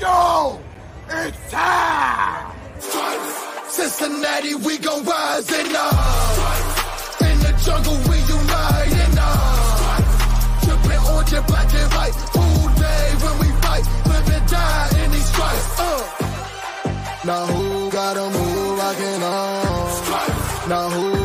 go! 0.00 0.60
It's 1.08 1.50
time! 1.50 2.56
Cincinnati, 3.68 4.54
we 4.54 4.78
gon' 4.78 5.04
rise 5.04 5.50
and 5.52 5.76
up. 5.76 5.92
In 7.28 7.38
the 7.44 7.52
jungle, 7.64 7.98
we 8.08 8.16
unite 8.36 8.94
and 9.04 9.18
up. 9.18 10.04
Trippin' 10.64 11.00
orange 11.12 11.32
and 11.32 11.46
black 11.46 11.72
and 11.74 11.92
white. 11.92 12.16
Full 12.34 12.68
day 12.84 13.06
when 13.22 13.34
we 13.42 13.48
fight. 13.62 13.84
Live 14.06 14.28
and 14.36 14.46
die 14.48 15.04
in 15.04 15.10
these 15.12 15.26
stripes. 15.26 15.66
Uh. 15.78 16.02
Now 17.26 17.46
who 17.46 17.90
gotta 17.90 18.24
move 18.30 18.78
rockin' 18.78 19.22
on? 19.22 20.68
Now 20.68 20.90
who 20.90 21.19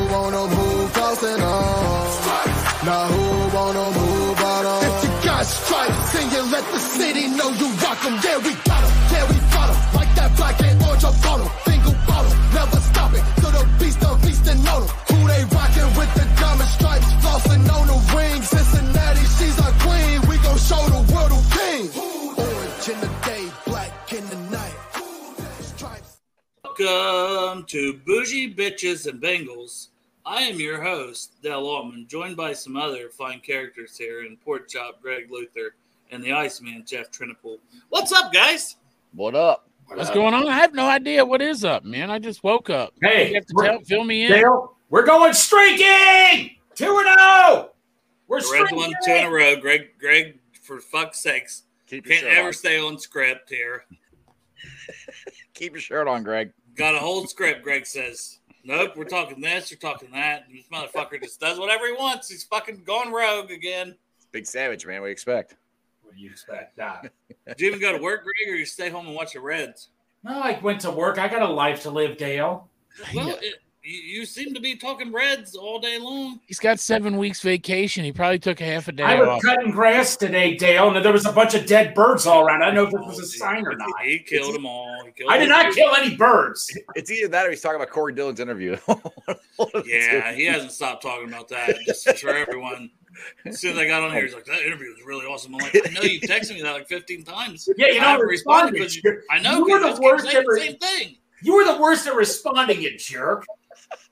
and 6.35 6.51
let 6.51 6.65
the 6.71 6.79
city 6.79 7.27
know 7.27 7.49
you 7.61 7.67
rock 7.79 8.03
'em, 8.05 8.19
yeah 8.23 8.37
we 8.37 8.51
got 8.67 8.83
'em, 8.83 8.91
yeah 9.11 9.25
we 9.31 9.37
fought 9.51 9.69
'em. 9.71 9.77
Like 9.95 10.11
that 10.15 10.35
black 10.35 10.59
and 10.61 10.81
orange 10.83 11.03
on 11.03 11.41
'em. 11.41 11.49
Single 11.63 11.95
bottle, 12.07 12.35
never 12.53 12.79
stopping. 12.91 13.25
To 13.41 13.47
the 13.57 13.63
beast 13.79 14.03
of 14.03 14.21
feasting 14.23 14.67
on 14.67 14.83
'em. 14.83 14.89
Who 15.09 15.17
they 15.31 15.43
rockin' 15.55 15.91
with 15.95 16.11
the 16.19 16.25
diamond 16.39 16.69
stripes, 16.77 17.09
flossing 17.23 17.63
on 17.75 17.87
the 17.87 17.99
ring. 18.15 18.41
Cincinnati, 18.41 19.25
she's 19.37 19.57
our 19.65 19.75
queen. 19.85 20.17
We 20.27 20.35
gon' 20.45 20.59
show 20.69 20.83
the 20.95 21.03
world 21.13 21.31
who 21.35 21.41
king. 21.55 21.83
Orange 22.35 22.87
in 22.93 22.99
the 22.99 23.11
day, 23.29 23.43
black 23.65 23.91
in 24.11 24.25
the 24.27 24.39
night. 24.51 24.75
Welcome 26.63 27.63
to 27.67 27.93
Bougie 28.05 28.53
Bitches 28.53 29.07
and 29.07 29.21
Bengals. 29.21 29.87
I 30.25 30.41
am 30.49 30.59
your 30.59 30.81
host, 30.81 31.41
Dell 31.41 31.65
Altman, 31.65 32.07
joined 32.07 32.35
by 32.35 32.51
some 32.53 32.75
other 32.75 33.09
fine 33.09 33.39
characters 33.39 33.97
here 33.97 34.25
in 34.25 34.35
Pork 34.35 34.67
Chop, 34.67 35.01
Greg 35.01 35.31
Luther, 35.31 35.75
and 36.11 36.23
the 36.23 36.31
Iceman, 36.33 36.83
Jeff 36.85 37.11
Trinipool. 37.11 37.57
What's 37.89 38.11
up, 38.11 38.33
guys? 38.33 38.77
What 39.13 39.35
up? 39.35 39.69
What's 39.87 40.09
going 40.09 40.33
on? 40.33 40.47
I 40.47 40.53
have 40.57 40.73
no 40.73 40.87
idea 40.87 41.23
what 41.23 41.41
is 41.41 41.63
up, 41.63 41.83
man. 41.83 42.09
I 42.09 42.17
just 42.19 42.43
woke 42.43 42.69
up. 42.69 42.93
Hey, 43.01 43.29
you 43.29 43.35
have 43.35 43.45
to 43.45 43.53
we're- 43.55 43.69
tell, 43.69 43.79
fill 43.81 44.03
me 44.03 44.25
in. 44.25 44.31
Dale, 44.31 44.75
we're 44.89 45.05
going 45.05 45.33
streaking. 45.33 46.55
Two 46.75 46.97
and 46.97 47.19
zero. 47.19 47.71
We're 48.27 48.41
The 48.41 48.49
red 48.51 48.65
streaking. 48.67 48.77
one, 48.77 48.93
two 49.05 49.11
in 49.13 49.25
a 49.25 49.29
row. 49.29 49.55
Greg, 49.57 49.89
Greg, 49.99 50.39
for 50.63 50.79
fuck's 50.81 51.19
sakes, 51.19 51.63
Keep 51.87 52.07
can't 52.07 52.25
ever 52.25 52.47
on. 52.47 52.53
stay 52.53 52.79
on 52.79 52.97
script 52.97 53.49
here. 53.49 53.85
Keep 55.53 55.73
your 55.73 55.81
shirt 55.81 56.07
on, 56.07 56.23
Greg. 56.23 56.51
Got 56.75 56.95
a 56.95 56.99
whole 56.99 57.25
script, 57.27 57.63
Greg 57.63 57.85
says. 57.85 58.39
Nope, 58.63 58.93
we're 58.97 59.03
talking 59.05 59.39
this, 59.39 59.69
you're 59.69 59.77
talking 59.79 60.09
that. 60.11 60.45
This 60.51 60.65
motherfucker 60.73 61.21
just 61.21 61.39
does 61.39 61.59
whatever 61.59 61.85
he 61.85 61.93
wants. 61.93 62.27
He's 62.29 62.43
fucking 62.45 62.83
gone 62.83 63.11
rogue 63.13 63.51
again. 63.51 63.95
Big 64.31 64.47
savage, 64.47 64.85
man. 64.87 65.03
We 65.03 65.11
expect. 65.11 65.55
What 66.15 66.21
you 66.21 66.29
expect? 66.29 66.77
that? 66.77 67.11
Did 67.45 67.59
you 67.59 67.67
even 67.67 67.81
go 67.81 67.91
to 67.91 68.01
work, 68.01 68.23
Greg, 68.23 68.53
or 68.53 68.55
you 68.55 68.65
stay 68.65 68.89
home 68.89 69.05
and 69.05 69.13
watch 69.13 69.33
the 69.33 69.41
Reds? 69.41 69.89
No, 70.23 70.39
I 70.39 70.57
went 70.63 70.79
to 70.81 70.91
work. 70.91 71.17
I 71.17 71.27
got 71.27 71.41
a 71.41 71.47
life 71.47 71.81
to 71.83 71.91
live, 71.91 72.15
Dale. 72.15 72.69
Well, 73.13 73.37
it, 73.41 73.55
you, 73.83 74.19
you 74.19 74.25
seem 74.25 74.53
to 74.53 74.61
be 74.61 74.77
talking 74.77 75.11
Reds 75.11 75.55
all 75.55 75.77
day 75.77 75.99
long. 75.99 76.39
He's 76.47 76.57
got 76.57 76.79
seven 76.79 77.17
weeks 77.17 77.41
vacation. 77.41 78.05
He 78.05 78.13
probably 78.13 78.39
took 78.39 78.61
a 78.61 78.63
half 78.63 78.87
a 78.87 78.93
day 78.93 79.03
I 79.03 79.19
was 79.19 79.27
off. 79.27 79.41
cutting 79.41 79.71
grass 79.71 80.15
today, 80.15 80.55
Dale, 80.55 80.95
and 80.95 81.03
there 81.03 81.11
was 81.11 81.25
a 81.25 81.33
bunch 81.33 81.53
of 81.53 81.65
dead 81.65 81.93
birds 81.93 82.25
all 82.25 82.45
around. 82.45 82.63
I 82.63 82.67
don't 82.67 82.75
know 82.75 82.83
if 82.85 82.91
this 82.91 83.19
was 83.19 83.19
a 83.19 83.43
oh, 83.43 83.45
sign 83.47 83.67
or 83.67 83.75
not. 83.75 83.89
He 84.05 84.19
killed 84.19 84.55
them 84.55 84.65
all. 84.65 85.03
Killed 85.17 85.29
I 85.29 85.37
did 85.37 85.49
not 85.49 85.73
kill 85.73 85.93
any 85.95 86.15
birds. 86.15 86.73
It's 86.95 87.11
either 87.11 87.27
that 87.27 87.45
or 87.45 87.49
he's 87.49 87.59
talking 87.59 87.75
about 87.75 87.89
Corey 87.89 88.13
Dillon's 88.13 88.39
interview. 88.39 88.77
Yeah, 89.85 90.33
he 90.33 90.45
hasn't 90.45 90.73
stopped 90.73 91.01
talking 91.01 91.29
about 91.29 91.47
that. 91.49 91.77
Just 91.85 92.19
for 92.19 92.29
everyone. 92.29 92.91
As 93.45 93.59
soon 93.59 93.71
as 93.73 93.77
I 93.77 93.87
got 93.87 94.03
on 94.03 94.11
here, 94.11 94.23
he's 94.23 94.33
like, 94.33 94.45
"That 94.45 94.61
interview 94.61 94.87
was 94.89 95.03
really 95.05 95.25
awesome." 95.25 95.53
I'm 95.55 95.61
like, 95.61 95.75
"I 95.75 95.91
know 95.91 96.01
you 96.01 96.19
texted 96.21 96.55
me 96.55 96.61
that 96.63 96.73
like 96.73 96.87
15 96.87 97.23
times." 97.23 97.67
Yeah, 97.77 97.87
you 97.87 97.93
I 97.97 98.01
know, 98.01 98.07
haven't 98.09 98.27
responded 98.27 98.73
responded. 98.79 99.01
because 99.03 99.23
I 99.31 99.39
know 99.39 99.65
You 99.65 99.71
were 99.73 99.79
the 99.95 100.01
worst 100.01 100.25
saying 100.25 100.37
ever- 100.37 100.55
the 100.55 100.59
same 100.61 100.77
thing. 100.77 101.17
You 101.41 101.55
were 101.55 101.65
the 101.65 101.79
worst 101.79 102.07
at 102.07 102.15
responding, 102.15 102.81
you 102.81 102.97
jerk. 102.97 103.45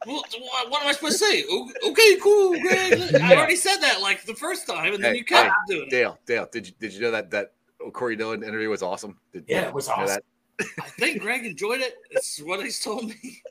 Well, 0.05 0.17
what, 0.39 0.69
what 0.69 0.81
am 0.83 0.87
I 0.89 0.91
supposed 0.91 1.17
to 1.19 1.25
say? 1.25 1.43
Okay, 1.87 2.17
cool, 2.21 2.51
Greg. 2.59 3.15
I 3.21 3.35
already 3.35 3.55
said 3.55 3.77
that 3.77 4.01
like 4.01 4.23
the 4.25 4.35
first 4.35 4.67
time, 4.67 4.93
and 4.93 5.03
then 5.03 5.13
Hey, 5.13 5.19
you 5.19 5.25
kept 5.25 5.47
hey, 5.69 5.75
doing 5.75 5.87
it. 5.87 5.89
Dale, 5.89 6.19
Dale, 6.25 6.47
did 6.51 6.67
you 6.67 6.73
did 6.79 6.93
you 6.93 7.01
know 7.01 7.11
that 7.11 7.31
that 7.31 7.53
Corey 7.93 8.15
Dillon 8.15 8.43
interview 8.43 8.69
was 8.69 8.83
awesome? 8.83 9.17
Did, 9.31 9.45
Yeah, 9.47 9.67
it 9.67 9.73
was 9.73 9.87
you 9.87 9.95
know 9.97 10.03
awesome. 10.03 10.21
I 10.61 10.89
think 10.99 11.21
Greg 11.21 11.45
enjoyed 11.45 11.81
it. 11.81 11.95
It's 12.11 12.39
what 12.41 12.61
he's 12.63 12.79
told 12.79 13.05
me. 13.09 13.15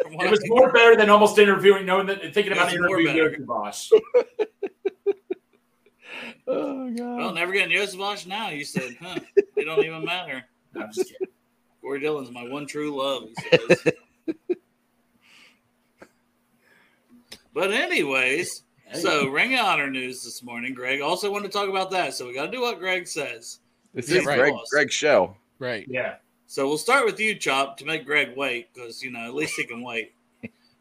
It 0.00 0.30
was 0.30 0.38
I- 0.44 0.48
more 0.48 0.70
better 0.70 0.94
than 0.94 1.10
almost 1.10 1.38
interviewing, 1.38 1.84
knowing 1.84 2.06
that 2.06 2.20
thinking 2.32 2.52
about 2.52 2.72
It 2.72 2.78
was 2.80 2.88
more 2.88 3.00
interviewing 3.00 3.16
better. 3.16 3.30
Yogi 3.32 3.42
Bosch. 3.44 3.90
Oh 6.48 6.90
god. 6.90 7.16
Well, 7.18 7.34
never 7.34 7.52
getting 7.52 7.76
Yosebosh 7.76 8.26
now. 8.26 8.48
You 8.48 8.64
said, 8.64 8.96
huh? 9.00 9.18
It 9.36 9.64
don't 9.64 9.84
even 9.84 10.04
matter. 10.04 10.42
No, 10.74 10.82
I'm 10.82 10.92
just 10.92 11.10
kidding. 11.10 11.28
Corey 11.82 12.00
Dillon's 12.00 12.30
my 12.30 12.48
one 12.48 12.66
true 12.66 12.96
love. 12.96 13.28
He 13.50 13.58
says. 13.58 13.92
but 17.52 17.70
anyways, 17.70 18.62
so 18.94 19.28
Ring 19.28 19.54
of 19.54 19.60
Honor 19.60 19.90
news 19.90 20.24
this 20.24 20.42
morning. 20.42 20.72
Greg 20.72 21.02
also 21.02 21.30
wanted 21.30 21.52
to 21.52 21.58
talk 21.58 21.68
about 21.68 21.90
that, 21.90 22.14
so 22.14 22.26
we 22.26 22.34
got 22.34 22.46
to 22.46 22.50
do 22.50 22.62
what 22.62 22.78
Greg 22.78 23.06
says. 23.06 23.60
This 23.92 24.10
is 24.10 24.24
right. 24.24 24.38
Greg 24.38 24.54
Greg's 24.70 24.94
show. 24.94 25.36
Right. 25.58 25.86
Yeah. 25.88 26.16
So 26.46 26.66
we'll 26.66 26.78
start 26.78 27.04
with 27.04 27.20
you, 27.20 27.34
Chop, 27.34 27.76
to 27.78 27.84
make 27.84 28.06
Greg 28.06 28.36
wait 28.36 28.72
because 28.72 29.02
you 29.02 29.10
know 29.10 29.26
at 29.26 29.34
least 29.34 29.54
he 29.56 29.64
can 29.64 29.82
wait. 29.82 30.14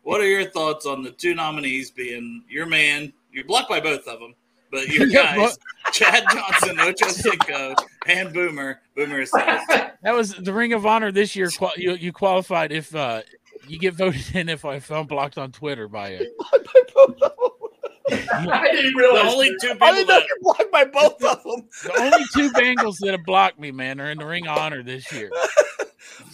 What 0.03 0.21
are 0.21 0.27
your 0.27 0.49
thoughts 0.49 0.85
on 0.85 1.03
the 1.03 1.11
two 1.11 1.35
nominees 1.35 1.91
being 1.91 2.43
your 2.49 2.65
man? 2.65 3.11
You're 3.33 3.43
blocked 3.43 3.69
by 3.69 3.81
both 3.81 4.07
of 4.07 4.21
them, 4.21 4.33
but 4.71 4.87
your 4.87 5.07
Yeah, 5.07 5.35
guys, 5.35 5.57
Chad 5.91 6.23
Johnson, 6.31 6.79
Ocho 6.79 7.07
Cinco, 7.07 7.75
and 8.07 8.33
Boomer. 8.33 8.81
Boomer 8.95 9.25
says, 9.25 9.61
That 9.67 10.13
was 10.15 10.33
the 10.33 10.53
Ring 10.53 10.73
of 10.73 10.85
Honor 10.85 11.11
this 11.11 11.35
year. 11.35 11.49
You, 11.77 11.93
you 11.93 12.11
qualified 12.13 12.71
if 12.71 12.93
uh, 12.95 13.21
you 13.67 13.79
get 13.79 13.93
voted 13.95 14.35
in 14.35 14.49
if, 14.49 14.65
I- 14.65 14.75
if 14.75 14.91
I'm 14.91 15.07
blocked 15.07 15.37
on 15.37 15.51
Twitter 15.51 15.87
by 15.87 16.09
it. 16.09 16.29
I 18.09 18.69
didn't 18.71 18.93
the 18.93 18.99
realize. 18.99 19.33
only 19.33 19.49
two 19.61 19.67
people 19.73 19.85
I 19.87 19.91
didn't 19.91 20.07
know 20.07 20.19
that 20.19 20.27
you're 20.27 20.37
blocked 20.41 20.71
by 20.71 20.85
both 20.85 21.21
of 21.23 21.43
them. 21.43 21.67
The 21.83 21.93
only 22.01 22.23
two 22.33 22.49
Bengals 22.53 22.95
that 23.01 23.11
have 23.11 23.25
blocked 23.25 23.59
me, 23.59 23.71
man, 23.71 23.99
are 23.99 24.09
in 24.11 24.17
the 24.17 24.25
Ring 24.25 24.47
of 24.47 24.57
Honor 24.57 24.81
this 24.81 25.11
year. 25.11 25.29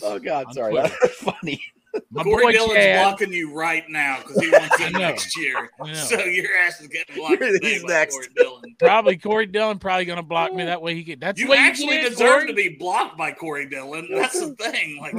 Oh 0.04 0.20
god, 0.20 0.46
On 0.48 0.54
sorry. 0.54 0.72
Twitter. 0.74 0.96
That's 1.02 1.16
funny. 1.16 1.62
My 2.10 2.24
Corey 2.24 2.46
boy 2.46 2.52
Dillon's 2.54 2.74
Chad, 2.74 3.04
blocking 3.04 3.34
you 3.34 3.54
right 3.54 3.84
now 3.88 4.18
because 4.20 4.42
he 4.42 4.50
wants 4.50 4.82
I 4.82 4.88
it 4.88 4.94
next 4.94 5.38
year. 5.38 5.70
So 5.94 6.20
your 6.20 6.56
ass 6.66 6.82
is 6.82 6.88
getting 6.88 7.16
blocked. 7.16 7.44
He's 7.62 7.84
next. 7.84 8.16
Corey 8.16 8.28
Dillon. 8.36 8.76
probably 8.80 9.18
Corey 9.18 9.46
Dillon 9.46 9.78
probably 9.80 10.06
going 10.06 10.18
to 10.18 10.24
block 10.24 10.54
me 10.54 10.66
that 10.66 10.82
way. 10.82 10.96
He 10.96 11.04
get 11.04 11.20
that's 11.20 11.40
You 11.40 11.50
way 11.50 11.58
actually 11.58 11.98
get, 11.98 12.10
deserve 12.10 12.42
Corey. 12.42 12.48
to 12.48 12.54
be 12.54 12.70
blocked 12.80 13.18
by 13.18 13.32
Corey 13.32 13.68
Dillon. 13.70 14.08
That's 14.12 14.40
the 14.40 14.56
thing. 14.56 15.00
Like 15.02 15.16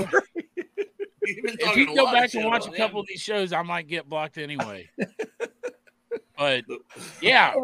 If 1.27 1.77
you 1.77 1.95
go 1.95 2.13
back 2.13 2.35
and 2.35 2.45
watch 2.45 2.67
a 2.67 2.71
couple 2.71 3.01
him. 3.01 3.05
of 3.05 3.07
these 3.09 3.21
shows, 3.21 3.53
I 3.53 3.63
might 3.63 3.87
get 3.89 4.09
blocked 4.09 4.37
anyway. 4.37 4.91
but 6.37 6.65
yeah, 7.23 7.55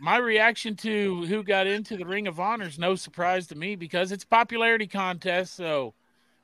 my 0.00 0.18
reaction 0.18 0.76
to 0.76 1.24
who 1.26 1.42
got 1.42 1.66
into 1.66 1.96
the 1.96 2.04
Ring 2.04 2.26
of 2.26 2.38
Honor 2.40 2.66
is 2.66 2.78
no 2.78 2.94
surprise 2.94 3.46
to 3.46 3.54
me 3.54 3.76
because 3.76 4.12
it's 4.12 4.24
a 4.24 4.26
popularity 4.26 4.86
contest. 4.86 5.54
So, 5.54 5.86
of 5.86 5.94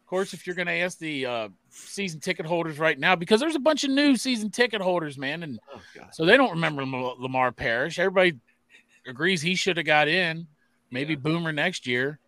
course, 0.08 0.32
if 0.32 0.46
you're 0.46 0.56
going 0.56 0.66
to 0.66 0.72
ask 0.72 0.99
the 0.99 1.26
uh, 1.26 1.49
season 1.70 2.20
ticket 2.20 2.46
holders 2.46 2.78
right 2.78 2.99
now, 2.99 3.14
because 3.14 3.40
there's 3.40 3.55
a 3.55 3.60
bunch 3.60 3.84
of 3.84 3.90
new 3.90 4.16
season 4.16 4.50
ticket 4.50 4.81
holders, 4.81 5.19
man, 5.19 5.43
and 5.43 5.60
Oh 5.72 5.81
so 6.12 6.25
they 6.25 6.37
don't 6.37 6.50
remember 6.50 6.84
Lamar 6.84 7.52
Parrish. 7.52 7.99
Everybody 7.99 8.38
agrees 9.06 9.43
he 9.43 9.55
should 9.55 9.76
have 9.76 9.87
got 9.87 10.08
in. 10.08 10.46
Maybe 10.90 11.14
Boomer 11.14 11.52
next 11.52 11.87
year. 11.87 12.19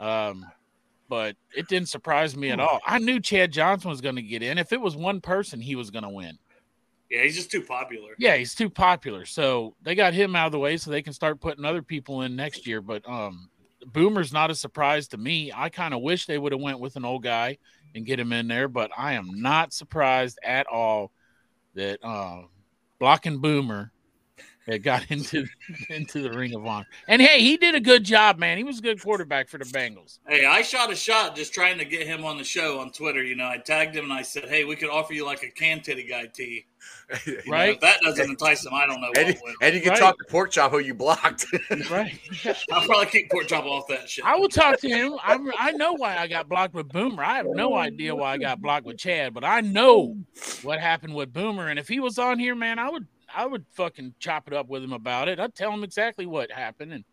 Um, 0.00 0.44
but 1.08 1.36
it 1.56 1.68
didn't 1.68 1.88
surprise 1.88 2.36
me 2.36 2.50
at 2.50 2.60
all. 2.60 2.80
I 2.86 2.98
knew 2.98 3.20
Chad 3.20 3.52
Johnson 3.52 3.90
was 3.90 4.00
going 4.00 4.16
to 4.16 4.22
get 4.22 4.42
in. 4.42 4.58
If 4.58 4.72
it 4.72 4.80
was 4.80 4.96
one 4.96 5.20
person, 5.20 5.60
he 5.60 5.74
was 5.74 5.90
going 5.90 6.02
to 6.02 6.10
win. 6.10 6.38
Yeah, 7.10 7.22
he's 7.22 7.36
just 7.36 7.50
too 7.50 7.62
popular. 7.62 8.10
Yeah, 8.18 8.36
he's 8.36 8.54
too 8.54 8.68
popular. 8.68 9.24
So 9.24 9.74
they 9.82 9.94
got 9.94 10.12
him 10.12 10.36
out 10.36 10.46
of 10.46 10.52
the 10.52 10.58
way 10.58 10.76
so 10.76 10.90
they 10.90 11.00
can 11.00 11.14
start 11.14 11.40
putting 11.40 11.64
other 11.64 11.82
people 11.82 12.22
in 12.22 12.36
next 12.36 12.66
year. 12.66 12.82
But 12.82 13.08
um 13.08 13.48
Boomer's 13.86 14.32
not 14.32 14.50
a 14.50 14.54
surprise 14.54 15.08
to 15.08 15.16
me. 15.16 15.52
I 15.54 15.68
kind 15.68 15.94
of 15.94 16.02
wish 16.02 16.26
they 16.26 16.38
would 16.38 16.52
have 16.52 16.60
went 16.60 16.80
with 16.80 16.96
an 16.96 17.04
old 17.04 17.22
guy 17.22 17.58
and 17.94 18.06
get 18.06 18.20
him 18.20 18.32
in 18.32 18.48
there, 18.48 18.68
but 18.68 18.90
I 18.96 19.14
am 19.14 19.40
not 19.40 19.72
surprised 19.72 20.38
at 20.42 20.66
all 20.66 21.12
that 21.74 22.02
uh 22.02 22.42
blocking 22.98 23.40
Boomer 23.40 23.92
that 24.68 24.80
got 24.82 25.04
into 25.10 25.46
into 25.90 26.22
the 26.22 26.30
Ring 26.30 26.54
of 26.54 26.64
Honor. 26.66 26.86
And 27.08 27.20
hey, 27.20 27.40
he 27.40 27.56
did 27.56 27.74
a 27.74 27.80
good 27.80 28.04
job, 28.04 28.38
man. 28.38 28.56
He 28.58 28.64
was 28.64 28.78
a 28.78 28.82
good 28.82 29.02
quarterback 29.02 29.48
for 29.48 29.58
the 29.58 29.64
Bengals. 29.64 30.18
Hey, 30.28 30.44
I 30.44 30.62
shot 30.62 30.92
a 30.92 30.96
shot 30.96 31.34
just 31.34 31.52
trying 31.52 31.78
to 31.78 31.84
get 31.84 32.06
him 32.06 32.24
on 32.24 32.36
the 32.38 32.44
show 32.44 32.78
on 32.80 32.90
Twitter. 32.92 33.22
You 33.22 33.34
know, 33.34 33.46
I 33.48 33.58
tagged 33.58 33.96
him 33.96 34.04
and 34.04 34.12
I 34.12 34.22
said, 34.22 34.44
"Hey, 34.48 34.64
we 34.64 34.76
could 34.76 34.90
offer 34.90 35.12
you 35.14 35.24
like 35.26 35.42
a 35.42 35.50
can 35.50 35.80
titty 35.80 36.04
guy 36.04 36.26
tee." 36.26 36.66
You 37.26 37.34
know, 37.36 37.40
Right. 37.52 37.74
if 37.74 37.80
that 37.80 38.00
doesn't 38.02 38.28
entice 38.30 38.64
him, 38.64 38.72
I 38.74 38.86
don't 38.86 39.00
know 39.00 39.10
And, 39.16 39.34
what 39.40 39.54
and 39.62 39.74
you 39.74 39.80
can 39.80 39.90
Right. 39.90 39.98
talk 39.98 40.16
to 40.18 40.24
Pork 40.30 40.52
Chop 40.52 40.70
who 40.70 40.78
you 40.78 40.94
blocked. 40.94 41.46
Right. 41.90 42.18
I'll 42.70 42.86
probably 42.86 43.06
keep 43.06 43.30
Pork 43.30 43.48
Chop 43.48 43.64
off 43.64 43.86
that 43.88 44.08
shit. 44.08 44.24
I 44.24 44.36
will 44.36 44.48
talk 44.48 44.78
to 44.80 44.88
him. 44.88 45.14
I 45.22 45.38
I 45.58 45.72
know 45.72 45.94
why 45.94 46.16
I 46.18 46.28
got 46.28 46.48
blocked 46.48 46.74
with 46.74 46.88
Boomer. 46.88 47.24
I 47.24 47.36
have 47.38 47.46
no 47.48 47.74
idea 47.74 48.14
why 48.14 48.32
I 48.34 48.38
got 48.38 48.60
blocked 48.60 48.86
with 48.86 48.98
Chad, 48.98 49.32
but 49.34 49.42
I 49.44 49.60
know 49.62 50.16
what 50.62 50.80
happened 50.80 51.14
with 51.14 51.32
Boomer. 51.32 51.68
And 51.68 51.78
if 51.78 51.88
he 51.88 51.98
was 51.98 52.18
on 52.18 52.38
here, 52.38 52.54
man, 52.54 52.78
I 52.78 52.90
would 52.90 53.06
I 53.34 53.46
would 53.46 53.64
fucking 53.72 54.14
chop 54.18 54.46
it 54.48 54.54
up 54.54 54.68
with 54.68 54.82
him 54.82 54.92
about 54.92 55.28
it. 55.28 55.38
I'd 55.40 55.54
tell 55.54 55.72
him 55.72 55.84
exactly 55.84 56.26
what 56.26 56.50
happened 56.50 56.92
and 56.92 57.04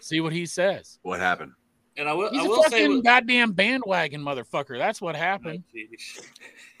see 0.00 0.20
what 0.20 0.32
he 0.32 0.46
says. 0.46 0.98
what 1.02 1.20
happened? 1.20 1.52
and 1.96 2.08
I 2.08 2.12
will, 2.14 2.30
He's 2.30 2.40
I 2.40 2.44
a 2.44 2.48
will 2.48 2.62
say, 2.64 2.70
fucking 2.70 2.96
with, 2.96 3.04
goddamn 3.04 3.52
bandwagon 3.52 4.22
motherfucker. 4.22 4.78
That's 4.78 5.02
what 5.02 5.14
happened. 5.16 5.64
Oh, 5.76 6.22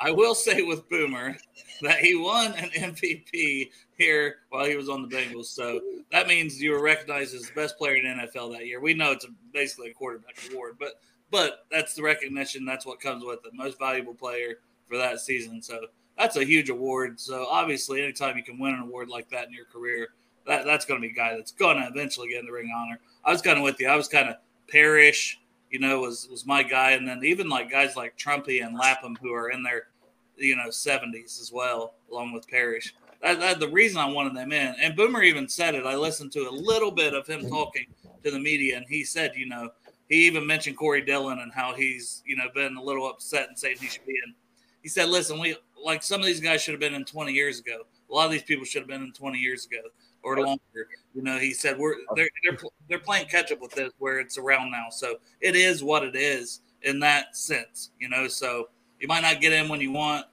I 0.00 0.10
will 0.10 0.34
say 0.34 0.62
with 0.62 0.88
Boomer 0.88 1.36
that 1.82 1.98
he 1.98 2.14
won 2.14 2.52
an 2.54 2.70
MVP 2.70 3.70
here 3.98 4.36
while 4.48 4.64
he 4.64 4.76
was 4.76 4.88
on 4.88 5.02
the 5.06 5.14
Bengals. 5.14 5.46
So 5.46 5.80
that 6.10 6.26
means 6.26 6.60
you 6.62 6.70
were 6.70 6.82
recognized 6.82 7.34
as 7.34 7.42
the 7.48 7.52
best 7.54 7.76
player 7.76 7.96
in 7.96 8.04
the 8.04 8.26
NFL 8.26 8.52
that 8.52 8.66
year. 8.66 8.80
We 8.80 8.94
know 8.94 9.12
it's 9.12 9.24
a, 9.26 9.28
basically 9.52 9.90
a 9.90 9.94
quarterback 9.94 10.38
award, 10.52 10.76
but 10.78 11.00
but 11.30 11.66
that's 11.70 11.94
the 11.94 12.02
recognition. 12.02 12.64
That's 12.64 12.86
what 12.86 13.00
comes 13.00 13.24
with 13.24 13.40
it. 13.44 13.52
Most 13.52 13.78
valuable 13.78 14.14
player 14.14 14.60
for 14.88 14.96
that 14.96 15.20
season. 15.20 15.60
So 15.62 15.80
that's 16.18 16.36
a 16.36 16.44
huge 16.44 16.70
award. 16.70 17.18
So 17.18 17.46
obviously, 17.50 18.02
anytime 18.02 18.36
you 18.36 18.42
can 18.42 18.58
win 18.58 18.74
an 18.74 18.80
award 18.80 19.08
like 19.08 19.28
that 19.30 19.46
in 19.46 19.52
your 19.52 19.64
career, 19.66 20.08
that, 20.46 20.64
that's 20.64 20.84
going 20.84 21.00
to 21.00 21.06
be 21.06 21.12
a 21.12 21.16
guy 21.16 21.36
that's 21.36 21.52
going 21.52 21.76
to 21.76 21.88
eventually 21.88 22.28
get 22.28 22.40
in 22.40 22.46
the 22.46 22.52
ring 22.52 22.70
honor. 22.76 23.00
I 23.24 23.32
was 23.32 23.42
kind 23.42 23.58
of 23.58 23.64
with 23.64 23.80
you. 23.80 23.88
I 23.88 23.96
was 23.96 24.08
kind 24.08 24.28
of 24.28 24.36
Parrish, 24.68 25.40
you 25.70 25.78
know, 25.78 26.00
was 26.00 26.28
was 26.30 26.46
my 26.46 26.62
guy, 26.62 26.92
and 26.92 27.06
then 27.06 27.22
even 27.24 27.48
like 27.48 27.70
guys 27.70 27.96
like 27.96 28.16
Trumpy 28.16 28.64
and 28.64 28.76
Lapham 28.76 29.16
who 29.20 29.32
are 29.32 29.50
in 29.50 29.62
their, 29.62 29.88
you 30.36 30.56
know, 30.56 30.70
seventies 30.70 31.38
as 31.40 31.52
well, 31.52 31.94
along 32.10 32.32
with 32.32 32.48
Parrish. 32.48 32.94
That, 33.22 33.38
that 33.40 33.60
the 33.60 33.68
reason 33.68 33.98
I 33.98 34.10
wanted 34.10 34.34
them 34.34 34.52
in, 34.52 34.74
and 34.80 34.96
Boomer 34.96 35.22
even 35.22 35.48
said 35.48 35.74
it. 35.74 35.84
I 35.84 35.94
listened 35.94 36.32
to 36.32 36.48
a 36.48 36.50
little 36.50 36.90
bit 36.90 37.14
of 37.14 37.26
him 37.26 37.48
talking 37.48 37.86
to 38.24 38.30
the 38.30 38.38
media, 38.38 38.78
and 38.78 38.86
he 38.88 39.04
said, 39.04 39.32
you 39.36 39.46
know, 39.46 39.68
he 40.08 40.26
even 40.26 40.46
mentioned 40.46 40.76
Corey 40.76 41.02
Dillon 41.02 41.38
and 41.38 41.52
how 41.52 41.74
he's, 41.74 42.22
you 42.26 42.36
know, 42.36 42.46
been 42.54 42.76
a 42.76 42.82
little 42.82 43.06
upset 43.08 43.48
and 43.48 43.58
saying 43.58 43.76
he 43.78 43.88
should 43.88 44.06
be 44.06 44.12
in. 44.26 44.34
He 44.82 44.88
said, 44.88 45.08
listen, 45.08 45.38
we 45.38 45.56
like 45.84 46.02
some 46.02 46.20
of 46.20 46.26
these 46.26 46.40
guys 46.40 46.62
should 46.62 46.72
have 46.72 46.80
been 46.80 46.94
in 46.94 47.04
20 47.04 47.32
years 47.32 47.60
ago. 47.60 47.82
A 48.10 48.14
lot 48.14 48.26
of 48.26 48.32
these 48.32 48.42
people 48.42 48.64
should 48.64 48.82
have 48.82 48.88
been 48.88 49.02
in 49.02 49.12
20 49.12 49.38
years 49.38 49.66
ago 49.66 49.80
or 50.22 50.40
longer. 50.40 50.88
You 51.14 51.22
know, 51.22 51.38
he 51.38 51.52
said 51.52 51.78
we're 51.78 51.96
they're 52.14 52.28
they're, 52.44 52.58
they're 52.88 52.98
playing 52.98 53.26
catch 53.26 53.52
up 53.52 53.60
with 53.60 53.72
this 53.72 53.92
where 53.98 54.18
it's 54.18 54.38
around 54.38 54.70
now. 54.70 54.86
So 54.90 55.16
it 55.40 55.56
is 55.56 55.82
what 55.82 56.04
it 56.04 56.16
is 56.16 56.60
in 56.82 57.00
that 57.00 57.36
sense. 57.36 57.90
You 57.98 58.08
know, 58.08 58.28
so 58.28 58.68
you 59.00 59.08
might 59.08 59.22
not 59.22 59.40
get 59.40 59.52
in 59.52 59.68
when 59.68 59.80
you 59.80 59.92
want, 59.92 60.26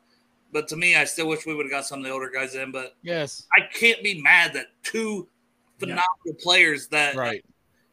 but 0.52 0.68
to 0.70 0.76
me, 0.76 0.96
I 0.96 1.06
still 1.06 1.28
wish 1.28 1.46
we 1.46 1.56
would 1.56 1.66
have 1.66 1.72
got 1.72 1.86
some 1.86 2.00
of 2.00 2.06
the 2.06 2.12
older 2.12 2.30
guys 2.30 2.56
in. 2.56 2.72
But 2.72 2.96
Yes. 3.02 3.48
I 3.58 3.62
can't 3.74 4.04
be 4.04 4.22
mad 4.22 4.54
that 4.54 4.68
two 4.84 5.28
phenomenal 5.80 6.34
players 6.40 6.88
that 6.88 7.16
Right. 7.16 7.46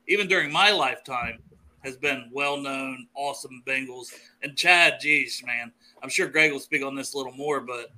even 0.08 0.26
during 0.28 0.50
my 0.50 0.70
lifetime 0.70 1.38
has 1.84 1.96
been 1.96 2.30
well 2.32 2.56
known, 2.56 3.06
awesome 3.14 3.62
Bengals. 3.66 4.12
And 4.42 4.56
Chad, 4.56 4.94
geez, 5.00 5.42
man, 5.44 5.70
I'm 6.04 6.10
sure 6.10 6.28
Greg 6.28 6.52
will 6.52 6.60
speak 6.60 6.84
on 6.84 6.94
this 6.94 7.14
a 7.14 7.16
little 7.16 7.32
more, 7.32 7.62
but 7.62 7.90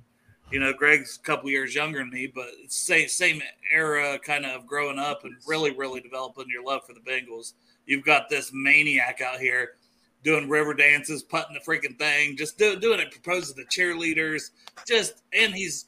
you 0.49 0.61
know, 0.61 0.71
Greg's 0.71 1.17
a 1.17 1.25
couple 1.25 1.49
years 1.49 1.75
younger 1.75 1.99
than 1.99 2.09
me, 2.09 2.31
but 2.33 2.47
it's 2.63 2.77
same 2.77 3.09
same 3.09 3.41
era 3.69 4.17
kind 4.17 4.45
of 4.45 4.65
growing 4.65 4.97
up 4.97 5.25
and 5.25 5.35
really, 5.45 5.71
really 5.71 5.99
developing 5.99 6.45
your 6.47 6.63
love 6.63 6.85
for 6.87 6.93
the 6.93 7.01
Bengals. 7.01 7.51
You've 7.85 8.05
got 8.05 8.29
this 8.29 8.51
maniac 8.53 9.19
out 9.19 9.41
here 9.41 9.71
doing 10.23 10.47
river 10.47 10.73
dances, 10.73 11.21
putting 11.21 11.53
the 11.53 11.59
freaking 11.59 11.99
thing, 11.99 12.37
just 12.37 12.57
do, 12.57 12.79
doing 12.79 13.01
it, 13.01 13.11
proposing 13.11 13.57
to 13.57 13.65
cheerleaders, 13.65 14.51
just 14.87 15.23
and 15.33 15.53
he's 15.53 15.87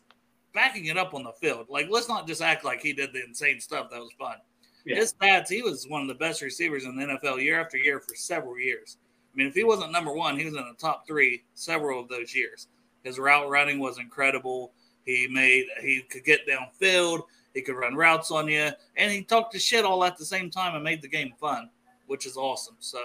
backing 0.54 0.88
it 0.88 0.98
up 0.98 1.14
on 1.14 1.24
the 1.24 1.32
field. 1.40 1.68
Like, 1.70 1.88
let's 1.90 2.10
not 2.10 2.28
just 2.28 2.42
act 2.42 2.66
like 2.66 2.82
he 2.82 2.92
did 2.92 3.14
the 3.14 3.24
insane 3.24 3.62
stuff 3.62 3.90
that 3.92 4.00
was 4.00 4.12
fun. 4.20 4.36
Yeah. 4.86 4.98
His 4.98 5.14
stats, 5.14 5.48
he 5.48 5.62
was 5.62 5.88
one 5.88 6.02
of 6.02 6.10
the 6.10 6.16
best 6.16 6.42
receivers 6.42 6.84
in 6.84 6.98
the 6.98 7.06
NFL 7.06 7.42
year 7.42 7.62
after 7.62 7.78
year 7.78 8.02
for 8.02 8.14
several 8.16 8.60
years. 8.60 8.98
I 9.34 9.38
mean, 9.38 9.48
if 9.48 9.54
he 9.54 9.64
wasn't 9.64 9.92
number 9.92 10.12
one, 10.12 10.38
he 10.38 10.46
was 10.46 10.56
in 10.56 10.64
the 10.64 10.76
top 10.78 11.06
three 11.08 11.44
several 11.54 12.00
of 12.00 12.10
those 12.10 12.36
years. 12.36 12.68
His 13.04 13.20
route 13.20 13.50
running 13.50 13.80
was 13.80 13.98
incredible. 13.98 14.72
He 15.06 15.28
made 15.28 15.66
he 15.82 16.02
could 16.02 16.24
get 16.24 16.48
downfield. 16.48 17.24
He 17.54 17.62
could 17.62 17.76
run 17.76 17.96
routes 17.96 18.32
on 18.32 18.48
you, 18.48 18.70
and 18.96 19.12
he 19.12 19.24
talked 19.24 19.54
to 19.54 19.60
shit 19.60 19.84
all 19.84 20.04
at 20.04 20.18
the 20.18 20.26
same 20.26 20.52
time 20.52 20.76
and 20.76 20.84
made 20.84 21.02
the 21.02 21.08
game 21.08 21.34
fun, 21.40 21.70
which 22.08 22.26
is 22.28 22.38
awesome. 22.38 22.76
So, 22.80 23.00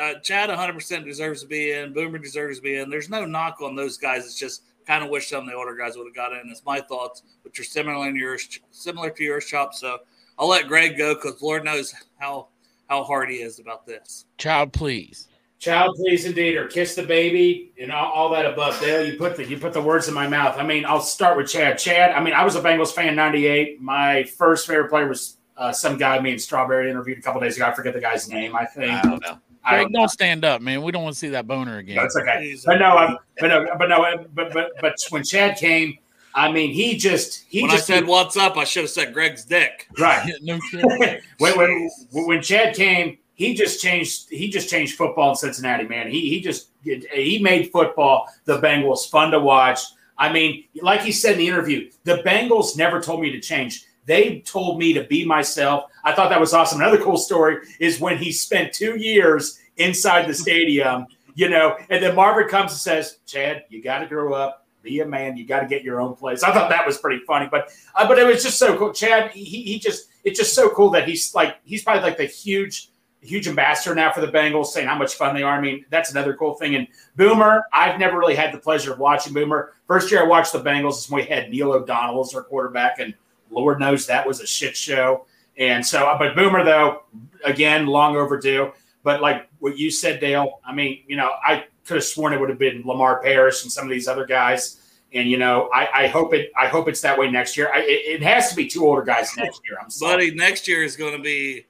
uh, 0.00 0.14
Chad 0.22 0.48
100% 0.48 1.04
deserves 1.04 1.42
to 1.42 1.46
be 1.46 1.72
in. 1.72 1.92
Boomer 1.92 2.18
deserves 2.18 2.58
to 2.58 2.62
be 2.62 2.76
in. 2.76 2.88
There's 2.88 3.10
no 3.10 3.26
knock 3.26 3.60
on 3.60 3.76
those 3.76 3.98
guys. 3.98 4.24
It's 4.24 4.38
just 4.38 4.62
kind 4.86 5.04
of 5.04 5.10
wish 5.10 5.28
some 5.28 5.44
of 5.44 5.50
the 5.50 5.54
older 5.54 5.76
guys 5.76 5.96
would 5.96 6.06
have 6.06 6.14
got 6.14 6.32
in. 6.32 6.48
It's 6.48 6.64
my 6.64 6.80
thoughts, 6.80 7.22
which 7.42 7.60
are 7.60 7.64
similar 7.64 8.08
in 8.08 8.16
yours, 8.16 8.48
similar 8.70 9.10
to 9.10 9.22
yours, 9.22 9.44
Chop. 9.44 9.74
So 9.74 9.98
I'll 10.38 10.48
let 10.48 10.68
Greg 10.68 10.96
go 10.96 11.14
because 11.14 11.42
Lord 11.42 11.64
knows 11.64 11.94
how 12.18 12.48
how 12.88 13.02
hard 13.02 13.28
he 13.28 13.36
is 13.36 13.58
about 13.58 13.84
this. 13.84 14.24
Child, 14.38 14.72
please. 14.72 15.28
Child, 15.58 15.96
please, 15.96 16.26
indeed, 16.26 16.56
or 16.56 16.66
kiss 16.68 16.94
the 16.94 17.02
baby, 17.02 17.72
and 17.80 17.90
all, 17.90 18.12
all 18.12 18.30
that 18.32 18.44
above. 18.44 18.78
Dale, 18.78 19.06
you 19.06 19.16
put 19.16 19.36
the 19.36 19.44
you 19.46 19.56
put 19.58 19.72
the 19.72 19.80
words 19.80 20.06
in 20.06 20.12
my 20.14 20.28
mouth. 20.28 20.58
I 20.58 20.62
mean, 20.66 20.84
I'll 20.84 21.00
start 21.00 21.36
with 21.38 21.48
Chad. 21.48 21.78
Chad, 21.78 22.12
I 22.12 22.22
mean, 22.22 22.34
I 22.34 22.44
was 22.44 22.56
a 22.56 22.60
Bengals 22.60 22.92
fan 22.92 23.16
'98. 23.16 23.80
My 23.80 24.24
first 24.24 24.66
favorite 24.66 24.90
player 24.90 25.08
was 25.08 25.38
uh, 25.56 25.72
some 25.72 25.96
guy 25.96 26.20
me 26.20 26.32
and 26.32 26.40
Strawberry 26.40 26.90
interviewed 26.90 27.18
a 27.18 27.22
couple 27.22 27.40
days 27.40 27.56
ago. 27.56 27.66
I 27.66 27.72
forget 27.72 27.94
the 27.94 28.00
guy's 28.00 28.28
name. 28.28 28.54
I 28.54 28.66
think 28.66 28.92
I 28.92 29.00
don't 29.02 29.22
know. 29.22 29.38
I 29.64 29.70
Greg, 29.70 29.82
don't 29.84 29.92
know. 29.92 29.98
don't 30.00 30.08
stand 30.10 30.44
up, 30.44 30.60
man. 30.60 30.82
We 30.82 30.92
don't 30.92 31.02
want 31.02 31.14
to 31.14 31.18
see 31.18 31.28
that 31.30 31.46
boner 31.46 31.78
again. 31.78 31.96
That's 31.96 32.16
okay. 32.16 32.54
But 32.66 32.76
no, 32.78 32.92
a- 32.92 32.96
I'm, 32.98 33.16
but 33.40 33.46
no, 33.48 33.66
but 33.78 33.88
no, 33.88 34.26
but 34.34 34.52
but 34.52 34.72
but 34.80 34.94
when 35.08 35.24
Chad 35.24 35.56
came, 35.56 35.96
I 36.34 36.52
mean, 36.52 36.70
he 36.74 36.96
just 36.98 37.44
he 37.48 37.62
when 37.62 37.70
I 37.70 37.74
just 37.76 37.86
said 37.86 38.06
"What's 38.06 38.36
up," 38.36 38.58
I 38.58 38.64
should 38.64 38.82
have 38.82 38.90
said 38.90 39.14
Greg's 39.14 39.46
dick. 39.46 39.88
right. 39.98 40.30
no 40.42 40.58
when, 41.38 41.56
when 41.58 41.88
when 42.26 42.42
Chad 42.42 42.76
came, 42.76 43.16
he 43.36 43.54
just 43.54 43.80
changed. 43.80 44.30
He 44.30 44.48
just 44.48 44.68
changed 44.68 44.96
football 44.96 45.30
in 45.30 45.36
Cincinnati, 45.36 45.86
man. 45.86 46.10
He 46.10 46.30
he 46.30 46.40
just 46.40 46.70
he 46.82 47.38
made 47.40 47.70
football 47.70 48.28
the 48.46 48.60
Bengals 48.60 49.08
fun 49.08 49.30
to 49.30 49.38
watch. 49.38 49.80
I 50.18 50.32
mean, 50.32 50.64
like 50.82 51.02
he 51.02 51.12
said 51.12 51.32
in 51.32 51.38
the 51.38 51.48
interview, 51.48 51.90
the 52.04 52.22
Bengals 52.26 52.76
never 52.76 53.00
told 53.00 53.20
me 53.20 53.30
to 53.30 53.40
change. 53.40 53.84
They 54.06 54.40
told 54.40 54.78
me 54.78 54.94
to 54.94 55.04
be 55.04 55.24
myself. 55.24 55.90
I 56.02 56.12
thought 56.12 56.30
that 56.30 56.40
was 56.40 56.54
awesome. 56.54 56.80
Another 56.80 56.96
cool 56.96 57.18
story 57.18 57.58
is 57.78 58.00
when 58.00 58.16
he 58.16 58.32
spent 58.32 58.72
two 58.72 58.96
years 58.98 59.60
inside 59.76 60.26
the 60.26 60.34
stadium, 60.34 61.06
you 61.34 61.50
know, 61.50 61.76
and 61.90 62.02
then 62.02 62.14
Marvin 62.14 62.48
comes 62.48 62.72
and 62.72 62.80
says, 62.80 63.18
"Chad, 63.26 63.64
you 63.68 63.82
got 63.82 63.98
to 63.98 64.06
grow 64.06 64.32
up." 64.32 64.66
Be 64.82 65.00
a 65.00 65.06
man. 65.06 65.36
You 65.36 65.44
got 65.44 65.60
to 65.60 65.66
get 65.66 65.82
your 65.82 66.00
own 66.00 66.14
place. 66.14 66.44
I 66.44 66.54
thought 66.54 66.70
that 66.70 66.86
was 66.86 66.96
pretty 66.96 67.22
funny, 67.26 67.48
but 67.50 67.70
uh, 67.96 68.08
but 68.08 68.18
it 68.18 68.26
was 68.26 68.42
just 68.42 68.56
so 68.56 68.78
cool. 68.78 68.92
Chad, 68.94 69.32
he, 69.32 69.44
he 69.44 69.78
just 69.78 70.08
it's 70.24 70.38
just 70.38 70.54
so 70.54 70.70
cool 70.70 70.90
that 70.90 71.06
he's 71.06 71.34
like 71.34 71.56
he's 71.64 71.82
probably 71.82 72.02
like 72.02 72.16
the 72.16 72.24
huge 72.24 72.90
huge 73.20 73.48
ambassador 73.48 73.94
now 73.94 74.12
for 74.12 74.20
the 74.20 74.28
Bengals, 74.28 74.66
saying 74.66 74.86
how 74.86 74.96
much 74.96 75.14
fun 75.14 75.34
they 75.34 75.42
are. 75.42 75.56
I 75.56 75.60
mean, 75.60 75.84
that's 75.90 76.10
another 76.10 76.34
cool 76.34 76.54
thing. 76.54 76.74
And 76.76 76.86
Boomer, 77.16 77.64
I've 77.72 77.98
never 77.98 78.18
really 78.18 78.36
had 78.36 78.52
the 78.52 78.58
pleasure 78.58 78.92
of 78.92 78.98
watching 78.98 79.32
Boomer. 79.32 79.72
First 79.86 80.10
year 80.10 80.22
I 80.22 80.26
watched 80.26 80.52
the 80.52 80.60
Bengals 80.60 80.98
is 80.98 81.10
when 81.10 81.22
we 81.22 81.28
had 81.28 81.50
Neil 81.50 81.72
O'Donnell 81.72 82.20
as 82.20 82.34
our 82.34 82.42
quarterback, 82.42 82.98
and 82.98 83.14
Lord 83.50 83.80
knows 83.80 84.06
that 84.06 84.26
was 84.26 84.40
a 84.40 84.46
shit 84.46 84.76
show. 84.76 85.26
And 85.58 85.84
so, 85.84 86.06
uh, 86.06 86.18
but 86.18 86.36
Boomer 86.36 86.64
though, 86.64 87.04
again, 87.44 87.86
long 87.86 88.16
overdue. 88.16 88.72
But 89.02 89.22
like 89.22 89.48
what 89.60 89.78
you 89.78 89.90
said, 89.90 90.20
Dale, 90.20 90.60
I 90.64 90.74
mean, 90.74 91.02
you 91.06 91.16
know, 91.16 91.30
I 91.44 91.64
could 91.84 91.94
have 91.94 92.04
sworn 92.04 92.32
it 92.32 92.40
would 92.40 92.48
have 92.48 92.58
been 92.58 92.82
Lamar 92.84 93.22
Parrish 93.22 93.62
and 93.62 93.72
some 93.72 93.84
of 93.84 93.90
these 93.90 94.08
other 94.08 94.26
guys. 94.26 94.82
And 95.14 95.30
you 95.30 95.38
know, 95.38 95.70
I, 95.72 95.88
I 96.04 96.06
hope 96.08 96.34
it. 96.34 96.50
I 96.58 96.66
hope 96.66 96.88
it's 96.88 97.00
that 97.02 97.16
way 97.16 97.30
next 97.30 97.56
year. 97.56 97.70
I, 97.72 97.80
it, 97.80 98.20
it 98.20 98.22
has 98.22 98.50
to 98.50 98.56
be 98.56 98.66
two 98.66 98.84
older 98.84 99.02
guys 99.02 99.34
next 99.36 99.62
year. 99.68 99.78
I'm 99.80 99.88
sorry. 99.88 100.30
Buddy, 100.30 100.34
next 100.34 100.66
year 100.66 100.82
is 100.82 100.96
going 100.96 101.16
to 101.16 101.22
be 101.22 101.66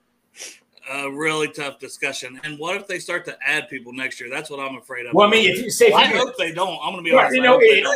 a 0.90 1.10
really 1.10 1.48
tough 1.48 1.78
discussion. 1.78 2.40
And 2.44 2.58
what 2.58 2.76
if 2.76 2.86
they 2.86 2.98
start 2.98 3.24
to 3.26 3.36
add 3.46 3.68
people 3.68 3.92
next 3.92 4.20
year? 4.20 4.28
That's 4.30 4.50
what 4.50 4.60
I'm 4.60 4.76
afraid 4.76 5.06
of. 5.06 5.14
Well, 5.14 5.26
I 5.26 5.30
mean, 5.30 5.50
if 5.50 5.58
you 5.62 5.70
say, 5.70 5.88
if 5.88 5.94
I 5.94 6.10
you, 6.12 6.18
hope 6.18 6.36
they 6.38 6.52
don't. 6.52 6.78
I'm 6.82 6.92
going 6.92 6.96
to 6.96 7.02
be 7.02 7.12
Well, 7.12 7.20
honest. 7.20 7.36
you 7.36 7.42
know, 7.42 7.52
hope 7.54 7.62
it- 7.62 7.86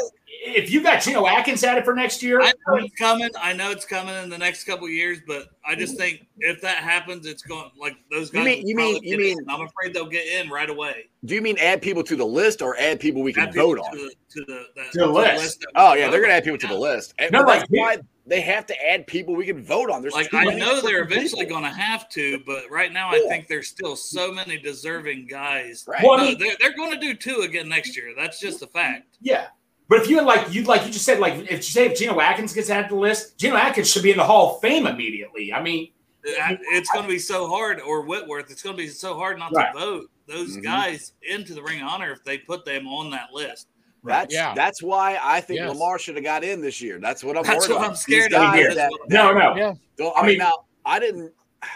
if 0.43 0.71
you 0.71 0.83
got 0.83 1.03
Geno 1.03 1.27
Atkins 1.27 1.63
at 1.65 1.77
it 1.77 1.85
for 1.85 1.95
next 1.95 2.23
year, 2.23 2.41
I 2.41 2.53
know 2.67 2.77
it's 2.77 2.95
coming. 2.95 3.29
I 3.39 3.53
know 3.53 3.71
it's 3.73 3.85
coming 3.85 4.15
in 4.23 4.31
the 4.31 4.39
next 4.39 4.65
couple 4.65 4.87
of 4.87 4.93
years, 4.93 5.19
but 5.27 5.49
I 5.67 5.75
just 5.75 5.99
think 5.99 6.27
if 6.39 6.63
that 6.63 6.79
happens, 6.79 7.27
it's 7.27 7.43
going 7.43 7.71
like 7.79 7.97
those 8.11 8.33
You 8.33 8.39
guys. 8.39 8.45
mean- 8.47 8.67
you 8.67 8.75
mean- 8.75 8.95
you 9.03 9.17
get 9.19 9.21
in. 9.21 9.37
mean- 9.37 9.45
I'm 9.51 9.61
afraid 9.61 9.93
they'll 9.93 10.07
get 10.07 10.27
in 10.27 10.49
right 10.49 10.71
away. 10.71 11.11
Do 11.27 11.35
you 11.35 11.43
mean 11.43 11.59
add 11.59 11.83
people 11.83 12.03
to 12.05 12.17
the 12.17 12.25
list 12.25 12.63
or 12.63 12.75
add 12.79 13.01
people 13.01 13.21
we 13.23 13.35
can 13.35 13.49
Add 13.49 13.55
vote 13.55 13.79
on? 13.81 13.93
to 13.93 13.99
the 13.99 14.15
to 14.31 14.45
the, 14.47 14.65
that- 14.77 14.93
To 14.93 14.99
the 15.01 15.07
list. 15.09 15.61
that 15.61 15.67
we 15.69 15.73
Oh 15.77 15.93
yeah, 15.95 16.09
they're 16.09 16.23
gonna 16.23 16.33
add 16.33 16.45
people 16.45 16.59
to 16.59 16.69
the 16.69 16.79
list. 16.79 17.13
No, 17.31 17.43
like- 17.43 17.67
why 17.69 17.99
they 18.31 18.41
have 18.41 18.65
to 18.67 18.75
add 18.89 19.07
people 19.09 19.35
we 19.35 19.45
can 19.45 19.63
vote 19.63 19.91
on. 19.91 20.01
There's 20.03 20.15
Like 20.15 20.33
I 20.33 20.45
know 20.45 20.81
they're 20.81 21.03
eventually 21.03 21.45
going 21.47 21.65
to 21.65 21.69
have 21.71 22.09
to, 22.11 22.39
but 22.47 22.71
right 22.71 22.93
now 22.93 23.11
I 23.11 23.19
think 23.29 23.49
there's 23.49 23.67
still 23.69 23.97
so 23.97 24.33
many 24.33 24.57
deserving 24.57 25.27
guys. 25.27 25.85
Right. 25.87 26.03
Well, 26.03 26.13
I 26.13 26.17
No, 26.17 26.25
mean- 26.31 26.39
they're, 26.39 26.57
they're 26.61 26.77
going 26.77 26.93
to 26.93 26.99
do 27.01 27.13
two 27.15 27.41
again 27.43 27.69
next 27.69 27.97
year. 27.97 28.15
That's 28.17 28.39
just 28.41 28.63
a 28.63 28.67
fact. 28.69 29.19
yeah. 29.21 29.49
But 29.89 30.03
if 30.03 30.09
you 30.09 30.19
had 30.19 30.25
like 30.27 30.55
you 30.55 30.63
like 30.63 30.87
you 30.87 30.93
just 30.93 31.05
said 31.05 31.19
like 31.19 31.35
if 31.35 31.51
you 31.51 31.63
say 31.63 31.87
if 31.87 31.99
Geno 31.99 32.21
Atkins 32.21 32.53
gets 32.55 32.71
added 32.71 32.91
to 32.91 32.95
the 32.95 33.01
list, 33.01 33.37
Geno 33.37 33.57
Atkins 33.57 33.91
should 33.91 34.05
be 34.05 34.13
in 34.13 34.19
the 34.19 34.25
Hall 34.25 34.55
of 34.55 34.61
Fame 34.63 34.87
immediately. 34.87 35.53
I 35.53 35.61
mean, 35.61 35.89
it's 36.23 36.89
going 36.93 37.03
to 37.03 37.09
be 37.11 37.19
so 37.19 37.49
hard, 37.49 37.81
or 37.81 38.03
Whitworth. 38.03 38.53
It's 38.53 38.63
going 38.63 38.77
to 38.77 38.81
be 38.81 38.89
so 38.89 39.15
hard 39.17 39.37
not 39.41 39.53
Right. 39.53 39.73
to 39.73 39.79
vote 39.81 40.11
those 40.29 40.57
Mhm. 40.57 40.63
guys 40.63 41.15
into 41.29 41.55
the 41.55 41.63
Ring 41.65 41.81
of 41.83 41.89
Honor 41.89 42.13
if 42.13 42.23
they 42.23 42.39
put 42.39 42.65
them 42.65 42.87
on 42.87 43.11
that 43.11 43.33
list. 43.33 43.67
That's 44.05 44.33
Yeah. 44.35 44.55
that's 44.55 44.83
why 44.83 45.19
I 45.23 45.41
think 45.41 45.61
Yes. 45.61 45.69
Lamar 45.71 45.99
should 45.99 46.15
have 46.17 46.25
got 46.25 46.43
in 46.45 46.61
this 46.61 46.81
year. 46.81 46.99
That's 46.99 47.23
what 47.23 47.37
I'm 47.37 47.43
That's 47.45 47.69
what 47.69 47.77
about. 47.79 47.91
I'm 47.91 47.97
scared 47.97 48.33
of. 48.33 48.41
guys 48.41 48.75
That's 48.75 48.77
that- 48.77 48.91
no, 49.09 49.33
no. 49.33 49.55
Yeah. 49.57 49.75
Don't, 49.97 50.17
I 50.17 50.21
I 50.21 50.23
mean, 50.23 50.29
mean- 50.31 50.39
now 50.39 50.65
I 50.85 50.99
didn't. 50.99 51.33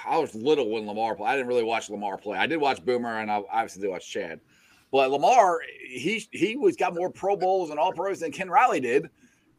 I 0.07 0.16
was 0.16 0.35
little 0.35 0.71
when 0.71 0.87
Lamar 0.87 1.14
played. 1.14 1.28
I 1.28 1.37
didn't 1.37 1.49
really 1.49 1.62
watch 1.64 1.90
Lamar 1.90 2.16
play. 2.16 2.38
I 2.38 2.47
did 2.47 2.57
watch 2.57 2.83
Boomer, 2.85 3.19
and 3.21 3.31
I 3.31 3.43
obviously 3.52 3.83
did 3.83 3.90
watch 3.90 4.09
Chad. 4.11 4.40
But 4.90 5.11
Lamar, 5.11 5.61
he 5.87 6.26
he 6.31 6.57
was 6.57 6.76
got 6.76 6.95
more 6.95 7.11
Pro 7.11 7.37
Bowls 7.37 7.69
and 7.71 7.78
All 7.78 7.93
Pros 7.93 8.21
than 8.21 8.33
Ken 8.33 8.49
Riley 8.49 8.81
did. 8.81 9.11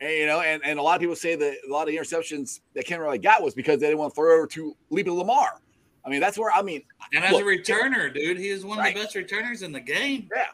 And, 0.01 0.12
you 0.12 0.25
know, 0.25 0.41
and, 0.41 0.62
and 0.65 0.77
a 0.79 0.81
lot 0.81 0.95
of 0.95 1.01
people 1.01 1.15
say 1.15 1.36
that 1.36 1.57
a 1.67 1.72
lot 1.72 1.84
of 1.84 1.88
the 1.89 1.98
interceptions 1.98 2.60
that 2.74 2.86
Ken 2.86 3.00
Riley 3.00 3.17
got 3.19 3.41
was 3.43 3.53
because 3.53 3.79
they 3.79 3.86
didn't 3.88 4.00
want 4.00 4.13
to 4.13 4.15
throw 4.15 4.36
over 4.36 4.48
to 4.48 4.75
Leapy 4.91 5.15
Lamar. 5.15 5.62
I 6.05 6.10
mean, 6.10 6.19
that's 6.19 6.38
where 6.38 6.51
I 6.51 6.62
mean, 6.62 6.81
And 7.13 7.24
as 7.24 7.34
a 7.34 7.41
returner, 7.43 8.13
dude, 8.13 8.38
he 8.38 8.50
is 8.50 8.65
one 8.65 8.77
Right. 8.79 8.89
of 8.89 8.95
the 8.95 9.05
best 9.05 9.15
returners 9.15 9.62
in 9.62 9.72
the 9.72 9.79
game. 9.79 10.29
Yeah, 10.36 10.45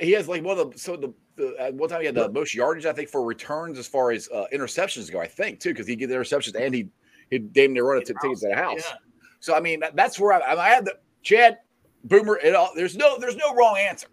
he 0.00 0.12
has 0.12 0.28
like 0.28 0.42
one 0.42 0.58
of 0.58 0.72
the 0.72 0.78
so 0.78 0.96
the, 0.96 1.12
the 1.36 1.54
at 1.58 1.74
one 1.74 1.88
time 1.88 2.00
he 2.00 2.06
had 2.06 2.14
the 2.14 2.30
most 2.30 2.54
yardage 2.54 2.86
I 2.86 2.92
think 2.92 3.08
for 3.08 3.24
returns 3.24 3.78
as 3.78 3.86
far 3.86 4.10
as 4.10 4.28
uh, 4.32 4.46
interceptions 4.52 5.10
go. 5.10 5.20
I 5.20 5.26
think 5.26 5.60
too 5.60 5.70
because 5.70 5.86
he 5.86 5.96
get 5.96 6.08
the 6.08 6.14
interceptions 6.14 6.54
and 6.58 6.74
he 6.74 6.88
he 7.30 7.38
damn 7.38 7.72
near 7.72 7.84
run 7.84 7.98
it 7.98 8.06
to 8.06 8.14
tickets 8.22 8.44
at 8.44 8.52
a 8.52 8.56
house. 8.56 8.84
Yeah. 8.88 8.96
So 9.40 9.54
I 9.54 9.60
mean 9.60 9.82
that's 9.94 10.18
where 10.18 10.32
I, 10.32 10.54
I 10.54 10.68
had 10.68 10.84
the 10.84 10.98
Chad 11.22 11.58
Boomer. 12.04 12.38
It 12.38 12.54
all 12.54 12.70
there's 12.74 12.96
no 12.96 13.18
there's 13.18 13.36
no 13.36 13.54
wrong 13.54 13.76
answer. 13.78 14.08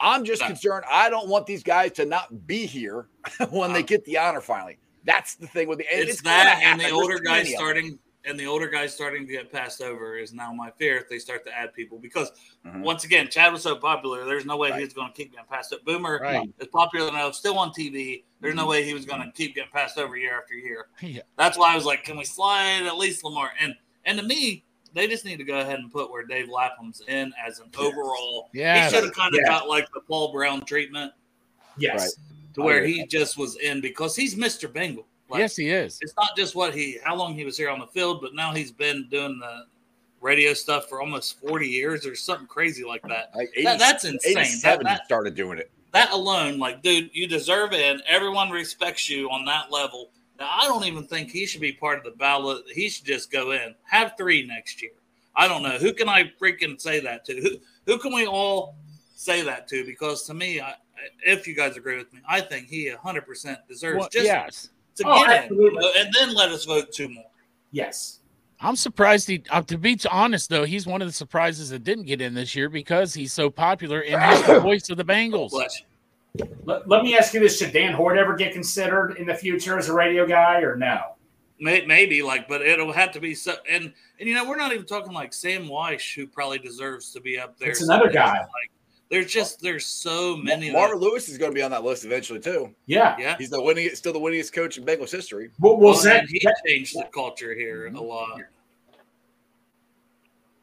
I'm 0.00 0.24
just 0.24 0.42
No. 0.42 0.48
concerned. 0.48 0.84
I 0.90 1.10
don't 1.10 1.28
want 1.28 1.46
these 1.46 1.62
guys 1.62 1.92
to 1.92 2.04
not 2.04 2.46
be 2.46 2.66
here 2.66 3.08
when 3.50 3.72
they 3.72 3.82
get 3.82 4.04
the 4.04 4.18
honor 4.18 4.40
finally. 4.40 4.78
That's 5.04 5.34
the 5.34 5.48
thing 5.48 5.68
with 5.68 5.78
the 5.78 5.92
and 5.92 6.08
It's, 6.08 6.22
that 6.22 6.60
and 6.62 6.80
the 6.80 6.90
older 6.90 7.18
guys 7.18 7.52
starting 7.52 7.98
and 8.24 8.38
the 8.38 8.46
older 8.46 8.68
guys 8.68 8.94
starting 8.94 9.26
to 9.26 9.32
get 9.32 9.50
passed 9.50 9.80
over 9.82 10.16
is 10.16 10.32
now 10.32 10.52
my 10.52 10.70
fear 10.72 10.96
if 10.96 11.08
they 11.08 11.18
start 11.18 11.44
to 11.44 11.56
add 11.56 11.72
people 11.74 11.98
because 11.98 12.30
Mhm. 12.64 12.80
once 12.82 13.04
again 13.04 13.28
Chad 13.28 13.52
was 13.52 13.62
so 13.62 13.74
popular 13.76 14.24
there's 14.24 14.44
no 14.46 14.56
way 14.56 14.70
Right. 14.70 14.78
he 14.78 14.84
was 14.84 14.94
going 14.94 15.08
to 15.08 15.14
keep 15.16 15.32
getting 15.32 15.46
passed 15.46 15.72
up. 15.72 15.84
Boomer 15.84 16.20
Right. 16.22 16.48
is 16.58 16.68
popular 16.68 17.10
now, 17.10 17.30
still 17.32 17.58
on 17.58 17.72
TV. 17.72 18.24
There's 18.40 18.52
Mm-hmm. 18.52 18.60
no 18.60 18.66
way 18.66 18.84
he 18.84 18.94
was 18.94 19.04
going 19.04 19.22
to 19.22 19.30
keep 19.32 19.54
getting 19.54 19.70
passed 19.72 19.98
over 19.98 20.16
year 20.16 20.38
after 20.40 20.54
year. 20.54 20.86
Yeah. 21.00 21.22
That's 21.36 21.58
why 21.58 21.72
I 21.72 21.76
was 21.76 21.84
like, 21.84 22.04
can 22.04 22.16
we 22.16 22.24
slide 22.24 22.82
at 22.86 22.96
least 22.96 23.24
Lamar? 23.24 23.52
And 23.58 23.74
and 24.04 24.18
to 24.18 24.24
me, 24.24 24.64
they 24.94 25.06
just 25.06 25.24
need 25.24 25.36
to 25.38 25.44
go 25.44 25.58
ahead 25.60 25.78
and 25.78 25.90
put 25.90 26.10
where 26.10 26.24
Dave 26.24 26.48
Lapham's 26.48 27.00
in 27.08 27.32
as 27.46 27.60
an 27.60 27.70
overall. 27.78 28.50
Yeah, 28.52 28.84
He 28.88 28.94
should 28.94 29.04
have 29.04 29.14
kind 29.14 29.34
of 29.34 29.40
Yeah. 29.42 29.48
got 29.48 29.68
like 29.68 29.90
the 29.92 30.00
Paul 30.00 30.32
Brown 30.32 30.64
treatment 30.64 31.12
yes, 31.78 32.16
to 32.54 32.62
where 32.62 32.84
he 32.84 33.06
just 33.06 33.38
was 33.38 33.56
in 33.56 33.80
because 33.80 34.14
he's 34.16 34.34
Mr. 34.34 34.70
Bengal. 34.72 35.06
Like, 35.32 35.40
yes, 35.40 35.56
he 35.56 35.68
is. 35.70 35.98
it's 36.00 36.14
not 36.16 36.36
just 36.36 36.54
what 36.54 36.74
he 36.74 36.98
how 37.02 37.16
long 37.16 37.34
he 37.34 37.44
was 37.44 37.56
here 37.56 37.70
on 37.70 37.78
the 37.80 37.86
field, 37.86 38.20
but 38.20 38.34
now 38.34 38.52
he's 38.52 38.70
been 38.70 39.08
doing 39.10 39.38
the 39.38 39.66
radio 40.20 40.54
stuff 40.54 40.88
for 40.88 41.00
almost 41.00 41.40
40 41.40 41.66
years 41.66 42.06
or 42.06 42.14
something 42.14 42.46
crazy 42.46 42.84
like 42.84 43.02
that. 43.08 43.32
Like 43.34 43.50
That- 43.64 43.78
that's 43.78 44.04
insane. 44.04 44.38
87 44.38 44.84
That- 44.84 44.90
he 44.90 44.96
that- 44.98 45.04
started 45.04 45.34
doing 45.34 45.58
it. 45.58 45.70
That 45.92 46.10
alone, 46.12 46.58
like, 46.58 46.80
dude, 46.82 47.10
you 47.12 47.26
deserve 47.26 47.72
it, 47.74 47.80
and 47.80 48.02
everyone 48.06 48.48
respects 48.50 49.10
you 49.10 49.28
on 49.30 49.44
that 49.46 49.70
level. 49.70 50.10
Now, 50.38 50.48
I 50.50 50.66
don't 50.66 50.84
even 50.84 51.06
think 51.06 51.30
he 51.30 51.44
should 51.44 51.60
be 51.60 51.72
part 51.72 51.98
of 51.98 52.04
the 52.04 52.12
ballot. 52.12 52.64
He 52.72 52.88
should 52.88 53.04
just 53.04 53.30
go 53.30 53.50
in. 53.52 53.74
Have 53.84 54.14
three 54.16 54.46
next 54.46 54.80
year. 54.80 54.92
I 55.36 55.46
don't 55.48 55.62
know. 55.62 55.76
Who 55.78 55.92
can 55.92 56.08
I 56.08 56.32
freaking 56.40 56.80
say 56.80 57.00
that 57.00 57.24
to? 57.26 57.38
Who, 57.40 57.50
who 57.86 57.98
can 57.98 58.14
we 58.14 58.26
all 58.26 58.76
say 59.14 59.42
that 59.42 59.68
to? 59.68 59.84
Because 59.84 60.24
to 60.28 60.34
me, 60.34 60.60
I, 60.62 60.74
if 61.26 61.46
you 61.46 61.54
guys 61.54 61.76
agree 61.76 61.98
with 61.98 62.12
me, 62.12 62.20
I 62.26 62.40
think 62.40 62.68
he 62.68 62.90
100% 62.90 63.56
deserves 63.68 63.98
Well, 63.98 64.08
just 64.10 64.24
yes. 64.24 64.68
To 64.96 65.04
Oh, 65.06 65.24
get 65.24 65.30
in. 65.36 65.42
absolutely. 65.44 65.78
know, 65.80 65.92
and 65.98 66.08
then 66.18 66.34
let 66.34 66.50
us 66.50 66.64
vote 66.64 66.92
two 66.92 67.08
more. 67.08 67.24
yes. 67.70 68.18
I'm 68.64 68.76
surprised 68.76 69.26
he. 69.26 69.42
Uh, 69.50 69.60
to 69.62 69.76
be 69.76 69.98
honest, 70.08 70.48
though, 70.48 70.64
he's 70.64 70.86
one 70.86 71.02
of 71.02 71.08
the 71.08 71.12
surprises 71.12 71.70
that 71.70 71.82
didn't 71.82 72.04
get 72.04 72.20
in 72.20 72.32
this 72.32 72.54
year 72.54 72.68
because 72.68 73.12
he's 73.12 73.32
so 73.32 73.50
popular 73.50 74.02
and 74.02 74.22
he's 74.22 74.46
the 74.46 74.60
voice 74.70 74.88
of 74.88 74.96
the 74.98 75.04
Bengals. 75.04 75.50
Let, 76.64 76.88
let 76.88 77.02
me 77.02 77.16
ask 77.18 77.34
you 77.34 77.40
this: 77.40 77.58
Should 77.58 77.72
Dan 77.72 77.92
Hoard 77.92 78.16
ever 78.18 78.36
get 78.36 78.52
considered 78.52 79.16
in 79.18 79.26
the 79.26 79.34
future 79.34 79.78
as 79.78 79.88
a 79.88 79.92
radio 79.92 80.26
guy, 80.28 80.60
or 80.60 80.76
no? 80.76 81.16
Maybe 81.58 82.22
like, 82.22 82.46
but 82.48 82.62
it'll 82.62 82.92
have 82.92 83.10
to 83.12 83.20
be 83.20 83.34
so. 83.34 83.54
And 83.68 83.92
and 84.20 84.28
you 84.28 84.34
know, 84.36 84.48
we're 84.48 84.56
not 84.56 84.72
even 84.72 84.86
talking 84.86 85.12
like 85.12 85.32
Sam 85.34 85.64
Wyche, 85.66 86.14
who 86.14 86.28
probably 86.28 86.60
deserves 86.60 87.12
to 87.14 87.20
be 87.20 87.38
up 87.40 87.58
there. 87.58 87.70
It's 87.70 87.82
another 87.82 88.10
guy. 88.10 88.38
Like, 88.38 88.70
there's 89.12 89.30
just 89.30 89.60
there's 89.60 89.84
so 89.84 90.38
many. 90.38 90.68
that- 90.68 90.72
Marvin 90.72 90.98
Lewis 90.98 91.28
is 91.28 91.36
going 91.36 91.50
to 91.50 91.54
be 91.54 91.62
on 91.62 91.70
that 91.70 91.84
list 91.84 92.06
eventually 92.06 92.40
too. 92.40 92.74
Yeah. 92.86 93.14
yeah. 93.18 93.36
He's 93.36 93.50
the 93.50 93.62
winning, 93.62 93.90
still 93.94 94.14
the 94.14 94.18
winningest 94.18 94.54
coach 94.54 94.78
in 94.78 94.86
Bengals 94.86 95.12
history. 95.12 95.50
Well, 95.60 95.76
well, 95.76 95.90
Well, 95.90 95.98
Zach, 96.00 96.24
he 96.26 96.40
Zach- 96.40 96.54
changed 96.66 96.96
the 96.96 97.04
culture 97.12 97.54
here 97.54 97.86
a 97.86 97.90
mm-hmm. 97.90 97.98
lot. 97.98 98.40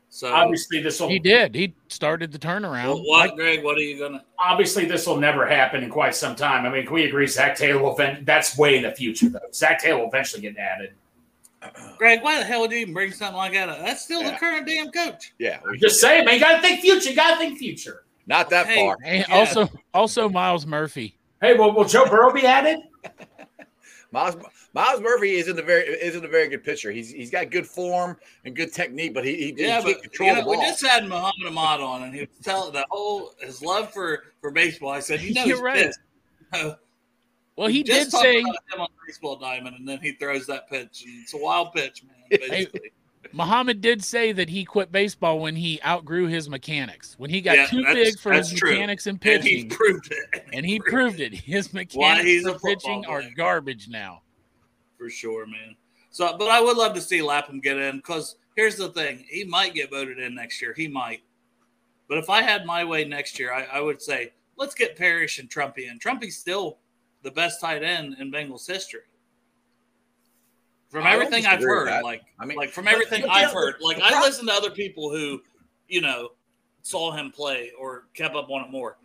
So 0.10 0.34
obviously 0.34 0.82
this 0.82 1.00
will 1.00 1.10
He 1.10 1.20
did. 1.20 1.54
He 1.54 1.76
started 1.90 2.32
the 2.32 2.40
turnaround. 2.40 2.86
Well, 2.86 3.04
what, 3.06 3.36
Greg? 3.36 3.64
What 3.64 3.78
are 3.78 3.82
you 3.82 4.00
gonna? 4.00 4.26
obviously 4.44 4.86
this 4.86 5.06
will 5.06 5.18
never 5.18 5.46
happen 5.46 5.84
in 5.84 5.92
quite 5.92 6.16
some 6.16 6.36
time. 6.36 6.66
I 6.66 6.70
mean, 6.70 6.86
can 6.86 6.96
we 6.96 7.06
agree 7.06 7.28
Zac 7.28 7.56
Taylor 7.56 7.84
will? 7.84 7.94
Event- 7.94 8.26
that's 8.26 8.58
way 8.58 8.78
in 8.78 8.82
the 8.82 8.92
future, 8.92 9.30
though. 9.30 9.40
Zac 9.54 9.80
Taylor 9.80 10.00
will 10.00 10.08
eventually 10.08 10.42
get 10.42 10.58
added. 10.58 10.94
Greg, 12.00 12.24
why 12.24 12.40
the 12.40 12.46
hell 12.46 12.62
would 12.62 12.72
you 12.72 12.78
even 12.80 12.96
bring 12.96 13.12
something 13.12 13.38
like 13.38 13.54
that? 13.54 13.70
up? 13.70 13.80
That's 13.80 14.02
still 14.02 14.24
the 14.24 14.32
current 14.32 14.66
damn 14.66 14.90
coach. 14.92 15.34
Yeah, 15.38 15.60
I'm 15.68 15.78
just 15.78 16.02
saying, 16.02 16.26
man. 16.26 16.36
You 16.36 16.40
got 16.40 16.56
to 16.56 16.62
think 16.62 16.82
future. 16.82 17.12
You 17.12 17.16
got 17.16 17.34
to 17.34 17.38
think 17.38 17.60
future. 17.60 18.06
Not 18.30 18.52
that 18.52 18.68
Hey, 18.68 18.76
far. 18.76 18.98
And 19.04 19.26
Yeah. 19.28 19.36
also, 19.36 19.70
also 19.92 20.30
Myles 20.30 20.68
Murphy. 20.68 21.18
Hey, 21.42 21.58
well, 21.58 21.74
will 21.74 21.84
Joe 21.86 22.06
Burrow 22.06 22.32
be 22.32 22.46
added? 22.46 22.78
Miles 24.12 24.36
Myles 24.74 25.02
Murphy 25.02 25.36
isn't 25.36 25.58
a 25.58 25.62
very 25.62 25.86
isn't 25.86 26.24
a 26.24 26.28
very 26.28 26.48
good 26.48 26.64
pitcher. 26.64 26.92
He's 26.92 27.10
he's 27.12 27.30
got 27.32 27.50
good 27.52 27.66
form 27.66 28.18
and 28.46 28.56
good 28.56 28.74
technique, 28.74 29.14
but 29.14 29.26
he, 29.26 29.36
he, 29.36 29.44
he 29.46 29.54
Yeah, 29.58 29.82
can't 29.82 29.86
but 29.86 30.02
control 30.02 30.30
you 30.30 30.36
know, 30.36 30.44
the 30.44 30.50
we 30.50 30.58
just 30.58 30.86
had 30.86 31.08
Muhammad 31.08 31.48
Ahmad 31.48 31.82
on, 31.82 32.04
and 32.04 32.14
he 32.14 32.22
was 32.22 32.30
telling 32.44 32.74
the 32.74 32.86
whole 32.90 33.34
his 33.40 33.62
love 33.62 33.92
for 33.92 34.24
for 34.42 34.52
baseball. 34.52 34.90
I 34.92 35.00
said, 35.00 35.22
you 35.22 35.34
know, 35.34 35.44
You're 35.46 35.62
right. 35.62 35.92
pissed. 36.54 36.76
Well, 37.56 37.68
he 37.68 37.84
just 37.84 38.06
did 38.06 38.12
talk 38.12 38.22
say 38.22 38.40
about 38.40 38.56
him 38.74 38.82
on 38.82 38.88
baseball 39.06 39.36
diamond, 39.38 39.76
and 39.76 39.86
then 39.86 40.00
he 40.00 40.14
throws 40.14 40.48
that 40.48 40.70
pitch, 40.70 41.04
and 41.06 41.22
it's 41.24 41.34
a 41.34 41.38
wild 41.38 41.74
pitch, 41.74 42.04
man. 42.06 42.40
Basically, 42.40 42.92
Muhammad 43.34 43.82
did 43.82 44.04
say 44.04 44.32
that 44.32 44.50
he 44.50 44.66
quit 44.66 44.92
baseball 44.92 45.40
when 45.40 45.56
he 45.56 45.80
outgrew 45.86 46.28
his 46.28 46.50
mechanics. 46.50 47.16
When 47.18 47.30
he 47.30 47.42
got 47.42 47.58
Yeah, 47.58 47.66
too 47.68 47.84
big 47.94 48.18
for 48.20 48.34
his 48.34 48.52
true. 48.52 48.72
mechanics 48.72 49.08
and 49.08 49.20
and 49.26 49.44
he 49.44 49.66
proved 49.66 50.12
it. 50.12 50.46
and 50.54 50.66
he 50.66 50.80
proved 50.80 51.20
it. 51.20 51.34
His 51.34 51.74
mechanics 51.74 52.26
he's 52.26 52.46
a 52.46 52.54
for 52.54 52.60
football 52.60 53.02
pitching 53.02 53.06
are 53.06 53.24
garbage 53.36 53.88
now. 53.88 54.22
for 54.98 55.10
sure, 55.10 55.46
man. 55.46 55.76
So, 56.12 56.36
but 56.38 56.50
I 56.50 56.60
would 56.60 56.76
love 56.78 56.96
to 56.96 57.02
see 57.02 57.22
Lapham 57.22 57.60
get 57.60 57.78
in 57.78 57.98
because 57.98 58.38
here's 58.56 58.76
the 58.78 58.90
thing: 58.90 59.26
he 59.30 59.44
might 59.44 59.74
get 59.76 59.92
voted 59.92 60.18
in 60.20 60.34
next 60.34 60.62
year. 60.62 60.74
He 60.74 60.88
might. 60.88 61.22
But 62.08 62.18
if 62.18 62.30
I 62.30 62.42
had 62.42 62.66
my 62.66 62.84
way 62.84 63.06
next 63.06 63.38
year, 63.38 63.54
I, 63.54 63.66
I 63.66 63.80
would 63.80 64.02
say 64.02 64.34
let's 64.58 64.74
get 64.74 64.96
Parrish 64.98 65.38
and 65.40 65.50
Trumpy 65.50 65.90
in. 65.90 66.00
Trumpy's 66.00 66.38
still 66.38 66.80
the 67.22 67.32
best 67.32 67.62
tight 67.62 67.84
end 67.84 68.16
in 68.20 68.32
Bengals 68.32 68.66
history. 68.66 69.02
From 70.90 71.06
everything 71.06 71.46
I've 71.46 71.62
heard, 71.62 71.88
that. 71.88 72.04
like 72.04 72.24
I 72.40 72.46
mean, 72.46 72.58
like 72.58 72.72
from 72.72 72.88
everything 72.88 73.22
but 73.22 73.30
I've 73.32 73.50
the- 73.50 73.56
heard, 73.56 73.76
like 73.80 73.98
the 73.98 74.04
I 74.06 74.22
listen 74.22 74.48
to 74.48 74.54
other 74.54 74.72
people 74.72 75.10
who, 75.12 75.42
you 75.88 76.02
know, 76.02 76.30
saw 76.82 77.12
him 77.12 77.32
play 77.32 77.72
or 77.80 78.06
kept 78.16 78.36
up 78.36 78.50
on 78.50 78.66
it 78.66 78.72
more. 78.72 78.98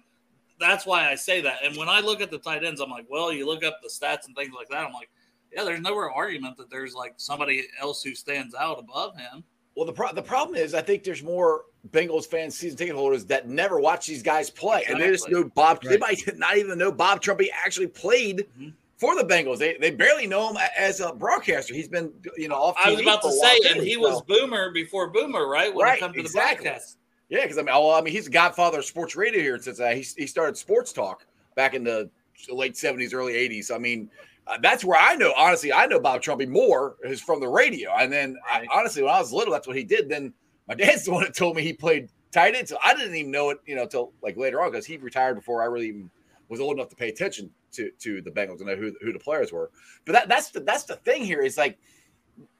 That's 0.58 0.86
why 0.86 1.10
I 1.10 1.14
say 1.14 1.40
that. 1.42 1.58
And 1.64 1.76
when 1.76 1.88
I 1.88 2.00
look 2.00 2.20
at 2.22 2.30
the 2.30 2.38
tight 2.38 2.64
ends, 2.64 2.80
I'm 2.80 2.88
like, 2.90 3.06
well, 3.10 3.32
you 3.32 3.44
look 3.44 3.64
up 3.64 3.80
the 3.82 3.88
stats 3.88 4.26
and 4.26 4.34
things 4.36 4.54
like 4.56 4.68
that. 4.70 4.86
I'm 4.86 4.92
like, 4.94 5.10
yeah, 5.52 5.64
there's 5.64 5.80
no 5.80 5.94
real 5.94 6.10
argument 6.14 6.56
that 6.56 6.70
there's 6.70 6.94
like 6.94 7.14
somebody 7.16 7.64
else 7.80 8.02
who 8.02 8.14
stands 8.14 8.54
out 8.54 8.78
above 8.78 9.16
him. 9.18 9.44
Well, 9.76 9.84
the 9.84 9.92
pro- 9.92 10.12
the 10.12 10.22
problem 10.22 10.56
is, 10.56 10.72
I 10.72 10.80
think 10.80 11.02
there's 11.02 11.22
more 11.22 11.62
Bengals 11.90 12.26
fans, 12.26 12.54
season 12.56 12.78
ticket 12.78 12.94
holders 12.94 13.24
that 13.26 13.48
never 13.48 13.78
watch 13.80 14.06
these 14.06 14.22
guys 14.22 14.48
play, 14.48 14.84
and 14.88 14.98
they 15.00 15.10
just 15.10 15.28
know 15.28 15.44
Bob. 15.44 15.82
They 15.82 15.98
might 15.98 16.22
not 16.38 16.56
even 16.56 16.78
know 16.78 16.92
Bob 16.92 17.20
Trumpy 17.20 17.48
actually 17.52 17.88
played 17.88 18.46
Mhm. 18.58 18.72
For 18.96 19.16
the 19.16 19.24
Bengals. 19.24 19.58
They 19.58 19.76
they 19.78 19.90
barely 19.90 20.26
know 20.26 20.50
him 20.50 20.56
as 20.76 21.00
a 21.00 21.12
broadcaster. 21.12 21.74
He's 21.74 21.88
been 21.88 22.12
you 22.36 22.48
know 22.48 22.56
off. 22.56 22.76
I 22.82 22.90
was 22.90 23.00
about 23.00 23.22
to 23.22 23.32
say, 23.32 23.58
and 23.70 23.82
he 23.82 23.94
so- 23.94 24.00
was 24.00 24.22
Boomer 24.22 24.70
before 24.72 25.10
Boomer, 25.10 25.46
right? 25.48 25.74
When 25.74 25.84
Right, 25.84 25.98
it 25.98 26.00
comes 26.00 26.14
to 26.14 26.20
exactly. 26.20 26.64
the 26.64 26.70
broadcast. 26.70 26.98
Yeah, 27.30 27.42
because 27.42 27.58
I 27.58 27.62
mean, 27.62 27.74
well, 27.74 27.90
I 27.92 28.00
mean, 28.02 28.12
he's 28.12 28.26
the 28.26 28.30
godfather 28.30 28.78
of 28.78 28.84
sports 28.84 29.16
radio 29.16 29.40
here 29.40 29.58
since 29.58 29.80
uh, 29.80 29.88
he 29.90 30.02
he 30.16 30.26
started 30.26 30.56
sports 30.56 30.92
talk 30.92 31.26
back 31.56 31.74
in 31.74 31.82
the 31.84 32.10
late 32.50 32.76
seventies, 32.76 33.14
early 33.14 33.34
eighties. 33.34 33.70
I 33.70 33.78
mean, 33.78 34.10
uh, 34.46 34.58
that's 34.62 34.84
where 34.84 35.00
I 35.00 35.14
know. 35.16 35.32
Honestly, 35.36 35.72
I 35.72 35.86
know 35.86 35.98
Bob 35.98 36.22
Trumpy 36.22 36.46
more 36.46 36.96
is 37.02 37.20
from 37.20 37.40
the 37.40 37.48
radio, 37.48 37.92
and 37.96 38.12
then 38.12 38.36
Right. 38.52 38.68
I, 38.70 38.78
honestly, 38.78 39.02
when 39.02 39.12
I 39.14 39.18
was 39.18 39.32
little, 39.32 39.52
that's 39.52 39.66
what 39.66 39.76
he 39.76 39.84
did. 39.84 40.08
Then 40.08 40.32
my 40.68 40.74
dad's 40.76 41.04
the 41.06 41.12
one 41.12 41.24
that 41.24 41.34
told 41.34 41.56
me 41.56 41.62
he 41.62 41.72
played 41.72 42.08
tight 42.30 42.54
end, 42.54 42.68
so 42.68 42.76
I 42.84 42.94
didn't 42.94 43.14
even 43.14 43.30
know 43.30 43.50
it, 43.50 43.58
you 43.66 43.74
know, 43.74 43.86
till 43.86 44.12
like 44.22 44.36
later 44.36 44.60
on 44.60 44.70
because 44.70 44.84
he 44.86 44.98
retired 44.98 45.34
before 45.34 45.62
I 45.62 45.66
really 45.66 45.88
even 45.88 46.10
was 46.50 46.60
old 46.60 46.76
enough 46.76 46.90
to 46.90 46.96
pay 46.96 47.08
attention 47.08 47.50
to 47.74 47.90
to 48.00 48.22
the 48.22 48.30
Bengals 48.30 48.58
and 48.58 48.66
know 48.66 48.76
who 48.76 48.92
who 49.02 49.12
the 49.12 49.18
players 49.18 49.52
were. 49.52 49.70
But 50.04 50.12
that 50.12 50.28
that's 50.28 50.50
the 50.50 50.60
that's 50.60 50.84
the 50.84 50.96
thing 50.96 51.24
here 51.24 51.40
is 51.40 51.56
like. 51.56 51.78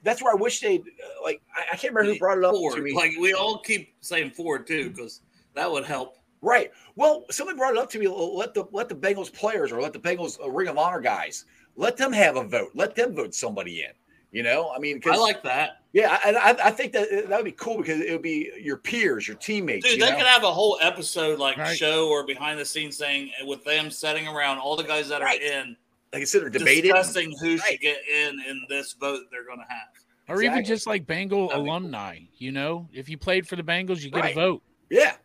That's 0.03 0.23
where 0.23 0.31
I 0.31 0.37
wish 0.37 0.61
they 0.61 0.81
like. 1.21 1.41
I, 1.53 1.73
I 1.73 1.75
can't 1.75 1.93
remember 1.93 2.13
who 2.13 2.17
brought 2.17 2.37
it 2.37 2.45
up 2.45 2.55
Ford. 2.55 2.77
to 2.77 2.81
me. 2.81 2.93
Like 2.93 3.11
we 3.19 3.33
all 3.33 3.59
keep 3.59 3.93
saying 3.99 4.31
Ford 4.31 4.65
too, 4.65 4.89
because 4.89 5.19
that 5.53 5.69
would 5.69 5.83
help 5.83 6.15
Right. 6.45 6.71
Well, 6.95 7.25
somebody 7.31 7.57
brought 7.57 7.73
it 7.73 7.79
up 7.79 7.89
to 7.89 7.99
me. 7.99 8.07
Let 8.07 8.53
the 8.53 8.65
let 8.71 8.87
the 8.87 8.95
Bengals 8.95 9.33
players 9.33 9.71
or 9.71 9.81
let 9.81 9.93
the 9.93 9.99
Bengals 9.99 10.39
uh, 10.39 10.47
Ring 10.47 10.67
of 10.67 10.77
Honor 10.77 11.01
guys 11.01 11.45
let 11.75 11.97
them 11.97 12.13
have 12.13 12.35
a 12.35 12.43
vote. 12.43 12.69
Let 12.75 12.95
them 12.95 13.15
vote 13.15 13.33
somebody 13.33 13.81
in. 13.81 13.91
You 14.31 14.43
know, 14.43 14.71
I 14.75 14.77
mean, 14.77 15.01
I 15.05 15.15
like 15.15 15.41
that. 15.41 15.81
Yeah, 15.95 16.19
and 16.25 16.35
I, 16.35 16.49
I 16.61 16.71
think 16.71 16.91
that 16.91 17.07
that 17.29 17.37
would 17.37 17.45
be 17.45 17.53
cool 17.53 17.77
because 17.77 18.01
it 18.01 18.11
would 18.11 18.21
be 18.21 18.51
your 18.59 18.75
peers, 18.75 19.29
your 19.29 19.37
teammates. 19.37 19.85
Dude, 19.85 19.97
you 19.97 20.03
they 20.03 20.11
know? 20.11 20.17
could 20.17 20.25
have 20.25 20.43
a 20.43 20.51
whole 20.51 20.77
episode 20.81 21.39
like 21.39 21.55
Right. 21.57 21.77
show 21.77 22.09
or 22.09 22.25
behind 22.25 22.59
the 22.59 22.65
scenes 22.65 22.97
thing 22.97 23.31
with 23.45 23.63
them 23.63 23.89
setting 23.89 24.27
around 24.27 24.57
all 24.57 24.75
the 24.75 24.83
guys 24.83 25.07
that 25.07 25.21
are 25.21 25.25
Right. 25.25 25.41
in 25.41 25.77
They 26.11 26.17
can 26.19 26.27
sit 26.27 26.41
there 26.41 26.49
debating. 26.49 26.91
discussing 26.91 27.31
who 27.39 27.51
Right. 27.55 27.61
should 27.71 27.79
get 27.79 27.99
in 28.09 28.41
in 28.45 28.65
this 28.67 28.91
vote 28.91 29.21
they're 29.31 29.45
going 29.45 29.59
to 29.59 29.65
have. 29.73 29.87
Or 30.27 30.43
even 30.43 30.65
just 30.65 30.85
like 30.85 31.07
Bengal 31.07 31.47
That'd 31.47 31.63
be 31.63 31.69
cool. 31.69 31.77
alumni, 31.77 32.19
you 32.39 32.51
know, 32.51 32.89
if 32.91 33.07
you 33.07 33.17
played 33.17 33.47
for 33.47 33.55
the 33.55 33.63
Bengals, 33.63 34.03
you 34.03 34.11
get 34.11 34.19
Right. 34.21 34.31
a 34.33 34.35
vote. 34.35 34.63
Yeah. 34.89 35.15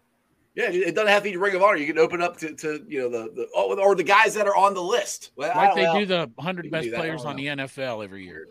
Yeah, 0.55 0.71
it 0.71 0.95
doesn't 0.95 1.09
have 1.09 1.25
to 1.25 1.31
be 1.31 1.37
Ring 1.37 1.55
of 1.57 1.63
Honor. 1.65 1.77
You 1.79 1.87
can 1.87 1.99
open 1.99 2.23
up 2.23 2.37
to, 2.39 2.55
to 2.55 2.85
you 2.89 3.01
know 3.01 3.09
the, 3.09 3.33
the 3.33 3.49
oh, 3.57 3.77
or 3.81 3.95
the 3.97 4.03
guys 4.05 4.35
that 4.35 4.47
are 4.47 4.55
on 4.57 4.75
the 4.75 4.83
list. 4.83 5.31
Well, 5.37 5.53
Like 5.57 5.75
they 5.75 5.85
know. 5.85 5.99
do 6.01 6.07
the 6.07 6.31
100 6.37 6.71
best 6.71 6.85
do 6.85 6.91
that, 6.91 6.97
I 6.97 7.01
players 7.01 7.25
on 7.25 7.35
the 7.37 7.47
NFL 7.47 8.03
every 8.05 8.25
year, 8.25 8.47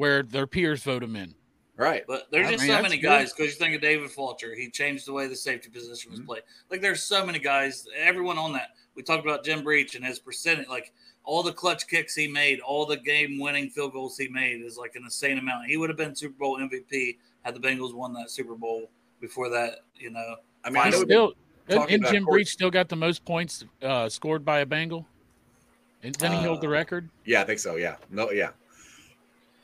where 0.00 0.22
their 0.22 0.46
peers 0.46 0.82
vote 0.82 1.00
them 1.00 1.14
in. 1.14 1.34
right. 1.76 2.04
But 2.08 2.26
there's 2.30 2.46
I 2.48 2.52
just 2.52 2.64
mean, 2.64 2.74
so 2.76 2.82
many 2.82 2.96
good. 2.96 3.08
guys 3.08 3.32
because 3.32 3.52
you 3.52 3.58
think 3.58 3.74
of 3.74 3.80
David 3.82 4.10
Fulcher, 4.10 4.54
he 4.54 4.70
changed 4.70 5.06
the 5.06 5.12
way 5.12 5.26
the 5.26 5.36
safety 5.36 5.68
position 5.70 6.10
was 6.10 6.20
Mhm. 6.20 6.26
played. 6.26 6.42
Like 6.70 6.80
there's 6.80 7.02
so 7.02 7.24
many 7.24 7.38
guys, 7.38 7.86
everyone 7.96 8.38
on 8.38 8.52
that. 8.54 8.70
We 8.94 9.02
talked 9.02 9.24
about 9.24 9.44
Jim 9.44 9.62
Breech 9.62 9.94
and 9.94 10.04
his 10.04 10.18
percentage, 10.18 10.68
like 10.68 10.92
all 11.24 11.42
the 11.42 11.52
clutch 11.52 11.86
kicks 11.86 12.14
he 12.14 12.26
made, 12.28 12.60
all 12.60 12.86
the 12.86 12.96
game-winning 12.96 13.70
field 13.70 13.92
goals 13.92 14.16
he 14.18 14.28
made 14.28 14.62
is 14.62 14.76
like 14.78 14.94
an 14.96 15.04
insane 15.04 15.38
amount. 15.38 15.66
He 15.66 15.76
would 15.76 15.88
have 15.90 15.96
been 15.98 16.14
Super 16.16 16.34
Bowl 16.38 16.58
MVP 16.58 17.18
had 17.44 17.54
the 17.54 17.60
Bengals 17.60 17.94
won 17.94 18.12
that 18.14 18.30
Super 18.30 18.54
Bowl. 18.54 18.90
Before 19.20 19.48
that, 19.50 19.80
you 19.96 20.10
know, 20.10 20.36
I 20.64 20.70
mean, 20.70 20.82
I 20.82 20.86
He's 20.86 21.00
still, 21.00 21.34
talking 21.68 21.94
and 21.94 22.06
Jim 22.06 22.24
Breech 22.24 22.48
still 22.48 22.70
got 22.70 22.88
the 22.88 22.96
most 22.96 23.24
points 23.26 23.64
uh, 23.82 24.08
scored 24.08 24.44
by 24.46 24.60
a 24.60 24.66
Bengal. 24.66 25.06
And 26.02 26.14
then 26.14 26.32
he 26.32 26.38
held 26.38 26.62
the 26.62 26.66
Uh, 26.68 26.70
record. 26.70 27.10
Yeah, 27.26 27.42
I 27.42 27.44
think 27.44 27.58
so. 27.58 27.76
Yeah. 27.76 27.96
No, 28.10 28.30
yeah. 28.30 28.50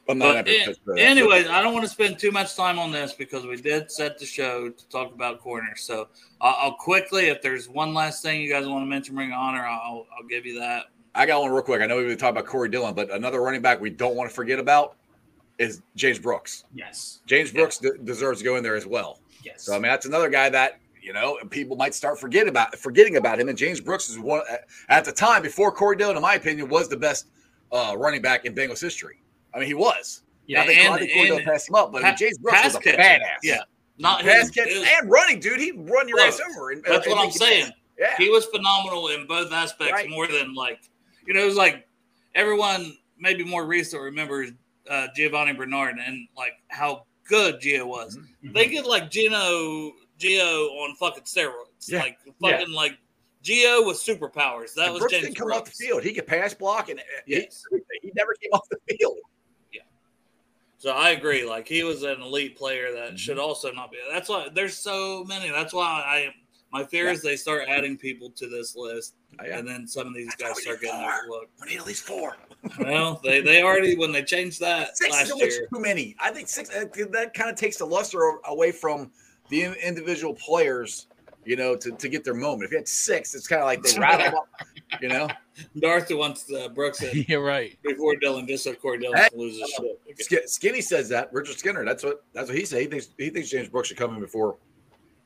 I'm 0.08 0.18
not 0.18 0.34
But 0.44 0.48
ever 0.48 0.50
an- 0.50 0.64
touched 0.66 0.98
anyways, 0.98 1.48
I 1.48 1.62
don't 1.62 1.72
want 1.72 1.84
to 1.84 1.90
spend 1.90 2.18
too 2.18 2.30
much 2.30 2.54
time 2.54 2.78
on 2.78 2.92
this 2.92 3.12
because 3.12 3.44
we 3.44 3.56
did 3.56 3.90
set 3.90 4.18
the 4.18 4.26
show 4.26 4.70
to 4.70 4.88
talk 4.88 5.12
about 5.12 5.40
corners. 5.40 5.80
So 5.82 6.08
I'll, 6.40 6.56
I'll 6.60 6.75
quickly, 6.75 7.26
if 7.26 7.42
there's 7.42 7.68
one 7.68 7.92
last 7.92 8.22
thing 8.22 8.40
you 8.40 8.50
guys 8.50 8.66
want 8.68 8.82
to 8.82 8.86
mention, 8.86 9.16
Ring 9.16 9.32
of 9.32 9.38
Honor, 9.38 9.64
I'll, 9.66 10.06
I'll 10.16 10.26
give 10.28 10.46
you 10.46 10.58
that. 10.60 10.84
I 11.14 11.26
got 11.26 11.40
one 11.40 11.50
real 11.50 11.62
quick. 11.62 11.80
I 11.80 11.86
know 11.86 11.96
we've 11.96 12.08
been 12.08 12.18
talking 12.18 12.36
about 12.36 12.46
Corey 12.46 12.68
Dillon, 12.68 12.94
but 12.94 13.10
another 13.10 13.40
running 13.40 13.62
back 13.62 13.80
we 13.80 13.90
don't 13.90 14.14
want 14.14 14.28
to 14.28 14.34
forget 14.34 14.58
about 14.58 14.96
is 15.58 15.80
James 15.96 16.18
Brooks. 16.18 16.64
Yes. 16.75 17.20
James 17.26 17.50
Brooks 17.50 17.78
de- 17.78 17.96
deserves 18.04 18.40
to 18.40 18.44
go 18.44 18.56
in 18.56 18.62
there 18.62 18.76
as 18.76 18.86
well. 18.86 19.20
Yes. 19.42 19.62
So 19.64 19.72
I 19.72 19.76
mean, 19.76 19.90
that's 19.90 20.06
another 20.06 20.28
guy 20.28 20.50
that 20.50 20.78
you 21.00 21.12
know 21.14 21.38
people 21.50 21.76
might 21.76 21.94
start 21.94 22.20
forget 22.20 22.46
about 22.46 22.76
forgetting 22.76 23.16
about 23.16 23.40
him. 23.40 23.48
And 23.48 23.56
James 23.56 23.80
Brooks 23.80 24.10
is 24.10 24.18
one 24.18 24.42
at 24.88 25.04
the 25.06 25.12
time 25.12 25.40
before 25.40 25.72
Corey 25.72 25.96
Dillon, 25.96 26.16
in 26.16 26.22
my 26.22 26.34
opinion, 26.34 26.68
was 26.68 26.88
the 26.88 26.96
best 26.96 27.28
uh, 27.72 27.94
running 27.96 28.20
back 28.20 28.44
in 28.44 28.54
Bengals 28.54 28.80
history. 28.80 29.20
I 29.56 29.60
mean, 29.60 29.68
he 29.68 29.75
was. 29.75 30.22
Yeah, 30.46 30.62
I 30.62 30.66
think, 30.66 30.78
and- 30.78 31.32
and 31.32 31.44
passed 31.44 31.68
him 31.68 31.75
up, 31.75 31.90
but 31.92 32.02
pa- 32.02 32.14
James 32.14 32.38
Brooks 32.38 32.62
was 32.64 32.75
a 32.76 32.80
catching. 32.80 33.00
badass. 33.00 33.38
Yeah, 33.42 33.60
not 33.98 34.20
pass 34.22 34.50
catch 34.50 34.68
and 34.68 35.10
running, 35.10 35.40
dude. 35.40 35.58
He'd 35.58 35.72
run 35.90 36.06
your 36.08 36.18
Look, 36.18 36.26
ass 36.28 36.40
over. 36.50 36.70
And, 36.70 36.84
That's 36.84 37.06
and 37.06 37.16
what 37.16 37.25
I'm 37.25 37.32
saying. 37.32 37.72
Yeah. 37.98 38.14
He 38.18 38.28
was 38.28 38.44
phenomenal 38.46 39.08
in 39.08 39.26
both 39.26 39.50
aspects, 39.52 39.92
Right. 39.92 40.08
more 40.10 40.26
than 40.28 40.54
like 40.54 40.78
you 41.26 41.34
know, 41.34 41.40
it 41.42 41.46
was 41.46 41.56
like 41.56 41.88
everyone 42.34 42.96
maybe 43.18 43.42
more 43.42 43.64
recent 43.66 44.02
remembers 44.02 44.50
uh, 44.88 45.08
Giovanni 45.16 45.52
Bernard 45.54 45.96
and 45.98 46.28
like 46.36 46.52
how 46.68 47.06
good 47.28 47.60
Gio 47.60 47.84
was. 47.86 48.16
Mm-hmm. 48.16 48.52
They 48.52 48.68
get 48.68 48.86
like 48.86 49.10
Gino 49.10 49.92
Gio 50.20 50.68
on 50.82 50.94
fucking 50.96 51.25
steroids, 51.25 51.88
Yeah. 51.88 52.00
like 52.02 52.18
fucking 52.40 52.72
like 52.72 52.98
Gio 53.42 53.84
with 53.84 53.96
superpowers. 53.96 54.75
That 54.75 54.84
And 54.86 54.92
was 54.92 55.00
Brooks 55.00 55.12
James 55.14 55.25
didn't 55.25 55.38
come 55.38 55.48
Brooks. 55.48 55.60
off 55.62 55.64
the 55.76 55.84
field. 55.86 56.02
He 56.04 56.12
could 56.12 56.26
pass 56.26 56.54
block 56.54 56.88
and 56.90 57.00
uh, 57.00 57.02
he, 57.26 57.48
he 58.02 58.12
never 58.14 58.34
came 58.40 58.50
off 58.52 58.68
the 58.70 58.96
field. 58.96 59.16
So 60.87 60.93
I 60.93 61.11
agree. 61.11 61.45
Like 61.45 61.66
he 61.66 61.83
was 61.83 62.05
an 62.05 62.23
elite 62.23 62.57
player 62.57 62.93
that 62.93 63.09
Mm-hmm. 63.09 63.16
should 63.16 63.38
also 63.40 63.73
not 63.73 63.90
be. 63.90 63.97
That's 64.09 64.28
why 64.28 64.47
there's 64.55 64.76
so 64.78 65.25
many. 65.25 65.50
That's 65.50 65.73
why 65.75 65.83
I 65.85 66.33
my 66.73 66.85
fear 66.85 67.09
is 67.09 67.23
they 67.23 67.34
start 67.34 67.65
adding 67.69 67.97
people 67.99 68.30
to 68.30 68.49
this 68.49 68.76
list, 68.76 69.15
Uh, 69.41 69.45
yeah. 69.49 69.58
and 69.58 69.67
then 69.67 69.89
some 69.89 70.06
of 70.06 70.15
these 70.15 70.32
guys 70.37 70.63
start 70.63 70.80
getting 70.80 71.00
overlooked. 71.00 71.50
We 71.60 71.71
need 71.71 71.78
at 71.80 71.87
least 71.87 72.04
four. 72.04 72.37
Well, 72.78 73.21
they 73.25 73.41
they 73.41 73.63
already 73.65 73.97
when 73.97 74.13
they 74.13 74.23
changed 74.23 74.60
that 74.60 74.97
Six 74.97 75.10
last 75.10 75.32
almost 75.32 75.58
year. 75.58 75.67
too 75.75 75.80
many. 75.80 76.15
I 76.21 76.30
think 76.30 76.47
six 76.47 76.69
that 76.69 77.32
kind 77.34 77.50
of 77.50 77.56
takes 77.56 77.78
the 77.78 77.84
luster 77.84 78.21
away 78.45 78.71
from 78.71 79.10
the 79.50 79.65
individual 79.84 80.34
players. 80.34 81.08
You 81.47 81.56
know, 81.56 81.76
to, 81.76 81.93
to 81.93 82.09
get 82.09 82.25
their 82.25 82.35
moment. 82.35 82.65
If 82.65 82.73
you 82.73 82.78
had 82.78 82.89
six, 82.89 83.35
it's 83.35 83.47
kind 83.47 83.63
of 83.63 83.67
like 83.67 83.82
they 83.82 83.99
rattle 83.99 84.19
them 84.26 84.35
up. 84.35 84.49
You 85.00 85.09
know, 85.09 85.28
Darth 85.80 86.09
wants 86.11 86.50
uh, 86.52 86.69
Brooks 86.69 87.02
in 87.02 87.25
You're 87.28 87.43
right. 87.45 87.78
before 87.82 88.17
Dillon, 88.17 88.47
just 88.47 88.65
so 88.65 88.75
Corey 88.75 88.99
Dillon 88.99 89.17
Hey. 89.19 89.28
loses 89.35 89.69
shit. 89.78 90.19
Sk- 90.19 90.49
Skinny 90.49 90.80
says 90.80 91.09
that. 91.11 91.32
Richard 91.32 91.59
Skinner. 91.59 91.85
That's 91.85 92.02
what 92.04 92.25
that's 92.32 92.49
what 92.49 92.59
he 92.59 92.65
said. 92.65 92.80
He 92.80 92.87
thinks 92.87 93.09
he 93.17 93.30
thinks 93.30 93.49
James 93.49 93.69
Brooks 93.69 93.89
should 93.89 93.97
come 93.97 94.15
in 94.15 94.21
before 94.21 94.56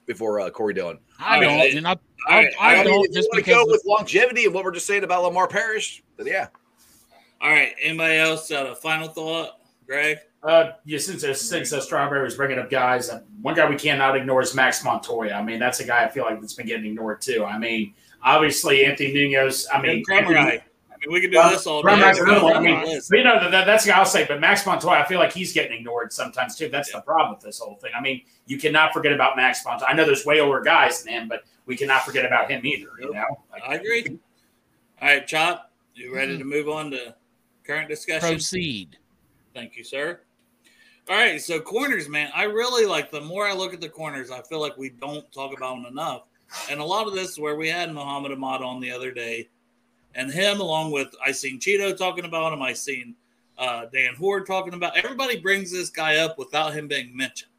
before 0.07 0.41
uh, 0.41 0.51
Corey 0.51 0.75
Dillon. 0.75 0.99
I 1.19 1.41
don't. 1.41 1.57
right. 1.59 1.75
And 1.75 1.87
I, 1.89 1.97
I, 2.29 2.35
right. 2.45 2.55
I, 2.61 2.81
I 2.81 2.83
don't 2.85 3.05
if 3.05 3.11
you 3.11 3.15
just 3.15 3.29
wanna 3.33 3.43
because 3.43 3.65
go 3.65 3.71
with 3.71 3.83
longevity 3.87 4.45
and 4.45 4.53
what 4.55 4.65
we're 4.65 4.73
just 4.73 4.87
saying 4.87 5.05
about 5.05 5.23
Lamar 5.23 5.49
Parrish. 5.49 6.03
Then 6.17 6.27
yeah, 6.27 6.49
All 7.41 7.51
right. 7.51 7.73
Anybody 7.83 8.17
else 8.17 8.49
got 8.51 8.67
a 8.67 8.75
final 8.75 9.09
thought, 9.09 9.60
Greg? 9.91 10.19
Uh, 10.45 10.71
yeah, 10.85 10.99
since 10.99 11.25
uh, 11.25 11.35
since 11.35 11.73
uh, 11.73 11.81
Strawberry 11.81 12.23
was 12.23 12.37
bringing 12.37 12.61
up 12.61 12.71
guys, 12.71 13.11
uh, 13.11 13.23
one 13.43 13.57
guy 13.57 13.69
we 13.69 13.75
cannot 13.75 14.17
ignore 14.17 14.41
is 14.41 14.55
Max 14.55 14.85
Montoya. 14.85 15.35
I 15.35 15.43
mean, 15.43 15.59
that's 15.59 15.81
a 15.81 15.85
guy 15.85 16.05
I 16.05 16.09
feel 16.09 16.23
like 16.25 16.41
that's 16.41 16.55
been 16.55 16.67
getting 16.67 16.87
ignored 16.87 17.21
too. 17.21 17.45
I 17.45 17.59
mean, 17.59 17.93
obviously 18.23 18.85
Anthony 18.85 19.13
Munoz. 19.13 19.67
I 19.75 19.83
mean, 19.83 20.05
And 20.09 20.29
guy. 20.29 20.63
I 20.93 21.07
mean, 21.07 21.13
we 21.13 21.21
can 21.21 21.31
do 21.33 21.39
Well, 21.39 21.51
this 21.51 21.67
all 21.67 21.83
day. 21.83 21.89
Krumrie's 21.89 22.19
another 22.21 22.45
one. 22.45 22.57
I 22.57 22.61
mean, 22.61 23.01
but, 23.11 23.19
you 23.19 23.25
know, 23.25 23.51
that, 23.51 23.65
that's 23.67 23.85
the 23.85 23.91
guy 23.91 23.99
I'll 23.99 24.05
say. 24.05 24.27
But 24.29 24.39
Max 24.39 24.65
Montoya, 24.65 25.01
I 25.01 25.07
feel 25.07 25.19
like 25.19 25.33
he's 25.33 25.53
getting 25.53 25.79
ignored 25.79 26.13
sometimes 26.13 26.55
too. 26.55 26.69
That's 26.69 26.93
the 26.93 27.01
problem 27.01 27.35
with 27.35 27.43
this 27.43 27.59
whole 27.59 27.75
thing. 27.75 27.91
I 27.99 28.01
mean, 28.01 28.23
you 28.47 28.59
cannot 28.59 28.93
forget 28.93 29.13
about 29.13 29.37
Max 29.37 29.65
Montoya. 29.65 29.89
I 29.89 29.95
know 29.95 30.05
there's 30.05 30.25
way 30.25 30.39
older 30.39 30.61
guys 30.61 31.03
than 31.03 31.13
him, 31.13 31.29
but 31.29 31.43
we 31.67 31.77
cannot 31.77 32.05
forget 32.05 32.25
about 32.25 32.49
him 32.49 32.65
either. 32.65 32.91
You 33.01 33.13
know, 33.13 33.43
Like, 33.51 33.63
I 33.67 33.75
agree. 33.75 34.19
All 35.03 35.09
right, 35.09 35.27
Chop, 35.27 35.73
you 35.95 36.15
ready 36.15 36.39
to 36.39 36.45
move 36.45 36.69
on 36.69 36.93
to 36.93 37.15
current 37.65 37.89
discussion? 37.89 38.29
proceed. 38.29 38.97
Thank 39.61 39.77
you, 39.77 39.85
sir. 39.85 40.21
All 41.11 41.17
right, 41.17 41.39
so 41.39 41.61
corners, 41.61 42.09
man. 42.09 42.31
I 42.35 42.45
really 42.45 42.87
like 42.87 43.11
the 43.11 43.21
more 43.21 43.47
I 43.47 43.53
look 43.53 43.75
at 43.75 43.81
the 43.83 43.91
corners, 43.91 44.31
I 44.31 44.41
feel 44.41 44.59
like 44.59 44.79
we 44.79 44.89
don't 44.89 45.31
talk 45.33 45.55
about 45.55 45.75
them 45.75 45.85
enough. 45.85 46.23
And 46.71 46.81
a 46.81 46.85
lot 46.85 47.07
of 47.07 47.13
this 47.13 47.33
is 47.33 47.39
where 47.39 47.57
we 47.57 47.69
had 47.69 47.93
Muhammad 47.93 48.33
Ahmad 48.33 48.63
on 48.63 48.81
the 48.81 48.91
other 48.91 49.11
day, 49.11 49.51
and 50.15 50.31
him 50.31 50.63
along 50.63 50.93
with 50.93 51.15
I 51.23 51.33
seen 51.33 51.61
Cheeto 51.61 51.95
talking 51.95 52.25
about 52.25 52.55
him. 52.55 52.63
I 52.63 52.73
seen 52.73 53.15
uh, 53.59 53.85
Dan 53.93 54.15
Hoard 54.15 54.47
talking 54.47 54.73
about. 54.73 54.97
Everybody 54.97 55.39
brings 55.39 55.71
this 55.71 55.91
guy 55.91 56.17
up 56.17 56.39
without 56.39 56.73
him 56.73 56.89
being 56.89 57.15
mentioned, 57.15 57.53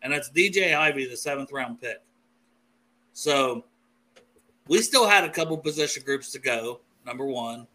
and 0.00 0.14
that's 0.14 0.30
DJ 0.30 0.74
Ivey, 0.74 1.04
the 1.06 1.16
seventh 1.16 1.52
round 1.52 1.78
pick. 1.78 2.00
So 3.12 3.66
we 4.66 4.80
still 4.80 5.06
had 5.06 5.24
a 5.24 5.30
couple 5.30 5.58
position 5.58 6.04
groups 6.06 6.32
to 6.32 6.38
go. 6.38 6.80
Number 7.04 7.26
one, 7.26 7.66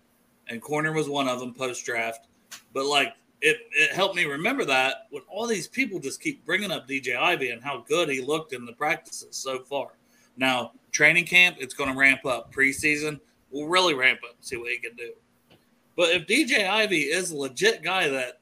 and 0.47 0.60
corner 0.60 0.91
was 0.91 1.08
one 1.08 1.27
of 1.27 1.39
them 1.39 1.53
post 1.53 1.86
draft. 1.86 2.25
But 2.73 2.86
like 2.86 3.13
it, 3.41 3.58
it 3.71 3.91
helped 3.91 4.15
me 4.15 4.25
remember 4.25 4.65
that 4.65 5.08
when 5.12 5.23
all 5.30 5.47
these 5.47 5.67
people 5.67 5.99
just 5.99 6.21
keep 6.21 6.45
bringing 6.45 6.71
up 6.71 6.88
DJ 6.88 7.17
Ivey 7.17 7.52
and 7.52 7.63
how 7.63 7.86
good 7.88 8.10
he 8.10 8.21
looked 8.21 8.54
in 8.54 8.65
the 8.65 8.73
practices 8.73 9.36
so 9.36 9.60
far. 9.60 9.89
Now 10.38 10.73
training 10.91 11.25
camp, 11.25 11.58
it's 11.60 11.73
going 11.73 11.91
to 11.91 11.97
ramp 11.97 12.25
up. 12.25 12.54
Preseason 12.54 13.19
we'll 13.52 13.67
really 13.67 13.93
ramp 13.93 14.19
up 14.23 14.36
and 14.36 14.45
see 14.45 14.58
what 14.58 14.71
he 14.71 14.78
can 14.78 14.95
do. 14.95 15.12
But 15.95 16.10
if 16.10 16.28
DJ 16.28 16.69
Ivey 16.69 17.02
is 17.02 17.32
a 17.32 17.38
legit 17.38 17.84
guy 17.84 18.08
that 18.10 18.39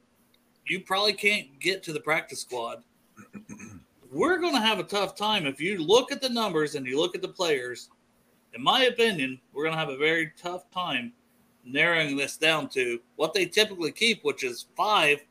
you 0.66 0.80
probably 0.80 1.12
can't 1.12 1.58
get 1.60 1.82
to 1.84 1.92
the 1.92 2.00
practice 2.00 2.40
squad, 2.40 2.82
we're 4.12 4.38
going 4.38 4.54
to 4.54 4.60
have 4.60 4.78
a 4.78 4.84
tough 4.84 5.16
time. 5.16 5.46
If 5.46 5.60
you 5.60 5.78
look 5.78 6.12
at 6.12 6.20
the 6.20 6.28
numbers 6.28 6.74
and 6.74 6.86
you 6.86 7.00
look 7.00 7.14
at 7.14 7.22
the 7.22 7.28
players, 7.28 7.88
in 8.54 8.62
my 8.62 8.84
opinion, 8.84 9.40
we're 9.52 9.64
going 9.64 9.74
to 9.74 9.78
have 9.78 9.88
a 9.88 9.96
very 9.96 10.32
tough 10.40 10.70
time 10.70 11.12
narrowing 11.68 12.16
this 12.16 12.36
down 12.36 12.68
to 12.70 13.00
what 13.16 13.34
they 13.34 13.46
typically 13.46 13.92
keep, 13.92 14.22
which 14.24 14.44
is 14.44 14.66
five. 14.76 15.24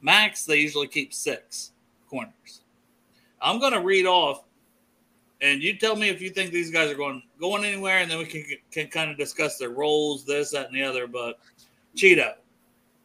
Max, 0.00 0.44
they 0.44 0.58
usually 0.58 0.86
keep 0.86 1.12
six 1.12 1.72
corners. 2.08 2.62
I'm 3.40 3.60
going 3.60 3.72
to 3.72 3.80
read 3.80 4.06
off, 4.06 4.44
and 5.40 5.62
you 5.62 5.76
tell 5.76 5.96
me 5.96 6.08
if 6.08 6.20
you 6.20 6.30
think 6.30 6.50
these 6.50 6.70
guys 6.70 6.90
are 6.90 6.96
going 6.96 7.22
going 7.40 7.64
anywhere, 7.64 7.98
and 7.98 8.10
then 8.10 8.18
we 8.18 8.24
can 8.24 8.44
can 8.70 8.88
kind 8.88 9.10
of 9.10 9.16
discuss 9.16 9.58
their 9.58 9.70
roles, 9.70 10.24
this, 10.24 10.50
that, 10.52 10.66
and 10.66 10.74
the 10.74 10.82
other. 10.82 11.06
But 11.06 11.38
Cheeto, 11.96 12.34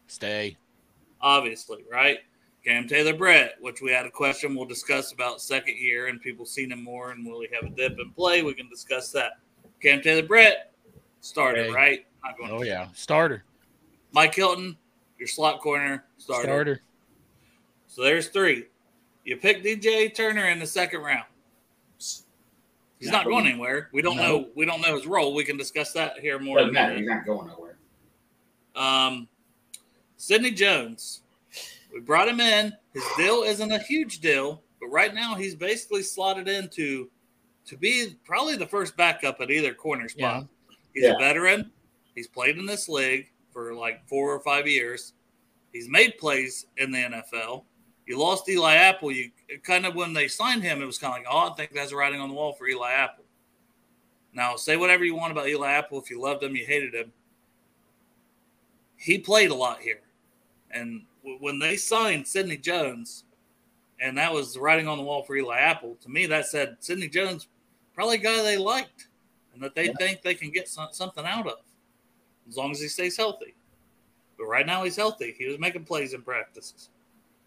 Stay. 0.08 0.58
obviously, 1.22 1.84
right? 1.92 2.20
Cam 2.64 2.88
Taylor 2.88 3.14
Britt, 3.14 3.56
which 3.60 3.82
we 3.82 3.92
had 3.92 4.06
a 4.06 4.12
question 4.12 4.56
we'll 4.56 4.66
discuss 4.66 5.12
about 5.12 5.42
second 5.42 5.76
year 5.78 6.08
and 6.08 6.22
people 6.22 6.46
seen 6.46 6.72
him 6.72 6.82
more 6.82 7.12
and 7.12 7.26
will 7.26 7.42
he 7.42 7.48
have 7.54 7.66
a 7.66 7.76
dip 7.76 8.00
in 8.00 8.10
play? 8.12 8.42
We 8.42 8.54
can 8.54 8.70
discuss 8.70 9.12
that. 9.12 9.34
Cam 9.82 10.02
Taylor 10.02 10.26
Britt, 10.26 10.72
started, 11.20 11.74
right? 11.74 12.06
Not 12.24 12.38
going 12.38 12.52
Oh 12.52 12.64
yeah, 12.64 12.88
starter. 12.94 13.44
Mike 14.12 14.36
Hilton, 14.36 14.78
your 15.18 15.28
slot 15.28 15.60
corner, 15.60 16.06
starter. 16.18 16.44
Starter. 16.44 16.82
So 17.88 18.04
there's 18.04 18.28
three. 18.30 18.66
You 19.26 19.38
pick 19.38 19.64
DJ 19.64 20.14
Turner 20.14 20.48
in 20.50 20.60
the 20.60 20.66
second 20.68 21.02
round. 21.02 21.26
He's 21.98 23.12
not 23.12 23.26
going 23.26 23.46
anywhere. 23.48 23.90
We 23.92 24.02
don't 24.02 24.16
No. 24.16 24.24
know. 24.24 24.50
We 24.56 24.66
don't 24.66 24.80
know 24.82 24.96
his 24.96 25.06
role. 25.06 25.34
We 25.34 25.44
can 25.44 25.58
discuss 25.58 25.92
that 25.94 26.20
here 26.20 26.40
more. 26.40 26.58
in 26.60 26.64
Doesn't 26.66 26.74
matter. 26.74 26.96
He's 26.96 27.06
not 27.08 27.26
going 27.26 27.48
nowhere. 27.48 27.78
Um, 28.76 29.28
Sidney 30.16 30.52
Jones, 30.52 31.22
we 31.94 32.00
brought 32.00 32.30
him 32.30 32.40
in. 32.40 32.72
His 32.94 33.04
deal 33.18 33.44
isn't 33.44 33.72
a 33.72 33.80
huge 33.80 34.20
deal, 34.20 34.64
but 34.80 34.88
right 34.88 35.14
now 35.14 35.36
he's 35.36 35.54
basically 35.54 36.02
slotted 36.02 36.48
into 36.48 37.10
to 37.66 37.78
be 37.78 38.16
probably 38.24 38.56
the 38.56 38.66
first 38.68 38.96
backup 38.96 39.42
at 39.42 39.52
either 39.52 39.74
corner 39.74 40.08
spot. 40.08 40.48
He's 40.94 41.04
Yeah. 41.04 41.16
a 41.16 41.20
veteran. 41.20 41.72
He's 42.16 42.28
played 42.28 42.58
in 42.58 42.66
this 42.66 42.88
league 42.90 43.32
for 43.52 43.74
like 43.74 44.08
four 44.08 44.34
or 44.34 44.40
five 44.40 44.68
years. 44.68 45.14
He's 45.72 45.90
made 45.90 46.18
plays 46.18 46.68
in 46.78 46.92
the 46.92 47.00
NFL. 47.00 47.64
You 48.06 48.20
lost 48.20 48.48
Eli 48.50 48.76
Apple. 48.76 49.12
You 49.12 49.32
kind 49.64 49.86
of 49.86 49.96
when 49.96 50.14
they 50.14 50.28
signed 50.28 50.64
him, 50.64 50.82
it 50.82 50.86
was 50.86 50.98
kind 50.98 51.14
of 51.14 51.20
like, 51.20 51.28
oh, 51.30 51.52
I 51.52 51.56
think 51.56 51.74
that's 51.74 51.94
writing 51.94 52.20
on 52.20 52.30
the 52.30 52.36
wall 52.36 52.54
for 52.54 52.68
Eli 52.68 52.92
Apple. 52.92 53.24
Now, 54.34 54.56
say 54.56 54.78
whatever 54.78 55.06
you 55.06 55.16
want 55.16 55.32
about 55.32 55.48
Eli 55.48 55.72
Apple. 55.72 56.00
If 56.00 56.10
you 56.10 56.22
loved 56.22 56.44
him, 56.44 56.56
you 56.56 56.66
hated 56.66 56.94
him 56.94 57.12
he 59.04 59.18
played 59.18 59.52
a 59.52 59.56
lot 59.56 59.82
here. 59.82 60.00
And 60.72 61.04
when 61.42 61.60
they 61.60 61.76
signed 61.76 62.26
Sidney 62.26 62.56
Jones, 62.56 63.26
and 64.00 64.18
that 64.18 64.32
was 64.32 64.58
writing 64.58 64.88
on 64.88 64.98
the 64.98 65.04
wall 65.04 65.24
for 65.24 65.36
Eli 65.36 65.58
Apple, 65.58 65.98
to 66.02 66.10
me, 66.10 66.26
that 66.28 66.46
said 66.46 66.78
Sidney 66.80 67.10
Jones 67.10 67.48
probably 67.94 68.16
a 68.16 68.20
guy 68.20 68.42
they 68.42 68.58
liked 68.58 69.10
and 69.54 69.62
that 69.62 69.76
they 69.76 69.90
think 70.00 70.22
they 70.22 70.34
can 70.34 70.52
get 70.52 70.70
some, 70.70 70.88
something 70.92 71.26
out 71.26 71.48
of 71.48 71.58
as 72.48 72.58
long 72.58 72.72
as 72.72 72.80
he 72.80 72.88
stays 72.88 73.18
healthy. 73.18 73.54
But 74.38 74.46
right 74.46 74.66
now, 74.66 74.84
he's 74.84 74.96
healthy. 74.96 75.36
He 75.38 75.48
was 75.48 75.60
making 75.60 75.86
plays 75.86 76.14
in 76.14 76.22
practices. 76.22 76.90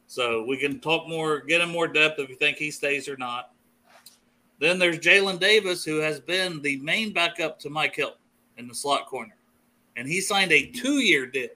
So 0.07 0.45
we 0.45 0.57
can 0.57 0.79
talk 0.81 1.09
more, 1.09 1.41
get 1.41 1.61
in 1.61 1.69
more 1.69 1.89
depth 1.89 2.19
if 2.19 2.29
you 2.29 2.37
think 2.37 2.59
he 2.59 2.71
stays 2.71 3.09
or 3.09 3.17
not. 3.17 3.53
Then 4.59 4.79
there's 4.79 4.99
Jalen 4.99 5.41
Davis, 5.41 5.85
who 5.85 5.97
has 5.97 6.21
been 6.21 6.63
the 6.63 6.77
main 6.79 7.13
backup 7.13 7.59
to 7.61 7.71
Mike 7.71 7.97
Hilton 7.97 8.19
in 8.57 8.69
the 8.69 8.75
slot 8.75 9.07
corner 9.07 9.37
and 9.97 10.07
he 10.07 10.21
signed 10.21 10.53
a 10.53 10.67
two-year 10.67 11.27
deal. 11.27 11.49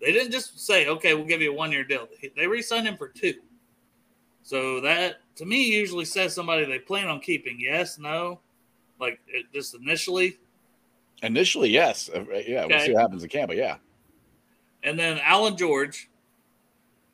They 0.00 0.12
didn't 0.12 0.32
just 0.32 0.58
say, 0.60 0.86
"Okay, 0.86 1.14
we'll 1.14 1.24
give 1.24 1.42
you 1.42 1.52
a 1.52 1.54
one-year 1.54 1.84
deal." 1.84 2.08
They 2.36 2.46
re-signed 2.46 2.86
him 2.86 2.96
for 2.96 3.08
two. 3.08 3.34
So 4.42 4.80
that, 4.80 5.20
to 5.36 5.44
me, 5.44 5.64
usually 5.64 6.04
says 6.04 6.34
somebody 6.34 6.64
they 6.64 6.78
plan 6.78 7.08
on 7.08 7.20
keeping. 7.20 7.58
Yes, 7.58 7.98
no, 7.98 8.40
like 8.98 9.20
it 9.26 9.46
just 9.52 9.74
initially, 9.74 10.38
Initially, 11.22 11.70
yes. 11.70 12.08
Uh, 12.08 12.24
Yeah, 12.46 12.66
we'll 12.66 12.80
see 12.80 12.92
what 12.92 13.02
happens 13.02 13.22
in 13.22 13.28
camp, 13.28 13.48
but 13.48 13.56
yeah. 13.56 13.76
and 14.82 14.98
then 14.98 15.18
Allan 15.22 15.56
George, 15.56 16.08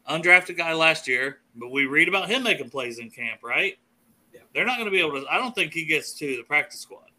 undrafted 0.09 0.57
guy 0.57 0.73
last 0.75 1.09
year, 1.09 1.41
but 1.57 1.71
we 1.71 1.87
read 1.87 2.09
about 2.09 2.29
him 2.29 2.43
making 2.43 2.71
plays 2.71 2.99
in 2.99 3.11
camp, 3.11 3.41
right? 3.43 3.79
Yeah. 4.33 4.41
They're 4.55 4.67
not 4.67 4.77
going 4.77 4.87
to 4.87 4.93
be 4.93 5.01
able 5.01 5.21
to. 5.21 5.27
I 5.29 5.39
don't 5.39 5.55
think 5.55 5.73
he 5.73 5.85
gets 5.85 6.13
to 6.15 6.37
the 6.37 6.43
practice 6.43 6.81
squad. 6.81 7.11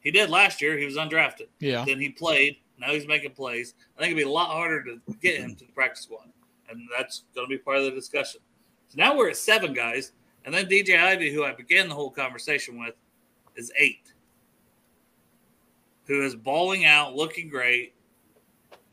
He 0.00 0.10
did 0.10 0.30
last 0.30 0.60
year. 0.60 0.76
He 0.76 0.84
was 0.84 0.96
undrafted. 0.96 1.48
Yeah. 1.60 1.84
Then 1.84 2.00
he 2.00 2.08
played. 2.08 2.56
Now 2.78 2.88
he's 2.88 3.06
making 3.06 3.32
plays. 3.32 3.74
I 3.96 4.00
think 4.00 4.12
it'd 4.12 4.24
be 4.24 4.28
a 4.28 4.32
lot 4.32 4.48
harder 4.48 4.82
to 4.84 5.00
get 5.20 5.40
him 5.40 5.54
to 5.54 5.64
the 5.64 5.72
practice 5.72 6.02
squad, 6.02 6.28
and 6.68 6.88
that's 6.96 7.24
going 7.34 7.46
to 7.46 7.48
be 7.48 7.58
part 7.58 7.78
of 7.78 7.84
the 7.84 7.92
discussion. 7.92 8.40
So 8.88 8.96
now 8.96 9.16
we're 9.16 9.30
at 9.30 9.36
seven 9.36 9.72
guys, 9.72 10.12
and 10.44 10.52
then 10.52 10.66
DJ 10.66 11.00
Ivey, 11.00 11.32
who 11.32 11.44
I 11.44 11.52
began 11.52 11.88
the 11.88 11.94
whole 11.94 12.10
conversation 12.10 12.78
with, 12.80 12.94
is 13.54 13.70
eight. 13.78 14.11
Who 16.06 16.22
is 16.22 16.34
balling 16.34 16.84
out, 16.84 17.14
looking 17.14 17.48
great, 17.48 17.94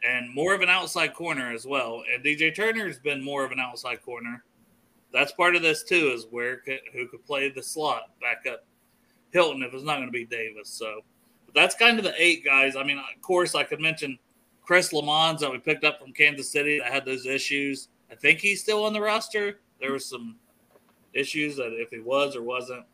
and 0.07 0.33
more 0.33 0.53
of 0.53 0.61
an 0.61 0.69
outside 0.69 1.13
corner 1.13 1.51
as 1.51 1.65
well. 1.65 2.03
And 2.13 2.23
DJ 2.23 2.55
Turner 2.55 2.87
has 2.87 2.99
been 2.99 3.23
more 3.23 3.43
of 3.43 3.51
an 3.51 3.59
outside 3.59 4.01
corner. 4.03 4.43
That's 5.11 5.31
part 5.31 5.55
of 5.55 5.61
this 5.61 5.83
too, 5.83 6.11
is 6.13 6.27
where 6.29 6.57
could, 6.57 6.79
who 6.93 7.07
could 7.07 7.25
play 7.25 7.49
the 7.49 7.63
slot 7.63 8.11
back 8.21 8.51
up 8.51 8.63
Hilton 9.31 9.63
if 9.63 9.73
it's 9.73 9.83
not 9.83 9.95
going 9.95 10.07
to 10.07 10.11
be 10.11 10.25
Davis. 10.25 10.69
So 10.69 11.01
but 11.51 11.59
that's 11.59 11.75
kind 11.75 11.97
of 11.97 12.03
the 12.03 12.13
eight 12.17 12.45
guys. 12.45 12.75
I 12.75 12.83
mean, 12.83 12.99
of 12.99 13.21
course, 13.21 13.55
I 13.55 13.63
could 13.63 13.79
mention 13.79 14.19
Chris 14.61 14.93
Lammons 14.93 15.39
that 15.39 15.51
we 15.51 15.57
picked 15.57 15.83
up 15.83 15.99
from 15.99 16.13
Kansas 16.13 16.51
City 16.51 16.77
that 16.77 16.91
had 16.91 17.05
those 17.05 17.25
issues. 17.25 17.87
I 18.11 18.15
think 18.15 18.39
he's 18.39 18.61
still 18.61 18.85
on 18.85 18.93
the 18.93 19.01
roster. 19.01 19.59
There 19.81 19.91
was 19.91 20.05
some 20.07 20.35
issues 21.13 21.55
that 21.55 21.73
if 21.73 21.89
he 21.89 21.99
was 21.99 22.35
or 22.35 22.43
wasn't. 22.43 22.85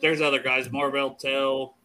There's 0.00 0.20
other 0.20 0.40
guys, 0.40 0.70
Marvell 0.70 1.14
Tell, 1.14 1.75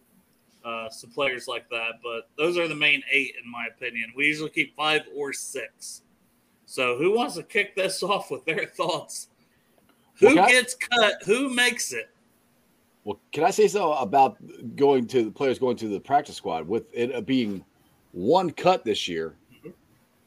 uh, 0.63 0.89
some 0.89 1.09
players 1.11 1.47
like 1.47 1.69
that. 1.69 1.93
But 2.03 2.29
those 2.37 2.57
are 2.57 2.67
the 2.67 2.75
main 2.75 3.01
eight, 3.11 3.33
in 3.43 3.49
my 3.49 3.65
opinion. 3.67 4.11
We 4.15 4.25
usually 4.27 4.49
keep 4.49 4.75
five 4.75 5.01
or 5.15 5.33
six. 5.33 6.01
So 6.65 6.97
who 6.97 7.13
wants 7.15 7.35
to 7.35 7.43
kick 7.43 7.75
this 7.75 8.01
off 8.11 8.31
with 8.31 8.45
their 8.45 8.65
thoughts? 8.65 9.27
Who 10.19 10.27
Well, 10.27 10.35
can 10.35 10.43
I- 10.45 10.51
gets 10.51 10.75
cut? 10.75 11.23
Who 11.25 11.49
makes 11.53 11.91
it? 11.93 12.09
Well, 13.03 13.19
can 13.31 13.43
I 13.43 13.49
say 13.49 13.67
so 13.67 13.93
about 13.93 14.37
going 14.75 15.07
to 15.07 15.23
the 15.25 15.31
players 15.31 15.57
going 15.57 15.75
to 15.77 15.87
the 15.87 15.99
practice 15.99 16.35
squad 16.35 16.67
with 16.67 16.83
it 16.93 17.25
being 17.25 17.65
one 18.11 18.51
cut 18.51 18.85
this 18.85 19.07
year? 19.07 19.35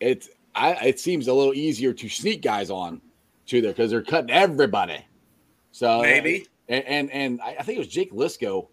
It's 0.00 0.28
I 0.56 0.72
it 0.86 0.98
seems 0.98 1.28
a 1.28 1.32
little 1.32 1.54
easier 1.54 1.92
to 1.92 2.08
sneak 2.08 2.42
guys 2.42 2.70
on 2.70 3.00
to 3.46 3.60
there 3.60 3.70
because 3.70 3.92
they're 3.92 4.02
cutting 4.02 4.30
everybody. 4.30 4.98
So 5.70 6.02
Maybe. 6.02 6.48
and 6.68 6.84
and, 6.84 7.10
and 7.12 7.40
I 7.42 7.56
I 7.60 7.62
think 7.62 7.76
it 7.76 7.78
was 7.78 7.86
Jake 7.88 8.12
Liscow. 8.12 8.66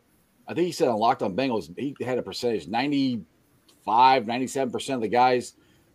I 0.51 0.53
think 0.53 0.65
he 0.65 0.73
said 0.73 0.89
on 0.89 0.97
Locked 0.97 1.21
on 1.23 1.33
Bengals 1.33 1.73
he 1.79 1.95
had 2.03 2.17
a 2.17 2.21
percentage 2.21 2.67
95, 2.67 4.27
97 4.27 4.69
percent 4.71 4.95
of 4.97 5.01
the 5.01 5.07
guys 5.07 5.53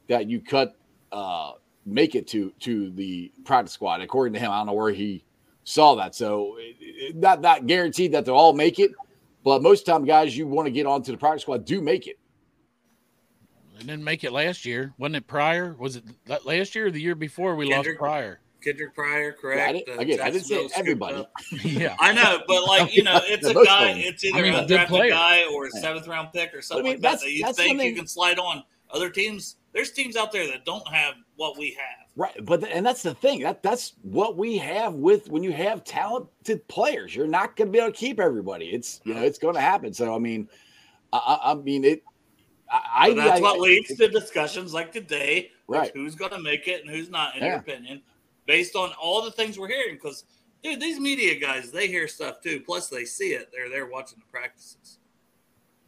that 0.08 0.28
you 0.30 0.40
cut 0.40 0.74
uh, 1.12 1.52
make 1.84 2.14
it 2.14 2.26
to 2.28 2.50
to 2.60 2.90
the 2.92 3.30
practice 3.44 3.72
squad. 3.74 4.00
According 4.00 4.32
to 4.32 4.40
him, 4.40 4.50
I 4.50 4.56
don't 4.56 4.66
know 4.68 4.72
where 4.72 4.92
he 4.92 5.22
saw 5.64 5.94
that. 5.96 6.14
So 6.14 6.56
it, 6.58 6.76
it- 6.80 7.16
not 7.16 7.42
not 7.42 7.66
guaranteed 7.66 8.12
that 8.12 8.24
they'll 8.24 8.34
all 8.34 8.54
make 8.54 8.78
it, 8.78 8.92
but 9.44 9.62
most 9.62 9.80
of 9.80 9.84
the 9.86 9.92
time, 9.92 10.04
guys 10.06 10.34
you 10.34 10.46
want 10.46 10.64
to 10.66 10.70
get 10.72 10.86
onto 10.86 11.12
the 11.12 11.18
practice 11.18 11.42
squad 11.42 11.66
do 11.66 11.82
make 11.82 12.06
it. 12.06 12.18
They 13.78 13.80
didn't 13.84 14.04
make 14.04 14.24
it 14.24 14.32
last 14.32 14.64
year. 14.64 14.94
Wasn't 14.96 15.16
it 15.16 15.26
prior? 15.26 15.76
Was 15.78 15.96
it 15.96 16.04
last 16.46 16.74
year 16.74 16.86
or 16.86 16.90
the 16.90 17.00
year 17.00 17.14
before 17.14 17.54
we 17.56 17.68
Kendrick. 17.68 18.00
lost 18.00 18.10
prior? 18.10 18.40
Kendrick 18.66 18.94
Pryor, 18.94 19.24
Yeah, 19.26 19.30
correct? 19.40 19.68
I 19.68 19.72
didn't, 19.72 19.88
Uh, 19.98 20.00
again, 20.02 20.20
I 20.20 20.30
didn't 20.30 20.46
say 20.46 20.68
everybody. 20.74 21.26
yeah. 21.64 21.94
I 22.00 22.12
know, 22.12 22.42
but 22.48 22.64
like 22.66 22.94
you 22.96 23.02
know, 23.02 23.20
it's 23.24 23.46
a 23.48 23.54
guy. 23.54 23.90
of. 23.90 23.98
It's 23.98 24.24
either 24.24 24.38
I 24.38 24.42
mean, 24.42 24.54
a 24.54 24.58
a 24.58 24.60
good 24.62 24.68
drafted 24.88 25.10
guy 25.10 25.44
or 25.52 25.66
a 25.66 25.70
seventh 25.70 26.08
round 26.08 26.32
pick 26.32 26.52
or 26.54 26.60
something 26.62 26.84
mean, 26.84 26.92
like 26.94 27.00
that 27.02 27.20
that's- 27.20 27.22
that 27.22 27.30
you 27.32 27.52
think 27.52 27.78
when 27.78 27.86
you 27.86 27.94
can 27.94 28.06
slide 28.06 28.38
on. 28.38 28.62
Other 28.90 29.10
teams, 29.10 29.56
there's 29.72 29.90
teams 29.90 30.16
out 30.16 30.30
there 30.30 30.46
that 30.46 30.64
don't 30.64 30.86
have 30.88 31.14
what 31.36 31.58
we 31.58 31.70
have. 31.72 32.06
Right, 32.14 32.44
but 32.44 32.62
and 32.64 32.86
that's 32.86 33.02
the 33.02 33.14
thing 33.14 33.40
that 33.40 33.62
that's 33.62 33.94
what 34.02 34.36
we 34.36 34.56
have 34.58 34.94
with 34.94 35.28
when 35.28 35.42
you 35.42 35.52
have 35.52 35.82
talented 35.84 36.66
players. 36.68 37.14
You're 37.14 37.26
not 37.26 37.56
going 37.56 37.68
to 37.68 37.72
be 37.72 37.78
able 37.80 37.90
to 37.92 37.96
keep 37.98 38.20
everybody. 38.20 38.66
It's 38.66 39.00
you 39.04 39.12
know 39.14 39.22
it's 39.22 39.38
going 39.38 39.54
to 39.54 39.60
happen. 39.60 39.92
So 39.92 40.14
I 40.14 40.18
mean, 40.18 40.48
I, 41.12 41.18
I 41.18 41.50
I 41.50 41.54
mean 41.54 41.84
it. 41.84 42.02
I, 42.72 43.10
So 43.10 43.14
that's 43.16 43.38
I, 43.38 43.42
what 43.42 43.60
leads 43.60 43.94
to 43.96 44.08
discussions 44.08 44.72
like 44.74 44.92
today, 44.92 45.50
like 45.68 45.80
Right. 45.80 45.90
who's 45.94 46.14
going 46.16 46.32
to 46.32 46.40
make 46.40 46.66
it 46.68 46.80
and 46.84 46.90
who's 46.90 47.08
not, 47.10 47.36
in 47.36 47.44
your 47.44 47.56
opinion, 47.56 48.02
based 48.46 48.76
on 48.76 48.90
all 49.00 49.22
the 49.22 49.30
things 49.30 49.58
we're 49.58 49.68
hearing. 49.68 49.94
Because, 49.94 50.24
dude, 50.62 50.80
these 50.80 51.00
media 51.00 51.38
guys, 51.38 51.70
they 51.70 51.88
hear 51.88 52.08
stuff 52.08 52.40
too. 52.40 52.60
Plus, 52.60 52.88
they 52.88 53.04
see 53.04 53.30
it. 53.30 53.50
They're 53.52 53.70
there 53.70 53.86
watching 53.86 54.18
the 54.18 54.30
practices. 54.30 54.98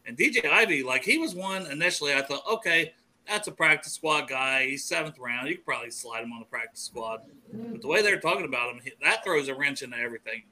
And 0.07 0.17
DJ 0.17 0.51
Ivey, 0.51 0.83
like, 0.83 1.05
he 1.05 1.19
was 1.19 1.35
one 1.35 1.67
initially. 1.71 2.15
I 2.15 2.23
thought, 2.23 2.43
okay, 2.51 2.95
that's 3.27 3.47
a 3.47 3.53
practice 3.53 3.93
squad 3.93 4.29
guy. 4.29 4.67
He's 4.67 4.85
seventh 4.85 5.19
round. 5.19 5.49
You 5.49 5.57
could 5.57 5.67
probably 5.67 5.91
slide 5.91 6.23
him 6.23 6.33
on 6.33 6.41
the 6.41 6.47
practice 6.47 6.81
squad. 6.81 7.21
But 7.53 7.83
the 7.83 7.89
way 7.89 8.03
they're 8.03 8.21
talking 8.21 8.47
about 8.47 8.73
him, 8.73 8.81
that 9.03 9.23
throws 9.23 9.49
a 9.49 9.55
wrench 9.55 9.83
into 9.83 9.99
everything. 9.99 10.45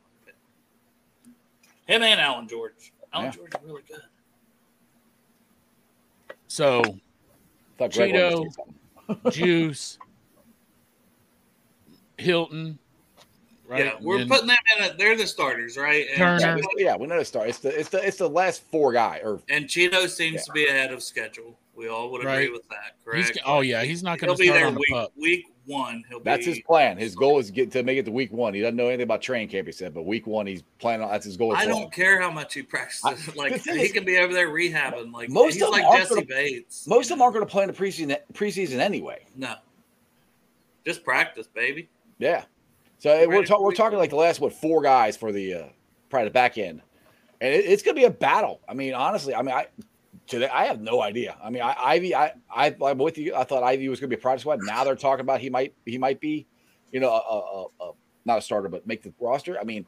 Him 1.87 2.03
and 2.03 2.21
Allan 2.21 2.49
George. 2.49 2.93
Alan 3.13 3.27
Yeah. 3.27 3.33
George 3.33 3.55
is 3.55 3.61
really 3.65 3.83
good. 3.89 4.03
So 6.49 6.83
thought 7.79 7.93
Greg 7.93 8.13
wanted 8.13 8.53
to 9.09 9.31
Cheeto. 9.31 9.33
Juice, 9.33 9.99
Hilton, 12.19 12.79
right? 13.69 13.85
Yeah, 13.87 13.93
we're 14.01 14.19
And 14.21 14.31
putting 14.31 14.49
them 14.49 14.57
in. 14.79 14.85
A, 14.85 14.97
they're 14.97 15.17
the 15.17 15.27
starters, 15.27 15.77
right? 15.77 16.07
And, 16.09 16.17
Turner. 16.19 16.41
Yeah, 16.41 16.55
we- 16.57 16.85
yeah, 16.85 16.97
we 16.97 17.07
know 17.07 17.19
the 17.19 17.25
start. 17.25 17.49
It's 17.49 17.59
the 17.59 17.79
it's 17.79 17.89
the 17.91 18.07
it's 18.07 18.17
the 18.19 18.29
last 18.29 18.63
four 18.71 18.93
guy 18.93 19.21
or 19.23 19.41
and 19.49 19.67
Cheeto 19.67 20.09
seems 20.09 20.35
Yeah. 20.35 20.41
to 20.43 20.53
be 20.53 20.67
ahead 20.67 20.93
of 20.93 21.03
schedule. 21.03 21.59
We 21.75 21.89
all 21.89 22.11
would 22.13 22.23
agree 22.23 22.33
Right. 22.33 22.53
with 22.53 22.67
that, 22.71 22.95
he's, 23.15 23.27
correct? 23.27 23.39
oh 23.45 23.61
yeah, 23.61 23.83
he's 23.83 24.03
not 24.03 24.19
going 24.19 24.35
to 24.35 24.41
be 24.43 24.49
there 24.49 24.67
on 24.67 24.73
the 24.73 24.81
week 24.81 24.91
pup. 24.91 25.13
week 25.15 25.45
one. 25.67 26.03
He'll 26.09 26.21
be 26.21 26.25
that's 26.25 26.47
be. 26.47 26.53
his 26.53 26.61
plan. 26.63 26.97
His 26.97 27.15
goal 27.15 27.39
is 27.39 27.49
to 27.49 27.53
get 27.53 27.71
to 27.73 27.83
make 27.83 27.99
it 27.99 28.07
to 28.07 28.11
week 28.13 28.33
one. 28.33 28.55
He 28.55 28.63
doesn't 28.63 28.77
know 28.77 28.87
anything 28.87 29.03
about 29.03 29.21
training 29.21 29.49
camp. 29.49 29.67
He 29.67 29.73
said, 29.73 29.93
but 29.93 30.05
week 30.07 30.27
one 30.27 30.47
he's 30.47 30.63
planning 30.79 31.05
on. 31.05 31.11
That's 31.13 31.27
his 31.27 31.37
goal. 31.37 31.55
I 31.55 31.65
for 31.65 31.69
don't 31.73 31.83
him. 31.83 31.91
care 31.91 32.19
how 32.19 32.31
much 32.31 32.55
he 32.55 32.63
practices. 32.63 33.05
I- 33.05 33.33
like 33.37 33.63
the 33.63 33.73
he 33.75 33.83
is- 33.83 33.93
can 33.93 34.07
be 34.07 34.17
over 34.17 34.33
there 34.33 34.49
rehabbing. 34.49 35.13
Like 35.13 35.29
Most 35.29 35.53
he's 35.55 35.63
of 35.63 35.67
them 35.71 35.73
like 35.73 35.85
aren't 35.85 35.99
Jesse 36.05 36.15
gonna- 36.15 36.27
Bates. 36.27 36.87
Most 36.87 37.05
of 37.11 37.19
them 37.19 37.21
aren't 37.23 37.35
going 37.35 37.45
to 37.47 37.51
play 37.53 37.65
in 37.65 37.69
the 37.69 37.75
preseason 37.75 38.17
preseason 38.33 38.79
anyway. 38.79 39.27
No, 39.37 39.55
just 40.87 41.05
practice, 41.05 41.47
baby. 41.47 41.91
Yeah. 42.19 42.45
So 42.99 43.29
we're 43.29 43.45
for 43.47 43.63
we're 43.63 43.75
talking 43.75 43.99
like 43.99 44.11
the 44.11 44.17
last 44.17 44.41
what 44.41 44.53
four 44.53 44.83
guys 44.83 45.17
for 45.17 45.33
the 45.33 45.55
uh, 45.55 45.65
probably 46.09 46.29
the 46.29 46.33
back 46.33 46.57
end, 46.59 46.81
and 47.41 47.53
it, 47.55 47.65
it's 47.67 47.83
going 47.83 47.95
to 47.95 48.01
be 48.01 48.07
a 48.07 48.11
battle. 48.11 48.61
I 48.69 48.75
mean, 48.75 48.95
honestly, 48.95 49.35
I 49.35 49.43
mean, 49.43 49.55
I 49.55 49.67
today 50.27 50.49
I 50.49 50.65
have 50.65 50.81
no 50.81 51.03
idea. 51.03 51.37
I 51.43 51.51
mean, 51.51 51.63
I, 51.63 51.77
Ivey, 51.79 52.15
I, 52.15 52.33
I 52.51 52.75
I'm 52.83 52.99
with 52.99 53.19
you. 53.19 53.35
I 53.35 53.45
thought 53.45 53.63
Ivey 53.63 53.89
was 53.89 54.01
going 54.01 54.11
to 54.11 54.17
be 54.17 54.19
a 54.19 54.23
practice 54.23 54.43
squad. 54.43 54.61
Now 54.63 54.83
they're 54.83 54.97
talking 54.97 55.21
about 55.21 55.41
he 55.41 55.51
might 55.51 55.75
he 55.85 55.99
might 55.99 56.21
be, 56.21 56.47
you 56.91 57.01
know, 57.01 57.11
a, 57.11 57.85
a, 57.85 57.89
a, 57.89 57.93
not 58.25 58.39
a 58.39 58.41
starter, 58.43 58.69
but 58.69 58.87
make 58.87 59.03
the 59.03 59.13
roster. 59.21 59.61
I 59.61 59.65
mean, 59.65 59.87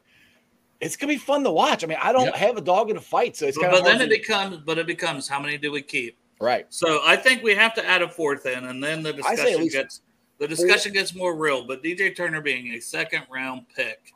it's 0.79 0.95
gonna 0.95 1.11
be 1.11 1.17
fun 1.17 1.43
to 1.43 1.51
watch. 1.51 1.83
I 1.83 1.87
mean, 1.87 1.97
I 2.01 2.11
don't 2.11 2.25
Yep. 2.25 2.35
have 2.35 2.57
a 2.57 2.61
dog 2.61 2.89
in 2.89 2.97
a 2.97 3.01
fight, 3.01 3.35
so 3.35 3.47
it's 3.47 3.57
But, 3.57 3.63
kind 3.63 3.73
but 3.73 3.79
of 3.79 3.85
then 3.99 4.01
it 4.01 4.09
becomes, 4.09 4.57
but 4.57 4.77
it 4.77 4.87
becomes 4.87 5.27
how 5.27 5.39
many 5.39 5.57
do 5.57 5.71
we 5.71 5.81
keep? 5.81 6.15
right. 6.39 6.65
So 6.69 7.01
I 7.03 7.17
think 7.17 7.43
we 7.43 7.53
have 7.55 7.73
to 7.73 7.85
add 7.85 8.01
a 8.01 8.07
fourth 8.07 8.45
in, 8.45 8.65
and 8.65 8.81
then 8.83 9.03
the 9.03 9.09
I 9.25 9.35
say 9.35 9.53
at 9.53 9.59
discussion 9.59 9.67
gets 9.67 10.01
the 10.39 10.47
discussion 10.47 10.93
gets 10.93 11.13
more 11.13 11.35
real. 11.35 11.65
But 11.65 11.83
DJ 11.83 12.15
Turner 12.15 12.41
being 12.41 12.73
a 12.73 12.79
second 12.79 13.23
round 13.29 13.65
pick, 13.75 14.11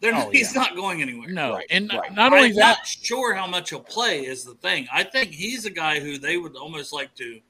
they're 0.00 0.14
Oh, 0.14 0.30
he's 0.30 0.54
yeah. 0.54 0.60
not 0.62 0.76
going 0.76 1.02
anywhere. 1.02 1.28
No, 1.30 1.54
Right, 1.54 1.66
and 1.70 1.90
right. 1.92 2.12
not 2.14 2.32
only 2.32 2.48
I'm 2.50 2.54
that, 2.56 2.78
not 2.78 2.86
sure 2.86 3.34
how 3.34 3.46
much 3.46 3.70
he'll 3.70 3.80
play 3.80 4.26
is 4.26 4.44
the 4.44 4.54
thing. 4.54 4.86
I 4.92 5.02
think 5.02 5.30
he's 5.32 5.64
a 5.64 5.70
guy 5.70 5.98
who 6.00 6.18
they 6.18 6.36
would 6.36 6.54
almost 6.56 6.92
like 6.92 7.14
to 7.16 7.40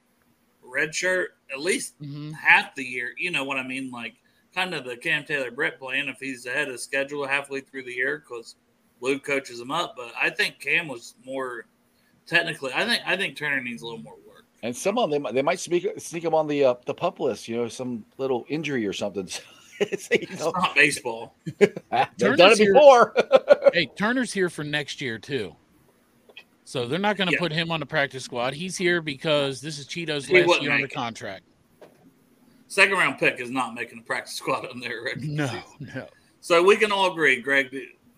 redshirt 0.65 1.27
at 1.51 1.59
least 1.59 1.99
Mhm. 2.01 2.33
half 2.33 2.75
the 2.75 2.83
year. 2.83 3.13
You 3.17 3.31
know 3.31 3.43
what 3.43 3.57
I 3.57 3.63
mean? 3.63 3.91
Like 3.91 4.15
kind 4.53 4.73
of 4.73 4.85
the 4.85 4.97
Cam 4.97 5.23
Taylor 5.23 5.51
Britt 5.51 5.79
plan 5.79 6.09
if 6.09 6.19
he's 6.19 6.45
ahead 6.45 6.69
of 6.69 6.79
schedule 6.79 7.25
halfway 7.27 7.61
through 7.61 7.83
the 7.83 7.93
year 7.93 8.17
because 8.19 8.55
Lou 9.01 9.19
coaches 9.19 9.59
him 9.59 9.71
up. 9.71 9.95
But 9.95 10.13
I 10.19 10.29
think 10.29 10.59
Cam 10.59 10.87
was 10.87 11.15
more 11.23 11.67
technically. 12.25 12.71
I 12.73 12.85
think 12.85 13.01
I 13.05 13.15
think 13.15 13.37
Turner 13.37 13.61
needs 13.61 13.81
a 13.81 13.85
little 13.85 14.01
more 14.01 14.15
work. 14.15 14.26
And 14.63 14.75
some 14.75 14.97
of 14.97 15.09
them 15.11 15.23
they 15.33 15.41
might, 15.41 15.55
they 15.55 15.55
sneak 15.57 15.87
sneak 15.99 16.23
him 16.23 16.33
on 16.33 16.47
the 16.47 16.65
uh, 16.65 16.75
the 16.85 16.93
pup 16.93 17.19
list. 17.19 17.47
You 17.47 17.57
know, 17.57 17.67
some 17.67 18.03
little 18.17 18.45
injury 18.49 18.85
or 18.87 18.93
something. 18.93 19.29
So, 19.79 19.85
you 20.15 20.21
know, 20.21 20.33
It's 20.33 20.43
not 20.43 20.73
baseball. 20.75 21.35
they've 21.59 22.35
done 22.35 22.51
it 22.53 22.57
before. 22.57 23.13
hey, 23.75 23.85
Turner's 23.95 24.33
here 24.33 24.49
for 24.49 24.63
next 24.63 25.01
year 25.01 25.19
too. 25.19 25.55
So 26.63 26.87
they're 26.87 26.97
not 26.97 27.15
going 27.15 27.27
to 27.27 27.33
Yeah. 27.33 27.39
put 27.39 27.51
him 27.51 27.69
on 27.71 27.79
the 27.79 27.85
practice 27.85 28.23
squad. 28.23 28.55
He's 28.55 28.75
here 28.75 29.03
because 29.03 29.61
this 29.61 29.77
is 29.77 29.85
Cheeto's 29.85 30.25
He 30.25 30.43
last 30.43 30.63
year 30.63 30.71
on 30.71 30.77
the 30.77 30.81
make 30.85 30.91
it. 30.91 30.95
contract. 30.95 31.43
Second 32.67 32.95
round 32.97 33.19
pick 33.19 33.39
is 33.39 33.51
not 33.51 33.75
making 33.75 33.99
the 33.99 34.03
practice 34.03 34.33
squad 34.33 34.65
on 34.67 34.79
there. 34.79 35.03
Right? 35.03 35.19
No, 35.19 35.47
no. 35.79 36.07
So 36.41 36.63
we 36.63 36.75
can 36.75 36.91
all 36.91 37.11
agree, 37.11 37.39
Greg, 37.39 37.69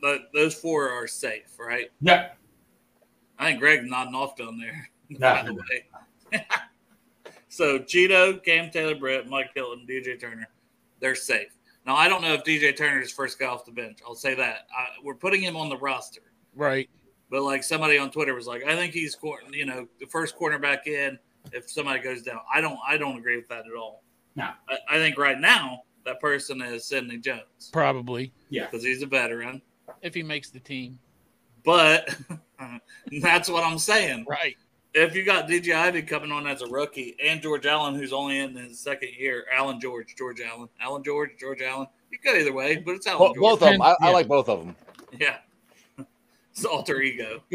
that 0.01 0.19
those 0.33 0.55
four 0.55 0.89
are 0.89 1.07
safe, 1.07 1.57
right? 1.59 1.91
Yeah. 1.99 2.29
I 3.37 3.47
think 3.47 3.59
Greg's 3.59 3.83
nodding 3.85 4.15
off 4.15 4.37
down 4.37 4.57
there. 4.57 4.89
No. 5.09 5.19
By 5.19 5.43
the 5.43 5.53
way. 5.55 5.83
so 7.49 7.79
Cheeto, 7.79 8.43
Cam 8.43 8.69
Taylor, 8.71 8.95
Britt, 8.95 9.27
Mike 9.27 9.51
Hilton, 9.55 9.85
DJ 9.89 10.19
Turner, 10.19 10.47
they're 10.99 11.15
safe. 11.15 11.49
Now 11.85 11.95
I 11.95 12.07
don't 12.07 12.21
know 12.21 12.33
if 12.33 12.43
DJ 12.43 12.75
Turner 12.75 13.01
is 13.01 13.11
first 13.11 13.39
guy 13.39 13.47
off 13.47 13.65
the 13.65 13.71
bench. 13.71 13.99
I'll 14.05 14.15
say 14.15 14.35
that 14.35 14.67
I, 14.77 14.85
we're 15.03 15.15
putting 15.15 15.41
him 15.41 15.55
on 15.55 15.69
the 15.69 15.77
roster, 15.77 16.21
Right. 16.55 16.89
but 17.29 17.41
like 17.43 17.63
somebody 17.63 17.97
on 17.97 18.11
Twitter 18.11 18.35
was 18.35 18.47
like, 18.47 18.63
I 18.65 18.75
think 18.75 18.93
he's 18.93 19.17
you 19.51 19.65
know 19.65 19.87
the 19.99 20.05
first 20.07 20.37
cornerback 20.37 20.87
in 20.87 21.17
if 21.53 21.69
somebody 21.69 22.01
goes 22.01 22.21
down. 22.21 22.39
I 22.53 22.61
don't 22.61 22.77
I 22.87 22.97
don't 22.97 23.17
agree 23.17 23.37
with 23.37 23.47
that 23.49 23.59
at 23.65 23.75
all. 23.79 24.03
No. 24.35 24.49
I, 24.69 24.77
I 24.89 24.97
think 24.97 25.17
right 25.17 25.39
now 25.39 25.83
that 26.05 26.19
person 26.21 26.61
is 26.61 26.85
Sidney 26.85 27.17
Jones 27.17 27.69
Probably 27.73 28.31
Yeah, 28.49 28.65
because 28.65 28.83
he's 28.83 29.01
a 29.01 29.05
veteran. 29.07 29.61
if 30.01 30.13
he 30.13 30.21
makes 30.23 30.49
the 30.49 30.59
team. 30.59 30.99
But 31.63 32.15
that's 33.21 33.49
what 33.49 33.63
I'm 33.63 33.77
saying. 33.79 34.25
Right. 34.29 34.57
If 34.93 35.15
you 35.15 35.23
got 35.23 35.47
DJ 35.47 35.75
Ivey 35.75 36.01
coming 36.01 36.31
on 36.31 36.47
as 36.47 36.61
a 36.63 36.67
rookie 36.67 37.15
and 37.23 37.41
George 37.41 37.65
Allen, 37.67 37.93
who's 37.95 38.11
only 38.11 38.39
in 38.39 38.55
his 38.55 38.79
second 38.79 39.09
year, 39.17 39.45
Allen 39.53 39.79
George, 39.79 40.15
George 40.17 40.41
Allen, 40.41 40.67
Allen 40.81 41.03
George, 41.03 41.31
George 41.39 41.61
Allen, 41.61 41.87
you 42.11 42.17
go 42.23 42.33
either 42.33 42.51
way, 42.53 42.77
but 42.77 42.95
it's 42.95 43.05
Allen 43.05 43.19
Bo- 43.19 43.27
George. 43.35 43.59
both 43.59 43.61
of 43.63 43.69
them. 43.73 43.81
I, 43.83 43.91
I 43.91 43.95
Yeah. 44.07 44.09
like 44.09 44.27
both 44.27 44.49
of 44.49 44.59
them. 44.65 44.75
Yeah. 45.17 45.37
It's 46.51 46.65
alter 46.65 47.01
ego. 47.01 47.41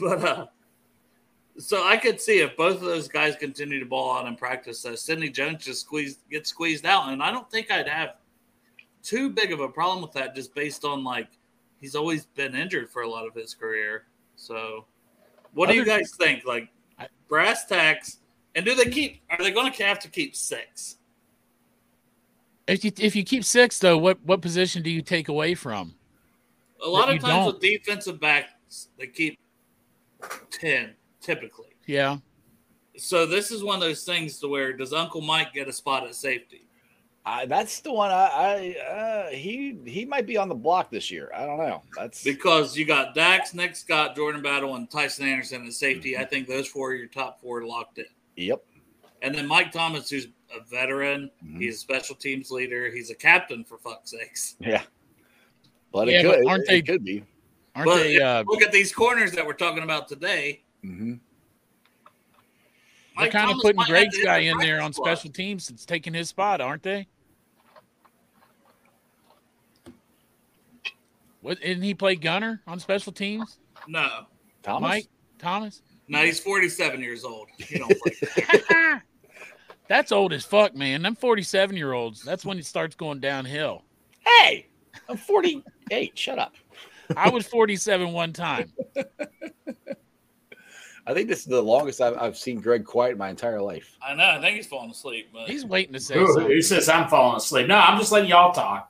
but 0.00 0.24
uh 0.24 0.46
so 1.58 1.84
I 1.86 1.96
could 1.98 2.20
see 2.20 2.38
if 2.40 2.56
both 2.56 2.76
of 2.76 2.80
those 2.82 3.06
guys 3.08 3.36
continue 3.36 3.78
to 3.78 3.84
ball 3.86 4.16
out 4.16 4.26
in 4.26 4.34
practice, 4.36 4.84
uh, 4.86 4.96
Sidney 4.96 5.28
Jones 5.28 5.64
just 5.64 5.82
squeezed 5.82 6.18
gets 6.30 6.48
squeezed 6.50 6.86
out, 6.86 7.10
and 7.12 7.22
I 7.22 7.30
don't 7.30 7.48
think 7.50 7.70
I'd 7.70 7.86
have 7.86 8.14
too 9.04 9.28
big 9.30 9.52
of 9.52 9.60
a 9.60 9.68
problem 9.68 10.02
with 10.02 10.12
that, 10.12 10.34
just 10.34 10.54
based 10.54 10.84
on 10.84 11.04
like 11.04 11.28
he's 11.80 11.94
always 11.94 12.24
been 12.26 12.56
injured 12.56 12.90
for 12.90 13.02
a 13.02 13.08
lot 13.08 13.26
of 13.26 13.34
his 13.34 13.54
career. 13.54 14.06
So, 14.42 14.86
what 15.54 15.68
do 15.68 15.76
you 15.76 15.82
Other- 15.82 15.98
guys 15.98 16.16
think? 16.16 16.44
Like 16.44 16.68
brass 17.28 17.64
tacks, 17.64 18.18
and 18.56 18.64
do 18.64 18.74
they 18.74 18.90
keep? 18.90 19.20
Are 19.30 19.38
they 19.38 19.52
going 19.52 19.72
to 19.72 19.84
have 19.84 20.00
to 20.00 20.08
keep 20.08 20.34
six? 20.34 20.96
If 22.66 22.84
you 22.84 22.90
if 22.98 23.14
you 23.14 23.22
keep 23.22 23.44
six 23.44 23.78
though, 23.78 23.96
what 23.98 24.18
what 24.24 24.42
position 24.42 24.82
do 24.82 24.90
you 24.90 25.00
take 25.00 25.28
away 25.28 25.54
from? 25.54 25.94
A 26.84 26.88
lot 26.88 27.08
of 27.08 27.20
times 27.20 27.32
don't. 27.32 27.46
with 27.46 27.60
defensive 27.60 28.18
backs, 28.18 28.88
they 28.98 29.06
keep 29.06 29.38
ten 30.50 30.94
typically. 31.20 31.76
Yeah. 31.86 32.18
So 32.96 33.26
this 33.26 33.52
is 33.52 33.62
one 33.62 33.76
of 33.76 33.80
those 33.80 34.02
things 34.02 34.40
to 34.40 34.48
where 34.48 34.72
does 34.72 34.92
Uncle 34.92 35.20
Mike 35.20 35.54
get 35.54 35.68
a 35.68 35.72
spot 35.72 36.04
at 36.04 36.16
safety? 36.16 36.66
I, 37.24 37.46
that's 37.46 37.78
the 37.80 37.92
one. 37.92 38.10
I, 38.10 38.74
I 38.84 38.92
uh, 38.92 39.30
he 39.30 39.78
he 39.86 40.04
might 40.04 40.26
be 40.26 40.36
on 40.36 40.48
the 40.48 40.54
block 40.56 40.90
this 40.90 41.08
year. 41.10 41.30
I 41.34 41.46
don't 41.46 41.58
know. 41.58 41.82
That's 41.96 42.24
Because 42.24 42.76
you 42.76 42.84
got 42.84 43.14
Dax, 43.14 43.54
Nick 43.54 43.76
Scott, 43.76 44.16
Jordan 44.16 44.42
Battle, 44.42 44.74
and 44.74 44.90
Tycen 44.90 45.22
Anderson 45.22 45.64
at 45.66 45.72
safety. 45.72 46.16
I 46.18 46.24
think 46.24 46.48
those 46.48 46.66
four 46.66 46.90
are 46.90 46.94
your 46.96 47.06
top 47.06 47.40
four 47.40 47.64
locked 47.64 47.98
in. 47.98 48.06
yep. 48.36 48.64
And 49.22 49.32
then 49.32 49.46
Mike 49.46 49.70
Thomas, 49.70 50.10
who's 50.10 50.26
a 50.52 50.64
veteran, 50.68 51.30
Mhm. 51.46 51.60
he's 51.60 51.76
a 51.76 51.78
special 51.78 52.16
teams 52.16 52.50
leader, 52.50 52.90
he's 52.90 53.10
a 53.10 53.14
captain 53.14 53.62
for 53.62 53.78
fuck's 53.78 54.10
sakes. 54.10 54.56
Yeah. 54.58 54.82
But 55.92 56.08
Yeah, 56.08 56.20
it 56.20 56.24
but 56.24 56.36
could. 56.38 56.46
aren't 56.48 56.62
it, 56.64 56.68
they- 56.68 56.78
it 56.78 56.86
could 56.88 57.04
be. 57.04 57.22
Aren't 57.76 57.86
but 57.86 57.96
they 58.02 58.20
uh 58.20 58.42
look 58.48 58.62
at 58.62 58.72
these 58.72 58.92
corners 58.92 59.30
that 59.32 59.46
we're 59.46 59.52
talking 59.52 59.84
about 59.84 60.08
today. 60.08 60.62
hmm 60.82 61.14
they're 63.16 63.26
Mike 63.26 63.32
kind 63.32 63.50
of 63.50 63.58
putting 63.58 63.76
might 63.76 63.88
Greg's 63.88 64.18
guy 64.22 64.40
the 64.40 64.48
in 64.48 64.58
there 64.58 64.80
on 64.80 64.92
squad. 64.92 65.06
special 65.06 65.30
teams 65.30 65.68
that's 65.68 65.84
taking 65.84 66.14
his 66.14 66.28
spot, 66.28 66.60
aren't 66.60 66.82
they? 66.82 67.06
What 71.40 71.60
didn't 71.60 71.82
he 71.82 71.94
play 71.94 72.14
gunner 72.14 72.62
on 72.66 72.78
special 72.78 73.12
teams? 73.12 73.58
No, 73.88 74.26
Thomas. 74.62 74.88
Mike 74.88 75.08
Thomas? 75.38 75.82
no, 76.08 76.22
he's 76.24 76.38
47 76.38 77.00
years 77.00 77.24
old. 77.24 77.48
You 77.68 77.80
don't 77.80 78.00
play. 78.00 79.00
That's 79.88 80.12
old 80.12 80.32
as 80.32 80.44
fuck, 80.44 80.74
man. 80.74 81.02
Them 81.02 81.14
47 81.14 81.76
year 81.76 81.92
olds, 81.92 82.22
that's 82.22 82.46
when 82.46 82.58
it 82.58 82.64
starts 82.64 82.94
going 82.94 83.20
downhill. 83.20 83.82
Hey, 84.24 84.68
I'm 85.06 85.18
48. 85.18 86.18
Shut 86.18 86.38
up. 86.38 86.54
I 87.14 87.28
was 87.28 87.46
47 87.46 88.10
one 88.10 88.32
time. 88.32 88.72
I 91.06 91.14
think 91.14 91.28
this 91.28 91.40
is 91.40 91.46
the 91.46 91.60
longest 91.60 92.00
I've, 92.00 92.16
I've 92.16 92.36
seen 92.36 92.60
Greg 92.60 92.84
quiet 92.84 93.12
in 93.12 93.18
my 93.18 93.28
entire 93.28 93.60
life. 93.60 93.96
I 94.06 94.14
know. 94.14 94.24
I 94.24 94.40
think 94.40 94.56
he's 94.56 94.66
falling 94.68 94.90
asleep. 94.90 95.30
But 95.32 95.48
He's 95.48 95.64
waiting 95.64 95.92
to 95.94 96.00
say 96.00 96.14
Who, 96.14 96.26
something. 96.28 96.46
who 96.46 96.62
says 96.62 96.88
I'm 96.88 97.08
falling 97.08 97.38
asleep? 97.38 97.66
No, 97.66 97.76
I'm 97.76 97.98
just 97.98 98.12
letting 98.12 98.30
y'all 98.30 98.52
talk. 98.52 98.88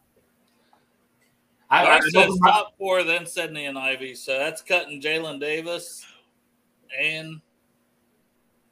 I, 1.71 1.81
All 1.81 1.87
I, 1.87 1.99
right, 2.01 2.03
so 2.13 2.37
top 2.45 2.77
four, 2.77 3.03
then 3.03 3.25
Sidney 3.25 3.65
and 3.65 3.79
Ivey. 3.79 4.15
So 4.15 4.39
that's 4.39 4.61
cutting 4.61 5.01
Jalen 5.01 5.41
Davis 5.41 6.05
and 7.01 7.41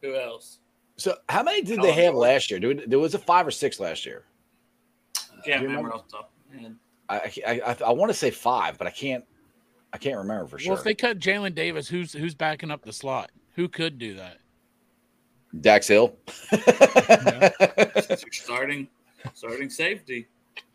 who 0.03 0.17
else? 0.17 0.59
So, 0.97 1.17
how 1.31 1.43
many 1.43 1.63
did 1.63 1.81
they 1.81 1.93
have 1.93 2.15
last 2.15 2.51
year? 2.51 2.61
There 2.61 2.99
was 2.99 3.15
a 3.15 3.19
five 3.19 3.47
or 3.47 3.51
six 3.51 3.81
last 3.81 4.05
year. 4.05 4.25
Can't 5.45 5.63
remember 5.63 5.67
remember? 5.69 5.95
off 5.95 6.07
the 6.09 6.13
top. 6.13 6.33
of 6.51 6.55
my 6.57 6.63
head. 6.63 6.77
I 7.09 7.15
I, 7.47 7.61
I, 7.71 7.77
I 7.87 7.93
want 7.93 8.11
to 8.11 8.15
say 8.15 8.31
five, 8.31 8.77
but 8.77 8.87
I 8.87 8.91
can't. 8.91 9.25
I 9.93 9.99
can't 9.99 10.19
remember 10.19 10.47
for 10.47 10.59
sure. 10.59 10.73
Well, 10.73 10.79
if 10.79 10.85
they 10.85 10.95
cut 10.95 11.19
Jalen 11.19 11.55
Davis, 11.55 11.89
who's 11.89 12.13
who's 12.13 12.35
backing 12.35 12.71
up 12.71 12.83
the 12.83 12.93
slot? 12.93 13.31
Who 13.57 13.69
could 13.69 13.99
do 13.99 14.15
that? 14.15 14.39
Dax 15.61 15.89
Hill. 15.89 16.17
You're 16.53 16.61
starting, 18.33 18.89
starting 19.35 19.69
safety. 19.69 20.29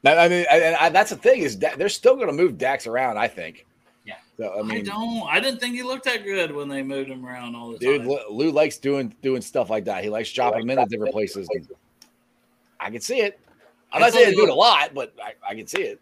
Now, 0.03 0.17
I 0.17 0.27
mean, 0.27 0.45
and 0.51 0.75
I, 0.75 0.89
that's 0.89 1.09
the 1.09 1.15
thing 1.15 1.41
is 1.41 1.57
that 1.59 1.77
they're 1.77 1.89
still 1.89 2.15
going 2.15 2.27
to 2.27 2.33
move 2.33 2.57
Dax 2.57 2.87
around. 2.87 3.17
I 3.17 3.27
think. 3.27 3.65
Yeah. 4.05 4.15
So 4.37 4.51
I 4.51 4.61
mean, 4.61 4.71
I, 4.71 4.73
mean, 4.75 4.85
don't. 4.85 5.27
I 5.29 5.39
didn't 5.39 5.59
think 5.59 5.75
he 5.75 5.83
looked 5.83 6.05
that 6.05 6.23
good 6.23 6.53
when 6.53 6.67
they 6.67 6.83
moved 6.83 7.09
him 7.09 7.25
around 7.25 7.55
all 7.55 7.71
the 7.71 7.77
dude, 7.77 8.01
time. 8.01 8.09
Dude, 8.09 8.19
Lou 8.29 8.51
likes 8.51 8.77
doing 8.77 9.15
doing 9.21 9.41
stuff 9.41 9.69
like 9.69 9.85
that. 9.85 10.03
He 10.03 10.09
likes 10.09 10.29
chopping 10.29 10.63
him 10.63 10.69
into 10.71 10.85
different 10.85 11.13
places. 11.13 11.47
I 12.79 12.89
can 12.89 13.01
see 13.01 13.21
it. 13.21 13.39
I'm 13.91 14.03
I 14.03 14.07
not 14.07 14.13
saying 14.13 14.25
thought 14.25 14.31
they 14.31 14.35
do 14.35 14.43
it 14.43 14.49
a 14.49 14.55
lot, 14.55 14.93
but 14.93 15.13
I, 15.23 15.33
I 15.49 15.55
can 15.55 15.67
see 15.67 15.81
it. 15.83 16.01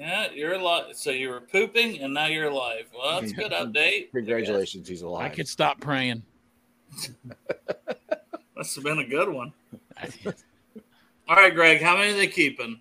Yeah, 0.00 0.28
you're 0.32 0.54
alive. 0.54 0.86
So 0.94 1.10
you 1.10 1.28
were 1.28 1.42
pooping, 1.42 2.00
and 2.00 2.14
now 2.14 2.24
you're 2.24 2.48
alive. 2.48 2.86
Well, 2.96 3.20
that's 3.20 3.32
a 3.32 3.34
good 3.34 3.52
update. 3.52 4.10
Congratulations, 4.12 4.88
he's 4.88 5.02
alive. 5.02 5.30
I 5.30 5.34
could 5.34 5.46
stop 5.46 5.78
praying. 5.78 6.22
Must 8.56 8.74
have 8.76 8.84
been 8.84 9.00
a 9.00 9.06
good 9.06 9.28
one. 9.28 9.52
All 11.28 11.36
right, 11.36 11.54
Greg. 11.54 11.82
How 11.82 11.98
many 11.98 12.14
are 12.14 12.16
they 12.16 12.28
keeping? 12.28 12.80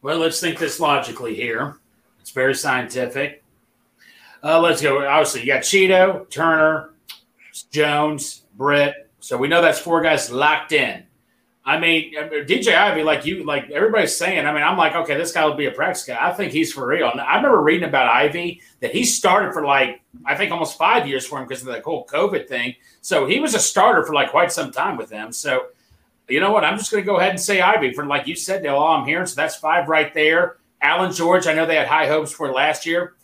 Well, 0.00 0.16
let's 0.16 0.40
think 0.40 0.58
this 0.58 0.80
logically 0.80 1.34
here. 1.34 1.76
It's 2.22 2.30
very 2.30 2.54
scientific. 2.54 3.44
Uh, 4.42 4.58
let's 4.58 4.80
go. 4.80 5.06
Obviously, 5.06 5.42
you 5.42 5.46
got 5.48 5.64
Cheeto, 5.64 6.30
Turner, 6.30 6.94
Jones, 7.70 8.44
Britt. 8.56 9.10
So 9.20 9.36
we 9.36 9.48
know 9.48 9.60
that's 9.60 9.78
four 9.78 10.00
guys 10.00 10.32
locked 10.32 10.72
in. 10.72 11.05
I 11.68 11.80
mean, 11.80 12.14
DJ 12.14 12.76
Ivey, 12.76 13.02
like 13.02 13.26
you, 13.26 13.42
like 13.42 13.70
everybody's 13.70 14.16
saying. 14.16 14.46
I 14.46 14.52
mean, 14.52 14.62
I'm 14.62 14.78
like, 14.78 14.94
okay, 14.94 15.16
this 15.16 15.32
guy 15.32 15.44
will 15.44 15.56
be 15.56 15.66
a 15.66 15.72
practice 15.72 16.04
guy. 16.04 16.16
I 16.18 16.32
think 16.32 16.52
he's 16.52 16.72
for 16.72 16.86
real. 16.86 17.10
And 17.10 17.20
I 17.20 17.34
remember 17.34 17.60
reading 17.60 17.88
about 17.88 18.06
Ivey 18.06 18.62
that 18.78 18.92
he 18.92 19.04
started 19.04 19.52
for 19.52 19.64
like 19.64 20.00
I 20.24 20.36
think 20.36 20.52
almost 20.52 20.78
five 20.78 21.08
years 21.08 21.26
for 21.26 21.40
him 21.40 21.48
because 21.48 21.62
of 21.62 21.74
the 21.74 21.80
whole 21.80 22.06
COVID 22.06 22.46
thing. 22.46 22.76
So 23.00 23.26
he 23.26 23.40
was 23.40 23.54
a 23.54 23.58
starter 23.58 24.04
for 24.06 24.14
like 24.14 24.30
quite 24.30 24.52
some 24.52 24.70
time 24.70 24.96
with 24.96 25.08
them. 25.08 25.32
So 25.32 25.66
you 26.28 26.38
know 26.38 26.52
what? 26.52 26.64
I'm 26.64 26.78
just 26.78 26.92
going 26.92 27.02
to 27.02 27.06
go 27.06 27.18
ahead 27.18 27.30
and 27.30 27.40
say 27.40 27.60
Ivey 27.60 27.92
for 27.92 28.06
like 28.06 28.28
you 28.28 28.36
said, 28.36 28.62
Dale. 28.62 28.76
All 28.76 28.96
I'm 28.96 29.06
hearing, 29.06 29.26
so 29.26 29.34
that's 29.34 29.56
five 29.56 29.88
right 29.88 30.14
there. 30.14 30.58
Allan 30.80 31.12
George, 31.12 31.48
I 31.48 31.54
know 31.54 31.66
they 31.66 31.76
had 31.76 31.88
high 31.88 32.06
hopes 32.06 32.30
for 32.30 32.52
last 32.52 32.86
year. 32.86 33.14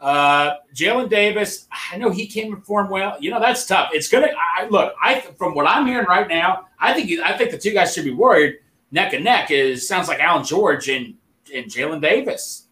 Uh, 0.00 0.54
Jalen 0.74 1.10
Davis, 1.10 1.68
I 1.92 1.98
know 1.98 2.10
he 2.10 2.26
came 2.26 2.52
and 2.52 2.62
performed 2.62 2.90
well. 2.90 3.16
You 3.20 3.30
know 3.30 3.40
that's 3.40 3.66
tough. 3.66 3.90
It's 3.92 4.08
gonna. 4.08 4.28
I 4.58 4.66
look. 4.68 4.94
I 5.02 5.20
from 5.38 5.54
what 5.54 5.66
I'm 5.66 5.86
hearing 5.86 6.06
right 6.06 6.26
now, 6.26 6.66
I 6.78 6.94
think 6.94 7.10
I 7.20 7.36
think 7.36 7.50
the 7.50 7.58
two 7.58 7.72
guys 7.72 7.92
should 7.92 8.04
be 8.04 8.12
worried 8.12 8.58
neck 8.90 9.12
and 9.12 9.24
neck. 9.24 9.50
Is 9.50 9.86
sounds 9.86 10.08
like 10.08 10.20
Allan 10.20 10.44
George 10.44 10.88
and 10.88 11.14
and 11.54 11.66
Jalen 11.66 12.00
Davis. 12.00 12.66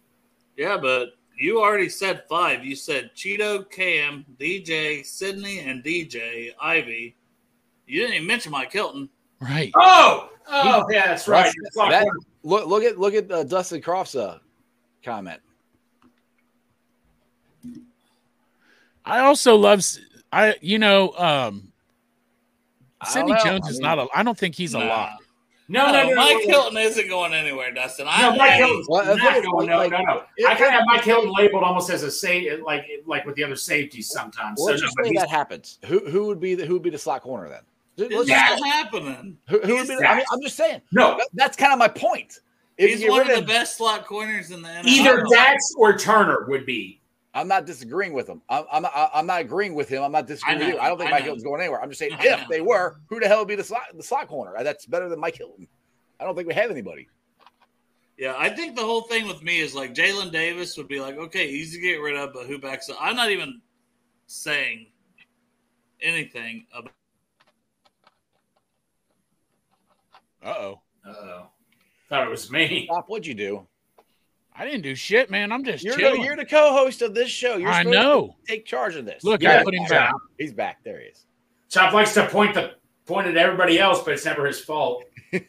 Yeah, 0.57 0.77
but 0.77 1.09
you 1.37 1.61
already 1.61 1.87
said 1.89 2.23
five. 2.27 2.65
You 2.65 2.75
said 2.75 3.11
Cheeto, 3.15 3.69
Cam, 3.69 4.25
DJ, 4.39 5.05
Sidney, 5.05 5.59
and 5.59 5.83
DJ 5.83 6.49
Ivey. 6.61 7.15
You 7.85 8.01
didn't 8.01 8.15
even 8.15 8.27
mention 8.27 8.51
Mike 8.51 8.71
Hilton. 8.71 9.09
Right. 9.39 9.71
Oh, 9.75 10.29
oh, 10.47 10.85
yeah, 10.89 11.07
that's 11.07 11.27
right. 11.27 11.51
That's 11.63 11.75
That- 11.75 12.07
look, 12.43 12.67
look 12.67 12.83
at 12.83 12.99
look 12.99 13.13
at 13.13 13.31
uh, 13.31 13.43
Dustin 13.43 13.81
Croft's 13.81 14.15
uh, 14.15 14.39
comment. 15.03 15.39
I 19.09 19.19
also 19.19 19.55
love 19.55 19.79
s- 19.79 19.99
I 20.31 20.55
you 20.61 20.79
know 20.79 21.13
um 21.17 21.71
Sidney 23.07 23.31
know. 23.33 23.43
Jones 23.43 23.65
I 23.65 23.69
is 23.69 23.79
mean- 23.79 23.83
not 23.83 23.99
a 23.99 24.07
I 24.13 24.23
don't 24.23 24.37
think 24.37 24.55
he's 24.55 24.73
a 24.73 24.79
Nah. 24.79 24.85
lock. 24.87 25.19
No, 25.71 25.85
no, 25.85 25.91
no, 25.91 26.09
no, 26.09 26.15
Mike 26.15 26.31
no, 26.31 26.39
no. 26.39 26.47
Hilton 26.61 26.77
isn't 26.79 27.09
going 27.09 27.31
anywhere, 27.31 27.71
Dustin. 27.71 28.07
I, 28.09 28.23
No, 28.23 28.35
Mike 28.35 28.53
Hilton's 28.53 28.87
Well, 28.89 29.15
not 29.15 29.43
going. 29.43 29.67
No, 29.69 29.77
like- 29.77 29.91
no, 29.91 29.99
no. 30.01 30.23
it- 30.35 30.47
I 30.47 30.55
kind 30.55 30.65
of 30.65 30.71
have 30.71 30.83
Mike 30.87 31.03
Hilton 31.03 31.31
labeled 31.31 31.63
almost 31.63 31.91
as 31.91 32.01
a 32.01 32.09
say, 32.09 32.57
like 32.57 32.85
like 33.05 33.23
with 33.25 33.35
the 33.35 33.43
other 33.43 33.55
safeties 33.55 34.09
sometimes. 34.09 34.57
Well, 34.59 34.65
So, 34.67 34.71
let's 34.71 34.81
no, 34.81 34.87
just 34.87 34.97
say 35.13 35.19
that 35.19 35.29
happens. 35.29 35.77
Who 35.85 36.09
who 36.09 36.25
would 36.25 36.39
be 36.39 36.55
the 36.55 36.65
who 36.65 36.73
would 36.73 36.81
be 36.81 36.89
the 36.89 36.97
slot 36.97 37.21
corner 37.21 37.49
then? 37.49 37.61
Let's 37.97 38.13
It's 38.13 38.29
just- 38.29 38.59
not 38.61 38.67
happening. 38.67 39.37
who, 39.47 39.59
who 39.59 39.75
would 39.75 39.87
be? 39.87 39.95
The, 39.95 40.09
I 40.09 40.15
mean, 40.15 40.25
I'm 40.31 40.41
just 40.41 40.55
saying. 40.57 40.81
no, 40.91 41.17
That- 41.17 41.27
that's 41.33 41.55
kind 41.57 41.71
of 41.73 41.77
my 41.79 41.87
point. 41.89 42.39
If 42.77 42.97
He's 43.01 43.09
one 43.09 43.29
of 43.29 43.35
the 43.35 43.41
best 43.43 43.77
slot 43.77 44.05
corners 44.07 44.49
in 44.51 44.61
the 44.63 44.69
NFL. 44.69 44.85
either 44.87 45.25
Dax 45.29 45.73
or 45.77 45.97
Turner 45.97 46.45
would 46.47 46.65
be. 46.65 46.99
I'm 47.33 47.47
not 47.47 47.65
disagreeing 47.65 48.13
with 48.13 48.27
him. 48.27 48.41
I'm, 48.49 48.65
I'm, 48.71 48.85
I'm 49.13 49.25
not 49.27 49.41
agreeing 49.41 49.75
with 49.75 49.87
him. 49.87 50.01
I'm 50.03 50.11
not 50.11 50.25
disagreeing 50.25 50.61
I 50.61 50.65
with 50.65 50.73
you. 50.75 50.79
I 50.79 50.89
don't 50.89 50.97
think 50.97 51.09
I 51.09 51.11
Mike 51.11 51.21
know. 51.21 51.25
Hilton's 51.25 51.43
going 51.43 51.61
anywhere. 51.61 51.81
I'm 51.81 51.89
just 51.89 51.99
saying 51.99 52.13
I 52.13 52.25
if 52.25 52.39
know. 52.41 52.45
they 52.49 52.61
were, 52.61 52.99
who 53.07 53.19
the 53.19 53.27
hell 53.27 53.39
would 53.39 53.47
be 53.47 53.55
the 53.55 53.63
slot 53.63 53.83
the 53.95 54.03
slot 54.03 54.27
corner? 54.27 54.57
Uh, 54.57 54.63
That's 54.63 54.85
better 54.85 55.09
than 55.09 55.19
Mike 55.19 55.37
Hilton. 55.37 55.67
I 56.19 56.25
don't 56.25 56.35
think 56.35 56.47
we 56.47 56.53
have 56.55 56.71
anybody. 56.71 57.07
Yeah, 58.17 58.35
I 58.37 58.49
think 58.49 58.75
the 58.75 58.83
whole 58.83 59.03
thing 59.03 59.27
with 59.27 59.41
me 59.43 59.59
is 59.59 59.73
like 59.75 59.93
Jalen 59.93 60.31
Davis 60.31 60.75
would 60.75 60.89
be 60.89 60.99
like, 60.99 61.17
okay, 61.17 61.47
easy 61.47 61.77
to 61.77 61.81
get 61.81 62.01
rid 62.01 62.17
of, 62.17 62.33
but 62.33 62.47
who 62.47 62.57
backs 62.59 62.89
up? 62.89 62.97
I'm 62.99 63.15
not 63.15 63.29
even 63.31 63.61
saying 64.27 64.87
anything 66.01 66.65
about. 66.73 66.91
Uh 70.43 70.53
oh. 70.57 70.81
Uh-oh. 71.07 71.47
Thought 72.09 72.27
it 72.27 72.29
was 72.29 72.51
me. 72.51 72.87
Stop. 72.91 73.05
What'd 73.07 73.25
you 73.25 73.35
do? 73.35 73.67
I 74.59 74.65
didn't 74.65 74.81
do 74.81 74.93
shit, 74.93 75.31
man. 75.31 75.51
I'm 75.51 75.63
just 75.63 75.83
You're 75.83 75.95
the, 75.95 76.19
you're 76.19 76.35
the 76.35 76.45
co-host 76.45 77.01
of 77.01 77.13
this 77.15 77.29
show. 77.29 77.55
You're 77.55 77.69
I 77.69 77.79
supposed 77.83 77.93
to 77.97 77.99
know. 78.03 78.35
take 78.47 78.65
charge 78.65 78.95
of 78.95 79.05
this. 79.05 79.23
Look, 79.23 79.41
Yeah, 79.41 79.59
I 79.61 79.63
put 79.63 79.73
him 79.73 79.83
yeah. 79.83 79.89
back. 79.89 80.13
he's 80.37 80.53
back. 80.53 80.83
There 80.83 80.99
he 80.99 81.05
is. 81.07 81.25
Chop 81.69 81.93
likes 81.93 82.13
to 82.15 82.27
point 82.27 82.53
the 82.55 82.71
point 83.05 83.27
at 83.27 83.37
everybody 83.37 83.79
else, 83.79 84.03
but 84.03 84.13
it's 84.13 84.25
never 84.25 84.45
his 84.45 84.59
fault. 84.59 85.05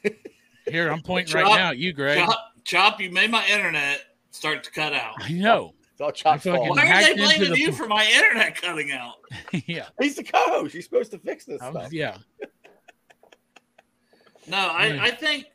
Here, 0.66 0.88
I'm 0.90 1.02
pointing 1.02 1.34
right 1.34 1.44
Chop, 1.44 1.58
now. 1.58 1.70
at 1.70 1.78
You, 1.78 1.92
Greg. 1.92 2.18
Chop, 2.24 2.38
Chop, 2.64 3.00
you 3.00 3.10
made 3.10 3.30
my 3.30 3.44
internet 3.48 4.02
start 4.30 4.62
to 4.64 4.70
cut 4.70 4.92
out. 4.92 5.14
I 5.18 5.32
know. 5.32 5.74
It's 5.92 6.00
all 6.00 6.12
Chop's 6.12 6.44
fault. 6.44 6.68
Why 6.68 6.86
are 6.88 7.02
they 7.02 7.14
blaming 7.14 7.50
the- 7.50 7.58
you 7.58 7.72
for 7.72 7.88
my 7.88 8.06
internet 8.14 8.54
cutting 8.60 8.92
out? 8.92 9.14
yeah. 9.66 9.86
He's 10.00 10.14
the 10.16 10.22
co-host. 10.24 10.72
He's 10.74 10.84
supposed 10.84 11.10
to 11.10 11.18
fix 11.18 11.44
this 11.46 11.60
I 11.60 11.70
stuff. 11.70 11.92
yeah. 11.92 12.16
No, 14.46 14.56
I. 14.56 14.98
I 15.06 15.10
think 15.10 15.46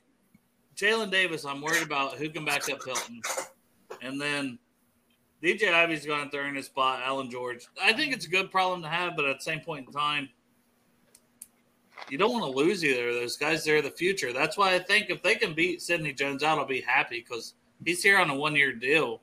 Jalen 0.76 1.12
Davis, 1.12 1.46
I'm 1.46 1.62
worried 1.62 1.84
about 1.84 2.14
who 2.16 2.30
can 2.30 2.44
back 2.44 2.70
up 2.70 2.84
Hilton. 2.84 3.22
And 4.02 4.20
then 4.20 4.60
DJ 5.42 5.74
Ivey's 5.74 6.06
going 6.06 6.30
to 6.30 6.40
in 6.42 6.56
his 6.56 6.66
spot, 6.66 7.02
Allan 7.04 7.30
George. 7.30 7.68
I 7.82 7.94
think 7.94 8.14
it's 8.14 8.26
a 8.26 8.30
good 8.30 8.52
problem 8.52 8.82
to 8.82 8.90
have, 8.90 9.16
but 9.16 9.26
at 9.26 9.38
the 9.38 9.44
same 9.44 9.62
point 9.62 9.88
in 9.88 9.94
time, 9.94 10.30
you 12.10 12.18
don't 12.18 12.34
want 12.34 12.44
to 12.44 12.58
lose 12.58 12.84
either 12.84 13.10
of 13.10 13.16
those 13.16 13.38
guys. 13.38 13.64
They're 13.64 13.82
the 13.82 13.90
future. 13.90 14.34
That's 14.34 14.58
why 14.58 14.76
I 14.76 14.80
think 14.80 15.10
if 15.10 15.24
they 15.24 15.36
can 15.36 15.54
beat 15.54 15.82
Sidney 15.82 16.14
Jones 16.14 16.44
out, 16.44 16.60
I'll 16.60 16.66
be 16.66 16.82
happy 16.82 17.26
because 17.28 17.54
he's 17.84 18.04
here 18.04 18.20
on 18.20 18.30
a 18.30 18.36
one 18.36 18.56
year 18.56 18.74
deal. 18.74 19.22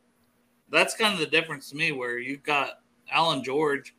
That's 0.70 0.96
kind 0.96 1.12
of 1.12 1.20
the 1.20 1.26
difference 1.26 1.68
to 1.70 1.76
me 1.76 1.92
where 1.92 2.18
you've 2.18 2.42
got 2.42 2.80
Allan 3.10 3.44
George, 3.44 3.94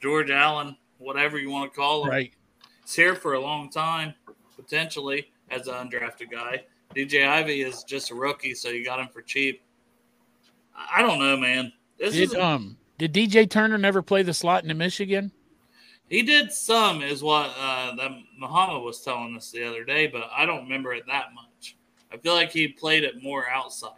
George 0.00 0.30
Allen, 0.30 0.76
whatever 0.96 1.38
you 1.38 1.50
want 1.50 1.70
to 1.70 1.76
call 1.76 2.04
him. 2.04 2.10
Right. 2.10 2.32
He's 2.82 2.94
here 2.94 3.14
for 3.14 3.34
a 3.34 3.40
long 3.40 3.68
time, 3.68 4.14
potentially 4.56 5.30
as 5.50 5.68
an 5.68 5.74
undrafted 5.74 6.30
guy. 6.30 6.64
DJ 6.98 7.28
Ivey 7.28 7.62
is 7.62 7.84
just 7.84 8.10
a 8.10 8.14
rookie, 8.14 8.54
so 8.54 8.70
you 8.70 8.84
got 8.84 8.98
him 8.98 9.06
for 9.12 9.22
cheap. 9.22 9.62
I 10.74 10.98
I 10.98 11.02
don't 11.02 11.20
know, 11.20 11.36
man. 11.36 11.72
This 11.96 12.14
Did 12.14 12.22
is 12.22 12.34
um 12.34 12.76
did 12.98 13.14
DJ 13.14 13.48
Turner 13.48 13.78
never 13.78 14.02
play 14.02 14.22
the 14.24 14.34
slot 14.34 14.64
in 14.64 14.76
Michigan? 14.76 15.30
he 16.08 16.22
did 16.22 16.50
some, 16.50 17.02
is 17.02 17.22
what 17.22 17.50
uh, 17.58 17.94
that 17.94 18.10
Muhammad 18.38 18.82
was 18.82 19.02
telling 19.02 19.36
us 19.36 19.50
the 19.50 19.62
other 19.62 19.84
day, 19.84 20.06
but 20.06 20.28
I 20.34 20.46
don't 20.46 20.62
remember 20.64 20.94
it 20.94 21.06
that 21.06 21.34
much. 21.34 21.76
I 22.10 22.16
feel 22.16 22.32
like 22.34 22.50
he 22.50 22.66
played 22.66 23.04
it 23.04 23.22
more 23.22 23.46
outside. 23.48 23.92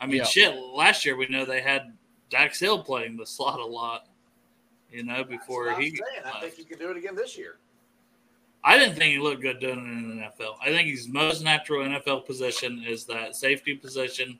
I 0.00 0.06
mean, 0.06 0.18
Yeah. 0.18 0.24
shit. 0.24 0.54
Last 0.56 1.04
year 1.04 1.16
we 1.16 1.26
know 1.26 1.44
they 1.44 1.60
had 1.60 1.92
Dax 2.30 2.60
Hill 2.60 2.82
playing 2.84 3.16
the 3.16 3.26
slot 3.26 3.58
a 3.58 3.66
lot. 3.66 4.06
You 4.90 5.02
know, 5.02 5.24
before 5.24 5.74
he. 5.74 6.00
left. 6.24 6.56
he 6.56 6.64
could 6.64 6.78
do 6.78 6.90
it 6.90 6.96
again 6.96 7.16
this 7.16 7.36
year. 7.36 7.58
I 8.66 8.78
didn't 8.78 8.96
think 8.96 9.12
he 9.12 9.18
looked 9.18 9.42
good 9.42 9.60
doing 9.60 9.78
it 9.78 9.82
in 9.82 10.08
the 10.16 10.22
NFL. 10.22 10.56
I 10.62 10.68
think 10.70 10.88
his 10.88 11.06
most 11.06 11.42
natural 11.44 11.84
NFL 11.86 12.24
position 12.24 12.82
is 12.86 13.04
that 13.04 13.36
safety 13.36 13.74
position. 13.74 14.38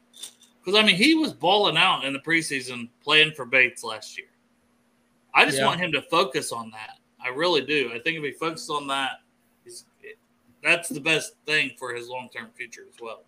Because 0.60 0.80
I 0.80 0.84
mean, 0.84 0.96
he 0.96 1.14
was 1.14 1.34
balling 1.34 1.76
out 1.76 2.04
in 2.04 2.14
the 2.14 2.18
preseason 2.20 2.88
playing 3.02 3.32
for 3.32 3.44
Bates 3.44 3.84
last 3.84 4.16
year. 4.16 4.28
I 5.34 5.44
just 5.44 5.58
Yeah. 5.58 5.66
want 5.66 5.80
him 5.80 5.92
to 5.92 6.00
focus 6.02 6.52
on 6.52 6.70
that. 6.70 6.98
I 7.20 7.28
really 7.28 7.60
do. 7.60 7.90
I 7.92 7.98
think 7.98 8.16
if 8.16 8.24
he 8.24 8.32
focuses 8.32 8.70
on 8.70 8.86
that, 8.86 9.20
he's, 9.62 9.84
that's 10.62 10.88
the 10.88 11.00
best 11.00 11.34
thing 11.44 11.72
for 11.78 11.94
his 11.94 12.08
long 12.08 12.30
term 12.34 12.48
future 12.56 12.86
as 12.88 12.98
well. 13.00 13.24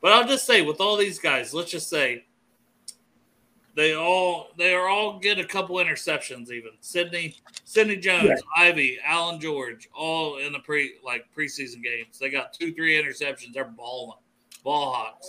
But 0.00 0.12
I'll 0.12 0.26
just 0.26 0.44
say, 0.44 0.62
with 0.62 0.80
all 0.80 0.96
these 0.96 1.18
guys, 1.20 1.54
let's 1.54 1.70
just 1.70 1.88
say 1.88 2.26
they 3.74 3.94
all 3.94 4.48
they 4.56 4.72
are 4.74 4.88
all 4.88 5.18
get 5.18 5.38
a 5.38 5.44
couple 5.44 5.76
interceptions. 5.76 6.50
Even 6.50 6.70
Sidney, 6.80 7.36
Sidney 7.64 7.96
Jones, 7.96 8.24
Yeah. 8.28 8.36
Ivey, 8.56 8.98
Allan 9.04 9.40
George, 9.40 9.88
all 9.94 10.38
in 10.38 10.52
the 10.52 10.60
pre 10.60 10.94
like 11.04 11.24
preseason 11.36 11.82
games. 11.82 12.18
They 12.18 12.30
got 12.30 12.52
two, 12.52 12.72
three 12.72 12.94
interceptions. 13.00 13.52
They're 13.52 13.64
balling, 13.64 14.18
ball 14.62 14.92
hawks. 14.92 15.28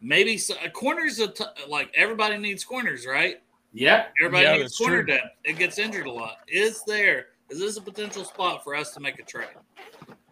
Maybe 0.00 0.34
s- 0.34 0.50
uh, 0.50 0.68
corners. 0.70 1.18
A 1.20 1.28
t- 1.28 1.44
like 1.68 1.90
everybody 1.94 2.36
needs 2.36 2.62
corners, 2.64 3.06
right? 3.06 3.42
Yep. 3.72 4.12
Everybody 4.22 4.44
Yeah, 4.44 4.56
needs 4.58 4.76
corner 4.76 5.02
true. 5.02 5.14
depth. 5.14 5.36
It 5.44 5.56
gets 5.58 5.78
injured 5.78 6.06
a 6.06 6.12
lot. 6.12 6.38
Is 6.48 6.82
there? 6.86 7.28
Is 7.48 7.58
this 7.58 7.76
a 7.76 7.80
potential 7.80 8.24
spot 8.24 8.62
for 8.64 8.74
us 8.74 8.92
to 8.94 9.00
make 9.00 9.18
a 9.18 9.22
trade? 9.22 9.48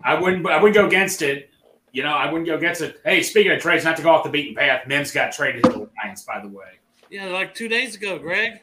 I 0.03 0.15
wouldn't. 0.19 0.47
I 0.47 0.57
wouldn't 0.63 0.75
go 0.75 0.87
against 0.87 1.23
it. 1.23 1.51
You 1.95 2.03
know, 2.03 2.13
I 2.13 2.27
wouldn't 2.27 2.47
go 2.49 2.57
against 2.57 2.81
it. 2.81 3.01
Hey, 3.05 3.23
speaking 3.23 3.53
of 3.53 3.61
trades, 3.61 3.85
not 3.85 3.97
to 3.99 4.03
go 4.03 4.11
off 4.11 4.25
the 4.25 4.29
beaten 4.29 4.57
path, 4.57 4.85
Mims 4.89 5.13
got 5.13 5.33
traded 5.33 5.63
to 5.63 5.71
the 5.71 5.89
Lions, 6.03 6.25
by 6.25 6.41
the 6.41 6.49
way. 6.49 6.81
Yeah, 7.09 7.27
like 7.27 7.55
two 7.55 7.69
days 7.69 7.95
ago, 7.95 8.19
Greg. 8.19 8.61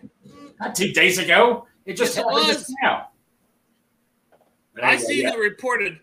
Not 0.60 0.76
two 0.76 0.92
days 0.92 1.18
ago. 1.18 1.66
It 1.86 1.94
just 1.96 2.18
Yes, 2.18 2.26
happened 2.26 2.48
was. 2.48 2.58
just 2.58 2.74
now. 2.84 3.08
But 4.76 4.84
I 4.84 4.94
anyway, 4.96 5.04
seen 5.06 5.22
yeah. 5.24 5.34
it 5.34 5.40
reported. 5.40 6.00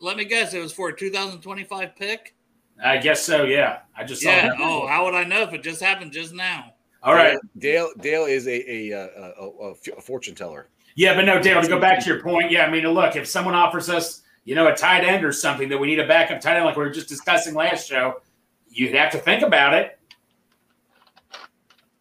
Let 0.00 0.16
me 0.16 0.24
guess, 0.24 0.54
it 0.54 0.60
was 0.60 0.72
for 0.72 0.88
a 0.88 0.96
2025 0.96 1.94
pick. 1.96 2.34
I 2.82 2.96
guess 2.96 3.22
so. 3.22 3.44
Yeah, 3.44 3.80
I 3.94 4.04
just 4.04 4.22
saw 4.22 4.30
Yeah. 4.30 4.48
that. 4.48 4.56
Oh, 4.58 4.86
how 4.86 5.04
would 5.04 5.14
I 5.14 5.24
know 5.24 5.42
if 5.42 5.52
it 5.52 5.62
just 5.62 5.82
happened 5.82 6.12
just 6.12 6.32
now? 6.32 6.72
All 7.02 7.12
right. 7.14 7.36
Dale 7.58 7.90
Dale 8.00 8.24
is 8.24 8.46
a 8.46 8.70
a, 8.70 8.90
a, 8.92 9.04
a, 9.38 9.50
a, 9.68 9.70
a 9.98 10.00
fortune 10.00 10.34
teller. 10.34 10.68
Yeah, 10.96 11.14
but 11.14 11.26
no, 11.26 11.40
Dale. 11.42 11.60
To 11.60 11.68
go 11.68 11.78
back 11.78 12.00
to 12.00 12.06
your 12.08 12.22
point, 12.22 12.50
yeah, 12.50 12.64
I 12.64 12.70
mean, 12.70 12.86
look, 12.86 13.16
if 13.16 13.26
someone 13.26 13.54
offers 13.54 13.90
us, 13.90 14.22
you 14.44 14.54
know, 14.54 14.68
a 14.68 14.74
tight 14.74 15.04
end 15.04 15.24
or 15.24 15.32
something 15.32 15.68
that 15.68 15.78
we 15.78 15.86
need 15.86 15.98
a 16.00 16.06
backup 16.06 16.40
tight 16.40 16.56
end, 16.56 16.64
like 16.64 16.76
we 16.76 16.82
were 16.82 16.90
just 16.90 17.08
discussing 17.08 17.54
last 17.54 17.88
show, 17.88 18.20
you'd 18.68 18.94
have 18.94 19.12
to 19.12 19.18
think 19.18 19.42
about 19.42 19.74
it. 19.74 19.98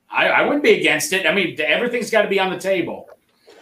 I, 0.10 0.28
I 0.28 0.42
wouldn't 0.42 0.64
be 0.64 0.74
against 0.74 1.14
it. 1.14 1.26
I 1.26 1.34
mean, 1.34 1.60
everything's 1.60 2.10
got 2.10 2.24
to 2.24 2.28
be 2.30 2.40
on 2.40 2.50
the 2.50 2.58
table. 2.58 3.08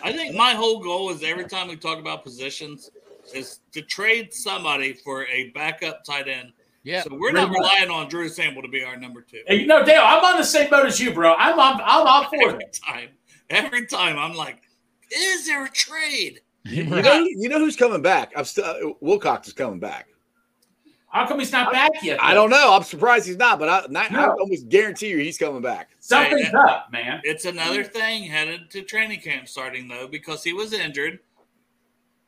I 0.03 0.13
think 0.13 0.35
my 0.35 0.51
whole 0.51 0.79
goal 0.79 1.09
is 1.09 1.23
every 1.23 1.45
time 1.45 1.67
we 1.67 1.75
talk 1.75 1.99
about 1.99 2.23
positions 2.23 2.91
is 3.33 3.59
to 3.73 3.81
trade 3.81 4.33
somebody 4.33 4.93
for 4.93 5.25
a 5.25 5.49
backup 5.49 6.03
tight 6.03 6.27
end. 6.27 6.53
Yeah. 6.83 7.03
So 7.03 7.09
we're 7.15 7.33
not 7.33 7.49
relying 7.49 7.89
on 7.89 8.07
Drew 8.07 8.29
Sample 8.29 8.61
to 8.61 8.69
be 8.69 8.83
our 8.83 8.95
number 8.95 9.21
two. 9.21 9.41
Hey, 9.45 9.65
no, 9.65 9.83
Dale, 9.83 10.01
I'm 10.05 10.23
on 10.23 10.37
the 10.37 10.45
same 10.45 10.69
boat 10.69 10.85
as 10.85 10.99
you, 10.99 11.13
bro. 11.13 11.33
I'm 11.33 11.59
I'm, 11.59 11.81
I'm 11.83 12.07
all 12.07 12.29
for 12.29 12.49
Every 12.49 12.63
it. 12.63 12.79
time, 12.85 13.09
every 13.49 13.85
time, 13.87 14.17
I'm 14.17 14.33
like, 14.33 14.61
is 15.11 15.45
there 15.45 15.65
a 15.65 15.69
trade? 15.69 16.39
You 16.69 16.83
know, 16.85 17.13
you 17.13 17.49
know 17.49 17.59
who's 17.59 17.75
coming 17.75 18.01
back? 18.01 18.31
I'm 18.35 18.45
still 18.45 18.65
uh, 18.65 18.93
Wilcox 19.01 19.47
is 19.47 19.53
coming 19.53 19.79
back. 19.79 20.07
How 21.09 21.25
come 21.25 21.39
he's 21.39 21.51
not 21.51 21.71
back 21.71 21.91
yet? 22.03 22.21
I 22.21 22.33
don't 22.33 22.49
know. 22.49 22.73
I'm 22.73 22.83
surprised 22.83 23.25
he's 23.25 23.37
not, 23.37 23.59
but 23.59 23.69
I, 23.69 23.85
not, 23.89 24.11
I 24.11 24.27
almost 24.27 24.67
guarantee 24.67 25.07
you 25.09 25.17
he's 25.19 25.37
coming 25.37 25.61
back. 25.61 25.89
Something's 25.99 26.53
up, 26.53 26.91
man. 26.91 27.21
It's 27.23 27.45
another 27.45 27.83
thing 27.83 28.23
headed 28.23 28.69
to 28.71 28.81
training 28.83 29.21
camp 29.21 29.47
starting 29.47 29.87
though 29.87 30.07
because 30.07 30.43
he 30.43 30.53
was 30.53 30.73
injured. 30.73 31.19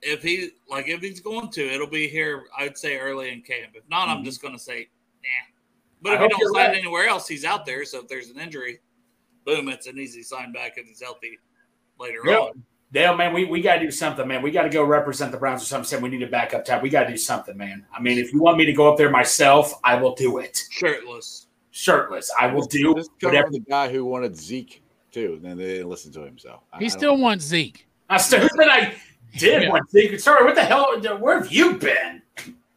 if 0.02 0.24
he 0.24 0.52
like 0.70 0.88
if 0.88 1.02
he's 1.02 1.20
going 1.20 1.50
to, 1.52 1.70
it'll 1.70 1.86
be 1.88 2.08
here. 2.08 2.46
I'd 2.58 2.78
say 2.78 2.98
early 2.98 3.32
in 3.32 3.42
camp. 3.42 3.74
If 3.76 3.84
not, 3.90 4.08
I'm 4.08 4.22
Mhm. 4.22 4.26
just 4.26 4.42
going 4.42 4.54
to 4.54 4.60
say 4.60 4.88
nah. 5.22 5.30
But 6.02 6.14
I 6.14 6.16
if 6.16 6.22
he 6.22 6.28
don't 6.30 6.40
you're 6.40 6.54
sign 6.54 6.70
right. 6.70 6.78
anywhere 6.78 7.08
else, 7.08 7.28
he's 7.28 7.44
out 7.44 7.66
there. 7.66 7.84
So 7.84 8.00
if 8.00 8.08
there's 8.08 8.30
an 8.30 8.40
injury, 8.40 8.80
boom, 9.46 9.68
it's 9.68 9.88
an 9.88 10.00
easy 10.00 10.24
sign 10.24 10.54
back 10.54 10.78
if 10.78 10.88
he's 10.88 11.02
healthy 11.02 11.38
later 12.00 12.22
Yep. 12.26 12.40
on. 12.40 12.64
Dale, 12.92 13.16
man, 13.16 13.34
we, 13.34 13.46
we 13.46 13.62
got 13.62 13.76
to 13.76 13.82
do 13.82 13.92
something, 13.92 14.28
man. 14.28 14.42
We 14.42 14.50
got 14.52 14.64
to 14.64 14.70
go 14.70 14.84
represent 14.84 15.32
the 15.32 15.38
Browns 15.38 15.62
or 15.62 15.66
something. 15.66 15.88
Said 15.88 16.02
we 16.02 16.10
need 16.10 16.24
a 16.24 16.28
backup 16.28 16.66
type. 16.66 16.82
We 16.82 16.90
got 16.90 17.04
to 17.04 17.10
do 17.12 17.18
something, 17.18 17.56
man. 17.56 17.86
I 17.96 18.02
mean, 18.02 18.18
if 18.18 18.34
you 18.34 18.42
want 18.42 18.58
me 18.58 18.66
to 18.66 18.74
go 18.74 18.92
up 18.92 18.98
there 18.98 19.12
myself, 19.12 19.74
I 19.84 19.96
will 19.96 20.16
do 20.16 20.40
it. 20.40 20.64
Shirtless. 20.72 21.46
Shirtless, 21.72 22.32
I 22.40 22.48
will 22.48 22.66
do 22.66 22.96
Just 22.96 23.12
cover 23.22 23.36
whatever. 23.36 23.52
the 23.52 23.60
guy 23.60 23.90
who 23.92 24.04
wanted 24.06 24.36
Zeke 24.36 24.82
too, 25.12 25.34
and 25.36 25.46
then 25.46 25.58
they 25.58 25.66
didn't 25.66 25.90
listen 25.90 26.12
to 26.14 26.24
him. 26.26 26.38
So 26.40 26.60
He 26.74 26.78
I 26.78 26.80
don't- 26.80 26.90
still 26.90 27.18
wants 27.18 27.46
Zeke. 27.46 27.86
I 28.10 28.18
still 28.18 28.42
who 28.42 28.50
said 28.58 28.68
I 28.68 28.96
did 29.38 29.64
Yeah. 29.64 29.70
one 29.70 29.86
thing. 29.88 30.18
Sorry, 30.18 30.44
what 30.44 30.56
the 30.56 30.64
hell? 30.64 31.00
Where 31.20 31.40
have 31.40 31.52
you 31.52 31.74
been? 31.76 32.24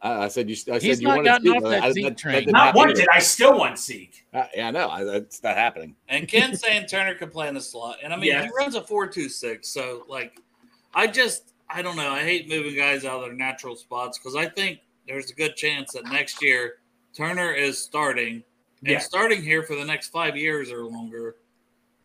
I, 0.03 0.25
I 0.25 0.27
said 0.27 0.49
you. 0.49 0.53
I 0.55 0.77
said 0.77 0.81
He's 0.83 1.01
you 1.01 1.07
not 1.07 1.17
wanted 1.17 1.29
gotten 1.29 1.47
Zeke, 1.47 1.55
off 1.55 1.63
that 1.71 1.83
I- 1.83 1.91
Zeke 1.91 2.17
train. 2.17 2.35
didn't 2.35 2.51
Not 2.51 2.65
happen 2.67 2.77
one 2.79 2.89
either. 2.89 2.99
did. 2.99 3.09
I 3.11 3.19
still 3.19 3.57
want 3.57 3.79
Zeke. 3.79 4.25
Uh, 4.33 4.45
yeah, 4.55 4.67
I 4.67 4.71
know. 4.71 4.87
I, 4.87 5.15
it's 5.15 5.41
not 5.41 5.55
happening. 5.55 5.95
And 6.09 6.27
Ken 6.27 6.55
saying 6.57 6.87
Turner 6.87 7.15
can 7.15 7.29
play 7.29 7.47
in 7.47 7.53
the 7.55 7.61
slot. 7.61 7.97
And 8.03 8.13
I 8.13 8.17
mean, 8.17 8.25
Yes. 8.25 8.45
he 8.45 8.51
runs 8.57 8.75
a 8.75 8.83
four-two-six. 8.83 9.67
So, 9.69 10.03
like, 10.09 10.39
I 10.93 11.07
just, 11.07 11.53
I 11.69 11.81
don't 11.81 11.95
know. 11.95 12.11
I 12.11 12.19
hate 12.21 12.47
moving 12.49 12.75
guys 12.75 13.05
out 13.05 13.15
of 13.15 13.21
their 13.23 13.33
natural 13.33 13.75
spots 13.75 14.17
because 14.19 14.35
I 14.35 14.47
think 14.49 14.79
there's 15.07 15.31
a 15.31 15.33
good 15.33 15.55
chance 15.55 15.93
that 15.93 16.05
next 16.05 16.41
year 16.43 16.75
Turner 17.15 17.51
is 17.53 17.81
starting 17.81 18.43
and 18.81 18.91
Yeah. 18.91 18.99
starting 18.99 19.41
here 19.41 19.63
for 19.63 19.75
the 19.75 19.85
next 19.85 20.09
five 20.09 20.35
years 20.35 20.71
or 20.71 20.83
longer 20.85 21.37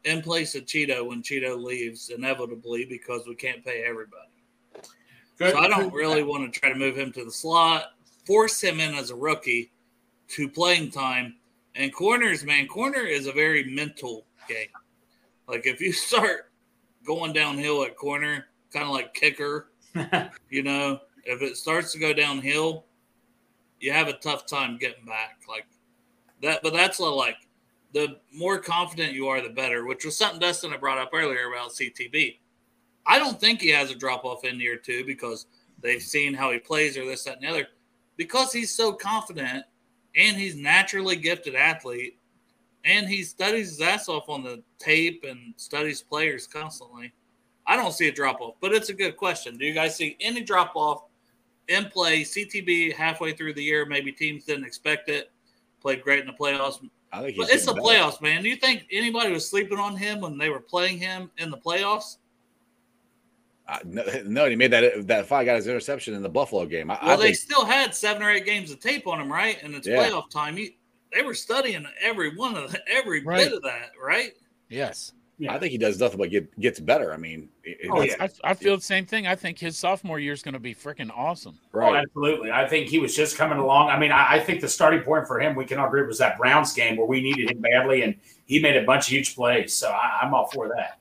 in 0.05 0.23
place 0.23 0.55
of 0.55 0.65
Chido 0.65 1.05
when 1.07 1.23
Chido 1.23 1.61
leaves 1.63 2.11
inevitably 2.11 2.85
because 2.85 3.27
we 3.27 3.35
can't 3.35 3.65
pay 3.65 3.83
everybody. 3.83 4.23
Good. 5.39 5.53
So 5.53 5.59
I 5.59 5.69
don't 5.69 5.93
really 5.93 6.23
want 6.25 6.53
to 6.53 6.61
try 6.61 6.69
to 6.71 6.75
move 6.75 6.97
him 6.97 7.13
to 7.13 7.25
the 7.25 7.31
slot, 7.31 7.93
force 8.25 8.61
him 8.61 8.81
in 8.81 8.95
as 8.95 9.11
a 9.11 9.17
rookie 9.17 9.71
to 10.29 10.49
playing 10.49 10.91
time. 10.91 11.37
And 11.77 11.95
corners, 11.95 12.45
man, 12.45 12.67
corner 12.67 13.01
is 13.01 13.27
a 13.27 13.33
very 13.33 13.65
mental 13.65 14.27
game. 14.49 14.67
Like 15.47 15.67
if 15.67 15.81
you 15.81 15.93
start 15.93 16.51
going 17.07 17.33
downhill 17.33 17.85
at 17.85 17.97
corner, 17.97 18.47
kind 18.73 18.85
of 18.85 18.91
like 18.91 19.15
kicker, 19.15 19.69
you 20.51 20.63
know, 20.63 21.01
if 21.25 21.41
it 21.43 21.57
starts 21.57 21.93
to 21.93 21.99
go 21.99 22.13
downhill, 22.13 22.85
you 23.81 23.93
have 23.93 24.09
a 24.09 24.15
tough 24.15 24.47
time 24.47 24.77
getting 24.77 25.05
back. 25.05 25.41
Like 25.49 25.67
that, 26.43 26.63
but 26.63 26.73
that's 26.73 26.99
a, 26.99 27.05
like 27.05 27.37
the 27.93 28.17
more 28.33 28.59
confident 28.59 29.13
you 29.13 29.29
are, 29.29 29.41
the 29.41 29.49
better, 29.49 29.87
which 29.87 30.05
was 30.05 30.17
something 30.17 30.41
Dustin 30.41 30.73
had 30.73 30.81
brought 30.81 30.99
up 30.99 31.11
earlier 31.13 31.49
about 31.49 31.71
CTB. 31.71 32.39
I 33.09 33.19
don't 33.19 33.41
think 33.41 33.61
he 33.61 33.71
has 33.71 33.91
a 33.91 33.97
drop 33.97 34.25
off 34.25 34.45
in 34.45 34.61
year 34.61 34.77
two 34.77 35.05
because 35.05 35.47
they've 35.81 36.03
seen 36.03 36.35
how 36.35 36.53
he 36.53 36.59
plays 36.59 36.97
or 36.97 37.07
this, 37.07 37.25
that, 37.25 37.37
and 37.37 37.43
the 37.43 37.49
other. 37.49 37.67
Because 38.17 38.53
he's 38.53 38.75
so 38.75 38.93
confident 38.93 39.65
and 40.15 40.37
he's 40.37 40.55
naturally 40.55 41.17
gifted 41.17 41.55
athlete 41.55 42.19
and 42.85 43.09
he 43.09 43.23
studies 43.23 43.71
his 43.71 43.81
ass 43.81 44.09
off 44.09 44.29
on 44.29 44.43
the 44.43 44.63
tape 44.79 45.25
and 45.27 45.55
studies 45.57 46.03
players 46.03 46.47
constantly. 46.47 47.13
I 47.67 47.77
don't 47.77 47.93
see 47.93 48.09
a 48.09 48.13
drop 48.13 48.41
off, 48.41 48.55
but 48.61 48.73
it's 48.73 48.89
a 48.91 48.95
good 48.95 49.17
question. 49.17 49.57
Do 49.57 49.65
you 49.65 49.75
guys 49.75 49.97
see 49.97 50.17
any 50.21 50.43
drop 50.43 50.73
off 50.75 51.05
in 51.69 51.87
play? 51.87 52.23
CTB 52.23 52.95
halfway 52.95 53.33
through 53.33 53.55
the 53.55 53.63
year, 53.63 53.87
maybe 53.87 54.13
teams 54.13 54.45
didn't 54.45 54.65
expect 54.65 55.09
it, 55.09 55.31
played 55.81 56.03
great 56.03 56.21
in 56.21 56.27
the 56.27 56.33
playoffs. 56.33 56.87
I 57.13 57.23
think 57.23 57.37
it's 57.39 57.67
the 57.67 57.75
playoffs, 57.75 58.21
man. 58.21 58.43
Do 58.43 58.49
you 58.49 58.57
think 58.57 58.87
anybody 58.91 59.33
was 59.33 59.49
sleeping 59.49 59.79
on 59.79 59.97
him 59.97 60.21
when 60.21 60.37
they 60.37 60.51
were 60.51 60.61
playing 60.61 60.99
him 60.99 61.31
in 61.39 61.51
the 61.51 61.57
playoffs? 61.57 62.19
Uh, 63.69 63.79
no, 63.85 64.03
no, 64.25 64.49
he 64.49 64.57
made 64.57 64.71
that 64.71 65.07
that 65.09 65.27
five 65.27 65.45
got 65.45 65.57
his 65.57 65.67
interception 65.67 66.15
in 66.15 66.23
the 66.23 66.29
Buffalo 66.29 66.65
game. 66.65 66.91
I, 66.91 66.99
Well, 67.03 67.13
I 67.13 67.17
they 67.17 67.23
think 67.25 67.37
still 67.37 67.67
had 67.67 67.95
seven 67.95 68.23
or 68.23 68.31
eight 68.31 68.47
games 68.47 68.71
of 68.71 68.81
tape 68.81 69.07
on 69.07 69.21
him, 69.21 69.31
right? 69.31 69.59
And 69.63 69.75
it's 69.75 69.87
Yeah. 69.87 70.09
playoff 70.09 70.31
time. 70.31 70.57
You, 70.57 70.71
they 71.15 71.23
were 71.23 71.35
studying 71.35 71.87
every 72.03 72.35
one 72.35 72.57
of 72.57 72.73
the, 72.73 72.81
every 72.89 73.23
Right. 73.23 73.45
bit 73.45 73.53
of 73.53 73.63
that, 73.65 73.91
right? 74.03 74.33
Yes. 74.71 75.13
Yeah. 75.41 75.55
I 75.55 75.59
think 75.59 75.71
he 75.73 75.79
does 75.79 76.01
nothing 76.01 76.19
but 76.19 76.31
get 76.31 76.59
gets 76.59 76.81
better. 76.81 77.13
I 77.13 77.17
mean, 77.19 77.49
it- 77.63 77.89
Oh, 77.91 78.03
it's- 78.03 78.39
I, 78.43 78.51
I 78.51 78.55
feel 78.55 78.75
the 78.77 78.83
same 78.83 79.05
thing. 79.07 79.27
I 79.27 79.35
think 79.37 79.59
his 79.59 79.77
sophomore 79.79 80.19
year 80.19 80.33
is 80.33 80.43
going 80.43 80.55
to 80.55 80.59
be 80.59 80.75
freaking 80.75 81.11
awesome. 81.17 81.59
Oh, 81.75 81.79
right. 81.79 81.97
absolutely. 82.03 82.51
I 82.51 82.67
think 82.67 82.89
he 82.89 82.99
was 82.99 83.15
just 83.15 83.37
coming 83.37 83.59
along. 83.59 83.91
I 83.91 83.99
mean, 83.99 84.11
I, 84.13 84.37
I 84.37 84.41
think 84.41 84.61
the 84.63 84.69
starting 84.69 85.03
point 85.03 85.27
for 85.29 85.39
him, 85.41 85.55
we 85.55 85.65
can 85.65 85.79
all 85.79 85.87
agree, 85.87 86.03
was 86.07 86.19
that 86.19 86.39
Browns 86.39 86.73
game 86.73 86.97
where 86.97 87.07
we 87.07 87.21
needed 87.21 87.51
him 87.51 87.61
badly, 87.61 88.03
and 88.03 88.17
he 88.47 88.59
made 88.61 88.77
a 88.77 88.83
bunch 88.85 89.07
of 89.07 89.13
huge 89.13 89.37
plays. 89.37 89.75
So 89.75 89.91
I, 89.91 90.21
I'm 90.23 90.35
all 90.35 90.47
for 90.53 90.69
that. 90.75 90.99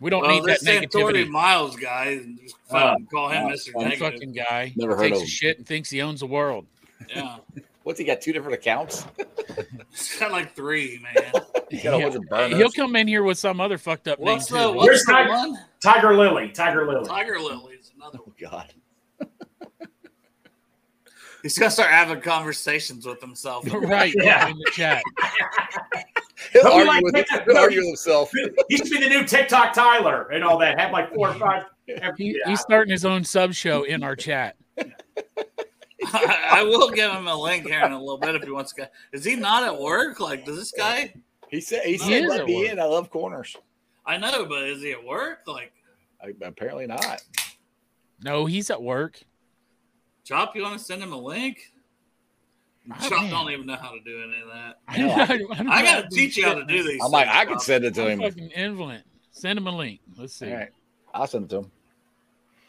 We 0.00 0.10
don't 0.10 0.22
well, 0.22 0.30
need 0.30 0.44
that 0.44 0.60
this 0.60 0.64
Santori 0.64 0.88
negativity. 0.88 1.28
Miles 1.28 1.76
guy, 1.76 2.04
and 2.22 2.40
just 2.40 2.56
ah, 2.70 2.92
fucking 2.92 3.06
call 3.06 3.28
him 3.28 3.46
ah, 3.46 3.48
oh, 3.48 3.52
Mr. 3.52 3.74
Negative. 3.76 3.98
fucking 3.98 4.32
guy 4.32 4.72
Never 4.76 4.96
heard 4.96 5.02
takes 5.02 5.16
of 5.16 5.22
a 5.22 5.24
him. 5.24 5.28
shit 5.28 5.58
and 5.58 5.66
thinks 5.66 5.90
he 5.90 6.02
owns 6.02 6.20
the 6.20 6.26
world. 6.26 6.66
Yeah, 7.08 7.36
What's 7.82 7.98
he 7.98 8.04
got? 8.04 8.20
Two 8.20 8.32
different 8.32 8.54
accounts. 8.54 9.04
he's 9.90 10.16
got 10.18 10.30
like 10.30 10.54
three, 10.54 11.00
man. 11.02 11.32
He 11.72 11.78
got 11.78 11.98
a 11.98 12.02
bunch 12.02 12.16
of 12.16 12.28
burners. 12.28 12.58
He'll 12.58 12.70
come 12.70 12.94
in 12.96 13.08
here 13.08 13.22
with 13.22 13.38
some 13.38 13.58
other 13.58 13.78
fucked 13.78 14.06
up 14.06 14.18
name 14.18 14.26
What's 14.26 14.48
too. 14.48 14.56
the 14.56 14.72
Where's 14.72 14.76
what's 14.76 15.06
the 15.06 15.12
Tiger? 15.12 15.30
one? 15.30 15.58
Tiger 15.82 16.14
Lily. 16.14 16.50
Tiger 16.50 16.86
Lily. 16.86 17.08
Tiger 17.08 17.38
Lily's 17.40 17.92
another 17.96 18.18
oh, 18.20 18.24
one. 18.26 18.34
Oh 18.44 18.50
God. 18.50 18.74
He's 21.42 21.58
gonna 21.58 21.70
start 21.70 21.90
having 21.90 22.20
conversations 22.20 23.04
with 23.06 23.20
himself. 23.20 23.66
right 23.72 24.14
Yeah. 24.16 24.48
in 24.48 24.56
the 24.58 24.70
chat. 24.72 25.02
He'll 26.52 26.62
Don't 26.64 26.72
be 26.82 26.88
argue, 26.88 26.88
like 26.88 27.02
with, 27.04 27.14
that. 27.30 27.44
he'll 27.46 27.56
argue 27.56 27.78
with 27.80 27.86
himself. 27.88 28.30
He 28.68 28.76
should 28.76 28.90
be 28.90 28.98
the 28.98 29.08
new 29.08 29.24
TikTok 29.24 29.72
Tyler 29.72 30.28
and 30.30 30.42
all 30.42 30.58
that. 30.58 30.78
Have 30.80 30.90
like 30.90 31.12
four 31.14 31.28
or 31.30 31.34
five. 31.34 31.64
He, 31.86 31.94
Yeah. 31.94 32.48
He's 32.48 32.60
starting 32.60 32.90
his 32.90 33.04
own 33.04 33.22
sub 33.24 33.54
show 33.54 33.84
in 33.84 34.02
our 34.02 34.16
chat. 34.16 34.56
I 36.12 36.62
will 36.64 36.90
give 36.90 37.12
him 37.12 37.28
a 37.28 37.36
link 37.36 37.66
here 37.66 37.84
in 37.84 37.92
a 37.92 37.98
little 37.98 38.18
bit 38.18 38.34
if 38.34 38.42
he 38.42 38.50
wants 38.50 38.72
to. 38.72 38.82
Go. 38.82 38.86
Is 39.12 39.24
he 39.24 39.36
not 39.36 39.62
at 39.62 39.78
work? 39.80 40.18
Like, 40.20 40.44
does 40.44 40.56
this 40.56 40.72
guy? 40.72 41.14
He 41.48 41.60
said 41.60 41.82
he 41.84 41.92
He 41.92 41.98
said 41.98 42.24
is 42.24 42.28
let 42.30 42.40
at 42.40 42.46
me 42.46 42.56
work. 42.62 42.72
in. 42.72 42.80
I 42.80 42.84
love 42.84 43.08
corners. 43.10 43.56
I 44.04 44.16
know, 44.16 44.44
but 44.46 44.64
is 44.64 44.82
he 44.82 44.92
at 44.92 45.04
work? 45.04 45.40
Like, 45.46 45.72
I, 46.20 46.32
apparently 46.44 46.86
not. 46.88 47.22
No, 48.24 48.46
he's 48.46 48.68
at 48.70 48.82
work. 48.82 49.20
Chop, 50.24 50.54
you 50.56 50.62
want 50.62 50.78
to 50.78 50.84
send 50.84 51.02
him 51.02 51.12
a 51.12 51.16
link? 51.18 51.72
Oh, 52.90 53.08
Chop 53.08 53.22
man. 53.22 53.30
don't 53.30 53.50
even 53.50 53.66
know 53.66 53.76
how 53.76 53.92
to 53.92 54.00
do 54.04 54.22
any 54.22 54.40
of 54.42 54.48
that. 54.48 54.78
I, 54.88 54.98
don't, 54.98 55.10
I, 55.20 55.26
don't, 55.26 55.48
don't 55.58 55.68
I 55.70 55.82
gotta 55.82 56.08
teach 56.10 56.36
you 56.36 56.44
how 56.46 56.54
to 56.54 56.64
do 56.64 56.82
these. 56.82 57.00
I'm 57.04 57.10
like 57.10 57.28
I 57.28 57.44
could 57.44 57.54
Chop. 57.54 57.62
send 57.62 57.84
it 57.84 57.94
to 57.94 58.02
I'm 58.04 58.20
him. 58.20 58.30
fucking 58.30 58.50
indolent. 58.50 59.04
Send 59.30 59.58
him 59.58 59.66
a 59.66 59.76
link. 59.76 60.00
Let's 60.16 60.34
see. 60.34 60.50
All 60.50 60.56
right, 60.58 60.70
I'll 61.14 61.26
send 61.26 61.44
it 61.44 61.50
to 61.50 61.56
him. 61.58 61.70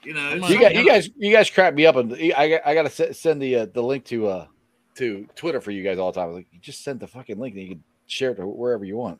You 0.03 0.13
know, 0.13 0.29
Come 0.29 0.37
it's 0.39 0.45
on. 0.45 0.51
You 0.51 0.59
got 0.59 0.75
you 0.75 0.85
guys 0.87 1.09
you 1.17 1.31
guys 1.33 1.49
crap 1.49 1.73
me 1.73 1.85
up 1.85 1.95
and 1.95 2.13
I 2.35 2.49
got- 2.49 2.61
I 2.65 2.73
got 2.73 2.89
to 2.91 3.13
send 3.13 3.41
the 3.41 3.55
uh, 3.55 3.65
the 3.73 3.81
link 3.81 4.05
to 4.05 4.27
uh 4.27 4.47
to 4.95 5.27
Twitter 5.35 5.59
for 5.61 5.71
you 5.71 5.83
guys 5.83 5.97
all 5.97 6.11
the 6.11 6.19
time. 6.21 6.33
Like 6.33 6.47
you 6.51 6.59
just 6.59 6.83
send 6.83 6.99
the 6.99 7.07
fucking 7.07 7.39
link 7.39 7.55
and 7.55 7.63
you 7.63 7.69
can 7.69 7.83
share 8.05 8.31
it 8.31 8.35
to 8.35 8.45
wherever 8.45 8.85
you 8.85 8.97
want. 8.97 9.19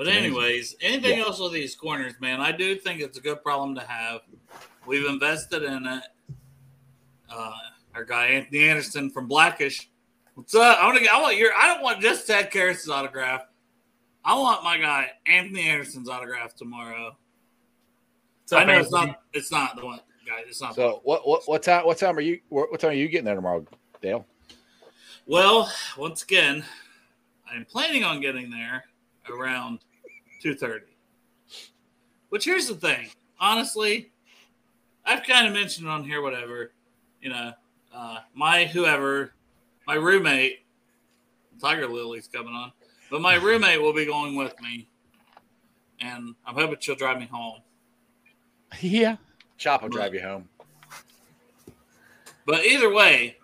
But 0.00 0.08
anyways, 0.08 0.76
anything 0.80 1.18
Yeah. 1.18 1.26
else 1.26 1.38
with 1.38 1.52
these 1.52 1.74
corners, 1.74 2.14
man? 2.20 2.40
I 2.40 2.52
do 2.52 2.74
think 2.74 3.02
it's 3.02 3.18
a 3.18 3.20
good 3.20 3.42
problem 3.42 3.74
to 3.74 3.82
have. 3.82 4.22
We've 4.86 5.04
invested 5.04 5.62
in 5.62 5.86
it. 5.86 6.02
Uh, 7.28 7.52
our 7.94 8.04
guy 8.06 8.28
Anthony 8.28 8.66
Anderson 8.66 9.10
from 9.10 9.28
Blackish. 9.28 9.90
What's 10.36 10.54
up? 10.54 10.78
I 10.78 10.86
want 10.86 10.96
to. 10.96 11.04
get- 11.04 11.12
I 11.12 11.20
want 11.20 11.36
your. 11.36 11.54
I 11.54 11.66
don't 11.66 11.82
want 11.82 12.00
just 12.00 12.26
Ted 12.26 12.50
Karras' 12.50 12.88
autograph. 12.88 13.42
I 14.24 14.38
want 14.38 14.64
my 14.64 14.78
guy 14.78 15.12
Anthony 15.26 15.68
Anderson's 15.68 16.08
autograph 16.08 16.54
tomorrow. 16.54 17.14
I 18.52 18.64
know 18.64 18.80
it's 18.80 18.90
not. 18.90 19.20
It's 19.34 19.50
not 19.52 19.76
the 19.76 19.84
one, 19.84 20.00
guys. 20.26 20.46
It's 20.48 20.62
not. 20.62 20.76
So 20.76 21.02
what 21.04 21.28
what 21.28 21.42
what 21.46 21.62
time 21.62 21.84
what 21.84 21.98
time 21.98 22.16
are 22.16 22.22
you 22.22 22.40
what, 22.48 22.70
what 22.70 22.80
time 22.80 22.92
are 22.92 22.94
you 22.94 23.06
getting 23.06 23.26
there 23.26 23.34
tomorrow, 23.34 23.66
Dale? 24.00 24.26
Well, 25.26 25.70
once 25.98 26.22
again, 26.22 26.64
I'm 27.46 27.66
planning 27.66 28.02
on 28.02 28.22
getting 28.22 28.48
there 28.50 28.86
around 29.28 29.80
two 30.40 30.54
thirty. 30.54 30.86
Which 32.30 32.44
here's 32.44 32.68
the 32.68 32.74
thing, 32.74 33.08
honestly, 33.38 34.10
I've 35.04 35.22
kind 35.24 35.46
of 35.46 35.52
mentioned 35.52 35.88
on 35.88 36.04
here, 36.04 36.22
whatever, 36.22 36.72
you 37.20 37.30
know, 37.30 37.52
uh, 37.94 38.18
my 38.34 38.64
whoever, 38.64 39.32
my 39.86 39.94
roommate, 39.94 40.60
Tiger 41.60 41.88
Lily's 41.88 42.28
coming 42.28 42.54
on, 42.54 42.72
but 43.10 43.20
my 43.20 43.34
roommate 43.34 43.82
will 43.82 43.92
be 43.92 44.06
going 44.06 44.36
with 44.36 44.54
me, 44.60 44.88
and 46.00 46.34
I'm 46.46 46.54
hoping 46.54 46.76
she'll 46.80 46.94
drive 46.94 47.18
me 47.18 47.26
home. 47.26 47.60
Yeah. 48.80 49.16
Chop 49.58 49.82
will 49.82 49.88
drive 49.88 50.14
you 50.14 50.22
home. 50.22 50.48
But 52.46 52.64
either 52.64 52.92
way, 52.92 53.36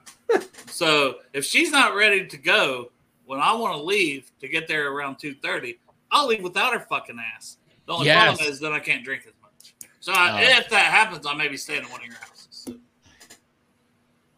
so 0.67 1.17
if 1.33 1.45
she's 1.45 1.71
not 1.71 1.95
ready 1.95 2.27
to 2.27 2.37
go 2.39 2.91
when 3.27 3.41
I 3.41 3.53
want 3.55 3.77
to 3.77 3.83
leave 3.83 4.31
to 4.41 4.49
get 4.49 4.69
there 4.69 4.93
around 4.93 5.19
two 5.19 5.35
thirty, 5.35 5.79
I'll 6.17 6.27
leave 6.27 6.43
without 6.43 6.73
her 6.73 6.81
fucking 6.81 7.19
ass. 7.37 7.59
The 7.87 7.93
only 7.93 8.07
Yes. 8.07 8.37
problem 8.37 8.53
is 8.53 8.61
that 8.61 8.73
I 8.73 8.81
can't 8.81 9.05
drink 9.05 9.25
as 9.27 9.35
much. 9.43 9.75
So 10.01 10.13
I, 10.13 10.33
Oh. 10.43 10.59
if 10.59 10.69
that 10.71 10.87
happens, 10.87 11.27
I 11.27 11.35
may 11.35 11.49
be 11.49 11.57
staying 11.59 11.83
at 11.85 11.91
one 11.91 12.01
of 12.01 12.07
your 12.07 12.17
houses. 12.17 12.47
So, 12.51 12.75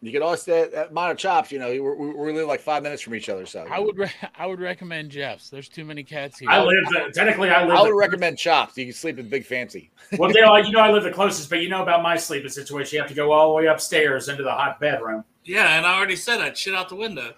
You 0.01 0.11
could 0.11 0.21
always 0.21 0.41
stay 0.41 0.61
at 0.73 0.93
mine 0.93 1.11
or 1.11 1.15
chops. 1.15 1.51
You 1.51 1.59
know, 1.59 1.67
we're, 1.81 1.93
we're 1.95 2.25
really 2.25 2.43
like 2.43 2.59
five 2.61 2.83
minutes 2.83 3.01
from 3.01 3.15
each 3.15 3.27
other. 3.29 3.45
So 3.45 3.65
I 3.69 3.79
would 3.79 3.97
re- 3.97 4.11
I 4.37 4.45
would 4.45 4.59
recommend 4.59 5.09
Jeff's. 5.11 5.49
There's 5.49 5.67
too 5.69 5.83
many 5.85 6.03
cats 6.03 6.39
here. 6.39 6.49
I 6.49 6.61
live 6.61 6.85
the, 6.89 7.11
technically. 7.13 7.49
I 7.49 7.63
live. 7.65 7.75
I 7.77 7.81
would 7.81 7.91
the- 7.91 7.95
recommend 7.95 8.37
chops. 8.37 8.77
You 8.77 8.85
can 8.85 8.93
sleep 8.93 9.19
in 9.19 9.27
Big 9.29 9.45
Fancy. 9.45 9.89
Well, 10.17 10.31
Dale, 10.31 10.59
you 10.65 10.71
know 10.71 10.79
I 10.79 10.91
live 10.91 11.03
the 11.03 11.11
closest, 11.11 11.49
but 11.49 11.61
you 11.61 11.69
know 11.69 11.81
about 11.83 12.01
my 12.03 12.17
sleeping 12.17 12.49
situation. 12.49 12.95
You 12.97 13.01
have 13.01 13.09
to 13.09 13.15
go 13.15 13.31
all 13.31 13.49
the 13.49 13.53
way 13.55 13.65
upstairs 13.67 14.27
into 14.29 14.43
the 14.43 14.51
hot 14.51 14.79
bedroom. 14.79 15.23
Yeah, 15.45 15.77
and 15.77 15.85
I 15.85 15.95
already 15.97 16.15
said 16.15 16.39
I'd 16.41 16.57
shit 16.57 16.75
out 16.75 16.89
the 16.89 16.95
window. 16.95 17.33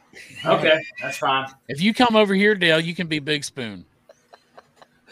Okay, 0.46 0.82
that's 1.02 1.18
fine. 1.18 1.48
If 1.68 1.82
you 1.82 1.94
come 1.94 2.16
over 2.16 2.34
here, 2.36 2.56
Dale, 2.56 2.80
you 2.80 2.94
can 2.96 3.08
be 3.08 3.20
Big 3.20 3.44
Spoon. 3.44 3.86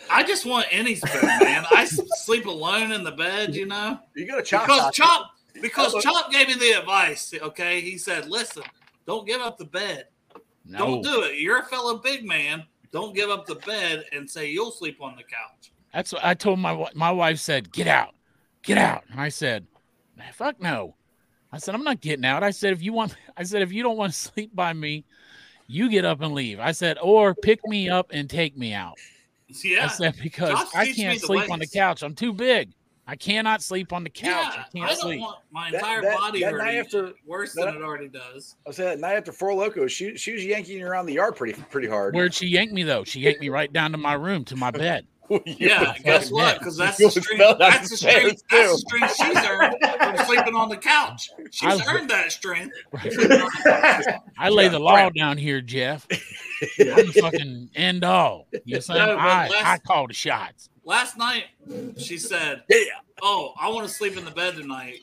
I 0.10 0.24
just 0.24 0.45
want 0.45 0.68
any 0.72 0.95
spoon, 0.95 1.30
man. 1.41 1.66
I 1.72 1.86
sleep 1.86 2.45
alone 2.45 2.91
in 2.91 3.03
the 3.03 3.12
bed, 3.12 3.55
you 3.55 3.66
know. 3.66 3.99
You 4.16 4.28
got 4.28 4.39
a 4.39 4.43
chop. 4.43 4.66
Because. 4.66 4.93
Chop, 4.93 5.32
because 5.62 5.95
Chop 6.03 6.32
gave 6.32 6.47
me 6.47 6.55
the 6.55 6.80
advice. 6.80 7.34
Okay, 7.34 7.82
he 7.82 7.97
said, 7.97 8.30
"Listen, 8.30 8.64
don't 9.05 9.28
give 9.28 9.41
up 9.41 9.57
the 9.57 9.66
bed. 9.66 10.05
No, 10.66 10.78
Don't 10.80 11.01
do 11.01 11.24
it. 11.24 11.38
You're 11.38 11.60
a 11.60 11.66
fellow 11.66 11.97
big 11.97 12.26
man. 12.26 12.64
Don't 12.91 13.16
give 13.16 13.30
up 13.30 13.45
the 13.45 13.55
bed 13.55 14.05
and 14.12 14.30
say 14.30 14.49
you'll 14.49 14.72
sleep 14.72 15.01
on 15.01 15.16
the 15.16 15.24
couch." 15.24 15.72
that's 15.93 16.14
what 16.14 16.24
I 16.24 16.34
told 16.34 16.60
my 16.60 16.70
wi- 16.70 16.91
my 16.93 17.12
wife. 17.12 17.39
Said, 17.39 17.72
"Get 17.72 17.88
out, 17.88 18.16
get 18.62 18.78
out," 18.78 19.03
and 19.10 19.20
I 19.20 19.30
said, 19.30 19.68
"Fuck 20.34 20.62
no." 20.62 20.95
I 21.51 21.57
said, 21.57 21.74
"I'm 21.74 21.84
not 21.84 22.01
getting 22.01 22.26
out." 22.26 22.43
I 22.43 22.51
said, 22.51 22.74
"If 22.74 22.84
you 22.84 22.93
want," 22.93 23.16
I 23.38 23.43
said, 23.43 23.62
"If 23.62 23.72
you 23.72 23.84
don't 23.84 23.97
want 23.97 24.14
to 24.14 24.20
sleep 24.30 24.55
by 24.55 24.74
me, 24.74 25.05
you 25.68 25.89
get 25.89 26.05
up 26.05 26.22
and 26.22 26.34
leave." 26.34 26.60
I 26.60 26.72
said, 26.72 26.97
"Or 27.01 27.34
pick 27.34 27.66
me 27.66 27.89
up 27.89 28.12
and 28.12 28.30
take 28.30 28.57
me 28.57 28.74
out." 28.74 28.97
Yeah, 29.64 29.86
I 29.86 29.88
said 29.88 30.16
because 30.22 30.50
Josh 30.52 30.68
I 30.76 30.91
can't 30.93 31.20
the 31.20 31.26
sleep 31.28 31.50
on 31.52 31.60
the 31.60 31.68
couch. 31.68 32.04
I'm 32.04 32.16
too 32.16 32.34
big. 32.34 32.72
I 33.08 33.16
cannot 33.16 33.64
sleep 33.64 33.91
on 33.91 34.04
the 34.04 34.10
couch. 34.12 34.28
yeah. 34.28 34.64
I 34.84 34.86
I, 34.86 34.88
can't 34.88 34.89
don't 34.91 34.97
sleep. 35.00 35.22
want 35.22 35.39
my 35.52 35.70
entire 35.70 36.02
that- 36.04 36.18
body 36.20 36.41
that 36.41 36.54
night 36.56 36.76
after- 36.76 37.14
worse 37.26 37.54
that- 37.56 37.66
than 37.66 37.78
it 37.78 37.82
already 37.82 38.08
does. 38.08 38.56
I 38.68 38.72
said 38.72 38.86
that 38.86 39.00
night 39.00 39.16
after 39.16 39.32
Four 39.32 39.56
Locos, 39.56 39.91
she 39.91 40.16
she 40.16 40.34
was 40.34 40.45
yanking 40.45 40.78
you 40.78 40.86
around 40.88 41.08
the 41.08 41.14
yard 41.14 41.36
pretty 41.36 41.60
pretty 41.72 41.88
hard. 41.88 42.14
Where'd 42.14 42.36
she 42.36 42.45
yank 42.45 42.72
me 42.72 42.84
though? 42.84 43.04
She 43.04 43.22
yanked 43.22 43.41
me 43.41 43.50
right 43.50 43.74
down 43.74 43.91
to 43.93 43.97
my 43.97 44.14
room 44.14 44.45
to 44.45 44.56
my 44.56 44.70
bed. 44.72 45.08
Yeah, 45.45 45.93
guess 46.04 46.32
what? 46.32 46.58
Because 46.58 46.76
that's 46.76 47.00
You 47.00 47.08
the 47.10 47.14
would 47.14 47.24
string. 47.24 47.56
That's 47.60 47.88
the 47.91 47.97
string. 47.97 48.36
stairs, 48.36 48.43
That's 48.50 48.72
the 48.72 48.78
string 48.80 49.04
she's 49.16 49.45
earned 49.47 49.76
from 50.00 50.26
sleeping 50.26 50.56
on 50.56 50.70
the 50.70 50.78
couch. 50.78 51.30
She's 51.52 51.80
I- 51.82 51.93
earned 51.95 52.10
that 52.10 52.32
strength. 52.32 52.76
I 54.39 54.50
lay 54.50 54.70
the 54.70 54.80
law 54.80 55.10
down 55.12 55.38
here, 55.38 55.62
Jeff. 55.62 56.08
I'm 56.62 57.07
the 57.07 57.18
fucking 57.22 57.70
end 57.76 58.03
all. 58.03 58.47
You 58.66 58.82
saying 58.82 58.99
No, 58.99 59.16
but 59.16 59.20
I, 59.26 59.47
last- 59.49 59.66
I 59.66 59.78
call 59.80 60.07
the 60.07 60.14
shots. 60.14 60.70
Last 60.84 61.18
night, 61.18 61.45
she 61.97 62.18
said, 62.18 62.64
Yeah. 62.70 62.78
"Oh, 63.22 63.53
I 63.60 63.70
want 63.70 63.88
to 63.88 63.93
sleep 63.93 64.18
in 64.18 64.26
the 64.26 64.32
bed 64.32 64.55
tonight. 64.55 64.99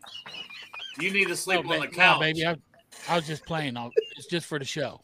You 0.98 1.12
need 1.12 1.26
to 1.26 1.32
oh, 1.32 1.36
sleep 1.36 1.64
No, 1.64 1.72
on 1.74 1.80
ba- 1.80 1.86
the 1.86 1.92
no, 1.92 1.96
couch." 1.96 2.20
baby, 2.20 2.44
I, 2.46 2.57
I 3.09 3.16
was 3.16 3.26
just 3.26 3.44
playing. 3.46 3.76
I'll, 3.76 3.92
it's 4.16 4.26
just 4.26 4.46
for 4.46 4.59
the 4.59 4.64
show. 4.64 5.00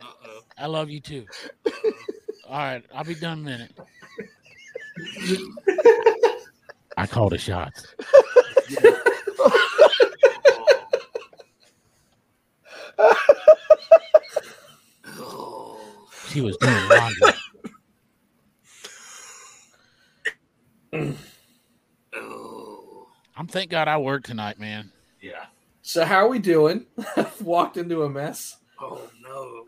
Uh-oh. 0.00 0.40
I 0.58 0.66
love 0.66 0.90
you 0.90 1.00
too. 1.00 1.24
All 2.48 2.58
right, 2.58 2.84
I'll 2.94 3.04
be 3.04 3.14
done 3.14 3.46
in 3.46 3.46
a 3.46 3.50
minute. 3.50 3.78
I 6.96 7.06
call 7.06 7.28
the 7.28 7.38
shots. 7.38 7.94
Oh. 12.98 13.35
She 16.36 16.42
was 16.42 16.58
doing 16.58 16.76
laundry. 20.92 21.16
Oh. 22.14 23.06
I'm 23.34 23.46
thank 23.46 23.70
God 23.70 23.88
I 23.88 23.96
work 23.96 24.24
tonight, 24.24 24.58
man. 24.58 24.92
Yeah. 25.22 25.46
So 25.80 26.04
how 26.04 26.16
are 26.16 26.28
we 26.28 26.38
doing? 26.38 26.84
Walked 27.40 27.78
into 27.78 28.02
a 28.02 28.10
mess. 28.10 28.58
Oh 28.78 29.00
no. 29.22 29.64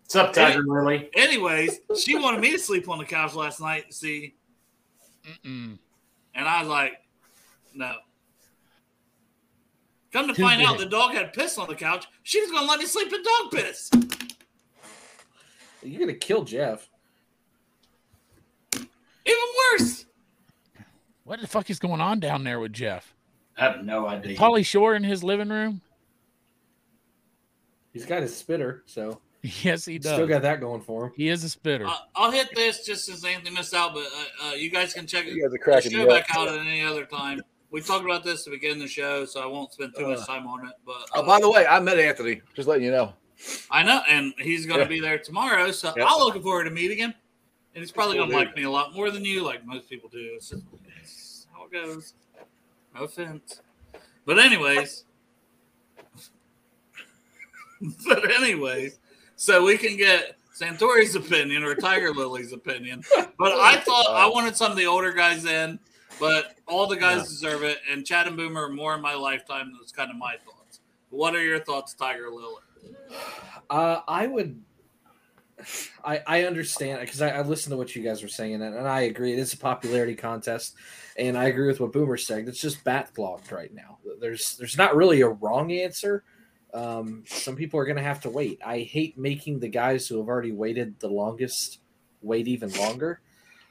What's 0.00 0.16
up, 0.16 0.32
Tiger 0.32 0.64
Lily? 0.66 1.08
Anyways, 1.14 1.82
she 1.96 2.16
wanted 2.16 2.40
me 2.40 2.50
to 2.50 2.58
sleep 2.58 2.88
on 2.88 2.98
the 2.98 3.04
couch 3.04 3.34
last 3.34 3.60
night. 3.60 3.94
See, 3.94 4.34
Mm-mm. 5.24 5.78
and 6.34 6.48
I 6.48 6.62
was 6.62 6.68
like, 6.68 6.94
"No." 7.74 7.94
Come 10.12 10.26
to 10.26 10.34
Too 10.34 10.42
find 10.42 10.62
out, 10.62 10.78
the 10.78 10.86
dog 10.86 11.12
had 11.12 11.32
piss 11.32 11.58
on 11.58 11.68
the 11.68 11.76
couch. 11.76 12.06
She 12.24 12.40
was 12.40 12.50
going 12.50 12.64
to 12.64 12.68
let 12.68 12.80
me 12.80 12.86
sleep 12.86 13.12
in 13.12 13.22
dog 13.22 13.52
piss. 13.52 13.90
You're 15.82 16.00
gonna 16.00 16.14
kill 16.14 16.44
Jeff. 16.44 16.88
Even 18.74 18.88
worse. 19.72 20.06
What 21.24 21.40
the 21.40 21.46
fuck 21.46 21.68
is 21.70 21.78
going 21.78 22.00
on 22.00 22.20
down 22.20 22.44
there 22.44 22.58
with 22.60 22.72
Jeff? 22.72 23.14
I 23.56 23.64
have 23.64 23.84
no 23.84 24.06
idea. 24.06 24.36
Pauly 24.36 24.64
Shore 24.64 24.94
in 24.94 25.04
his 25.04 25.22
living 25.22 25.48
room? 25.50 25.80
He's 27.92 28.06
got 28.06 28.22
his 28.22 28.34
spitter, 28.36 28.82
so 28.86 29.20
Yes, 29.42 29.84
he 29.84 29.98
does. 29.98 30.12
still 30.14 30.26
got 30.26 30.42
that 30.42 30.60
going 30.60 30.80
for 30.80 31.06
him. 31.06 31.12
he 31.16 31.28
is 31.28 31.44
a 31.44 31.48
spitter. 31.48 31.86
Uh, 31.86 31.96
I'll 32.16 32.30
hit 32.30 32.48
this 32.54 32.84
just 32.86 33.04
since 33.06 33.24
Anthony 33.24 33.54
missed 33.54 33.74
out, 33.74 33.94
but 33.94 34.06
uh, 34.06 34.48
uh, 34.50 34.52
you 34.54 34.70
guys 34.70 34.94
can 34.94 35.06
check 35.06 35.26
it. 35.26 35.34
You 35.34 35.48
guys 35.64 35.82
the 35.84 35.90
show 35.90 35.96
me 35.98 36.02
up. 36.04 36.08
back 36.08 36.26
out 36.36 36.48
at 36.48 36.58
any 36.58 36.82
other 36.82 37.04
time. 37.04 37.40
We 37.70 37.82
talked 37.82 38.04
about 38.04 38.24
this 38.24 38.44
to 38.44 38.50
begin 38.50 38.78
the 38.78 38.88
show, 38.88 39.24
so 39.26 39.40
I 39.42 39.46
won't 39.46 39.72
spend 39.72 39.92
too 39.96 40.08
much 40.08 40.20
Uh. 40.20 40.26
time 40.26 40.46
on 40.46 40.66
it. 40.66 40.72
But 40.86 40.96
Oh, 41.14 41.24
by 41.26 41.38
the 41.40 41.50
way, 41.50 41.66
I 41.66 41.78
met 41.80 41.98
Anthony. 41.98 42.40
Just 42.54 42.66
letting 42.68 42.84
you 42.84 42.90
know. 42.90 43.12
I 43.70 43.82
know, 43.82 44.02
and 44.08 44.34
he's 44.38 44.66
going 44.66 44.78
to 44.78 44.84
Yeah. 44.84 44.88
be 44.88 45.00
there 45.00 45.18
tomorrow, 45.18 45.70
so 45.70 45.92
Yeah. 45.96 46.06
I'm 46.06 46.18
looking 46.18 46.42
forward 46.42 46.64
to 46.64 46.70
meeting 46.70 46.98
him. 46.98 47.14
And 47.74 47.82
he's 47.82 47.92
probably 47.92 48.16
going 48.16 48.30
to 48.30 48.36
like 48.36 48.56
me 48.56 48.64
a 48.64 48.70
lot 48.70 48.94
more 48.94 49.10
than 49.10 49.24
you, 49.24 49.42
like 49.44 49.64
most 49.64 49.88
people 49.88 50.08
do. 50.08 50.32
It's 50.34 50.48
just 50.48 50.64
it's 51.02 51.46
how 51.54 51.64
it 51.66 51.72
goes. 51.72 52.14
No 52.94 53.02
offense, 53.04 53.60
but 54.24 54.38
anyways, 54.38 55.04
but 58.08 58.30
anyways, 58.32 58.98
so 59.36 59.64
we 59.64 59.78
can 59.78 59.96
get 59.96 60.36
Santori's 60.58 61.14
opinion 61.14 61.62
or 61.62 61.74
Tiger 61.76 62.10
Lily's 62.12 62.52
opinion. 62.52 63.04
But 63.38 63.52
I 63.52 63.76
thought 63.86 64.06
I 64.10 64.26
wanted 64.26 64.56
some 64.56 64.72
of 64.72 64.76
the 64.76 64.86
older 64.86 65.12
guys 65.12 65.44
in, 65.44 65.78
but 66.18 66.56
all 66.66 66.86
the 66.88 66.96
guys 66.96 67.18
Yeah. 67.18 67.22
deserve 67.24 67.62
it. 67.62 67.78
And 67.88 68.04
Chad 68.04 68.26
and 68.26 68.36
Boomer 68.36 68.62
are 68.64 68.68
more 68.72 68.94
in 68.96 69.00
my 69.00 69.14
lifetime. 69.14 69.72
That's 69.78 69.92
kind 69.92 70.10
of 70.10 70.16
my 70.16 70.34
thoughts. 70.44 70.80
What 71.10 71.36
are 71.36 71.42
your 71.44 71.60
thoughts, 71.60 71.94
Tiger 71.94 72.28
Lily? 72.30 72.62
Uh, 73.70 74.00
I 74.06 74.26
would. 74.26 74.62
I 76.04 76.22
I 76.26 76.44
understand 76.44 77.00
because 77.00 77.20
I, 77.20 77.30
I 77.30 77.42
listened 77.42 77.72
to 77.72 77.76
what 77.76 77.94
you 77.96 78.02
guys 78.02 78.22
were 78.22 78.28
saying 78.28 78.54
and, 78.54 78.62
and 78.62 78.86
I 78.86 79.02
agree. 79.02 79.32
It 79.32 79.38
is 79.40 79.52
a 79.52 79.58
popularity 79.58 80.14
contest, 80.14 80.76
and 81.16 81.36
I 81.36 81.46
agree 81.46 81.66
with 81.66 81.80
what 81.80 81.92
Boomer 81.92 82.16
said. 82.16 82.48
It's 82.48 82.60
just 82.60 82.84
backlogged 82.84 83.50
right 83.50 83.74
now. 83.74 83.98
There's 84.20 84.56
there's 84.56 84.78
not 84.78 84.94
really 84.96 85.20
a 85.20 85.28
wrong 85.28 85.72
answer. 85.72 86.22
Um, 86.74 87.24
some 87.26 87.56
people 87.56 87.80
are 87.80 87.92
to 87.92 88.02
have 88.02 88.20
to 88.20 88.30
wait. 88.30 88.60
I 88.64 88.80
hate 88.80 89.18
making 89.18 89.58
the 89.58 89.68
guys 89.68 90.06
who 90.06 90.18
have 90.18 90.28
already 90.28 90.52
waited 90.52 91.00
the 91.00 91.08
longest 91.08 91.80
wait 92.22 92.48
even 92.48 92.70
longer. 92.74 93.20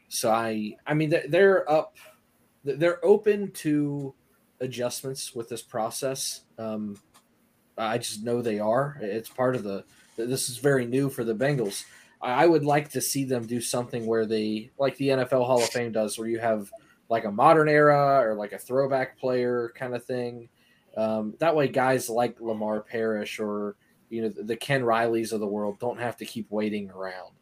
So 0.09 0.31
I 0.31 0.75
I 0.85 0.93
mean 0.93 1.13
they're 1.29 1.69
up. 1.69 1.97
They're 2.63 3.03
open 3.05 3.51
to 3.51 4.13
adjustments 4.59 5.33
with 5.35 5.49
this 5.49 5.61
process. 5.61 6.41
Um, 6.57 6.97
I 7.77 7.97
just 7.97 8.23
know 8.23 8.41
they 8.41 8.59
are. 8.59 8.97
It's 9.01 9.29
part 9.29 9.55
of 9.55 9.63
the. 9.63 9.83
This 10.15 10.49
is 10.49 10.57
very 10.57 10.85
new 10.85 11.09
for 11.09 11.23
the 11.23 11.35
Bengals. 11.35 11.83
I 12.21 12.47
would 12.47 12.65
like 12.65 12.89
to 12.89 13.01
see 13.01 13.23
them 13.23 13.45
do 13.45 13.61
something 13.61 14.07
where 14.07 14.25
they, 14.25 14.71
like 14.79 14.97
the 14.97 15.09
NFL 15.09 15.45
Hall 15.45 15.61
of 15.61 15.69
Fame 15.69 15.91
does, 15.91 16.17
where 16.17 16.27
you 16.27 16.39
have 16.39 16.71
like 17.09 17.25
a 17.25 17.31
modern 17.31 17.69
era 17.69 18.19
or 18.25 18.33
like 18.33 18.53
a 18.53 18.57
throwback 18.57 19.19
player 19.19 19.71
kind 19.75 19.95
of 19.95 20.03
thing. 20.03 20.49
Um, 20.95 21.35
that 21.39 21.55
way, 21.55 21.67
guys 21.67 22.09
like 22.09 22.41
Lamar 22.41 22.81
Parrish 22.81 23.39
or 23.39 23.75
you 24.09 24.23
know 24.23 24.29
the, 24.29 24.43
the 24.43 24.55
Ken 24.55 24.81
Rileys 24.81 25.31
of 25.31 25.39
the 25.39 25.47
world 25.47 25.79
don't 25.79 25.99
have 25.99 26.17
to 26.17 26.25
keep 26.25 26.49
waiting 26.49 26.89
around. 26.89 27.33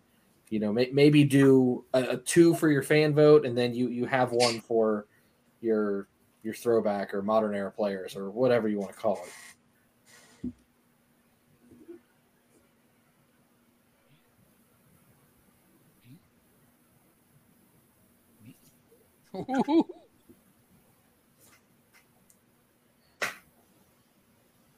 You 0.50 0.60
know, 0.60 0.74
may, 0.74 0.90
maybe 0.92 1.24
do 1.24 1.86
a, 1.94 2.04
a 2.04 2.18
two 2.18 2.54
for 2.56 2.70
your 2.70 2.84
fan 2.84 3.14
vote, 3.14 3.46
and 3.46 3.58
then 3.58 3.74
you 3.74 3.88
you 3.88 4.06
have 4.06 4.32
one 4.32 4.60
for 4.60 5.08
your 5.62 6.10
your 6.44 6.54
throwback 6.54 7.14
or 7.14 7.22
modern 7.22 7.56
era 7.56 7.72
players 7.72 8.16
or 8.16 8.30
whatever 8.30 8.68
you 8.68 8.80
want 8.80 8.92
to 8.92 9.00
call 9.00 9.22
it. 9.26 9.32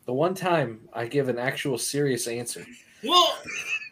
The 0.08 0.14
one 0.14 0.34
time 0.34 0.88
I 0.93 1.05
give 1.05 1.28
an 1.28 1.38
actual 1.38 1.78
serious 1.78 2.28
answer. 2.28 2.66
Well, 3.03 3.38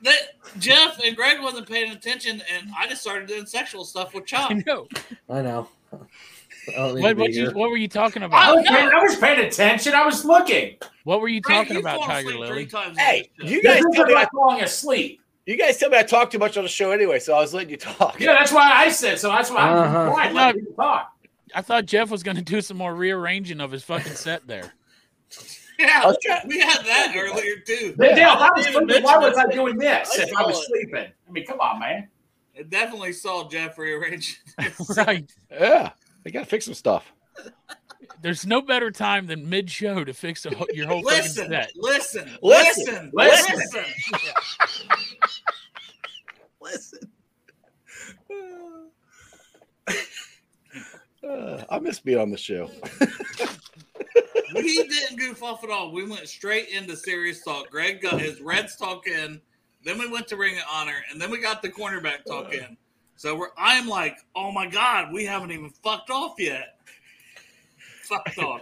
that 0.04 0.18
Jeff 0.60 0.98
and 1.04 1.14
Greg 1.14 1.42
wasn't 1.42 1.68
paying 1.68 1.92
attention, 1.92 2.42
and 2.54 2.70
I 2.78 2.88
just 2.88 3.02
started 3.02 3.28
doing 3.28 3.46
sexual 3.46 3.84
stuff 3.84 4.14
with 4.14 4.26
Chop. 4.26 4.50
I 4.52 4.64
know. 4.66 4.88
I 5.30 5.42
know. 5.42 5.68
I 6.78 6.94
What, 6.94 7.18
what, 7.18 7.34
you, 7.34 7.52
what 7.52 7.70
were 7.70 7.78
you 7.78 7.90
talking 7.90 8.24
oh, 8.24 8.28
I 8.28 8.28
about? 8.28 8.56
was, 8.56 8.66
paying, 8.68 8.88
I 8.88 9.00
was 9.00 9.16
paying 9.18 9.46
attention. 9.46 9.94
I 9.94 10.06
was 10.06 10.24
looking. 10.24 10.78
What 11.04 11.20
were 11.20 11.28
you 11.28 11.42
Greg, 11.42 11.68
talking 11.68 11.76
you've 11.76 11.86
about, 11.86 12.04
Tiger 12.06 12.30
Lily? 12.34 12.66
Hey, 12.66 12.78
on 12.78 12.96
this 12.96 13.50
show. 13.50 13.56
you 13.56 13.62
guys 13.62 13.84
This 13.84 13.86
is 13.86 13.96
tell 13.96 14.06
me 14.06 14.14
I, 14.14 14.16
like 14.16 14.32
falling 14.32 14.64
asleep. 14.64 15.22
You 15.46 15.58
guys 15.58 15.78
tell 15.78 15.90
me 15.90 15.98
I 15.98 16.04
talk 16.04 16.30
too 16.32 16.40
much 16.40 16.58
on 16.58 16.64
the 16.64 16.70
show 16.70 16.92
anyway, 16.92 17.20
so 17.20 17.36
I 17.36 17.40
was 17.42 17.54
letting 17.54 17.70
you 17.70 17.78
talk. 17.78 18.20
Yeah, 18.20 18.34
that's 18.34 18.52
why 18.52 18.72
I 18.72 18.90
said 18.90 19.20
so. 19.20 19.30
That's 19.30 19.50
why 19.52 19.62
I'm 19.70 19.78
Uh-huh. 19.78 20.12
quiet. 20.12 20.34
Let 20.34 20.56
me 20.56 20.62
talk. 20.76 21.12
I 21.54 21.62
thought 21.62 21.86
Jeff 21.86 22.10
was 22.10 22.24
going 22.24 22.38
to 22.38 22.44
do 22.44 22.60
some 22.62 22.78
more 22.78 22.94
rearranging 22.94 23.62
of 23.62 23.72
his 23.72 23.84
fucking 23.84 24.14
set 24.14 24.48
there. 24.48 24.74
Yeah, 25.78 26.14
we 26.48 26.58
had 26.62 26.86
that 26.86 27.14
earlier 27.18 27.58
too. 27.58 27.96
But 27.98 28.16
Dale, 28.16 28.30
if 28.32 28.40
I 28.40 28.50
was 28.56 28.66
sleeping, 28.68 29.04
why 29.04 29.18
was 29.18 29.38
I 29.38 29.46
doing 29.48 29.78
this 29.78 30.18
I 30.18 30.24
if 30.24 30.34
I 30.34 30.44
was 30.44 30.58
it. 30.58 30.66
sleeping? 30.68 31.08
I 31.28 31.32
mean, 31.32 31.46
come 31.46 31.60
on, 31.60 31.82
man. 31.82 32.08
It 32.54 32.70
definitely 32.70 33.12
saw 33.12 33.50
Jeff 33.50 33.78
rearrange. 33.78 34.42
right. 34.96 35.30
Yeah, 35.52 35.92
they 36.24 36.32
got 36.32 36.40
to 36.40 36.46
fix 36.46 36.64
some 36.64 36.76
stuff. 36.76 37.12
There's 38.22 38.46
no 38.46 38.62
better 38.62 38.90
time 38.90 39.28
than 39.28 39.50
mid 39.50 39.70
show 39.70 40.06
to 40.06 40.14
fix 40.14 40.46
a, 40.46 40.52
your 40.74 40.88
whole 40.88 41.02
Listen, 41.02 41.50
set. 41.50 41.72
listen, 41.76 42.32
Listen, 42.42 43.12
listen, 43.12 43.12
listen. 43.14 43.56
listen. 43.58 43.84
listen. 44.14 45.08
Uh, 51.28 51.64
I 51.72 51.80
miss 51.80 52.00
being 52.00 52.20
on 52.20 52.30
the 52.30 52.38
show. 52.38 52.70
We 54.56 54.88
didn't 54.88 55.18
goof 55.18 55.44
off 55.44 55.64
at 55.64 55.70
all. 55.70 55.92
We 55.92 56.08
went 56.08 56.28
straight 56.30 56.70
into 56.70 56.96
serious 56.96 57.44
talk. 57.44 57.70
Greg 57.70 58.02
got 58.02 58.22
his 58.22 58.40
Reds 58.40 58.76
talk 58.76 59.08
in, 59.08 59.42
then 59.84 60.00
we 60.00 60.08
went 60.10 60.28
to 60.30 60.38
Ring 60.38 60.58
of 60.58 60.64
Honor, 60.72 61.04
and 61.12 61.20
then 61.22 61.30
we 61.30 61.40
got 61.40 61.62
the 61.62 61.70
cornerback 61.70 62.26
talk 62.26 62.54
in. 62.54 62.78
So 63.18 63.36
we're 63.36 63.50
I'm 63.58 63.88
like, 63.88 64.18
oh 64.36 64.52
my 64.52 64.68
god, 64.68 65.14
we 65.14 65.26
haven't 65.26 65.52
even 65.52 65.70
fucked 65.70 66.10
off 66.10 66.36
yet. 66.38 66.80
Fucked 68.04 68.38
off. 68.40 68.62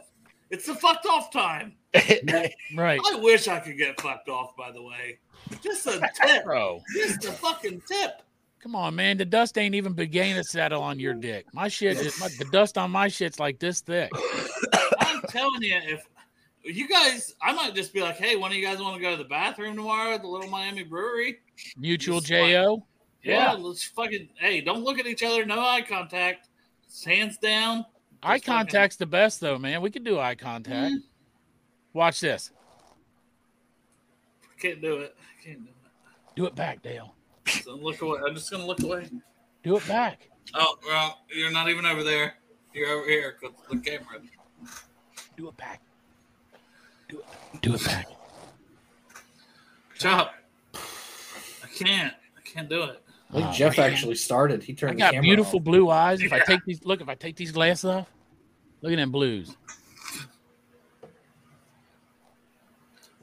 It's 0.49 0.65
the 0.65 0.75
fucked 0.75 1.05
off 1.05 1.31
time. 1.31 1.73
Right. 2.75 2.99
I 3.05 3.15
wish 3.17 3.47
I 3.47 3.59
could 3.59 3.77
get 3.77 3.99
fucked 4.01 4.29
off, 4.29 4.55
by 4.55 4.71
the 4.71 4.81
way. 4.81 5.19
Just 5.61 5.85
a 5.87 6.01
tip. 6.21 6.43
Bro. 6.43 6.81
Just 6.95 7.25
a 7.25 7.31
fucking 7.31 7.81
tip. 7.87 8.21
Come 8.59 8.75
on, 8.75 8.95
man. 8.95 9.17
The 9.17 9.25
dust 9.25 9.57
ain't 9.57 9.75
even 9.75 9.93
beginning 9.93 10.35
to 10.35 10.43
settle 10.43 10.81
on 10.81 10.99
your 10.99 11.13
dick. 11.13 11.45
My 11.53 11.67
shit 11.67 11.97
is 11.97 12.19
my, 12.19 12.29
the 12.39 12.45
dust 12.51 12.77
on 12.77 12.89
my 12.91 13.07
shit's 13.09 13.39
like 13.39 13.59
this 13.59 13.81
thick. 13.81 14.09
I'm 14.99 15.21
telling 15.29 15.61
you, 15.61 15.79
if 15.85 16.07
you 16.63 16.87
guys, 16.87 17.35
I 17.41 17.51
might 17.53 17.75
just 17.75 17.93
be 17.93 18.01
like, 18.01 18.15
hey, 18.15 18.37
one 18.37 18.51
of 18.51 18.57
you 18.57 18.65
guys 18.65 18.79
want 18.79 18.95
to 18.95 19.01
go 19.01 19.11
to 19.11 19.17
the 19.21 19.27
bathroom 19.27 19.75
tomorrow 19.75 20.13
at 20.13 20.21
the 20.21 20.27
Little 20.29 20.49
Miami 20.49 20.83
Brewery? 20.83 21.39
Mutual 21.77 22.21
Just 22.21 22.31
like- 22.31 22.51
JO. 22.51 22.85
Yeah, 23.21 23.51
Yeah. 23.51 23.53
let's 23.53 23.83
fucking, 23.83 24.29
hey, 24.35 24.61
don't 24.61 24.83
look 24.83 24.97
at 24.99 25.05
each 25.07 25.23
other, 25.23 25.45
no 25.45 25.59
eye 25.59 25.81
contact, 25.87 26.47
hands 27.05 27.37
down. 27.37 27.85
Eye 28.21 28.35
Just 28.37 28.45
fucking- 28.45 28.57
contact's 28.65 28.95
the 28.95 29.05
best 29.05 29.39
though, 29.41 29.57
man. 29.57 29.81
We 29.81 29.91
could 29.91 30.03
do 30.05 30.19
eye 30.19 30.35
contact. 30.35 30.93
Mm-hmm. 30.93 30.97
Watch 31.93 32.19
this. 32.19 32.51
I 34.43 34.61
can't 34.61 34.81
do 34.81 34.97
it. 34.97 35.15
I 35.19 35.43
can't 35.45 35.63
do 35.63 35.69
it. 35.69 36.35
Do 36.35 36.45
it 36.45 36.55
back, 36.55 36.81
Dale. 36.81 37.13
So 37.47 37.75
look 37.75 38.01
away. 38.01 38.19
I'm 38.27 38.33
just 38.33 38.49
gonna 38.49 38.65
look 38.65 38.81
away. 38.81 39.07
Do 39.63 39.77
it 39.77 39.87
back. 39.87 40.29
Oh, 40.55 40.75
well, 40.87 41.19
you're 41.33 41.51
not 41.51 41.69
even 41.69 41.85
over 41.85 42.03
there. 42.03 42.35
You're 42.73 42.89
over 42.89 43.07
here 43.07 43.35
because 43.39 43.55
the 43.69 43.77
camera. 43.77 44.19
Do 45.37 45.47
it 45.49 45.57
back. 45.57 45.81
Do 47.09 47.19
it. 47.19 47.61
Do 47.61 47.75
it 47.75 47.85
back. 47.85 48.07
Chop. 49.99 50.33
I 50.75 51.67
can't. 51.77 52.13
I 52.37 52.41
can't 52.43 52.69
do 52.69 52.83
it. 52.83 53.03
I 53.29 53.33
think 53.33 53.47
Oh, 53.47 53.51
Jeff 53.51 53.77
man. 53.77 53.91
actually 53.91 54.15
started. 54.15 54.63
He 54.63 54.73
I 54.73 54.75
turned 54.75 54.97
the 54.97 54.99
got 55.01 55.11
camera 55.13 55.21
beautiful 55.23 55.59
on. 55.59 55.63
blue 55.63 55.89
eyes. 55.89 56.21
If 56.21 56.33
I 56.33 56.39
take 56.39 56.63
these, 56.65 56.83
look, 56.83 57.01
if 57.01 57.09
I 57.09 57.15
take 57.15 57.35
these 57.35 57.51
glasses 57.51 57.85
off, 57.85 58.07
look 58.81 58.91
at 58.91 58.97
them 58.97 59.11
blues. 59.11 59.55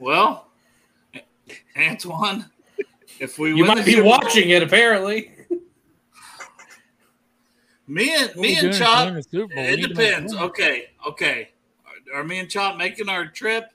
Well, 0.01 0.47
Antoine, 1.77 2.45
if 3.19 3.37
we 3.37 3.53
You 3.53 3.65
might 3.65 3.85
be 3.85 3.91
Super 3.91 4.01
Bowl- 4.01 4.11
watching 4.11 4.49
it, 4.49 4.63
apparently. 4.63 5.31
Me 7.87 8.11
and 8.15 8.35
me 8.35 8.57
and 8.57 8.73
Chop. 8.73 8.99
we 9.01 9.05
win 9.05 9.13
the 9.15 9.23
Super 9.23 9.53
Bowl? 9.53 9.63
We 9.63 9.69
It 9.69 9.75
need 9.77 9.81
to 9.83 9.87
make 9.93 9.97
depends. 10.09 10.33
Okay, 10.35 10.85
okay. 11.07 11.49
Are, 12.13 12.19
are 12.19 12.23
me 12.23 12.39
and 12.39 12.49
Chop 12.49 12.77
making 12.77 13.09
our 13.09 13.27
trip 13.27 13.65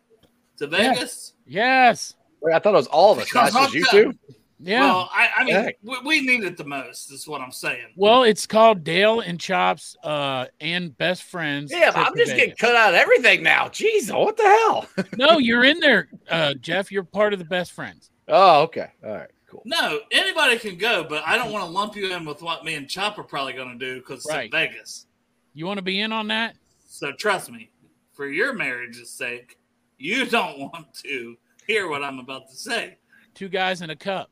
to 0.56 0.66
Vegas? 0.66 1.34
Yes. 1.46 2.14
Wait, 2.40 2.54
I 2.54 2.58
thought 2.58 2.74
it 2.74 2.78
was 2.78 2.86
all 2.88 3.12
of 3.12 3.18
us. 3.20 3.30
That's 3.32 3.54
just 3.54 3.74
you 3.74 3.86
two. 3.90 4.12
Yeah. 4.58 4.80
Well, 4.80 5.10
I, 5.12 5.28
I 5.36 5.44
mean, 5.44 5.70
we, 5.82 5.98
we 6.04 6.20
need 6.26 6.44
it 6.44 6.56
the 6.56 6.64
most. 6.64 7.12
Is 7.12 7.28
what 7.28 7.40
I'm 7.40 7.52
saying. 7.52 7.88
Well, 7.94 8.22
it's 8.22 8.46
called 8.46 8.84
Dale 8.84 9.20
and 9.20 9.38
Chops 9.38 9.96
uh, 10.02 10.46
and 10.60 10.96
Best 10.96 11.24
Friends. 11.24 11.70
Yeah, 11.70 11.90
but 11.90 12.06
I'm 12.06 12.16
just 12.16 12.32
Vegas. 12.32 12.36
getting 12.36 12.56
cut 12.56 12.74
out 12.74 12.90
of 12.90 12.94
everything 12.94 13.42
now. 13.42 13.66
Jeez, 13.68 14.12
what 14.16 14.36
the 14.36 14.44
hell? 14.44 14.86
No, 15.16 15.38
you're 15.38 15.64
in 15.64 15.78
there, 15.80 16.08
uh, 16.30 16.54
Jeff. 16.54 16.90
You're 16.90 17.04
part 17.04 17.32
of 17.32 17.38
the 17.38 17.44
Best 17.44 17.72
Friends. 17.72 18.10
Oh, 18.28 18.62
okay. 18.62 18.88
All 19.04 19.12
right, 19.12 19.30
cool. 19.48 19.62
No, 19.64 20.00
anybody 20.10 20.58
can 20.58 20.76
go, 20.76 21.04
but 21.04 21.22
I 21.26 21.36
don't 21.36 21.52
want 21.52 21.64
to 21.64 21.70
lump 21.70 21.94
you 21.96 22.14
in 22.14 22.24
with 22.24 22.42
what 22.42 22.64
me 22.64 22.74
and 22.74 22.88
Chop 22.88 23.18
are 23.18 23.24
probably 23.24 23.52
going 23.52 23.78
to 23.78 23.84
do 23.84 24.00
because 24.00 24.24
it's 24.24 24.34
in 24.34 24.50
Vegas. 24.50 25.06
You 25.54 25.66
want 25.66 25.78
to 25.78 25.82
be 25.82 26.00
in 26.00 26.12
on 26.12 26.28
that? 26.28 26.56
So 26.86 27.12
trust 27.12 27.50
me, 27.50 27.70
for 28.14 28.26
your 28.26 28.52
marriage's 28.52 29.10
sake, 29.10 29.58
you 29.98 30.26
don't 30.26 30.58
want 30.58 30.92
to 31.04 31.36
hear 31.66 31.88
what 31.88 32.02
I'm 32.02 32.18
about 32.18 32.48
to 32.48 32.56
say. 32.56 32.96
Two 33.34 33.48
guys 33.48 33.82
in 33.82 33.90
a 33.90 33.96
cup. 33.96 34.30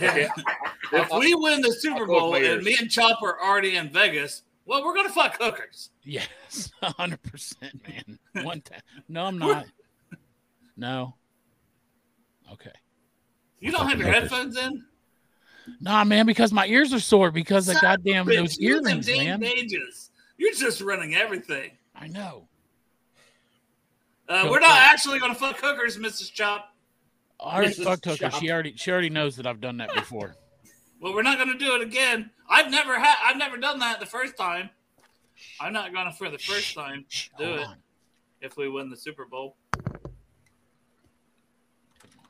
If 0.00 1.10
we 1.18 1.34
win 1.34 1.60
the 1.60 1.72
Super 1.72 2.06
Bowl 2.06 2.32
my 2.32 2.38
and 2.38 2.62
me 2.62 2.76
and 2.78 2.90
Chop 2.90 3.22
are 3.22 3.40
already 3.42 3.76
in 3.76 3.90
Vegas, 3.90 4.42
well, 4.66 4.84
we're 4.84 4.94
gonna 4.94 5.08
fuck 5.08 5.40
hookers. 5.40 5.90
Yes, 6.04 6.70
hundred 6.82 7.22
percent, 7.22 7.80
man. 7.88 8.18
One 8.44 8.60
time. 8.60 8.82
No, 9.08 9.24
I'm 9.24 9.38
not. 9.38 9.66
No. 10.76 11.14
Okay. 12.52 12.72
You 13.60 13.72
don't 13.72 13.88
have 13.88 13.98
your 13.98 14.08
Fucking 14.08 14.22
headphones 14.22 14.56
in? 14.56 14.84
Nah, 15.80 16.04
man, 16.04 16.24
because 16.24 16.52
my 16.52 16.66
ears 16.66 16.92
are 16.92 17.00
sore 17.00 17.30
because 17.30 17.68
of 17.68 17.76
Son 17.76 17.84
of 17.84 18.04
goddamn 18.04 18.26
bitch, 18.26 18.36
those 18.36 18.58
earrings, 18.60 19.06
man. 19.06 19.40
Pages. 19.40 20.10
You're 20.36 20.54
just 20.54 20.80
running 20.80 21.14
everything. 21.14 21.72
I 21.94 22.08
know. 22.08 22.46
Uh, 24.28 24.46
we're 24.50 24.60
not 24.60 24.78
actually 24.78 25.18
gonna 25.18 25.34
fuck 25.34 25.58
hookers, 25.58 25.96
Mrs. 25.96 26.32
Chop. 26.32 26.74
I 27.40 27.56
already 27.56 27.74
fucked 27.74 28.04
Hooker. 28.04 28.30
She 28.30 28.50
already 28.50 28.74
she 28.76 28.90
already 28.90 29.10
knows 29.10 29.36
that 29.36 29.46
I've 29.46 29.60
done 29.60 29.78
that 29.78 29.94
before. 29.94 30.34
Well, 31.00 31.14
we're 31.14 31.22
not 31.22 31.38
gonna 31.38 31.56
do 31.56 31.76
it 31.76 31.82
again. 31.82 32.28
I've 32.50 32.72
never 32.72 32.98
had. 32.98 33.14
I've 33.24 33.36
never 33.36 33.56
done 33.56 33.78
that 33.78 34.00
the 34.00 34.06
first 34.06 34.36
time. 34.36 34.68
I'm 35.60 35.72
not 35.72 35.92
gonna 35.94 36.12
for 36.12 36.28
the 36.28 36.38
first 36.38 36.74
time 36.74 37.04
do 37.38 37.44
hold 37.44 37.60
it 37.60 37.66
on. 37.66 37.76
if 38.40 38.56
we 38.56 38.68
win 38.68 38.90
the 38.90 38.96
Super 38.96 39.24
Bowl. 39.24 39.54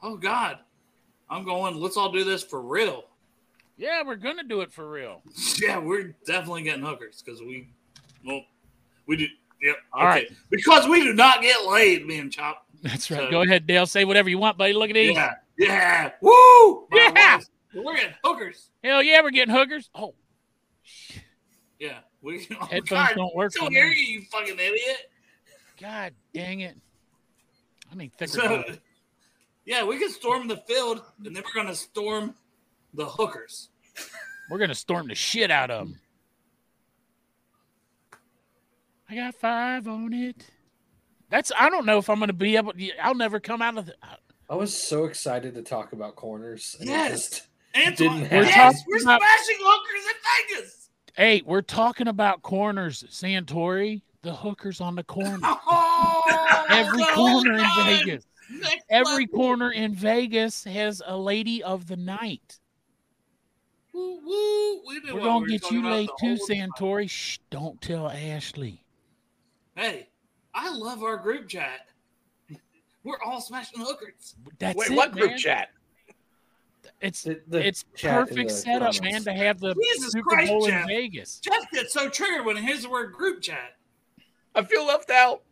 Oh 0.02 0.18
God, 0.18 0.58
I'm 1.30 1.44
going. 1.44 1.76
Let's 1.76 1.96
all 1.96 2.12
do 2.12 2.24
this 2.24 2.42
for 2.42 2.60
real. 2.60 3.04
Yeah, 3.78 4.02
we're 4.04 4.16
gonna 4.16 4.44
do 4.44 4.60
it 4.60 4.72
for 4.72 4.88
real. 4.88 5.22
Yeah, 5.62 5.78
we're 5.78 6.14
definitely 6.26 6.62
getting 6.62 6.84
hookers 6.84 7.22
because 7.24 7.40
we, 7.40 7.68
well, 8.24 8.42
we 9.06 9.16
do. 9.16 9.26
Yep. 9.62 9.76
All 9.92 10.00
okay. 10.02 10.08
right. 10.08 10.32
Because 10.50 10.86
we 10.86 11.02
do 11.02 11.12
not 11.14 11.42
get 11.42 11.64
laid, 11.64 12.06
me 12.06 12.18
and 12.18 12.30
Chop. 12.30 12.67
That's 12.82 13.10
right. 13.10 13.20
So- 13.20 13.30
Go 13.30 13.42
ahead, 13.42 13.66
Dale. 13.66 13.86
Say 13.86 14.04
whatever 14.04 14.28
you 14.28 14.38
want, 14.38 14.56
buddy. 14.58 14.72
Look 14.72 14.90
at 14.90 14.94
these. 14.94 15.14
Yeah. 15.16 15.34
Yeah. 15.58 16.12
Woo! 16.20 16.86
My 16.90 17.12
Yeah. 17.14 17.36
wife. 17.36 17.46
We're 17.74 17.94
getting 17.96 18.14
hookers. 18.24 18.70
Hell 18.82 19.02
yeah, 19.02 19.20
we're 19.22 19.30
getting 19.30 19.54
hookers. 19.54 19.90
Oh, 19.94 20.14
Yeah. 21.78 21.98
We. 22.22 22.46
Oh, 22.60 22.64
Headphones 22.66 22.88
God, 22.90 23.14
don't 23.16 23.34
work 23.36 23.52
for 23.52 23.68
hear 23.70 23.86
you, 23.86 24.20
you 24.20 24.22
fucking 24.32 24.58
idiot. 24.58 25.10
god 25.80 26.14
dang 26.34 26.60
it. 26.60 26.76
I 27.92 27.94
need 27.94 28.12
thicker. 28.14 28.32
So, 28.32 28.64
yeah, 29.64 29.84
we 29.84 29.98
can 29.98 30.10
storm 30.10 30.48
the 30.48 30.56
field, 30.58 31.02
and 31.24 31.34
then 31.36 31.42
we're 31.44 31.62
gonna 31.62 31.74
storm 31.74 32.34
the 32.94 33.04
hookers. 33.06 33.68
We're 34.50 34.58
gonna 34.58 34.74
storm 34.74 35.08
the 35.08 35.14
shit 35.14 35.50
out 35.50 35.70
of 35.70 35.88
them. 35.88 36.00
I 39.10 39.14
got 39.14 39.34
five 39.36 39.86
on 39.88 40.12
it. 40.12 40.44
That's. 41.30 41.52
I 41.58 41.68
don't 41.70 41.84
know 41.86 41.98
if 41.98 42.08
I'm 42.08 42.18
gonna 42.20 42.32
be 42.32 42.56
able. 42.56 42.72
I'll 43.02 43.14
never 43.14 43.38
come 43.40 43.60
out 43.62 43.76
of 43.78 43.86
the. 43.86 43.94
I 44.50 44.54
was 44.54 44.74
so 44.74 45.04
excited 45.04 45.54
to 45.54 45.62
talk 45.62 45.92
about 45.92 46.16
corners. 46.16 46.76
and 46.80 46.88
Yes. 46.88 47.10
just- 47.28 47.42
Antoine, 47.76 47.94
Didn't 48.20 48.20
happen. 48.30 48.46
yes, 48.46 48.82
We're 48.86 48.94
we're 48.96 48.98
talking 49.00 49.06
about- 49.08 49.20
smashing 49.20 49.56
hookers 49.60 50.06
in 50.06 50.56
Vegas. 50.56 50.90
Hey, 51.16 51.42
we're 51.44 51.62
talking 51.62 52.08
about 52.08 52.42
corners, 52.42 53.04
Santori. 53.10 54.00
The 54.22 54.34
hookers 54.34 54.80
on 54.80 54.94
the 54.96 55.04
corner. 55.04 55.38
Oh, 55.70 56.66
Every 56.70 56.98
the 56.98 57.04
whole 57.04 57.42
corner 57.42 57.58
in. 57.58 57.66
Vegas. 57.86 58.26
Next 58.50 58.84
Every 58.88 59.24
level. 59.24 59.36
corner 59.38 59.70
in 59.72 59.94
Vegas 59.94 60.64
has 60.64 61.02
a 61.06 61.16
lady 61.16 61.62
of 61.62 61.86
the 61.86 61.96
night. 61.96 62.58
Woo, 63.92 64.20
woo. 64.24 64.82
We 64.86 65.00
we're 65.12 65.20
gonna 65.20 65.38
we 65.38 65.40
were 65.40 65.46
get 65.46 65.70
you 65.70 65.80
about 65.80 65.92
laid 65.92 66.08
too, 66.20 66.36
whole 66.36 66.46
time. 66.46 66.70
Santori. 66.78 67.10
Shh! 67.10 67.38
Don't 67.50 67.80
tell 67.80 68.08
Ashley. 68.08 68.82
Hey, 69.76 70.07
I 70.68 70.72
love 70.74 71.02
our 71.02 71.16
group 71.16 71.48
chat. 71.48 71.80
We're 73.04 73.20
all 73.24 73.40
smashing 73.40 73.80
hookers. 73.80 74.34
That's 74.58 74.76
Wait, 74.76 74.90
it, 74.90 74.94
what 74.96 75.12
group 75.12 75.36
chat? 75.36 75.68
It's 77.00 77.22
the- 77.22 77.40
the 77.46 77.66
it's 77.66 77.84
perfect 78.02 78.48
the 78.48 78.54
setup, 78.54 78.94
comments. 78.94 79.00
man, 79.00 79.24
to 79.24 79.32
have 79.32 79.60
the 79.60 79.74
Jesus 79.74 80.12
Super 80.12 80.30
Christ, 80.30 80.48
Bowl 80.50 80.66
in 80.66 80.86
Vegas. 80.86 81.40
Jeff 81.40 81.70
gets 81.72 81.92
so 81.92 82.08
triggered 82.10 82.44
when 82.44 82.56
he 82.56 82.62
hears 82.64 82.82
the 82.82 82.90
word 82.90 83.12
group 83.12 83.40
chat. 83.40 83.76
I 84.54 84.62
feel 84.64 84.86
left 84.86 85.10
out. 85.10 85.42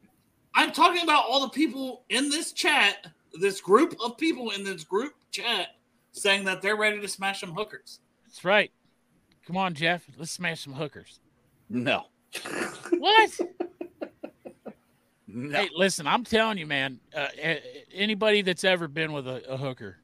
I'm 0.54 0.72
talking 0.72 1.02
about 1.02 1.24
all 1.28 1.40
the 1.40 1.48
people 1.50 2.04
in 2.08 2.28
this 2.30 2.52
chat, 2.52 3.06
this 3.40 3.60
group 3.60 3.94
of 4.02 4.18
people 4.18 4.50
in 4.50 4.64
this 4.64 4.84
group 4.84 5.12
chat, 5.30 5.68
saying 6.12 6.44
that 6.44 6.60
they're 6.62 6.76
ready 6.76 7.00
to 7.00 7.08
smash 7.08 7.40
some 7.40 7.54
hookers. 7.54 8.00
That's 8.26 8.44
right. 8.44 8.70
Come 9.46 9.56
on, 9.56 9.74
Jeff. 9.74 10.04
Let's 10.16 10.32
smash 10.32 10.62
some 10.64 10.72
hookers. 10.74 11.20
No, 11.68 12.06
What? 12.98 13.30
No. 15.38 15.58
Hey, 15.60 15.68
listen, 15.76 16.06
I'm 16.06 16.24
telling 16.24 16.56
you, 16.56 16.66
man. 16.66 16.98
Uh, 17.14 17.26
anybody 17.92 18.40
that's 18.40 18.64
ever 18.64 18.88
been 18.88 19.12
with 19.12 19.28
a, 19.28 19.46
a 19.52 19.58
hooker, 19.58 19.98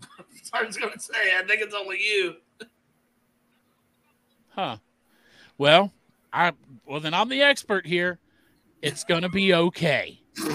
I 0.52 0.62
was 0.62 0.76
going 0.76 0.92
to 0.92 1.00
say, 1.00 1.36
I 1.36 1.42
think 1.44 1.60
it's 1.62 1.74
only 1.74 1.98
you. 2.00 2.36
huh? 4.50 4.76
Well, 5.58 5.92
I 6.32 6.52
well 6.86 7.00
then 7.00 7.14
I'm 7.14 7.28
the 7.28 7.42
expert 7.42 7.84
here. 7.84 8.20
It's 8.80 9.02
gonna 9.02 9.28
be 9.28 9.52
okay. 9.52 10.20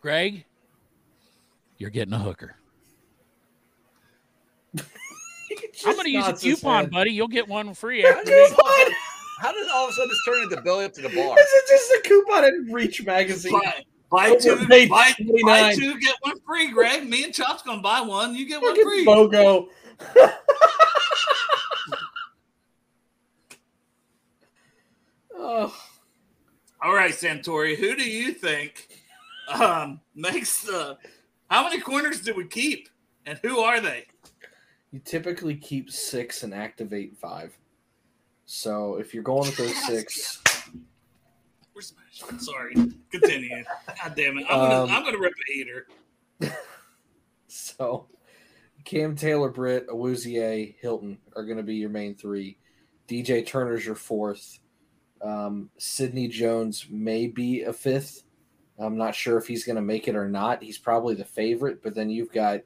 Greg, 0.00 0.44
you're 1.78 1.90
getting 1.90 2.14
a 2.14 2.18
hooker. 2.18 2.56
I'm 5.86 5.94
going 5.94 6.04
to 6.04 6.10
use 6.10 6.26
a 6.26 6.32
coupon, 6.32 6.90
buddy. 6.90 7.12
You'll 7.12 7.28
get 7.28 7.46
one 7.46 7.74
free. 7.74 8.04
After. 8.04 8.32
How 9.40 9.52
does 9.52 9.68
all 9.72 9.84
of 9.86 9.90
a 9.90 9.94
sudden 9.94 10.10
this 10.10 10.20
turn 10.26 10.42
into 10.42 10.60
Billy 10.60 10.84
up 10.84 10.92
to 10.92 11.00
the 11.00 11.08
bar? 11.08 11.34
This 11.34 11.48
is 11.48 11.70
just 11.70 11.90
a 11.92 12.02
coupon 12.06 12.44
in 12.44 12.70
Reach 12.70 13.02
magazine. 13.06 13.52
Buy, 13.52 13.84
buy 14.10 14.36
two, 14.36 14.68
buy, 14.68 14.86
buy 15.42 15.74
two, 15.74 15.98
get 15.98 16.14
one 16.20 16.38
free, 16.40 16.70
Greg. 16.70 17.08
Me 17.08 17.24
and 17.24 17.32
Chop's 17.32 17.62
going 17.62 17.78
to 17.78 17.82
buy 17.82 18.02
one. 18.02 18.34
You 18.34 18.46
get 18.46 18.60
one 18.60 18.74
free. 18.74 19.06
BOGO. 19.06 19.68
oh, 25.36 25.74
All 26.82 26.94
right, 26.94 27.12
Santori, 27.12 27.76
who 27.76 27.96
do 27.96 28.04
you 28.04 28.32
think 28.32 28.88
um, 29.48 30.00
makes 30.14 30.62
the. 30.62 30.98
How 31.50 31.64
many 31.64 31.80
corners 31.80 32.20
do 32.20 32.34
we 32.34 32.46
keep? 32.46 32.90
And 33.24 33.38
who 33.42 33.60
are 33.60 33.80
they? 33.80 34.04
you 34.92 34.98
typically 34.98 35.54
keep 35.54 35.90
six 35.90 36.42
and 36.42 36.52
activate 36.52 37.16
five. 37.16 37.56
So 38.52 38.96
if 38.96 39.14
you're 39.14 39.22
going 39.22 39.46
with 39.46 39.56
those 39.56 39.76
six, 39.86 40.42
We're 41.72 41.82
smashed. 41.82 42.40
Sorry. 42.40 42.74
Continue. 43.12 43.62
God 44.02 44.14
damn 44.16 44.38
it. 44.38 44.46
I'm 44.50 44.58
going 44.58 44.72
Um, 44.72 44.88
to 44.88 44.94
I'm 44.94 45.04
gonna 45.04 45.18
rip 45.18 45.34
a 45.34 45.52
heater. 45.52 45.86
so 47.46 48.08
Cam 48.84 49.14
Taylor, 49.14 49.50
Britt, 49.50 49.86
Awuzie, 49.88 50.74
Hilton 50.80 51.18
are 51.36 51.44
going 51.44 51.58
to 51.58 51.62
be 51.62 51.76
your 51.76 51.90
main 51.90 52.16
three. 52.16 52.58
DJ 53.06 53.46
Turner's 53.46 53.86
your 53.86 53.94
fourth. 53.94 54.58
Um, 55.22 55.70
Sidney 55.78 56.26
Jones 56.26 56.86
may 56.90 57.28
be 57.28 57.62
a 57.62 57.72
fifth. 57.72 58.24
I'm 58.80 58.96
not 58.96 59.14
sure 59.14 59.38
if 59.38 59.46
he's 59.46 59.64
going 59.64 59.76
to 59.76 59.82
make 59.82 60.08
it 60.08 60.16
or 60.16 60.28
not. 60.28 60.60
He's 60.60 60.78
probably 60.78 61.14
the 61.14 61.24
favorite, 61.24 61.84
but 61.84 61.94
then 61.94 62.10
you've 62.10 62.32
got 62.32 62.62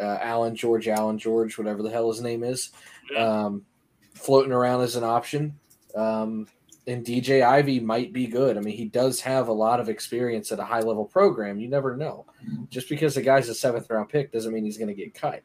uh, 0.00 0.18
Allan 0.22 0.56
George, 0.56 0.88
Allan 0.88 1.18
George, 1.18 1.58
whatever 1.58 1.82
the 1.82 1.90
hell 1.90 2.10
his 2.10 2.22
name 2.22 2.42
is, 2.44 2.70
Yeah. 3.12 3.26
um, 3.44 3.66
floating 4.14 4.52
around 4.52 4.82
as 4.82 4.96
an 4.96 5.04
option. 5.04 5.58
Um, 5.94 6.46
and 6.86 7.04
DJ 7.04 7.42
Ivey 7.46 7.78
might 7.78 8.12
be 8.12 8.26
good. 8.26 8.56
I 8.56 8.60
mean, 8.60 8.76
he 8.76 8.86
does 8.86 9.20
have 9.20 9.48
a 9.48 9.52
lot 9.52 9.78
of 9.78 9.88
experience 9.88 10.50
at 10.50 10.58
a 10.58 10.64
high 10.64 10.80
level 10.80 11.04
program. 11.04 11.60
You 11.60 11.68
never 11.68 11.96
know. 11.96 12.26
Just 12.70 12.88
because 12.88 13.14
the 13.14 13.22
guy's 13.22 13.48
a 13.48 13.54
seventh 13.54 13.88
round 13.88 14.08
pick 14.08 14.32
doesn't 14.32 14.52
mean 14.52 14.64
he's 14.64 14.78
going 14.78 14.88
to 14.88 14.94
get 14.94 15.14
cut. 15.14 15.42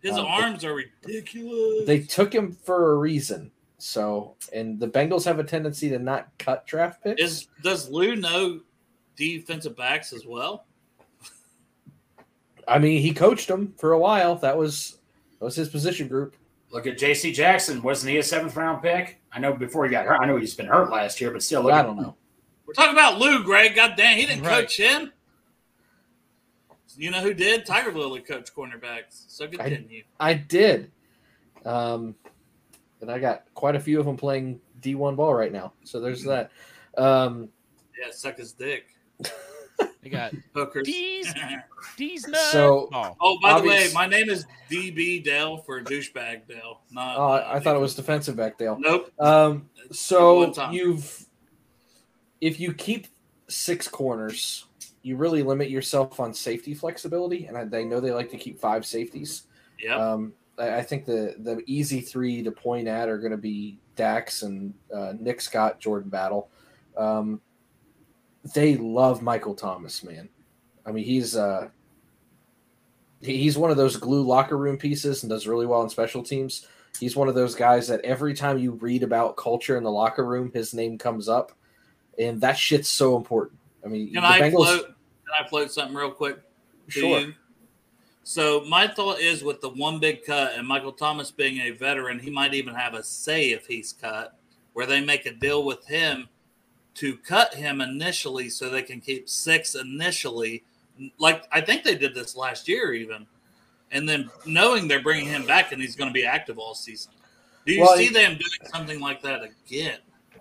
His 0.00 0.12
um, 0.12 0.26
arms 0.26 0.64
are 0.64 0.74
ridiculous. 0.74 1.86
They 1.86 2.00
took 2.00 2.32
him 2.32 2.52
for 2.52 2.92
a 2.92 2.94
reason. 2.96 3.50
So, 3.78 4.36
and 4.52 4.78
the 4.78 4.88
Bengals 4.88 5.24
have 5.24 5.38
a 5.38 5.44
tendency 5.44 5.88
to 5.90 5.98
not 5.98 6.28
cut 6.38 6.66
draft 6.66 7.02
picks. 7.02 7.20
Is 7.20 7.48
does 7.62 7.88
Lou 7.90 8.16
know 8.16 8.60
defensive 9.16 9.76
backs 9.76 10.12
as 10.12 10.24
well? 10.24 10.66
I 12.68 12.78
mean, 12.78 13.02
he 13.02 13.12
coached 13.12 13.48
them 13.48 13.74
for 13.78 13.92
a 13.92 13.98
while. 13.98 14.36
That 14.36 14.56
was 14.56 14.98
that 15.38 15.44
was 15.44 15.56
his 15.56 15.68
position 15.68 16.08
group. 16.08 16.36
Look 16.76 16.86
at 16.86 16.98
J.C. 16.98 17.32
Jackson. 17.32 17.80
Wasn't 17.82 18.10
he 18.12 18.18
a 18.18 18.22
seventh 18.22 18.54
round 18.54 18.82
pick? 18.82 19.18
I 19.32 19.38
know 19.38 19.54
before 19.54 19.86
he 19.86 19.90
got 19.90 20.04
hurt. 20.04 20.20
I 20.20 20.26
know 20.26 20.36
he's 20.36 20.52
been 20.54 20.66
hurt 20.66 20.90
last 20.90 21.22
year, 21.22 21.30
but 21.30 21.42
still, 21.42 21.62
look 21.62 21.72
I 21.72 21.80
don't 21.82 21.96
know. 21.96 22.16
We're 22.66 22.74
talking 22.74 22.92
about 22.92 23.18
Lou, 23.18 23.42
Greg. 23.42 23.74
God 23.74 23.94
damn, 23.96 24.18
he 24.18 24.26
didn't 24.26 24.44
Right. 24.44 24.60
coach 24.60 24.76
him. 24.76 25.10
You 26.98 27.10
know 27.12 27.22
who 27.22 27.32
did? 27.32 27.64
Tiger 27.64 27.92
Lily 27.92 28.20
coached 28.20 28.54
cornerbacks. 28.54 29.24
So 29.28 29.48
continue. 29.48 30.02
I 30.20 30.34
did. 30.34 30.90
Um, 31.64 32.14
and 33.00 33.10
I 33.10 33.20
got 33.20 33.44
quite 33.54 33.74
a 33.74 33.80
few 33.80 33.98
of 33.98 34.04
them 34.04 34.18
playing 34.18 34.60
D1 34.82 35.16
ball 35.16 35.32
right 35.32 35.52
now. 35.52 35.72
So 35.82 35.98
there's 35.98 36.24
that. 36.24 36.50
Um, 36.98 37.48
yeah, 37.98 38.12
suck 38.12 38.36
his 38.36 38.52
dick. 38.52 38.84
They 40.06 40.10
got 40.10 40.32
Hookers. 40.54 40.86
D's 40.86 41.34
D's 41.96 42.28
nuts. 42.28 42.52
So- 42.52 42.88
oh, 42.92 43.16
oh, 43.20 43.38
by 43.42 43.60
the 43.60 43.66
way, 43.66 43.88
my 43.92 44.06
name 44.06 44.30
is 44.30 44.46
DB 44.70 45.24
Dell 45.24 45.56
for 45.58 45.80
douchebag 45.82 46.46
Dell. 46.48 46.82
Not. 46.92 47.16
oh, 47.16 47.22
uh, 47.24 47.26
I, 47.38 47.56
I 47.56 47.60
thought 47.60 47.74
it 47.74 47.80
was 47.80 47.96
defensive 47.96 48.36
back 48.36 48.56
Dale. 48.56 48.78
Nope. 48.78 49.10
Um, 49.20 49.68
so 49.90 50.52
you've 50.70 51.26
if 52.40 52.60
you 52.60 52.72
keep 52.72 53.08
six 53.48 53.88
corners, 53.88 54.66
you 55.02 55.16
really 55.16 55.42
limit 55.42 55.70
yourself 55.70 56.20
on 56.20 56.32
safety 56.32 56.72
flexibility, 56.72 57.46
and 57.46 57.56
I, 57.56 57.64
they 57.64 57.84
know 57.84 57.98
they 57.98 58.12
like 58.12 58.30
to 58.30 58.36
keep 58.36 58.60
five 58.60 58.86
safeties. 58.86 59.44
Yeah. 59.80 59.96
Um, 59.96 60.34
I, 60.56 60.76
I 60.76 60.82
think 60.82 61.04
the 61.04 61.34
the 61.40 61.64
easy 61.66 62.00
three 62.00 62.44
to 62.44 62.52
point 62.52 62.86
at 62.86 63.08
are 63.08 63.18
going 63.18 63.32
to 63.32 63.36
be 63.36 63.78
Dax 63.96 64.42
and 64.42 64.72
uh, 64.94 65.14
Nick 65.18 65.40
Scott, 65.40 65.80
Jordan 65.80 66.10
Battle. 66.10 66.48
Um, 66.96 67.40
they 68.54 68.76
love 68.76 69.22
Michael 69.22 69.54
Thomas, 69.54 70.02
man. 70.04 70.28
I 70.84 70.92
mean, 70.92 71.04
he's 71.04 71.36
uh, 71.36 71.68
he's 73.20 73.58
one 73.58 73.70
of 73.70 73.76
those 73.76 73.96
glue 73.96 74.22
locker 74.22 74.56
room 74.56 74.76
pieces 74.76 75.22
and 75.22 75.30
does 75.30 75.46
really 75.46 75.66
well 75.66 75.82
in 75.82 75.88
special 75.88 76.22
teams. 76.22 76.66
He's 76.98 77.16
one 77.16 77.28
of 77.28 77.34
those 77.34 77.54
guys 77.54 77.88
that 77.88 78.00
every 78.02 78.34
time 78.34 78.58
you 78.58 78.72
read 78.72 79.02
about 79.02 79.36
culture 79.36 79.76
in 79.76 79.84
the 79.84 79.90
locker 79.90 80.24
room, 80.24 80.50
his 80.52 80.72
name 80.72 80.96
comes 80.96 81.28
up, 81.28 81.52
and 82.18 82.40
that 82.40 82.56
shit's 82.56 82.88
so 82.88 83.16
important. 83.16 83.58
I 83.84 83.88
mean, 83.88 84.12
Can 84.12 84.24
I 84.24 84.40
Bengals- 84.40 84.52
float? 84.52 84.86
Can 84.86 85.44
I 85.44 85.48
float 85.48 85.72
something 85.72 85.96
real 85.96 86.10
quick? 86.10 86.38
Sure. 86.88 87.20
you? 87.20 87.34
So 88.22 88.64
my 88.68 88.88
thought 88.88 89.20
is 89.20 89.44
with 89.44 89.60
the 89.60 89.68
one 89.68 90.00
big 90.00 90.24
cut 90.24 90.54
and 90.56 90.66
Michael 90.66 90.92
Thomas 90.92 91.30
being 91.30 91.58
a 91.60 91.70
veteran, 91.70 92.18
he 92.18 92.30
might 92.30 92.54
even 92.54 92.74
have 92.74 92.94
a 92.94 93.02
say 93.02 93.50
if 93.50 93.66
he's 93.66 93.92
cut, 93.92 94.38
where 94.72 94.86
they 94.86 95.00
make 95.00 95.26
a 95.26 95.32
deal 95.32 95.64
with 95.64 95.86
him 95.86 96.28
to 96.96 97.16
cut 97.18 97.54
him 97.54 97.80
initially 97.80 98.48
so 98.48 98.68
they 98.68 98.82
can 98.82 99.00
keep 99.00 99.28
six 99.28 99.74
initially. 99.74 100.64
Like 101.18 101.44
I 101.52 101.60
think 101.60 101.84
they 101.84 101.96
did 101.96 102.14
this 102.14 102.36
last 102.36 102.68
year 102.68 102.94
even. 102.94 103.26
And 103.92 104.08
then 104.08 104.30
knowing 104.44 104.88
they're 104.88 105.02
bringing 105.02 105.28
him 105.28 105.46
back 105.46 105.72
and 105.72 105.80
he's 105.80 105.94
going 105.94 106.10
to 106.10 106.14
be 106.14 106.26
active 106.26 106.58
all 106.58 106.74
season. 106.74 107.12
Do 107.64 107.72
you 107.72 107.82
Well, 107.82 107.96
see 107.96 108.08
them 108.08 108.32
doing 108.32 108.70
something 108.72 109.00
like 109.00 109.22
that 109.22 109.42
again? 109.42 109.98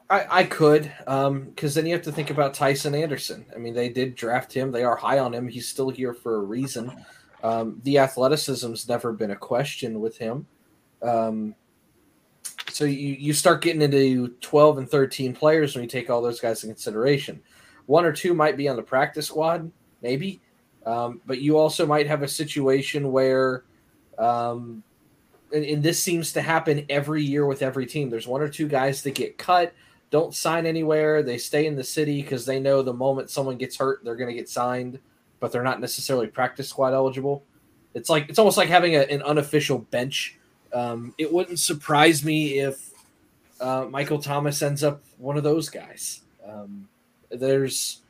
I, 0.09 0.41
I 0.41 0.43
could, 0.43 0.91
because 0.99 1.73
then 1.73 1.87
you 1.87 1.93
have 1.93 2.03
to 2.03 2.11
think 2.11 2.29
about 2.29 2.53
Tycen 2.53 2.99
Anderson. 2.99 3.43
I 3.55 3.57
mean, 3.57 3.73
they 3.73 3.89
did 3.89 4.13
draft 4.13 4.53
him; 4.53 4.71
they 4.71 4.83
are 4.83 4.95
high 4.95 5.17
on 5.17 5.33
him. 5.33 5.47
He's 5.47 5.67
still 5.67 5.89
here 5.89 6.13
for 6.13 6.35
a 6.35 6.41
reason. 6.41 6.91
Um, 7.43 7.81
the 7.83 7.97
athleticism's 7.97 8.87
never 8.87 9.13
been 9.13 9.31
a 9.31 9.35
question 9.35 9.99
with 9.99 10.17
him. 10.17 10.45
Um, 11.01 11.55
so 12.75 12.83
you 12.83 13.15
you 13.17 13.31
start 13.31 13.61
getting 13.61 13.81
into 13.81 14.27
twelve 14.41 14.77
and 14.77 14.89
thirteen 14.89 15.33
players 15.33 15.73
when 15.73 15.83
you 15.83 15.89
take 15.89 16.09
all 16.09 16.21
those 16.21 16.41
guys 16.41 16.61
in 16.61 16.69
consideration. 16.69 17.41
One 17.85 18.03
or 18.03 18.11
two 18.11 18.33
might 18.33 18.57
be 18.57 18.67
on 18.67 18.75
the 18.75 18.83
practice 18.83 19.27
squad, 19.27 19.71
maybe, 20.01 20.41
um, 20.85 21.21
but 21.25 21.39
you 21.39 21.57
also 21.57 21.85
might 21.85 22.05
have 22.07 22.21
a 22.21 22.27
situation 22.27 23.13
where. 23.13 23.63
Um, 24.17 24.83
and, 25.53 25.63
and 25.63 25.83
this 25.83 26.03
seems 26.03 26.33
to 26.33 26.41
happen 26.41 26.85
every 26.89 27.23
year 27.23 27.45
with 27.45 27.61
every 27.61 27.85
team. 27.85 28.09
There's 28.09 28.27
one 28.27 28.41
or 28.41 28.49
two 28.49 28.67
guys 28.67 29.01
that 29.03 29.15
get 29.15 29.37
cut, 29.37 29.73
don't 30.09 30.35
sign 30.35 30.65
anywhere. 30.65 31.23
They 31.23 31.37
stay 31.37 31.67
in 31.67 31.75
the 31.77 31.83
city 31.83 32.21
because 32.21 32.45
they 32.45 32.59
know 32.59 32.81
the 32.81 32.93
moment 32.93 33.29
someone 33.29 33.57
gets 33.57 33.77
hurt, 33.77 34.03
they're 34.03 34.17
going 34.17 34.29
to 34.29 34.35
get 34.35 34.49
signed, 34.49 34.99
but 35.39 35.53
they're 35.53 35.63
not 35.63 35.79
necessarily 35.79 36.27
practice 36.27 36.67
squad 36.67 36.93
eligible. 36.93 37.45
It's 37.93 38.09
like 38.09 38.27
it's 38.27 38.39
almost 38.39 38.57
like 38.57 38.67
having 38.67 38.95
a, 38.95 39.01
an 39.03 39.21
unofficial 39.21 39.77
bench. 39.77 40.37
Um, 40.75 41.13
it 41.17 41.31
wouldn't 41.31 41.59
surprise 41.59 42.23
me 42.23 42.59
if 42.59 42.91
uh, 43.61 43.85
Michael 43.89 44.21
Thomas 44.21 44.61
ends 44.61 44.83
up 44.83 45.01
one 45.17 45.37
of 45.37 45.43
those 45.43 45.69
guys. 45.69 46.21
Um, 46.45 46.89
there's 47.31 48.01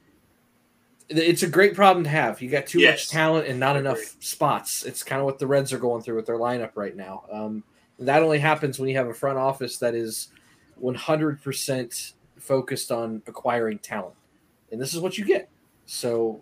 it's 1.07 1.43
a 1.43 1.47
great 1.47 1.75
problem 1.75 2.03
to 2.05 2.09
have. 2.09 2.41
You 2.41 2.49
got 2.49 2.65
too 2.65 2.79
Yes. 2.79 2.93
much 2.93 3.09
talent 3.09 3.47
and 3.47 3.59
not 3.59 3.77
enough 3.77 3.99
spots. 4.19 4.83
It's 4.83 5.03
kind 5.03 5.19
of 5.19 5.25
what 5.25 5.37
the 5.37 5.45
Reds 5.45 5.71
are 5.71 5.77
going 5.77 6.01
through 6.01 6.15
with 6.15 6.25
their 6.25 6.39
lineup 6.39 6.71
right 6.73 6.95
now. 6.95 7.23
Um, 7.31 7.63
that 7.99 8.23
only 8.23 8.39
happens 8.39 8.79
when 8.79 8.89
you 8.89 8.97
have 8.97 9.07
a 9.07 9.13
front 9.13 9.37
office 9.37 9.77
that 9.77 9.93
is 9.93 10.29
100% 10.81 12.13
focused 12.39 12.91
on 12.91 13.21
acquiring 13.27 13.77
talent. 13.79 14.15
And 14.71 14.81
this 14.81 14.95
is 14.95 14.99
what 14.99 15.17
you 15.17 15.25
get. 15.25 15.47
So 15.85 16.41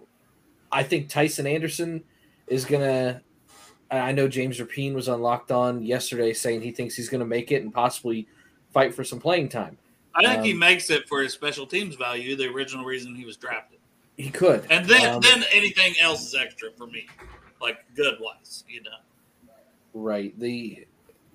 I 0.71 0.83
think 0.83 1.09
Tycen 1.09 1.45
Anderson 1.51 2.03
is 2.47 2.63
going 2.65 2.81
to. 2.83 3.21
I 3.99 4.11
know 4.11 4.27
James 4.27 4.59
Rapien 4.59 4.93
was 4.93 5.09
on 5.09 5.21
Locked 5.21 5.51
On 5.51 5.81
yesterday 5.81 6.33
saying 6.33 6.61
he 6.61 6.71
thinks 6.71 6.95
he's 6.95 7.09
going 7.09 7.19
to 7.19 7.25
make 7.25 7.51
it 7.51 7.61
and 7.61 7.73
possibly 7.73 8.27
fight 8.71 8.93
for 8.93 9.03
some 9.03 9.19
playing 9.19 9.49
time. 9.49 9.77
I 10.15 10.25
think 10.25 10.45
he 10.45 10.53
Um, 10.53 10.59
makes 10.59 10.89
it 10.89 11.07
for 11.07 11.21
his 11.21 11.33
special 11.33 11.65
teams 11.65 11.95
value, 11.95 12.35
the 12.35 12.47
original 12.47 12.85
reason 12.85 13.15
he 13.15 13.25
was 13.25 13.37
drafted. 13.37 13.79
He 14.17 14.29
could. 14.29 14.65
And 14.69 14.87
then 14.87 15.15
Um, 15.15 15.21
then 15.21 15.43
anything 15.51 15.95
else 15.99 16.27
is 16.27 16.35
extra 16.35 16.71
for 16.77 16.87
me, 16.87 17.07
like 17.61 17.77
good 17.95 18.17
wise, 18.19 18.63
you 18.67 18.81
know. 18.83 18.89
Right. 19.93 20.37
The 20.39 20.85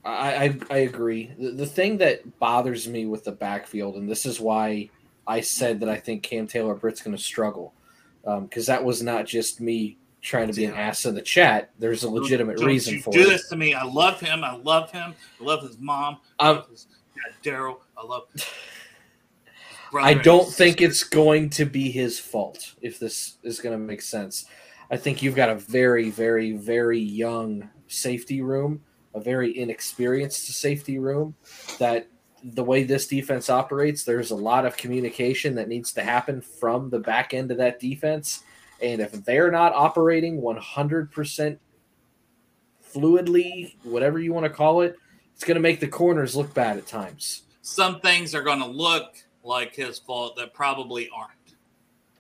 I, 0.05 0.45
I, 0.45 0.59
I 0.71 0.77
agree. 0.79 1.33
The, 1.39 1.51
the 1.51 1.67
thing 1.67 1.99
that 1.99 2.39
bothers 2.39 2.89
me 2.89 3.07
with 3.07 3.25
the 3.25 3.33
backfield, 3.33 3.97
and 3.97 4.09
this 4.09 4.25
is 4.25 4.41
why 4.41 4.91
I 5.27 5.41
said 5.41 5.81
that 5.81 5.89
I 5.89 5.97
think 5.97 6.23
Cam 6.23 6.47
Taylor 6.47 6.75
Britt's 6.75 7.03
going 7.03 7.17
to 7.17 7.23
struggle, 7.23 7.75
because 8.23 8.69
um, 8.69 8.75
that 8.75 8.85
was 8.85 9.03
not 9.03 9.27
just 9.27 9.61
me 9.61 9.99
trying 10.21 10.49
to 10.49 10.53
be 10.53 10.65
an 10.65 10.75
ass 10.75 11.05
in 11.07 11.15
the 11.15 11.23
chat. 11.23 11.71
There's 11.79 12.03
a 12.03 12.11
legitimate 12.11 12.59
Don't 12.59 12.67
reason 12.67 12.95
you 12.95 13.03
for 13.03 13.13
do 13.13 13.21
it. 13.21 13.25
Do 13.25 13.31
this 13.31 13.49
to 13.49 13.57
me. 13.57 13.75
I 13.75 13.85
love 13.85 14.21
him. 14.21 14.45
I 14.45 14.57
love 14.57 14.91
him. 14.91 15.15
I 15.41 15.45
love 15.45 15.63
his 15.63 15.79
mom. 15.79 16.19
I 16.39 16.51
Um, 16.51 16.65
his 16.71 16.87
Daryl. 17.43 17.79
I 17.97 18.05
love. 18.05 18.25
I 19.95 20.15
don't 20.15 20.49
think 20.49 20.81
it's 20.81 21.03
going 21.03 21.51
to 21.51 21.65
be 21.65 21.91
his 21.91 22.19
fault 22.19 22.75
if 22.83 22.99
this 22.99 23.39
is 23.43 23.59
going 23.59 23.73
to 23.73 23.79
make 23.79 24.03
sense. 24.03 24.45
I 24.91 24.97
think 24.97 25.23
you've 25.23 25.35
got 25.35 25.49
a 25.49 25.55
very, 25.55 26.11
very, 26.11 26.53
very 26.53 26.99
young 26.99 27.69
safety 27.87 28.43
room, 28.43 28.83
a 29.15 29.21
very 29.21 29.59
inexperienced 29.59 30.47
safety 30.47 30.99
room. 30.99 31.35
That 31.79 32.09
the 32.43 32.65
way 32.65 32.85
this 32.85 33.07
defense 33.07 33.51
operates, 33.51 34.05
there's 34.05 34.31
a 34.31 34.37
lot 34.37 34.65
of 34.67 34.77
communication 34.77 35.55
that 35.57 35.69
needs 35.69 35.93
to 35.95 36.03
happen 36.03 36.41
from 36.41 36.91
the 36.91 37.01
back 37.01 37.35
end 37.35 37.51
of 37.51 37.59
that 37.59 37.81
defense. 37.81 38.45
And 38.81 39.01
if 39.01 39.13
they're 39.25 39.51
not 39.51 39.73
operating 39.73 40.41
100% 40.41 41.59
fluidly, 42.95 43.75
whatever 43.83 44.19
you 44.19 44.33
want 44.33 44.45
to 44.45 44.51
call 44.51 44.83
it, 44.83 44.97
it's 45.35 45.45
going 45.45 45.57
to 45.57 45.61
make 45.61 45.81
the 45.81 45.89
corners 45.89 46.35
look 46.35 46.53
bad 46.55 46.79
at 46.79 46.87
times. 46.87 47.43
some 47.63 48.01
things 48.01 48.35
are 48.35 48.43
going 48.43 48.61
to 48.61 48.67
look 48.67 49.15
like 49.45 49.75
his 49.75 49.99
fault 49.99 50.37
that 50.37 50.53
probably 50.55 51.09
aren't. 51.15 51.33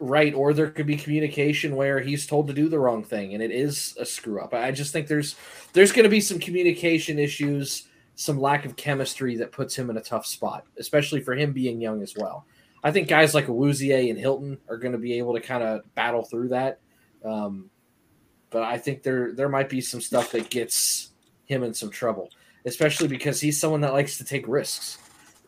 Right, 0.00 0.32
or 0.32 0.52
there 0.54 0.70
could 0.70 0.86
be 0.86 0.96
communication 0.96 1.74
where 1.74 1.98
he's 1.98 2.26
told 2.26 2.46
to 2.46 2.54
do 2.54 2.68
the 2.68 2.78
wrong 2.78 3.02
thing 3.02 3.34
and 3.34 3.42
it 3.42 3.50
is 3.50 3.96
a 3.98 4.06
screw 4.06 4.40
up. 4.40 4.54
I 4.54 4.70
just 4.70 4.92
think 4.92 5.08
there's 5.08 5.34
there's 5.72 5.90
going 5.90 6.04
to 6.04 6.08
be 6.08 6.20
some 6.20 6.38
communication 6.38 7.18
issues, 7.18 7.88
some 8.14 8.40
lack 8.40 8.64
of 8.64 8.76
chemistry 8.76 9.34
that 9.36 9.50
puts 9.50 9.74
him 9.74 9.90
in 9.90 9.96
a 9.96 10.00
tough 10.00 10.24
spot, 10.24 10.64
especially 10.78 11.20
for 11.20 11.34
him 11.34 11.52
being 11.52 11.80
young 11.80 12.00
as 12.02 12.14
well. 12.16 12.46
I 12.82 12.90
think 12.90 13.08
guys 13.08 13.34
like 13.34 13.46
Awuzie 13.46 14.10
and 14.10 14.18
Hilton 14.18 14.58
are 14.68 14.76
going 14.76 14.92
to 14.92 14.98
be 14.98 15.18
able 15.18 15.34
to 15.34 15.40
kind 15.40 15.62
of 15.62 15.94
battle 15.94 16.24
through 16.24 16.48
that. 16.50 16.80
Um, 17.24 17.70
but 18.50 18.62
I 18.62 18.78
think 18.78 19.02
there 19.02 19.32
there 19.32 19.48
might 19.48 19.68
be 19.68 19.80
some 19.80 20.00
stuff 20.00 20.32
that 20.32 20.50
gets 20.50 21.10
him 21.46 21.62
in 21.62 21.74
some 21.74 21.90
trouble, 21.90 22.30
especially 22.64 23.08
because 23.08 23.40
he's 23.40 23.60
someone 23.60 23.80
that 23.82 23.92
likes 23.92 24.18
to 24.18 24.24
take 24.24 24.46
risks. 24.48 24.98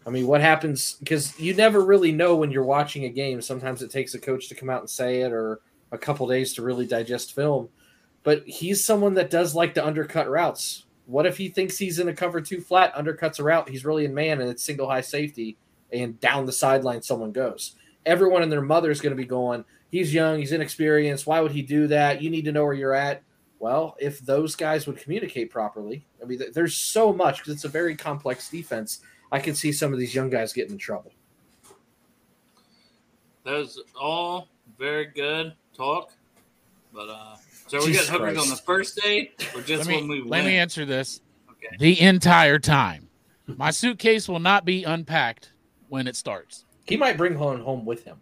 I 0.07 0.11
mean, 0.11 0.27
what 0.27 0.41
happens? 0.41 0.95
Because 0.95 1.39
you 1.39 1.55
never 1.55 1.85
really 1.85 2.11
know 2.11 2.35
when 2.37 2.51
you're 2.51 2.65
watching 2.65 3.05
a 3.05 3.11
game. 3.11 3.41
Sometimes 3.43 3.83
it 3.83 3.91
takes 3.91 4.15
a 4.15 4.19
coach 4.19 4.49
to 4.49 4.55
come 4.55 4.71
out 4.71 4.81
and 4.81 4.91
say 4.91 5.21
it, 5.21 5.33
or 5.33 5.61
a 5.93 5.99
couple 5.99 6.27
days 6.27 6.55
to 6.55 6.63
really 6.63 6.87
digest 6.87 7.35
film. 7.35 7.69
But 8.23 8.47
he's 8.47 8.85
someone 8.85 9.15
that 9.15 9.31
does 9.31 9.55
like 9.55 9.75
to 9.75 9.87
undercut 9.87 10.29
routes. 10.29 10.85
What 11.07 11.27
if 11.27 11.37
he 11.37 11.49
thinks 11.49 11.77
he's 11.77 11.99
in 11.99 12.09
a 12.09 12.15
cover 12.15 12.41
two 12.41 12.61
flat, 12.61 12.95
undercuts 12.95 13.39
a 13.41 13.43
route, 13.43 13.69
he's 13.69 13.85
really 13.85 14.05
in 14.05 14.15
man, 14.15 14.41
and 14.41 14.51
it's 14.51 14.63
single 14.63 14.89
high 14.89 15.01
safety, 15.01 15.57
and 15.93 16.19
down 16.21 16.47
the 16.47 16.53
sideline 16.53 17.03
someone 17.03 17.33
goes? 17.33 17.77
Everyone 18.07 18.43
and 18.43 18.51
their 18.51 18.63
mother 18.63 18.91
is 18.91 19.01
going 19.01 19.11
to 19.11 19.17
be 19.17 19.27
going, 19.27 19.65
he's 19.91 20.15
young, 20.15 20.39
he's 20.39 20.53
inexperienced. 20.53 21.27
Why 21.27 21.41
would 21.41 21.53
he 21.53 21.63
do 21.63 21.87
that? 21.89 22.23
You 22.23 22.31
need 22.31 22.45
to 22.47 22.53
know 22.53 22.65
where 22.65 22.75
you're 22.75 22.95
at. 22.95 23.23
Well, 23.59 23.95
if 24.01 24.21
those 24.21 24.57
guys 24.57 24.87
would 24.87 24.97
communicate 24.97 25.51
properly, 25.51 26.07
I 26.23 26.25
mean, 26.25 26.41
there's 26.55 26.75
so 26.75 27.13
much 27.13 27.39
because 27.39 27.53
it's 27.55 27.65
a 27.65 27.69
very 27.69 27.95
complex 27.95 28.49
defense. 28.49 29.01
I 29.31 29.39
can 29.39 29.55
see 29.55 29.71
some 29.71 29.93
of 29.93 29.99
these 29.99 30.15
young 30.15 30.31
guys 30.31 30.53
getting 30.53 30.73
in 30.73 30.79
trouble. 30.79 31.13
Those 33.45 33.79
all 34.01 34.49
very 34.79 35.07
good 35.07 35.55
talk, 35.77 36.13
but 36.93 37.09
uh, 37.09 37.37
so 37.67 37.79
we 37.81 37.87
Jesus 37.87 38.09
got 38.09 38.21
hookers 38.21 38.35
Christ. 38.35 38.51
on 38.51 38.57
the 38.57 38.63
first 38.63 38.97
day 39.03 39.33
or 39.55 39.61
just 39.61 39.87
let 39.87 39.95
when 39.95 40.09
me, 40.09 40.21
we 40.23 40.29
let 40.29 40.43
win? 40.43 40.47
me 40.47 40.57
answer 40.57 40.85
this. 40.85 41.21
Okay. 41.51 41.77
The 41.79 42.01
entire 42.01 42.59
time, 42.59 43.09
my 43.47 43.71
suitcase 43.71 44.29
will 44.29 44.41
not 44.41 44.65
be 44.65 44.85
unpacked 44.85 45.53
when 45.91 46.09
it 46.09 46.17
starts. 46.17 46.65
He 46.87 46.97
might 46.97 47.19
bring 47.19 47.35
home 47.35 47.61
home 47.61 47.85
with 47.85 48.05
him. 48.05 48.17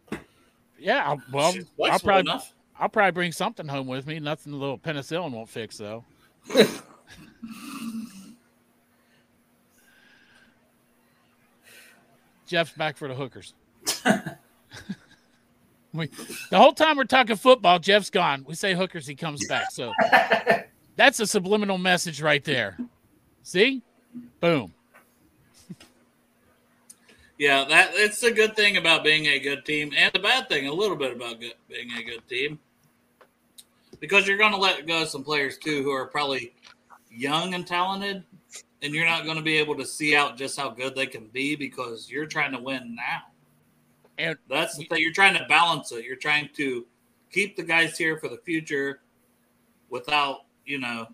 Yeah, 0.79 1.05
I'll, 1.07 1.23
well, 1.33 1.55
I'll 1.85 1.99
probably 2.01 2.21
enough. 2.21 2.53
I'll 2.79 2.89
probably 2.89 3.13
bring 3.13 3.33
something 3.33 3.69
home 3.69 3.87
with 3.87 4.07
me. 4.07 4.19
Nothing 4.19 4.53
a 4.53 4.57
little 4.57 4.79
penicillin 4.79 5.33
won't 5.33 5.49
fix 5.49 5.79
though. 5.79 6.05
Jeff's 12.47 12.73
back 12.73 12.97
for 12.97 13.07
the 13.09 13.15
hookers. 13.15 13.55
we, 15.93 16.09
the 16.51 16.59
whole 16.59 16.73
time 16.73 16.97
we're 16.97 17.05
talking 17.05 17.37
football, 17.37 17.79
Jeff's 17.79 18.11
gone. 18.11 18.45
We 18.49 18.55
say 18.55 18.75
hookers, 18.75 19.07
he 19.07 19.15
comes 19.15 19.47
back. 19.49 19.71
So 19.71 19.93
that's 20.97 21.21
a 21.21 21.27
subliminal 21.27 21.77
message 21.79 22.23
right 22.23 22.43
there. 22.43 22.79
See? 23.43 23.83
Boom. 24.41 24.73
Yeah, 27.39 27.65
that 27.69 27.91
it's 27.95 28.25
a 28.25 28.33
good 28.33 28.57
thing 28.57 28.79
about 28.79 29.05
being 29.05 29.27
a 29.27 29.39
good 29.39 29.65
team, 29.65 29.93
and 29.97 30.13
the 30.13 30.19
bad 30.19 30.49
thing 30.49 30.67
a 30.67 30.73
little 30.73 30.97
bit 30.97 31.15
about 31.15 31.41
good, 31.41 31.55
being 31.69 31.89
a 31.93 32.03
good 32.03 32.27
team, 32.29 32.59
because 34.01 34.27
you're 34.27 34.39
going 34.39 34.53
to 34.53 34.59
let 34.59 34.87
go 34.89 35.05
some 35.05 35.23
players 35.23 35.57
too 35.57 35.85
who 35.85 35.93
are 35.93 36.07
probably 36.07 36.53
young 37.11 37.55
and 37.55 37.65
talented, 37.65 38.25
and 38.83 38.93
you're 38.93 39.07
not 39.07 39.25
going 39.25 39.37
to 39.37 39.43
be 39.43 39.57
able 39.57 39.77
to 39.77 39.87
see 39.87 40.17
out 40.17 40.37
just 40.37 40.59
how 40.59 40.69
good 40.69 40.97
they 40.97 41.07
can 41.07 41.29
be 41.29 41.55
because 41.55 42.11
you're 42.11 42.27
trying 42.27 42.51
to 42.53 42.59
win 42.59 42.97
now. 42.97 43.23
And 44.19 44.37
That's 44.49 44.77
the 44.77 44.85
thing. 44.87 45.01
You're 45.01 45.13
trying 45.13 45.39
to 45.39 45.47
balance 45.49 45.93
it. 45.93 46.05
You're 46.05 46.17
trying 46.17 46.49
to 46.57 46.85
keep 47.31 47.57
the 47.57 47.63
guys 47.63 47.97
here 47.97 48.19
for 48.19 48.29
the 48.29 48.39
future 48.39 49.01
without, 49.91 50.41
you 50.67 50.81
know, 50.81 51.07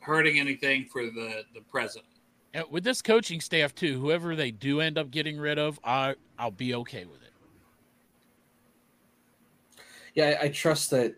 hurting 0.00 0.40
anything 0.40 0.86
for 0.86 1.04
the 1.04 1.44
the 1.54 1.60
present. 1.70 2.04
With 2.70 2.84
this 2.84 3.02
coaching 3.02 3.40
staff 3.40 3.74
too, 3.74 4.00
whoever 4.00 4.34
they 4.36 4.50
do 4.50 4.80
end 4.80 4.98
up 4.98 5.10
getting 5.10 5.38
rid 5.38 5.58
of, 5.58 5.78
I 5.84 6.14
I'll 6.38 6.50
be 6.50 6.74
okay 6.76 7.04
with 7.04 7.22
it. 7.22 7.32
Yeah, 10.14 10.38
I, 10.40 10.44
I 10.44 10.48
trust 10.48 10.90
that 10.90 11.14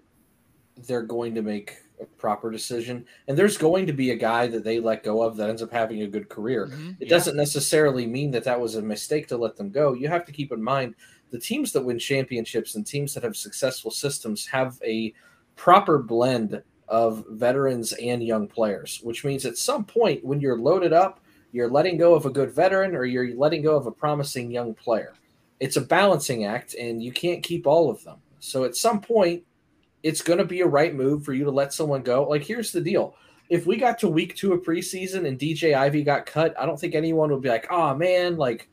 they're 0.77 1.03
going 1.03 1.35
to 1.35 1.43
make 1.43 1.79
a 2.01 2.07
proper 2.07 2.51
decision, 2.51 3.05
and 3.29 3.37
there's 3.37 3.59
going 3.59 3.87
to 3.87 3.93
be 3.93 4.11
a 4.11 4.17
guy 4.17 4.47
that 4.47 4.65
they 4.65 4.81
let 4.81 5.03
go 5.05 5.23
of 5.23 5.37
that 5.37 5.51
ends 5.51 5.63
up 5.63 5.71
having 5.73 6.03
a 6.03 6.07
good 6.09 6.29
career. 6.29 6.67
Mhm, 6.69 6.97
It 7.01 7.09
yeah. 7.09 7.09
doesn't 7.09 7.37
necessarily 7.37 8.07
mean 8.07 8.31
that 8.33 8.45
that 8.45 8.61
was 8.61 8.77
a 8.77 8.83
mistake 8.83 9.27
to 9.29 9.37
let 9.37 9.57
them 9.57 9.71
go. 9.71 9.93
You 9.93 10.09
have 10.09 10.25
to 10.27 10.33
keep 10.33 10.53
in 10.53 10.63
mind 10.63 10.95
the 11.31 11.39
teams 11.39 11.73
that 11.73 11.85
win 11.85 11.99
championships 11.99 12.75
and 12.75 12.87
teams 12.87 13.15
that 13.15 13.23
have 13.23 13.37
successful 13.37 13.91
systems 13.91 14.47
have 14.47 14.79
a 14.85 15.13
proper 15.57 15.99
blend 15.99 16.63
of 16.89 17.25
veterans 17.29 17.93
and 17.93 18.23
young 18.23 18.49
players, 18.49 19.01
which 19.03 19.25
means 19.25 19.47
at 19.47 19.57
some 19.59 19.85
point 19.85 20.25
when 20.25 20.41
you're 20.41 20.59
loaded 20.59 20.93
up, 20.93 21.21
you're 21.53 21.71
letting 21.71 21.97
go 21.97 22.15
of 22.15 22.27
a 22.27 22.31
good 22.31 22.53
veteran 22.53 22.95
or 22.95 23.05
you're 23.05 23.35
letting 23.37 23.63
go 23.63 23.77
of 23.77 23.87
a 23.87 23.93
promising 23.93 24.51
young 24.51 24.75
player. 24.75 25.15
It's 25.59 25.77
a 25.77 25.83
balancing 25.83 26.45
act, 26.45 26.75
and 26.75 27.03
you 27.03 27.13
can't 27.13 27.43
keep 27.43 27.67
all 27.67 27.91
of 27.91 28.03
them. 28.03 28.19
So 28.39 28.65
at 28.65 28.77
some 28.77 29.01
point, 29.01 29.43
it's 30.03 30.23
going 30.23 30.39
to 30.39 30.45
be 30.45 30.63
a 30.63 30.67
right 30.67 30.95
move 30.95 31.25
for 31.25 31.35
you 31.35 31.45
to 31.45 31.51
let 31.51 31.75
someone 31.75 32.03
go. 32.03 32.27
Like, 32.27 32.45
here's 32.45 32.73
the 32.73 32.81
deal 32.81 33.15
if 33.51 33.67
we 33.67 33.77
got 33.77 33.99
to 33.99 34.09
week 34.09 34.37
two 34.37 34.53
of 34.53 34.63
preseason 34.63 35.27
and 35.27 35.39
DJ 35.39 35.75
Ivey 35.75 36.05
got 36.05 36.25
cut, 36.25 36.59
I 36.59 36.65
don't 36.65 36.79
think 36.79 36.95
anyone 36.95 37.31
would 37.33 37.43
be 37.43 37.49
like, 37.49 37.67
oh 37.71 37.95
man, 37.95 38.37
like, 38.37 38.69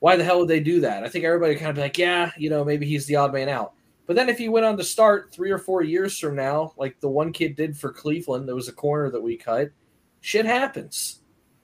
why 0.00 0.16
the 0.16 0.24
hell 0.24 0.40
would 0.40 0.48
they 0.48 0.60
do 0.60 0.80
that? 0.80 1.02
I 1.02 1.08
think 1.08 1.24
everybody 1.24 1.56
kind 1.56 1.70
of 1.70 1.76
be 1.76 1.82
like, 1.82 1.96
yeah, 1.96 2.30
you 2.36 2.50
know, 2.50 2.62
maybe 2.62 2.86
he's 2.86 3.06
the 3.06 3.16
odd 3.16 3.32
man 3.32 3.48
out. 3.48 3.72
But 4.06 4.16
then 4.16 4.28
if 4.28 4.36
he 4.36 4.50
went 4.50 4.66
on 4.66 4.76
to 4.76 4.84
start 4.84 5.32
three 5.32 5.50
or 5.50 5.58
four 5.58 5.82
years 5.82 6.18
from 6.18 6.36
now, 6.36 6.74
like 6.76 7.00
the 7.00 7.08
one 7.08 7.32
kid 7.32 7.56
did 7.56 7.76
for 7.76 7.90
Cleveland, 7.90 8.46
there 8.46 8.54
was 8.54 8.68
a 8.68 8.72
corner 8.72 9.10
that 9.10 9.22
we 9.22 9.36
cut, 9.36 9.70
shit 10.20 10.44
happens. 10.44 11.21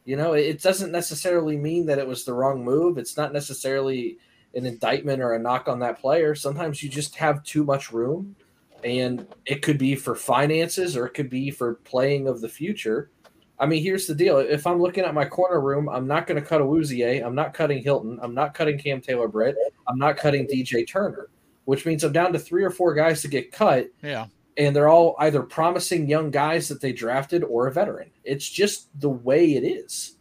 You 0.09 0.17
know, 0.17 0.33
it 0.33 0.63
doesn't 0.63 0.91
necessarily 0.91 1.59
mean 1.59 1.85
that 1.85 1.99
it 1.99 2.09
was 2.09 2.25
the 2.25 2.33
wrong 2.33 2.65
move. 2.65 2.97
It's 2.97 3.19
not 3.19 3.31
necessarily 3.31 4.17
an 4.55 4.65
indictment 4.65 5.21
or 5.21 5.35
a 5.35 5.39
knock 5.39 5.69
on 5.69 5.81
that 5.81 6.01
player. 6.01 6.35
Sometimes 6.35 6.83
you 6.83 6.89
just 6.89 7.15
have 7.17 7.45
too 7.45 7.63
much 7.63 7.93
room 7.93 8.35
and 8.83 9.27
it 9.45 9.61
could 9.61 9.77
be 9.77 9.95
for 9.95 10.15
finances 10.15 10.97
or 10.97 11.05
it 11.05 11.13
could 11.13 11.29
be 11.29 11.51
for 11.51 11.75
playing 11.75 12.27
of 12.27 12.41
the 12.41 12.49
future. 12.49 13.11
I 13.59 13.67
mean, 13.67 13.83
here's 13.83 14.07
the 14.07 14.15
deal: 14.15 14.39
if 14.39 14.67
I'm 14.67 14.81
looking 14.81 15.05
at 15.05 15.13
my 15.13 15.27
corner 15.27 15.61
room, 15.61 15.91
I'm 15.91 16.07
not 16.07 16.27
going 16.27 16.41
to 16.41 16.49
cut 16.49 16.63
Awuzie, 16.63 17.23
I'm 17.23 17.35
not 17.35 17.53
cutting 17.53 17.83
Hilton, 17.83 18.19
I'm 18.23 18.35
not 18.35 18.55
cutting 18.55 18.79
Cam 18.79 19.03
Taylor 19.03 19.29
Britt, 19.29 19.57
I'm 19.89 19.99
not 19.99 20.17
cutting 20.17 20.47
DJ 20.47 20.89
Turner, 20.89 21.29
which 21.67 21.85
means 21.85 22.03
I'm 22.03 22.13
down 22.13 22.33
to 22.33 22.39
three 22.39 22.65
or 22.65 22.71
four 22.71 22.95
guys 22.95 23.21
to 23.21 23.29
get 23.29 23.53
cut, 23.53 23.89
Yeah. 24.03 24.29
And 24.59 24.75
they're 24.75 24.89
all 24.89 25.15
either 25.21 25.43
promising 25.43 26.09
young 26.09 26.31
guys 26.31 26.69
that 26.69 26.81
they 26.81 26.93
drafted 26.93 27.45
or 27.45 27.69
a 27.69 27.73
veteran. 27.73 28.11
It's 28.25 28.49
just 28.49 28.89
the 29.01 29.09
way 29.09 29.55
it 29.55 29.65
is. 29.65 30.17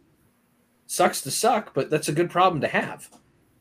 Sucks 0.85 1.21
to 1.21 1.31
suck, 1.31 1.73
but 1.73 1.89
that's 1.89 2.07
a 2.07 2.13
good 2.13 2.29
problem 2.29 2.61
to 2.61 2.67
have. 2.67 3.09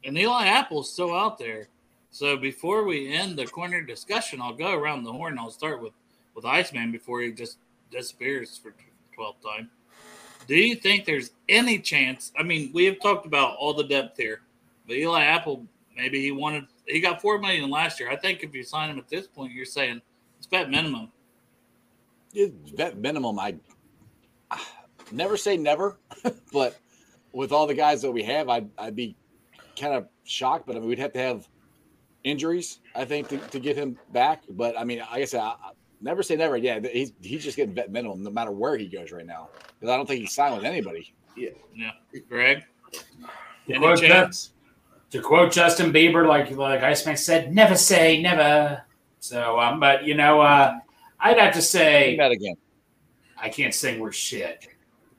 And 0.04 0.16
Eli 0.16 0.46
Apple's 0.46 0.92
still 0.92 1.14
out 1.14 1.38
there. 1.38 1.68
So 2.10 2.36
before 2.36 2.84
we 2.84 3.12
end 3.12 3.36
the 3.36 3.46
corner 3.46 3.80
discussion, 3.80 4.40
I'll 4.40 4.54
go 4.54 4.74
around 4.74 5.02
the 5.02 5.12
horn. 5.12 5.38
I'll 5.38 5.50
start 5.50 5.82
with 5.82 5.92
with 6.34 6.44
Iceman 6.44 6.92
before 6.92 7.22
he 7.22 7.32
just 7.32 7.58
disappears 7.90 8.58
for 8.58 8.74
twelfth 9.14 9.42
time. 9.42 9.70
Do 10.46 10.54
you 10.54 10.76
think 10.76 11.04
there's 11.04 11.30
any 11.48 11.78
chance? 11.78 12.32
I 12.38 12.42
mean, 12.42 12.70
we 12.72 12.84
have 12.84 13.00
talked 13.00 13.26
about 13.26 13.56
all 13.56 13.74
the 13.74 13.84
depth 13.84 14.18
here, 14.18 14.42
but 14.86 14.96
Eli 14.96 15.24
Apple 15.24 15.66
maybe 15.96 16.20
he 16.20 16.30
wanted 16.30 16.66
he 16.86 17.00
got 17.00 17.20
four 17.20 17.38
million 17.38 17.68
last 17.70 17.98
year. 17.98 18.10
I 18.10 18.16
think 18.16 18.42
if 18.42 18.54
you 18.54 18.62
sign 18.62 18.90
him 18.90 18.98
at 18.98 19.08
this 19.08 19.26
point, 19.26 19.52
you're 19.52 19.64
saying 19.64 20.00
it's 20.46 20.50
bet 20.50 20.70
minimum. 20.70 21.10
It's 22.32 22.70
vet 22.70 22.96
minimum. 22.98 23.38
I 23.38 23.56
never 25.10 25.36
say 25.36 25.56
never, 25.56 25.98
but 26.52 26.76
with 27.32 27.50
all 27.50 27.66
the 27.66 27.74
guys 27.74 28.00
that 28.02 28.10
we 28.12 28.22
have, 28.22 28.48
I'd, 28.48 28.68
I'd 28.78 28.94
be 28.94 29.16
kind 29.78 29.94
of 29.94 30.06
shocked. 30.24 30.66
But 30.66 30.76
I 30.76 30.78
mean, 30.78 30.88
we'd 30.88 30.98
have 31.00 31.12
to 31.14 31.18
have 31.18 31.48
injuries, 32.24 32.78
I 32.94 33.04
think, 33.04 33.28
to, 33.28 33.38
to 33.38 33.58
get 33.58 33.76
him 33.76 33.98
back. 34.12 34.42
But 34.50 34.78
I 34.78 34.84
mean, 34.84 35.00
like 35.00 35.22
I 35.22 35.24
said, 35.24 35.40
I, 35.40 35.54
I 35.62 35.70
never 36.00 36.22
say 36.22 36.36
never. 36.36 36.56
Yeah, 36.56 36.78
he's 36.80 37.12
he's 37.20 37.42
just 37.42 37.56
getting 37.56 37.74
vet 37.74 37.90
minimum 37.90 38.22
no 38.22 38.30
matter 38.30 38.52
where 38.52 38.76
he 38.76 38.86
goes 38.86 39.10
right 39.10 39.26
now 39.26 39.48
because 39.80 39.92
I 39.92 39.96
don't 39.96 40.06
think 40.06 40.20
he's 40.20 40.32
signed 40.34 40.54
with 40.54 40.64
anybody. 40.64 41.12
Yeah, 41.36 41.50
yeah. 41.74 41.90
Greg. 42.28 42.62
To 42.92 43.00
Any 43.74 43.78
quote, 43.80 43.98
chance? 43.98 44.52
to 45.10 45.20
quote 45.20 45.52
Justin 45.52 45.92
Bieber, 45.92 46.26
like 46.26 46.52
like 46.52 46.82
Iceman 46.82 47.16
said, 47.16 47.52
never 47.52 47.74
say 47.74 48.22
never. 48.22 48.82
So, 49.26 49.58
um, 49.58 49.80
but 49.80 50.04
you 50.04 50.14
know, 50.14 50.40
uh, 50.40 50.78
I'd 51.18 51.38
have 51.38 51.54
to 51.54 51.62
Say 51.62 52.12
say 52.12 52.16
that 52.16 52.30
again. 52.30 52.54
I 53.36 53.48
can't 53.48 53.74
sing 53.74 53.98
worth 53.98 54.14
shit, 54.14 54.68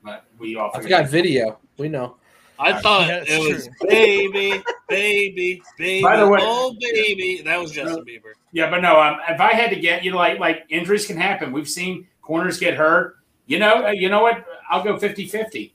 but 0.03 0.25
we 0.39 0.55
all 0.55 0.71
I've 0.73 0.87
got 0.87 1.09
video. 1.09 1.59
We 1.77 1.89
know. 1.89 2.15
I 2.57 2.79
thought 2.81 3.07
Yeah, 3.07 3.19
that's 3.19 3.31
it 3.31 3.53
was 3.53 3.69
baby, 3.81 4.63
baby, 4.87 5.61
baby. 5.77 6.01
By 6.01 6.17
the 6.17 6.27
way- 6.27 6.39
oh 6.41 6.75
baby, 6.79 7.41
that 7.43 7.59
was 7.59 7.71
Justin 7.71 8.03
Bieber. 8.05 8.31
Yeah, 8.53 8.69
but 8.69 8.81
no. 8.81 8.99
Um, 8.99 9.17
if 9.29 9.39
I 9.39 9.51
had 9.53 9.69
to 9.71 9.75
get, 9.75 10.03
you 10.03 10.11
know, 10.11 10.17
like 10.17 10.39
like 10.39 10.63
injuries 10.69 11.05
can 11.05 11.17
happen. 11.17 11.51
We've 11.51 11.69
seen 11.69 12.07
corners 12.21 12.57
get 12.57 12.75
hurt. 12.75 13.17
You 13.45 13.59
know, 13.59 13.87
uh, 13.87 13.91
you 13.91 14.09
know 14.09 14.21
what? 14.21 14.43
I'll 14.69 14.83
go 14.83 14.97
50-50. 14.97 15.73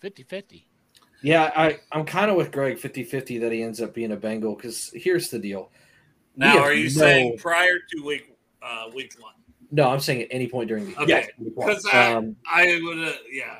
50 0.00 0.22
50. 0.22 0.67
Yeah, 1.22 1.50
I, 1.56 1.80
I'm 1.92 2.04
kind 2.04 2.30
of 2.30 2.36
with 2.36 2.52
Greg 2.52 2.78
50 2.78 3.04
50 3.04 3.38
that 3.38 3.52
he 3.52 3.62
ends 3.62 3.80
up 3.80 3.92
being 3.94 4.12
a 4.12 4.16
Bengal 4.16 4.54
because 4.54 4.90
here's 4.94 5.30
the 5.30 5.38
deal. 5.38 5.70
Now, 6.36 6.58
are 6.58 6.72
you 6.72 6.84
no- 6.84 6.88
saying 6.90 7.38
prior 7.38 7.78
to 7.90 8.04
week 8.04 8.36
uh, 8.62 8.90
week 8.94 9.14
one? 9.18 9.32
No, 9.70 9.90
I'm 9.90 10.00
saying 10.00 10.22
at 10.22 10.28
any 10.30 10.48
point 10.48 10.68
during 10.68 10.90
the 10.90 11.00
Okay, 11.02 11.28
because 11.44 11.84
I 11.92 12.12
Um, 12.14 12.36
I 12.50 12.80
would 12.82 13.18
yeah. 13.30 13.58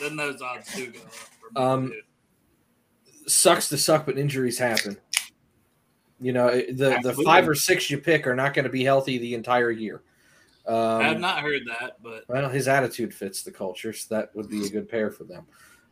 Then 0.00 0.16
those 0.16 0.40
odds 0.40 0.74
do 0.74 0.86
go 0.92 1.00
up. 1.00 1.12
For 1.12 1.50
me 1.54 1.60
Um, 1.60 1.92
sucks 3.26 3.68
to 3.70 3.76
suck, 3.78 4.06
but 4.06 4.16
injuries 4.16 4.58
happen. 4.58 4.96
You 6.20 6.32
know, 6.32 6.50
the 6.50 7.00
the 7.02 7.14
five 7.24 7.48
or 7.48 7.54
six 7.54 7.90
you 7.90 7.98
pick 7.98 8.26
are 8.28 8.36
not 8.36 8.54
going 8.54 8.64
to 8.64 8.70
be 8.70 8.84
healthy 8.84 9.18
the 9.18 9.34
entire 9.34 9.72
year. 9.72 10.02
I 10.68 10.72
have 11.02 11.16
Um, 11.16 11.20
not 11.20 11.40
heard 11.40 11.62
that, 11.66 11.96
but 12.02 12.24
well, 12.28 12.48
his 12.48 12.68
attitude 12.68 13.12
fits 13.12 13.42
the 13.42 13.50
culture, 13.50 13.92
so 13.92 14.14
that 14.14 14.34
would 14.36 14.48
be 14.48 14.64
a 14.64 14.70
good 14.70 14.88
pair 14.88 15.10
for 15.10 15.24
them. 15.24 15.44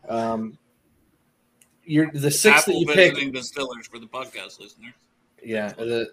Um, 0.08 0.58
you're 1.90 2.10
the 2.12 2.30
six 2.30 2.64
that 2.64 2.74
you 2.74 2.86
pick. 2.86 3.14
distillers 3.32 3.86
for 3.88 3.98
the 3.98 4.06
podcast 4.06 4.60
listeners. 4.60 4.92
Yeah, 5.42 5.72
the 5.72 6.12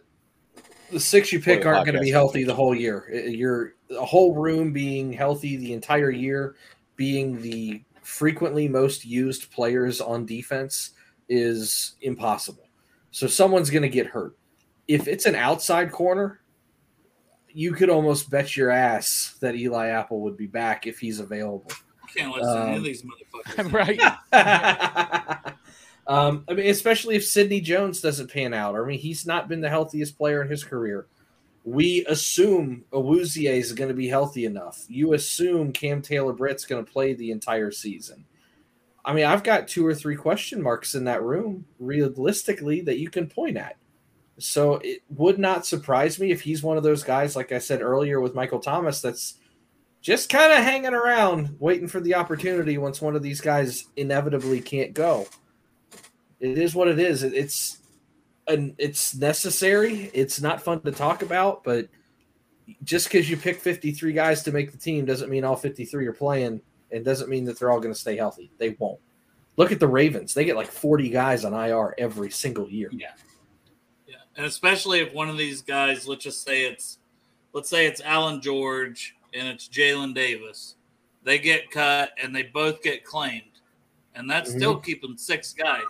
the 0.92 1.00
six 1.00 1.32
you 1.32 1.40
pick 1.40 1.66
aren't 1.66 1.86
going 1.86 1.96
to 1.96 2.02
be 2.02 2.10
healthy 2.10 2.44
the 2.44 2.56
whole 2.56 2.74
year. 2.74 3.06
I- 3.14 3.28
You're 3.28 3.74
a 3.92 4.06
whole 4.06 4.34
room 4.34 4.74
being 4.74 5.14
healthy 5.14 5.56
the 5.58 5.74
entire 5.74 6.10
year, 6.10 6.56
being 6.96 7.42
the 7.42 7.82
frequently 8.02 8.68
most 8.68 9.06
used 9.06 9.52
players 9.52 10.02
on 10.02 10.26
defense 10.26 10.92
is 11.30 11.96
impossible. 12.02 12.68
So 13.12 13.28
someone's 13.28 13.70
going 13.70 13.84
to 13.84 13.90
get 13.90 14.08
hurt. 14.08 14.36
If 14.88 15.08
it's 15.08 15.26
an 15.26 15.36
outside 15.36 15.92
corner, 15.92 16.40
you 17.50 17.74
could 17.74 17.90
almost 17.90 18.30
bet 18.30 18.56
your 18.56 18.72
ass 18.72 19.36
that 19.42 19.56
Eli 19.56 19.88
Apple 19.90 20.22
would 20.22 20.38
be 20.38 20.48
back 20.48 20.88
if 20.88 21.00
he's 21.00 21.20
available. 21.20 21.72
I 22.04 22.08
can't 22.20 22.32
listen 22.34 22.54
to 22.54 22.62
Um, 22.62 22.74
of 22.76 22.84
these 22.84 23.04
motherfuckers. 23.04 23.74
right. 24.32 25.54
um, 26.08 26.46
I 26.48 26.54
mean, 26.54 26.70
especially 26.70 27.16
if 27.16 27.26
Sidney 27.26 27.60
Jones 27.60 28.02
doesn't 28.02 28.32
pan 28.32 28.54
out. 28.54 28.76
I 28.76 28.84
mean, 28.84 29.00
he's 29.00 29.26
not 29.26 29.50
been 29.50 29.62
the 29.62 29.70
healthiest 29.70 30.18
player 30.18 30.42
in 30.42 30.50
his 30.50 30.64
career. 30.64 31.08
We 31.66 32.06
assume 32.06 32.86
Awuzie 32.94 33.50
is 33.50 33.74
going 33.74 33.90
to 33.90 33.94
be 33.94 34.08
healthy 34.08 34.46
enough. 34.46 34.86
You 34.88 35.14
assume 35.14 35.74
Cam 35.74 36.02
Taylor 36.02 36.32
Britt's 36.32 36.66
going 36.66 36.84
to 36.84 36.92
play 36.92 37.14
the 37.14 37.32
entire 37.32 37.72
season. 37.72 38.24
I 39.04 39.14
mean, 39.14 39.26
I've 39.26 39.44
got 39.44 39.68
two 39.68 39.86
or 39.86 39.94
three 39.94 40.16
question 40.16 40.62
marks 40.62 40.96
in 40.96 41.04
that 41.06 41.24
room, 41.24 41.66
realistically, 41.80 42.82
that 42.82 43.00
you 43.00 43.10
can 43.10 43.28
point 43.28 43.58
at. 43.58 43.76
So 44.40 44.76
it 44.76 45.02
would 45.10 45.40
not 45.40 45.66
surprise 45.66 46.20
me 46.20 46.32
if 46.32 46.42
he's 46.42 46.64
one 46.64 46.78
of 46.78 46.84
those 46.84 47.04
guys, 47.04 47.36
like 47.36 47.52
I 47.52 47.60
said 47.60 47.82
earlier 47.82 48.22
with 48.22 48.36
Michael 48.36 48.60
Thomas, 48.60 49.02
that's 49.02 49.36
just 50.02 50.30
kind 50.30 50.54
of 50.54 50.60
hanging 50.60 50.94
around, 50.94 51.56
waiting 51.60 51.88
for 51.88 52.00
the 52.00 52.16
opportunity 52.16 52.78
once 52.78 53.02
one 53.02 53.16
of 53.16 53.24
these 53.24 53.42
guys 53.42 53.86
inevitably 53.98 54.62
can't 54.62 54.94
go. 54.94 55.28
It 56.40 56.58
is 56.58 56.76
what 56.76 56.88
it 56.88 57.00
is. 57.00 57.24
It's 57.24 57.80
and 58.48 58.76
it's 58.78 59.16
necessary. 59.16 60.10
It's 60.14 60.42
not 60.42 60.62
fun 60.62 60.82
to 60.82 60.92
talk 60.92 61.22
about, 61.22 61.64
but 61.64 61.88
just 62.84 63.08
because 63.08 63.30
you 63.30 63.38
pick 63.38 63.60
53 63.60 64.14
guys 64.14 64.44
to 64.44 64.52
make 64.52 64.72
the 64.72 64.78
team 64.78 65.06
doesn't 65.06 65.30
mean 65.30 65.44
all 65.44 65.56
53 65.56 66.08
are 66.08 66.14
playing 66.14 66.62
and 66.92 67.06
doesn't 67.06 67.30
mean 67.30 67.46
that 67.46 67.60
they're 67.60 67.72
all 67.72 67.80
going 67.80 67.94
to 67.94 68.00
stay 68.00 68.16
healthy. 68.16 68.52
They 68.58 68.76
won't. 68.80 69.00
Look 69.58 69.72
at 69.72 69.80
the 69.80 69.88
Ravens. 69.88 70.34
They 70.34 70.46
get 70.46 70.56
like 70.56 70.68
40 70.68 71.10
guys 71.10 71.44
on 71.44 71.54
IR 71.54 71.96
every 71.98 72.30
single 72.30 72.70
year. 72.70 72.90
Yeah, 72.92 73.14
Yeah. 74.06 74.18
and 74.36 74.46
especially 74.46 75.00
if 75.00 75.14
one 75.14 75.30
of 75.30 75.38
these 75.38 75.62
guys, 75.62 76.08
let's 76.08 76.24
just 76.24 76.44
say 76.44 76.66
it's, 76.66 77.00
let's 77.54 77.70
say 77.70 77.88
it's 77.88 78.02
Allan 78.02 78.42
George 78.42 79.16
and 79.34 79.48
it's 79.48 79.68
Jalen 79.68 80.14
Davis, 80.14 80.76
they 81.24 81.40
get 81.40 81.72
cut 81.72 82.12
and 82.22 82.36
they 82.36 82.44
both 82.44 82.82
get 82.84 83.04
claimed, 83.04 83.44
and 84.16 84.30
that's 84.30 84.50
mm-hmm. 84.50 84.60
still 84.60 84.78
keeping 84.78 85.18
six 85.18 85.54
guys. 85.54 85.84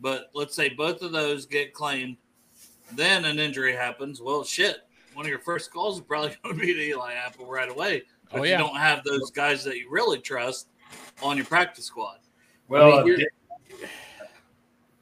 But 0.00 0.30
let's 0.34 0.54
say 0.54 0.68
both 0.70 1.02
of 1.02 1.12
those 1.12 1.46
get 1.46 1.72
claimed, 1.72 2.16
then 2.92 3.24
an 3.24 3.38
injury 3.38 3.74
happens. 3.74 4.20
Well, 4.20 4.44
shit, 4.44 4.78
one 5.14 5.24
of 5.24 5.30
your 5.30 5.38
first 5.38 5.72
calls 5.72 5.98
is 5.98 6.04
probably 6.04 6.36
going 6.44 6.58
to 6.58 6.60
be 6.60 6.74
to 6.74 6.80
Eli 6.80 7.14
Apple 7.14 7.46
right 7.46 7.70
away. 7.70 8.02
But 8.30 8.40
Oh, 8.40 8.44
you 8.44 8.56
don't 8.58 8.76
have 8.76 9.04
those 9.04 9.30
guys 9.30 9.64
that 9.64 9.78
you 9.78 9.88
really 9.90 10.18
trust 10.18 10.68
on 11.22 11.36
your 11.36 11.46
practice 11.46 11.84
squad. 11.84 12.18
Well, 12.68 12.98
I 12.98 13.04
mean, 13.04 13.20
uh, 13.20 13.86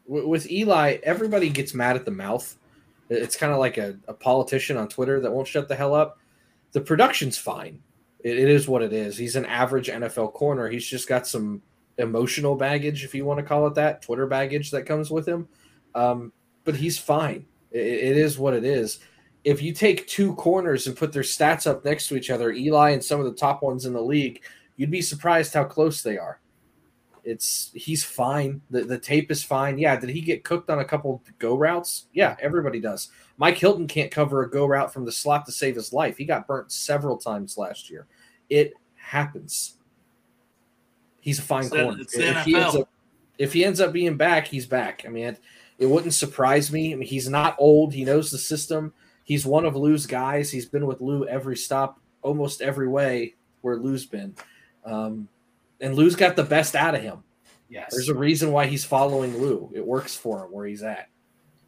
With 0.06 0.24
with 0.24 0.50
Eli, 0.50 0.98
everybody 1.02 1.48
gets 1.48 1.74
mad 1.74 1.96
at 1.96 2.04
the 2.04 2.10
mouth. 2.10 2.56
It's 3.08 3.36
kind 3.36 3.52
of 3.52 3.58
like 3.58 3.78
a, 3.78 3.96
a 4.08 4.14
politician 4.14 4.76
on 4.76 4.88
Twitter 4.88 5.20
that 5.20 5.30
won't 5.30 5.48
shut 5.48 5.68
the 5.68 5.76
hell 5.76 5.94
up. 5.94 6.18
The 6.72 6.80
production's 6.80 7.38
fine. 7.38 7.80
It, 8.20 8.38
it 8.38 8.48
is 8.48 8.68
what 8.68 8.82
it 8.82 8.92
is. 8.92 9.16
He's 9.16 9.36
an 9.36 9.46
average 9.46 9.88
NFL 9.88 10.32
corner. 10.32 10.68
He's 10.68 10.86
just 10.86 11.08
got 11.08 11.26
some 11.26 11.62
emotional 11.98 12.54
baggage, 12.54 13.04
if 13.04 13.14
you 13.14 13.24
want 13.24 13.38
to 13.38 13.44
call 13.44 13.66
it 13.66 13.74
that, 13.74 14.02
Twitter 14.02 14.26
baggage 14.26 14.70
that 14.70 14.86
comes 14.86 15.10
with 15.10 15.26
him. 15.26 15.48
Um, 15.94 16.32
but 16.64 16.76
he's 16.76 16.98
fine. 16.98 17.46
It, 17.70 17.80
it 17.80 18.16
is 18.16 18.38
what 18.38 18.54
it 18.54 18.64
is. 18.64 19.00
If 19.44 19.60
you 19.60 19.72
take 19.72 20.06
two 20.06 20.34
corners 20.36 20.86
and 20.86 20.96
put 20.96 21.12
their 21.12 21.22
stats 21.22 21.66
up 21.66 21.84
next 21.84 22.08
to 22.08 22.16
each 22.16 22.30
other, 22.30 22.52
Eli 22.52 22.90
and 22.90 23.04
some 23.04 23.18
of 23.18 23.26
the 23.26 23.32
top 23.32 23.62
ones 23.62 23.86
in 23.86 23.92
the 23.92 24.00
league, 24.00 24.42
you'd 24.76 24.90
be 24.90 25.02
surprised 25.02 25.52
how 25.52 25.64
close 25.64 26.02
they 26.02 26.16
are. 26.16 26.40
It's 27.24 27.70
he's 27.74 28.02
fine. 28.02 28.60
The 28.70 28.82
the 28.82 28.98
tape 28.98 29.30
is 29.30 29.44
fine. 29.44 29.78
Yeah, 29.78 29.94
did 29.94 30.10
he 30.10 30.20
get 30.20 30.42
cooked 30.42 30.70
on 30.70 30.80
a 30.80 30.84
couple 30.84 31.22
go 31.38 31.56
routes? 31.56 32.06
Yeah, 32.12 32.34
everybody 32.40 32.80
does. 32.80 33.10
Mike 33.36 33.58
Hilton 33.58 33.86
can't 33.86 34.10
cover 34.10 34.42
a 34.42 34.50
go 34.50 34.66
route 34.66 34.92
from 34.92 35.04
the 35.04 35.12
slot 35.12 35.46
to 35.46 35.52
save 35.52 35.76
his 35.76 35.92
life. 35.92 36.16
He 36.16 36.24
got 36.24 36.48
burnt 36.48 36.72
several 36.72 37.16
times 37.16 37.56
last 37.56 37.90
year. 37.90 38.08
It 38.50 38.72
happens. 38.96 39.78
He's 41.22 41.38
a 41.38 41.42
fine 41.42 41.62
It's 41.64 41.70
corner. 41.70 42.00
it's 42.00 42.14
the 42.14 42.28
If 42.30 42.44
he, 42.44 42.54
ends 42.56 42.74
up, 42.76 42.88
if 43.38 43.52
he 43.54 43.64
ends 43.64 43.80
up 43.80 43.92
being 43.94 44.16
back, 44.18 44.46
he's 44.48 44.66
back. 44.66 45.04
I 45.06 45.08
mean, 45.08 45.24
it, 45.28 45.40
it 45.78 45.86
wouldn't 45.86 46.12
surprise 46.12 46.70
me. 46.70 46.92
I 46.92 46.96
mean, 46.96 47.08
he's 47.08 47.28
not 47.28 47.56
old. 47.58 47.94
He 47.94 48.04
knows 48.04 48.30
the 48.30 48.38
system. 48.38 48.92
He's 49.24 49.46
one 49.46 49.64
of 49.64 49.74
Lou's 49.76 50.04
guys. 50.04 50.50
He's 50.50 50.66
been 50.66 50.86
with 50.86 51.00
Lou 51.00 51.26
every 51.26 51.56
stop, 51.56 51.98
almost 52.22 52.60
every 52.60 52.88
way 52.88 53.34
where 53.62 53.76
Lou's 53.76 54.04
been. 54.04 54.34
Um, 54.84 55.28
and 55.80 55.94
Lou's 55.94 56.16
got 56.16 56.36
the 56.36 56.42
best 56.42 56.74
out 56.76 56.94
of 56.96 57.02
him. 57.02 57.22
yes. 57.68 57.92
There's 57.92 58.08
a 58.08 58.14
reason 58.14 58.50
why 58.52 58.66
he's 58.66 58.84
following 58.84 59.38
Lou. 59.38 59.70
It 59.72 59.86
works 59.86 60.16
for 60.16 60.44
him 60.44 60.52
where 60.52 60.66
he's 60.66 60.82
at. 60.82 61.08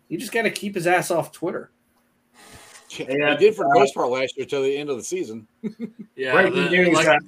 You 0.09 0.18
just 0.18 0.32
got 0.32 0.42
to 0.42 0.50
keep 0.50 0.74
his 0.74 0.86
ass 0.86 1.11
off 1.11 1.32
Twitter. 1.32 1.70
Yeah, 2.90 3.32
he 3.32 3.36
did 3.38 3.57
for 3.57 3.64
the 3.64 3.74
most 3.74 3.94
part 3.94 4.09
last 4.11 4.36
year 4.36 4.46
till 4.46 4.62
the 4.62 4.76
end 4.76 4.90
of 4.90 4.96
the 4.96 5.05
season. 5.05 5.46
Yeah, 6.16 6.32
Breaking 6.32 6.64
the, 6.64 6.70
news, 6.70 6.92
like 6.94 7.18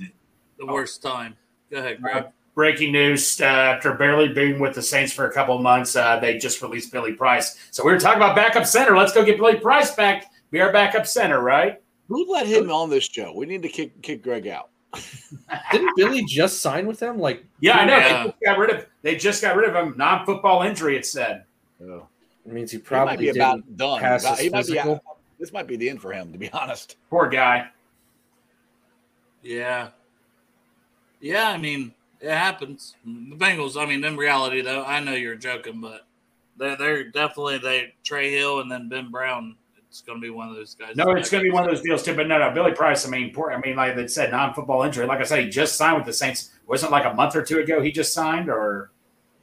the 0.61 0.67
worst 0.67 1.03
time. 1.03 1.37
Go 1.71 1.79
ahead, 1.79 2.01
Greg. 2.01 2.17
Uh, 2.25 2.29
breaking 2.55 2.93
news: 2.93 3.41
uh, 3.41 3.45
After 3.45 3.95
barely 3.95 4.29
being 4.29 4.59
with 4.59 4.75
the 4.75 4.83
Saints 4.83 5.13
for 5.13 5.29
a 5.29 5.33
couple 5.33 5.57
of 5.57 5.63
months, 5.63 5.97
uh, 5.97 6.19
they 6.21 6.39
just 6.39 6.63
released 6.63 6.93
Billy 6.93 7.13
Price. 7.13 7.59
So 7.71 7.85
we 7.85 7.93
were 7.93 7.99
talking 8.01 8.19
about 8.23 8.37
backup 8.37 8.67
center. 8.67 8.97
Let's 8.97 9.13
go 9.13 9.25
get 9.25 9.39
Billy 9.39 9.57
Price 9.57 9.95
back. 9.95 10.33
Be 10.51 10.61
our 10.61 10.73
backup 10.73 11.07
center, 11.07 11.41
right? 11.41 11.81
Who 12.09 12.31
let 12.33 12.47
him 12.47 12.71
on 12.71 12.89
this 12.89 13.05
show? 13.05 13.33
We 13.35 13.47
need 13.47 13.63
to 13.63 13.69
kick 13.69 14.01
kick 14.03 14.23
Greg 14.23 14.47
out. 14.47 14.71
Didn't 15.73 15.95
Billy 15.97 16.25
just 16.25 16.61
sign 16.63 16.87
with 16.87 16.99
them? 17.01 17.19
Like, 17.19 17.45
Yeah, 17.61 17.79
I 17.79 17.85
know. 17.85 17.97
Yeah. 17.99 18.23
They 18.23 18.29
just 18.31 18.41
got 18.45 18.59
rid 18.59 18.71
of. 18.71 18.87
They 19.03 19.17
just 19.17 19.43
got 19.43 19.57
rid 19.57 19.69
of 19.69 19.75
him. 19.75 19.95
Non-football 19.97 20.63
injury. 20.63 20.97
It 20.97 21.05
said. 21.05 21.45
Oh. 21.83 22.07
it 22.47 22.53
means 22.53 22.71
he 22.71 22.79
He 22.79 22.83
might 22.83 22.87
probably 22.89 23.17
be 23.17 23.25
didn't 23.27 23.43
about 23.43 23.77
done. 23.77 24.01
pass 24.01 24.23
About- 24.23 24.37
his 24.39 24.45
he 24.45 24.51
might 24.51 24.59
be 24.67 24.73
physical. 24.73 24.93
out- 24.95 25.17
this 25.39 25.53
might 25.53 25.67
be 25.67 25.77
the 25.77 25.91
end 25.91 26.01
for 26.01 26.13
him, 26.13 26.33
to 26.33 26.39
be 26.39 26.49
honest. 26.53 26.97
Poor 27.11 27.29
guy. 27.29 27.67
Yeah. 29.43 29.89
Yeah, 31.21 31.49
I 31.49 31.59
mean, 31.59 31.93
it 32.21 32.31
happens. 32.31 32.95
The 33.05 33.37
Bengals, 33.37 33.81
I 33.81 33.87
mean, 33.87 34.05
in 34.05 34.17
reality, 34.17 34.61
though, 34.61 34.85
I 34.85 35.01
know 35.01 35.13
you're 35.13 35.37
joking, 35.37 35.81
but 35.81 36.07
they're, 36.57 36.77
they're 36.77 37.05
definitely 37.05 37.59
they 37.59 37.95
Trey 38.05 38.33
Hill 38.33 38.61
and 38.61 38.71
then 38.71 38.89
Ben 38.89 39.11
Brown. 39.11 39.57
it's 39.89 40.03
going 40.03 40.21
to 40.21 40.23
be 40.23 40.31
one 40.31 40.49
of 40.49 40.55
those 40.55 40.75
guys. 40.75 40.97
No, 40.97 41.11
it's 41.13 41.31
going 41.31 41.43
to 41.43 41.49
be 41.49 41.53
one 41.53 41.65
of 41.65 41.71
those 41.71 41.83
deals 41.83 42.03
too. 42.03 42.15
But 42.15 42.29
no, 42.29 42.39
no, 42.39 42.51
Billy 42.51 42.73
Price. 42.73 43.07
I 43.07 43.11
mean, 43.11 43.33
poor. 43.33 43.53
I 43.53 43.59
mean, 43.59 43.77
like 43.77 43.97
they 43.97 44.09
said, 44.09 44.31
non-football 44.31 44.83
injury. 44.83 45.07
Like 45.07 45.21
I 45.21 45.25
said, 45.25 45.45
he 45.45 45.51
just 45.51 45.77
signed 45.77 45.97
with 45.97 46.07
the 46.07 46.13
Saints. 46.13 46.51
Wasn't 46.67 46.93
like 46.93 47.05
a 47.05 47.15
month 47.15 47.37
or 47.37 47.43
two 47.43 47.61
ago 47.61 47.81
he 47.81 47.93
just 47.93 48.13
signed, 48.13 48.51
or 48.51 48.91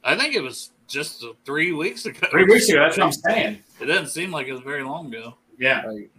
I 0.02 0.16
think 0.16 0.34
it 0.34 0.42
was 0.42 0.70
just 0.86 1.24
three 1.44 1.72
weeks 1.72 2.06
ago. 2.06 2.26
three 2.30 2.44
weeks 2.44 2.68
ago? 2.68 2.80
That's 2.80 2.98
what 2.98 3.06
I'm 3.06 3.12
saying. 3.12 3.58
It 3.80 3.86
doesn't 3.86 4.08
seem 4.08 4.30
like 4.30 4.46
it 4.46 4.52
was 4.52 4.62
very 4.62 4.82
long 4.82 5.06
ago. 5.06 5.34
Yeah. 5.58 5.82
Like, 5.86 6.10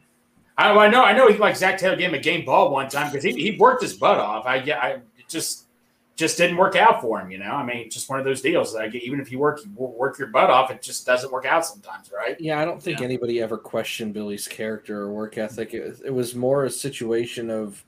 I, 0.58 0.72
I 0.72 0.88
know. 0.90 1.04
I 1.04 1.14
know. 1.14 1.30
He 1.30 1.38
like 1.38 1.56
Zac 1.56 1.78
Taylor 1.78 1.96
gave 1.96 2.10
him 2.10 2.16
a 2.16 2.20
game 2.20 2.46
ball 2.46 2.72
one 2.72 2.90
time 2.90 3.12
because 3.12 3.24
he, 3.24 3.32
he 3.34 3.58
worked 3.58 3.82
his 3.82 3.94
butt 3.94 4.20
off. 4.20 4.46
I 4.46 4.58
yeah. 4.58 4.80
I 4.80 4.90
it 4.90 5.15
just 5.28 5.64
just 6.16 6.38
didn't 6.38 6.56
work 6.56 6.78
out 6.78 7.02
for 7.02 7.20
him. 7.20 7.30
You 7.30 7.38
know. 7.40 7.52
I 7.52 7.66
mean, 7.66 7.90
just 7.90 8.10
one 8.10 8.20
of 8.20 8.26
those 8.26 8.42
deals. 8.42 8.74
Like 8.74 8.96
even 8.96 9.20
if 9.20 9.32
you 9.32 9.40
work 9.40 9.60
you 9.64 9.72
work 9.76 10.18
your 10.18 10.30
butt 10.30 10.50
off, 10.50 10.72
it 10.72 10.82
just 10.82 11.06
doesn't 11.06 11.32
work 11.32 11.46
out 11.46 11.66
sometimes, 11.66 12.12
right? 12.16 12.40
yeah, 12.40 12.60
I 12.60 12.66
don't 12.66 12.82
think 12.82 13.00
Yeah. 13.00 13.06
anybody 13.06 13.42
ever 13.42 13.58
questioned 13.58 14.14
Billy's 14.14 14.48
character 14.48 15.02
or 15.02 15.12
work 15.12 15.38
ethic. 15.38 15.74
It, 15.74 16.02
it 16.06 16.14
was 16.14 16.34
more 16.36 16.66
a 16.66 16.70
situation 16.70 17.50
of, 17.50 17.84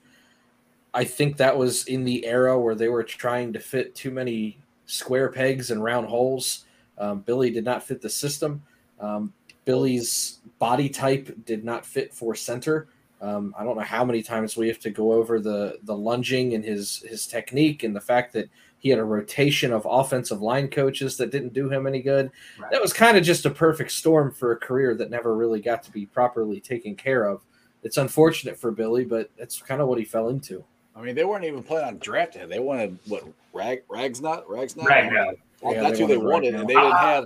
I 0.94 1.04
think 1.06 1.38
that 1.38 1.56
was 1.58 1.86
in 1.88 2.04
the 2.04 2.26
era 2.26 2.60
where 2.60 2.76
they 2.76 2.90
were 2.90 3.04
trying 3.04 3.54
to 3.54 3.60
fit 3.60 3.96
too 3.96 4.12
many 4.12 4.58
square 4.88 5.30
pegs 5.30 5.72
and 5.72 5.84
round 5.84 6.08
holes. 6.08 6.66
Um, 6.98 7.20
Billy 7.22 7.50
did 7.52 7.64
not 7.64 7.84
fit 7.84 8.02
the 8.02 8.10
system. 8.10 8.62
Um, 9.00 9.32
Billy's 9.66 10.40
body 10.60 10.90
type 10.90 11.34
did 11.46 11.64
not 11.64 11.86
fit 11.86 12.14
for 12.14 12.36
center. 12.36 12.88
Um, 13.22 13.56
I 13.58 13.64
don't 13.64 13.76
know 13.76 13.84
how 13.84 14.06
many 14.06 14.22
times 14.22 14.56
we 14.56 14.68
have 14.68 14.80
to 14.80 14.90
go 14.92 15.14
over 15.14 15.40
the 15.40 15.80
the 15.84 15.96
lunging 15.96 16.54
and 16.54 16.64
his 16.64 17.00
his 17.08 17.26
technique 17.26 17.84
and 17.84 17.96
the 17.96 18.02
fact 18.02 18.34
that 18.34 18.50
he 18.80 18.90
had 18.90 19.00
a 19.00 19.04
rotation 19.04 19.74
of 19.74 19.88
offensive 19.90 20.42
line 20.42 20.68
coaches 20.68 21.18
that 21.18 21.32
didn't 21.32 21.54
do 21.54 21.68
him 21.68 21.88
any 21.88 22.02
good. 22.02 22.30
Right. 22.60 22.70
That 22.72 22.80
was 22.82 22.94
kind 22.94 23.18
of 23.18 23.24
just 23.24 23.46
a 23.48 23.50
perfect 23.50 23.92
storm 23.92 24.32
for 24.32 24.52
a 24.52 24.58
career 24.58 24.94
that 24.96 25.10
never 25.10 25.36
really 25.36 25.60
got 25.62 25.82
to 25.84 25.92
be 25.92 26.06
properly 26.06 26.60
taken 26.60 26.96
care 26.96 27.24
of. 27.26 27.42
It's 27.84 27.98
unfortunate 27.98 28.60
for 28.60 28.70
Billy, 28.72 29.04
but 29.04 29.32
that's 29.38 29.62
kind 29.64 29.82
of 29.82 29.88
what 29.88 29.98
he 29.98 30.06
fell 30.06 30.30
into. 30.30 30.64
I 30.96 31.02
mean, 31.02 31.16
they 31.16 31.26
weren't 31.26 31.46
even 31.46 31.64
planning 31.64 31.88
on 31.88 31.98
drafting 32.00 32.42
him. 32.44 32.50
They 32.50 32.60
wanted 32.60 32.98
what 33.08 33.24
Rag 33.54 33.82
Ragsnut 33.88 34.46
Ragsnut. 34.46 34.86
Right 34.86 35.12
now. 35.12 35.32
Well, 35.62 35.74
Yeah, 35.74 35.82
that's 35.82 35.98
they 35.98 36.04
who 36.04 36.08
they 36.08 36.18
wanted 36.18 36.32
wanted, 36.54 36.56
and 36.56 36.70
they 36.70 36.74
didn't 36.76 36.92
Ah. 36.92 36.98
have 37.06 37.26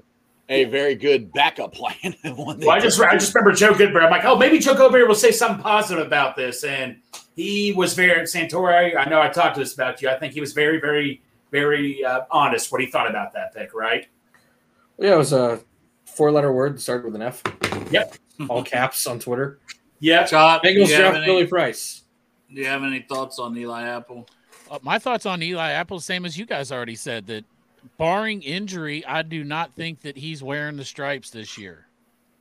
a 0.51 0.65
very 0.65 0.95
good 0.95 1.31
backup 1.31 1.73
plan. 1.73 2.15
when 2.23 2.59
Well, 2.59 2.71
I 2.71 2.79
just 2.79 2.99
I 2.99 3.13
just 3.13 3.33
remember 3.33 3.53
Joe 3.53 3.73
Goodberry. 3.73 4.03
I'm 4.03 4.11
like, 4.11 4.25
oh, 4.25 4.35
maybe 4.35 4.59
Joe 4.59 4.75
Goodberry 4.75 5.07
will 5.07 5.15
say 5.15 5.31
something 5.31 5.63
positive 5.63 6.05
about 6.05 6.35
this, 6.35 6.63
and 6.63 6.97
he 7.35 7.73
was 7.73 7.93
very 7.93 8.21
Santori. 8.23 8.95
I 8.95 9.05
know 9.05 9.21
I 9.21 9.29
talked 9.29 9.55
to 9.55 9.61
this 9.61 9.73
about 9.73 10.01
you. 10.01 10.09
I 10.09 10.19
think 10.19 10.33
he 10.33 10.41
was 10.41 10.53
very, 10.53 10.79
very, 10.79 11.21
very 11.51 12.03
uh, 12.03 12.21
honest 12.29 12.71
what 12.71 12.81
he 12.81 12.87
thought 12.87 13.09
about 13.09 13.33
that 13.33 13.55
pick. 13.55 13.73
Right? 13.73 14.07
Yeah, 14.99 15.15
it 15.15 15.17
was 15.17 15.33
a 15.33 15.61
four 16.05 16.31
letter 16.31 16.51
word 16.51 16.75
that 16.75 16.81
started 16.81 17.05
with 17.05 17.15
an 17.15 17.21
F. 17.21 17.41
Yep. 17.89 18.15
All 18.49 18.63
caps 18.63 19.07
on 19.07 19.19
Twitter. 19.19 19.59
Yeah. 19.99 20.25
Chop, 20.25 20.63
do 20.63 20.69
Bengals 20.69 20.87
you, 20.87 20.93
have 20.95 21.01
draft 21.01 21.17
any, 21.17 21.25
Billy 21.25 21.47
Price. 21.47 22.03
do 22.53 22.59
you 22.59 22.67
have 22.67 22.83
any 22.83 23.01
thoughts 23.01 23.39
on 23.39 23.57
Eli 23.57 23.83
Apple? 23.83 24.27
Uh, 24.69 24.79
my 24.81 24.99
thoughts 24.99 25.25
on 25.25 25.41
Eli 25.41 25.71
Apple, 25.71 25.99
same 25.99 26.25
as 26.25 26.37
you 26.37 26.45
guys 26.45 26.71
already 26.71 26.95
said, 26.95 27.27
that 27.27 27.45
barring 27.97 28.41
injury, 28.41 29.05
I 29.05 29.21
do 29.21 29.43
not 29.43 29.75
think 29.75 30.01
that 30.01 30.17
he's 30.17 30.41
wearing 30.43 30.77
the 30.77 30.85
stripes 30.85 31.29
this 31.29 31.57
year. 31.57 31.87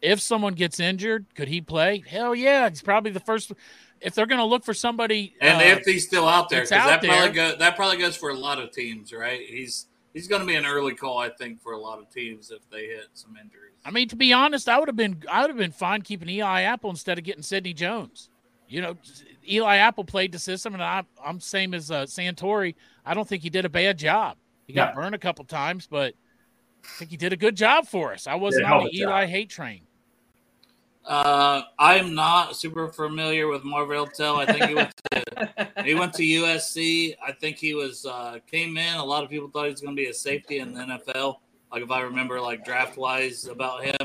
If 0.03 0.21
someone 0.21 0.55
gets 0.55 0.81
injured, 0.81 1.27
could 1.35 1.49
he 1.49 1.61
play? 1.61 2.03
Hell 2.07 2.35
yeah, 2.35 2.69
he's 2.69 2.83
probably 2.83 3.11
the 3.11 3.21
first. 3.21 3.53
If 4.01 4.15
they're 4.15 4.27
going 4.27 4.39
to 4.39 4.47
look 4.47 4.65
for 4.65 4.73
somebody, 4.73 5.35
And 5.43 5.59
uh, 5.59 5.79
if 5.79 5.85
he's 5.85 6.07
still 6.07 6.27
out 6.27 6.49
there, 6.49 6.63
because 6.63 6.71
that 6.71 7.03
probably 7.03 7.33
go, 7.33 7.57
that 7.57 7.77
probably 7.77 7.99
goes 7.99 8.17
for 8.17 8.31
a 8.31 8.35
lot 8.35 8.59
of 8.59 8.73
teams, 8.73 9.13
right? 9.13 9.41
He's 9.47 9.89
he's 10.15 10.27
going 10.27 10.41
to 10.41 10.47
be 10.47 10.57
an 10.57 10.65
early 10.65 10.95
call, 10.95 11.19
I 11.19 11.29
think, 11.29 11.61
for 11.61 11.73
a 11.73 11.79
lot 11.79 11.99
of 11.99 12.11
teams 12.11 12.51
if 12.51 12.69
they 12.71 12.87
hit 12.87 13.09
some 13.13 13.37
injuries. 13.37 13.75
I 13.85 13.91
mean, 13.91 14.09
to 14.09 14.17
be 14.17 14.33
honest, 14.33 14.69
I 14.69 14.79
would 14.79 14.89
have 14.89 14.97
been 14.97 15.23
I 15.31 15.43
would 15.43 15.51
have 15.51 15.59
been 15.59 15.73
fine 15.73 16.03
keeping 16.03 16.29
Eli 16.29 16.63
Apple 16.63 16.91
instead 16.91 17.19
of 17.19 17.25
getting 17.25 17.43
Sidney 17.43 17.75
Jones. 17.75 18.31
You 18.69 18.81
know, 18.83 18.97
Eli 19.49 19.77
Apple 19.77 20.05
played 20.05 20.33
the 20.33 20.39
system, 20.39 20.75
and 20.75 20.83
I, 20.83 21.03
I'm 21.23 21.41
same 21.41 21.75
as 21.75 21.91
uh, 21.91 22.05
Santori. 22.05 22.75
I 23.05 23.15
don't 23.15 23.29
think 23.29 23.43
he 23.43 23.51
did 23.51 23.65
a 23.65 23.69
bad 23.69 23.99
job. 23.99 24.37
He 24.71 24.75
got 24.75 24.95
No. 24.95 25.01
burned 25.03 25.17
a 25.17 25.19
couple 25.19 25.45
times, 25.47 25.89
but 25.91 26.15
I 26.85 26.89
think 26.97 27.11
he 27.11 27.17
did 27.17 27.33
a 27.33 27.37
good 27.37 27.57
job 27.57 27.89
for 27.89 28.13
us. 28.13 28.29
I 28.29 28.37
wasn't 28.37 28.67
Did 28.67 28.73
on 28.73 28.85
the 28.85 28.91
a 28.91 28.93
job. 28.93 29.09
Eli 29.09 29.27
hate 29.27 29.51
train. 29.51 29.81
Uh, 31.05 31.63
I'm 31.77 32.15
not 32.15 32.55
super 32.55 32.87
familiar 32.87 33.49
with 33.49 33.65
Marvell 33.65 34.07
Tell. 34.07 34.37
I 34.37 34.47
think 34.47 34.65
he 34.67 34.75
went 34.77 34.93
to 35.11 35.69
he 35.85 35.95
went 35.97 36.13
to 36.13 36.23
USC. 36.23 37.17
I 37.27 37.33
think 37.33 37.57
he 37.57 37.75
was 37.75 38.07
uh, 38.07 38.39
came 38.49 38.77
in. 38.77 38.95
A 38.95 39.05
lot 39.05 39.25
of 39.25 39.31
people 39.31 39.49
thought 39.49 39.65
he 39.65 39.73
was 39.73 39.81
going 39.81 39.97
to 39.97 40.01
be 40.01 40.09
a 40.09 40.15
safety 40.15 40.59
in 40.61 40.73
the 40.73 40.83
NFL. 40.83 41.39
Like 41.73 41.83
if 41.83 41.91
I 41.91 42.03
remember, 42.03 42.41
like 42.41 42.65
draft 42.65 42.97
wise 42.97 43.47
about 43.47 43.83
him, 43.83 43.97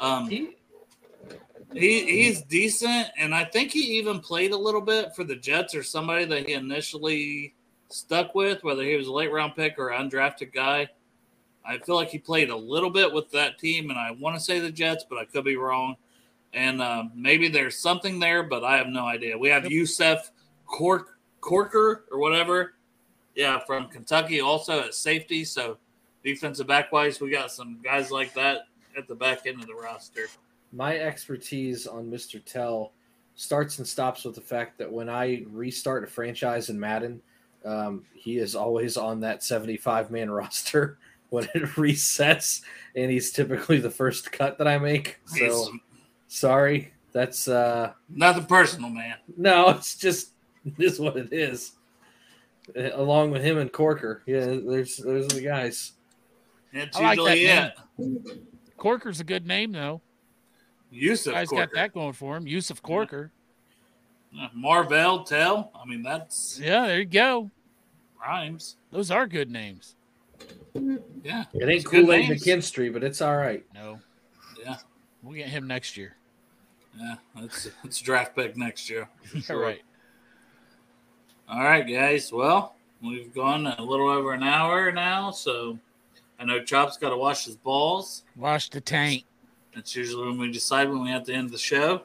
um, 0.00 0.28
He, 0.28 0.48
he 1.74 2.24
he's 2.24 2.42
decent, 2.42 3.06
and 3.16 3.32
I 3.32 3.44
think 3.44 3.70
he 3.70 3.98
even 3.98 4.18
played 4.18 4.50
a 4.50 4.58
little 4.58 4.80
bit 4.80 5.14
for 5.14 5.22
the 5.22 5.36
Jets 5.36 5.76
or 5.76 5.84
somebody 5.84 6.24
that 6.24 6.48
he 6.48 6.54
initially 6.54 7.54
stuck 7.92 8.34
with, 8.34 8.64
whether 8.64 8.82
he 8.82 8.96
was 8.96 9.06
a 9.06 9.12
late 9.12 9.32
round 9.32 9.54
pick 9.54 9.78
or 9.78 9.90
undrafted 9.90 10.52
guy. 10.52 10.88
I 11.64 11.78
feel 11.78 11.94
like 11.94 12.08
he 12.08 12.18
played 12.18 12.50
a 12.50 12.56
little 12.56 12.90
bit 12.90 13.12
with 13.12 13.30
that 13.30 13.58
team, 13.58 13.90
and 13.90 13.98
I 13.98 14.10
want 14.10 14.36
to 14.36 14.40
say 14.42 14.58
the 14.58 14.70
Jets, 14.70 15.04
but 15.08 15.18
I 15.18 15.24
could 15.24 15.44
be 15.44 15.56
wrong. 15.56 15.96
And 16.52 16.82
uh, 16.82 17.04
maybe 17.14 17.48
there's 17.48 17.78
something 17.78 18.18
there, 18.18 18.42
but 18.42 18.64
I 18.64 18.76
have 18.76 18.88
no 18.88 19.06
idea. 19.06 19.38
We 19.38 19.48
have 19.48 19.70
Yusuf 19.70 20.30
Cork 20.66 21.18
Corker 21.40 22.04
or 22.10 22.18
whatever, 22.18 22.74
yeah, 23.34 23.58
from 23.60 23.88
Kentucky, 23.88 24.40
also 24.40 24.80
at 24.80 24.94
safety. 24.94 25.44
So 25.44 25.78
defensive 26.22 26.66
back 26.66 26.92
wise, 26.92 27.20
we 27.20 27.30
got 27.30 27.50
some 27.50 27.78
guys 27.82 28.10
like 28.10 28.34
that 28.34 28.66
at 28.96 29.08
the 29.08 29.14
back 29.14 29.46
end 29.46 29.60
of 29.60 29.66
the 29.66 29.74
roster. 29.74 30.26
my 30.72 30.98
expertise 30.98 31.86
on 31.86 32.10
Mr. 32.10 32.42
Tell 32.44 32.92
starts 33.34 33.78
and 33.78 33.86
stops 33.86 34.24
with 34.24 34.34
the 34.34 34.40
fact 34.40 34.78
that 34.78 34.90
when 34.90 35.08
I 35.08 35.44
restart 35.50 36.04
a 36.04 36.06
franchise 36.06 36.68
in 36.68 36.78
Madden, 36.78 37.20
um, 37.64 38.04
he 38.14 38.38
is 38.38 38.54
always 38.54 38.96
on 38.96 39.20
that 39.20 39.42
75 39.42 40.10
man 40.10 40.30
roster 40.30 40.98
when 41.30 41.44
it 41.54 41.62
resets, 41.62 42.62
and 42.94 43.10
he's 43.10 43.32
typically 43.32 43.78
the 43.78 43.90
first 43.90 44.32
cut 44.32 44.58
that 44.58 44.68
I 44.68 44.78
make. 44.78 45.20
So 45.26 45.36
He's 45.44 45.70
sorry, 46.28 46.92
that's 47.12 47.48
uh, 47.48 47.92
nothing 48.08 48.46
personal, 48.46 48.90
man. 48.90 49.16
no, 49.36 49.68
it's 49.76 49.96
just 49.96 50.30
it 50.64 50.74
is 50.78 51.00
what 51.00 51.16
it 51.16 51.32
is. 51.32 51.72
Uh, 52.76 52.90
Along 52.94 53.30
with 53.30 53.42
him 53.42 53.58
and 53.58 53.72
Corker, 53.72 54.22
yeah, 54.26 54.46
there's 54.46 54.98
there's 54.98 55.28
the 55.28 55.42
guys. 55.42 55.92
It's 56.72 56.96
I 56.96 57.14
like 57.14 57.18
that 57.18 57.74
it. 57.98 58.42
Corker's 58.76 59.20
a 59.20 59.24
good 59.24 59.46
name 59.46 59.72
though. 59.72 60.00
Yusuf 60.90 61.32
Guy's 61.34 61.48
Corker. 61.48 61.66
got 61.66 61.74
that 61.74 61.94
going 61.94 62.12
for 62.12 62.36
him. 62.36 62.46
Yusuf 62.46 62.82
Corker. 62.82 63.32
Uh, 63.34 63.41
Marvell 64.54 65.24
Tell. 65.24 65.70
I 65.74 65.84
mean, 65.86 66.02
that's 66.02 66.58
Yeah, 66.60 66.86
there 66.86 66.98
you 67.00 67.04
go. 67.06 67.50
rhymes. 68.20 68.76
Those 68.90 69.10
are 69.10 69.26
good 69.26 69.50
names. 69.50 69.96
Yeah. 70.74 71.44
It 71.52 71.62
ain't 71.62 71.70
It's 71.70 71.84
good 71.84 72.04
Kool 72.06 72.12
Aid 72.12 72.28
names. 72.28 72.42
McKinstry, 72.44 72.92
but 72.92 73.02
it's 73.04 73.20
all 73.20 73.36
right. 73.36 73.64
No, 73.74 74.00
Yeah. 74.58 74.76
we'll 75.22 75.34
get 75.36 75.48
him 75.48 75.66
next 75.66 75.96
year. 75.96 76.16
Yeah. 76.98 77.16
It's 77.38 77.68
it's 77.84 78.00
a 78.00 78.04
draft 78.04 78.34
pick 78.36 78.56
next 78.56 78.88
year. 78.90 79.08
All 79.50 79.56
right. 79.56 79.80
All 81.48 81.62
right, 81.64 81.82
guys. 81.88 82.30
Well, 82.32 82.74
we've 83.02 83.32
gone 83.34 83.66
a 83.66 83.82
little 83.82 84.08
over 84.10 84.32
an 84.34 84.42
hour 84.42 84.92
now, 84.92 85.30
so 85.30 85.78
I 86.38 86.44
know 86.44 86.62
Chop's 86.62 86.98
got 86.98 87.08
to 87.10 87.16
wash 87.16 87.44
his 87.46 87.56
balls. 87.56 88.24
Wash 88.36 88.68
the 88.68 88.80
tank. 88.80 89.24
That's 89.74 89.96
usually 89.96 90.26
when 90.28 90.38
we 90.38 90.52
decide 90.52 90.88
when 90.90 91.02
we 91.02 91.08
have 91.10 91.24
to 91.24 91.32
end 91.32 91.50
the 91.50 91.56
show. 91.58 92.02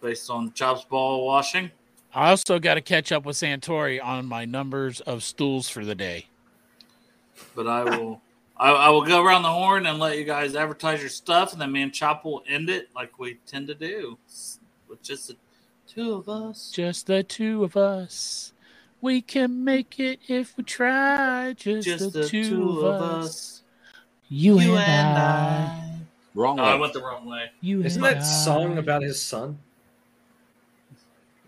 It's 0.00 0.06
based 0.06 0.30
on 0.30 0.52
Chop's 0.54 0.84
ball 0.84 1.26
washing. 1.26 1.70
I 2.14 2.30
also 2.30 2.58
got 2.58 2.74
to 2.74 2.80
catch 2.80 3.12
up 3.12 3.26
with 3.26 3.36
Santori 3.36 4.02
on 4.02 4.24
my 4.26 4.46
numbers 4.46 5.00
of 5.02 5.22
stools 5.22 5.68
for 5.68 5.84
the 5.84 5.94
day. 5.94 6.26
But 7.54 7.66
I 7.66 7.84
will 7.84 8.22
I, 8.56 8.70
I 8.70 8.88
will 8.88 9.02
go 9.04 9.22
around 9.22 9.42
the 9.42 9.52
horn 9.52 9.84
and 9.86 9.98
let 9.98 10.16
you 10.18 10.24
guys 10.24 10.54
advertise 10.54 11.00
your 11.00 11.08
stuff, 11.10 11.52
and 11.52 11.60
then 11.60 11.70
me 11.72 11.82
and 11.82 11.92
Chop 11.92 12.24
will 12.24 12.42
end 12.48 12.70
it 12.70 12.88
like 12.94 13.18
we 13.18 13.38
tend 13.46 13.68
to 13.68 13.74
do 13.74 14.18
with 14.88 15.02
just 15.02 15.28
the 15.28 15.36
two 15.86 16.14
of 16.14 16.28
us. 16.28 16.70
Just 16.74 17.06
the 17.06 17.22
two 17.22 17.62
of 17.62 17.76
us. 17.76 18.52
We 19.02 19.20
can 19.22 19.64
make 19.64 19.98
it 20.00 20.20
if 20.28 20.56
we 20.56 20.64
try. 20.64 21.54
Just, 21.56 21.86
Just 21.86 22.12
the, 22.12 22.26
two, 22.28 22.80
of 22.86 23.00
us. 23.02 23.62
You, 24.28 24.60
You, 24.60 24.76
and 24.76 24.80
and 24.90 25.18
I. 25.18 25.22
I. 25.22 25.92
Wrong 26.34 26.58
Oh, 26.60 26.62
way. 26.64 26.68
I 26.70 26.74
went 26.74 26.92
the 26.92 27.00
wrong 27.02 27.24
way. 27.26 27.50
You 27.60 27.82
Isn't 27.82 28.04
and 28.04 28.16
that 28.16 28.22
I. 28.22 28.26
song 28.26 28.76
about 28.78 29.02
his 29.02 29.20
son? 29.20 29.58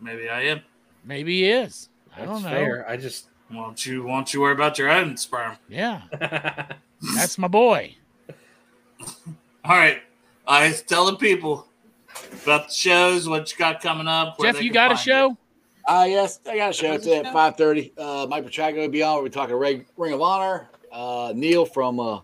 Maybe 0.03 0.29
I 0.29 0.43
am. 0.43 0.61
Maybe 1.05 1.41
he 1.41 1.51
is. 1.51 1.89
I 2.17 2.25
don't 2.25 2.43
know. 2.43 2.49
fair. 2.49 2.89
I 2.89 2.97
just 2.97 3.29
Won't 3.51 3.87
you? 3.87 4.03
Won't 4.03 4.35
you 4.35 4.41
worry 4.41 4.53
about 4.53 4.79
your 4.79 4.91
own 4.91 5.17
sperm? 5.17 5.57
Yeah, 5.69 6.03
that's 7.15 7.39
my 7.39 7.49
boy. 7.49 7.97
All 9.65 9.77
right. 9.77 10.03
I 10.47 10.69
was 10.69 10.83
telling 10.83 11.17
people 11.17 11.69
about 12.43 12.69
the 12.69 12.75
shows, 12.75 13.29
what 13.29 13.51
you 13.51 13.57
got 13.57 13.81
coming 13.81 14.09
up. 14.09 14.37
Jeff, 14.41 14.61
you 14.61 14.73
got 14.73 14.91
a 14.91 14.97
find 14.97 15.05
show? 15.05 15.37
Uh, 15.87 16.07
yes, 16.09 16.41
I 16.49 16.57
got 16.57 16.71
a 16.71 16.73
show 16.73 16.99
today 16.99 17.19
at 17.19 17.33
five 17.33 17.57
thirty. 17.57 17.93
Uh, 17.97 18.27
Mike 18.29 18.45
Petrago 18.45 18.77
will 18.77 18.89
be 18.89 19.03
on. 19.03 19.23
We're 19.23 19.29
talking 19.29 19.55
Ring, 19.55 19.87
Ring 19.97 20.13
of 20.13 20.21
Honor. 20.21 20.69
Uh, 20.91 21.33
Neil 21.35 21.65
from 21.65 22.01
uh, 22.01 22.21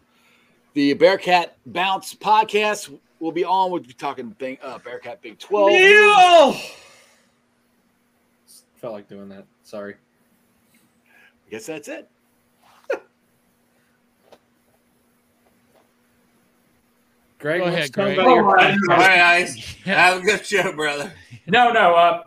the 0.74 0.92
Bearcat 0.94 1.56
Bounce 1.64 2.14
podcast 2.14 2.90
we'll 3.20 3.32
be 3.32 3.44
on. 3.44 3.70
We'll 3.70 3.82
be 3.82 3.92
talking 3.92 4.30
Big, 4.38 4.58
uh, 4.62 4.78
Bearcat 4.78 5.22
Big 5.22 5.38
Twelve. 5.38 5.70
Neil! 5.70 6.56
Felt 8.80 8.92
like 8.94 9.08
doing 9.08 9.28
that. 9.30 9.44
Sorry. 9.64 9.94
I 9.94 11.50
guess 11.50 11.66
that's 11.66 11.88
it. 11.88 12.08
Greg, 17.38 17.60
Go 17.60 17.66
ahead, 17.68 17.92
talk 17.92 18.04
Greg. 18.06 18.18
about 18.18 18.28
your- 18.34 18.44
All 18.48 18.54
right. 18.54 18.76
All 18.90 18.96
right, 18.96 19.16
guys. 19.16 19.56
Have 19.84 20.18
a 20.18 20.22
good 20.22 20.44
show, 20.44 20.72
brother. 20.72 21.12
No, 21.46 21.70
no. 21.70 21.94
Uh, 21.94 22.22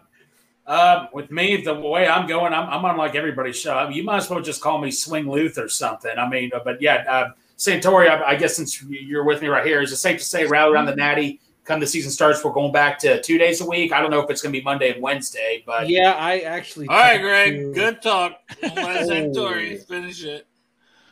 uh, 0.67 1.07
with 1.13 1.31
me, 1.31 1.61
the 1.63 1.73
way 1.73 2.07
I'm 2.07 2.27
going, 2.27 2.53
I'm, 2.53 2.69
I'm 2.69 2.85
unlike 2.85 3.15
everybody's 3.15 3.57
show. 3.59 3.75
I 3.75 3.87
mean, 3.87 3.97
you 3.97 4.03
might 4.03 4.17
as 4.17 4.29
well 4.29 4.39
just 4.41 4.61
call 4.61 4.77
me 4.79 4.89
Swing 4.89 5.27
Luth 5.29 5.57
or 5.57 5.67
something. 5.67 6.17
I 6.17 6.29
mean, 6.29 6.51
uh, 6.55 6.59
but 6.63 6.81
yeah, 6.81 7.03
uh, 7.09 7.31
Santori, 7.57 8.09
I, 8.09 8.23
I 8.31 8.35
guess 8.35 8.55
since 8.55 8.81
you're 8.83 9.25
with 9.25 9.41
me 9.41 9.49
right 9.49 9.65
here, 9.65 9.81
is 9.81 9.91
it 9.91 9.97
safe 9.97 10.19
to 10.19 10.23
say 10.25 10.45
rally 10.45 10.73
around 10.73 10.85
the 10.85 10.95
Natty? 10.95 11.41
Come 11.63 11.79
the 11.79 11.85
season 11.87 12.11
starts, 12.11 12.43
we're 12.43 12.51
going 12.53 12.71
back 12.71 12.97
to 12.99 13.21
two 13.21 13.37
days 13.37 13.61
a 13.61 13.65
week. 13.65 13.91
I 13.93 14.01
don't 14.01 14.09
know 14.09 14.19
if 14.19 14.29
it's 14.31 14.41
going 14.41 14.51
to 14.51 14.59
be 14.59 14.63
Monday 14.63 14.91
and 14.93 15.01
Wednesday, 15.01 15.63
but 15.65 15.87
Yeah, 15.87 16.13
I 16.13 16.39
actually. 16.39 16.87
All 16.87 16.95
right, 16.97 17.21
Greg. 17.21 17.53
to- 17.53 17.71
Good 17.73 18.01
talk. 18.01 18.39
Let 18.63 18.77
Oh. 18.77 19.07
Santori 19.07 19.85
finish 19.87 20.23
it. 20.23 20.47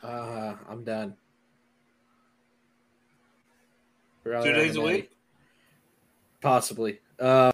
Uh, 0.02 0.54
I'm 0.68 0.82
done. 0.82 1.14
Two 4.24 4.52
days 4.52 4.76
a 4.76 4.80
week. 4.80 5.10
Possibly. 6.40 7.00
Uh, 7.18 7.52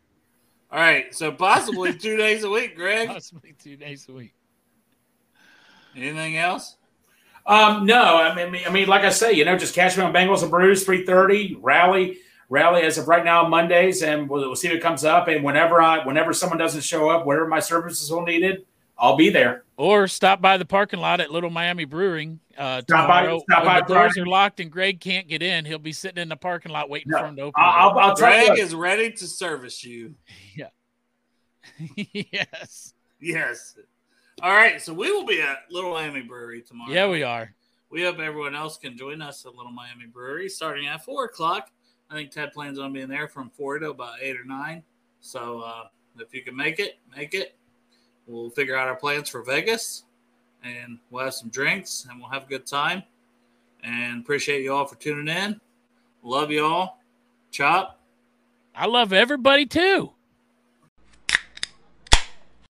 All 0.71 0.79
right. 0.81 1.15
So 1.15 1.33
possibly 1.33 1.95
two 1.97 2.17
days 2.19 2.45
a 2.45 2.51
week, 2.51 2.77
Greg. 2.77 3.09
Possibly 3.09 3.55
two 3.63 3.77
days 3.77 4.07
a 4.09 4.13
week. 4.13 4.35
Anything 5.97 6.37
else? 6.37 6.77
Um, 7.47 7.87
no, 7.87 8.17
I 8.17 8.35
mean, 8.35 8.63
I 8.67 8.71
mean, 8.71 8.89
like 8.89 9.03
I 9.05 9.11
say, 9.11 9.33
you 9.33 9.45
know, 9.45 9.57
just 9.57 9.75
catch 9.75 9.97
me 9.97 10.03
on 10.03 10.13
Bengals 10.13 10.43
and 10.43 10.51
Brews, 10.51 10.85
three 10.85 11.07
thirty 11.07 11.57
rally, 11.61 12.19
rally 12.49 12.83
as 12.83 12.99
of 12.99 13.09
right 13.09 13.25
now 13.25 13.45
on 13.45 13.51
Mondays, 13.51 14.03
and 14.03 14.29
we'll, 14.29 14.43
we'll 14.43 14.57
see 14.57 14.69
what 14.71 14.81
comes 14.81 15.05
up. 15.05 15.29
And 15.29 15.45
whenever 15.45 15.81
I, 15.81 16.05
whenever 16.07 16.33
someone 16.33 16.59
doesn't 16.59 16.83
show 16.83 17.09
up, 17.11 17.27
wherever 17.27 17.47
my 17.49 17.61
services 17.61 18.11
will 18.11 18.23
needed, 18.23 18.65
I'll 18.99 19.17
be 19.17 19.29
there. 19.29 19.65
Or 19.77 20.09
stop 20.09 20.41
by 20.41 20.57
the 20.57 20.65
parking 20.65 21.01
lot 21.01 21.21
at 21.21 21.31
Little 21.31 21.51
Miami 21.51 21.85
Brewing 21.85 22.41
uh, 22.57 22.81
Stop 22.81 23.09
by- 23.09 23.25
stop 23.25 23.65
when 23.65 23.67
by 23.67 23.81
the 23.81 23.87
doors 23.87 24.13
Friday. 24.15 24.21
are 24.21 24.27
locked 24.27 24.61
and 24.61 24.71
Greg 24.71 25.01
can't 25.01 25.29
get 25.29 25.43
in, 25.43 25.65
he'll 25.67 25.79
be 25.79 25.93
sitting 25.93 26.23
in 26.23 26.29
the 26.31 26.37
parking 26.37 26.73
lot 26.73 26.89
waiting 26.89 27.11
No, 27.11 27.19
for 27.19 27.27
him 27.27 27.37
to 27.37 27.43
open. 27.43 27.55
I'll, 27.63 27.91
I'll, 27.91 27.99
I'll 27.99 28.17
try. 28.17 28.47
Greg 28.47 28.59
is 28.59 28.75
ready 28.75 29.11
to 29.13 29.27
service 29.27 29.85
you. 29.85 30.15
Yeah. 30.57 30.69
yes. 31.97 32.95
Yes. 33.21 33.77
All 34.43 34.53
right. 34.53 34.81
So 34.81 34.95
we 34.95 35.11
will 35.13 35.27
be 35.27 35.43
at 35.43 35.59
Little 35.71 35.93
Miami 35.93 36.23
Brewery 36.23 36.63
tomorrow. 36.63 36.93
Yeah, 36.93 37.09
we 37.09 37.23
are. 37.23 37.53
We 37.91 38.03
hope 38.05 38.19
everyone 38.19 38.55
else 38.55 38.79
can 38.79 38.97
join 38.97 39.21
us 39.21 39.45
at 39.45 39.55
Little 39.55 39.73
Miami 39.73 40.07
Brewery 40.07 40.49
starting 40.49 40.87
at 40.87 41.05
four 41.05 41.25
o'clock. 41.27 41.71
I 42.11 42.15
think 42.15 42.31
Ted 42.31 42.53
plans 42.53 42.79
on 42.79 42.93
being 42.93 43.09
there 43.09 43.29
from 43.29 43.51
four 43.51 43.79
to 43.79 43.91
about 43.91 44.19
eight 44.21 44.37
or 44.37 44.45
nine. 44.45 44.83
So 45.21 45.61
uh, 45.61 45.85
if 46.19 46.33
you 46.33 46.43
can 46.43 46.57
make 46.57 46.79
it, 46.79 46.99
make 47.17 47.35
it. 47.35 47.57
We'll 48.27 48.51
figure 48.51 48.77
out 48.77 48.89
our 48.89 48.97
plans 48.97 49.29
for 49.29 49.43
Vegas 49.43 50.05
and 50.63 50.99
we'll 51.11 51.25
have 51.25 51.35
some 51.35 51.49
drinks 51.49 52.07
and 52.09 52.21
we'll 52.21 52.31
have 52.31 52.45
a 52.45 52.49
good 52.49 52.67
time. 52.67 53.03
And 53.83 54.21
appreciate 54.21 54.63
you 54.63 54.73
all 54.73 54.87
for 54.87 54.97
tuning 54.97 55.29
in. 55.29 55.61
Love 56.23 56.51
you 56.51 56.65
all. 56.65 57.01
Chop. 57.51 58.01
I 58.75 58.87
love 58.87 59.13
everybody 59.13 59.67
too. 59.67 60.13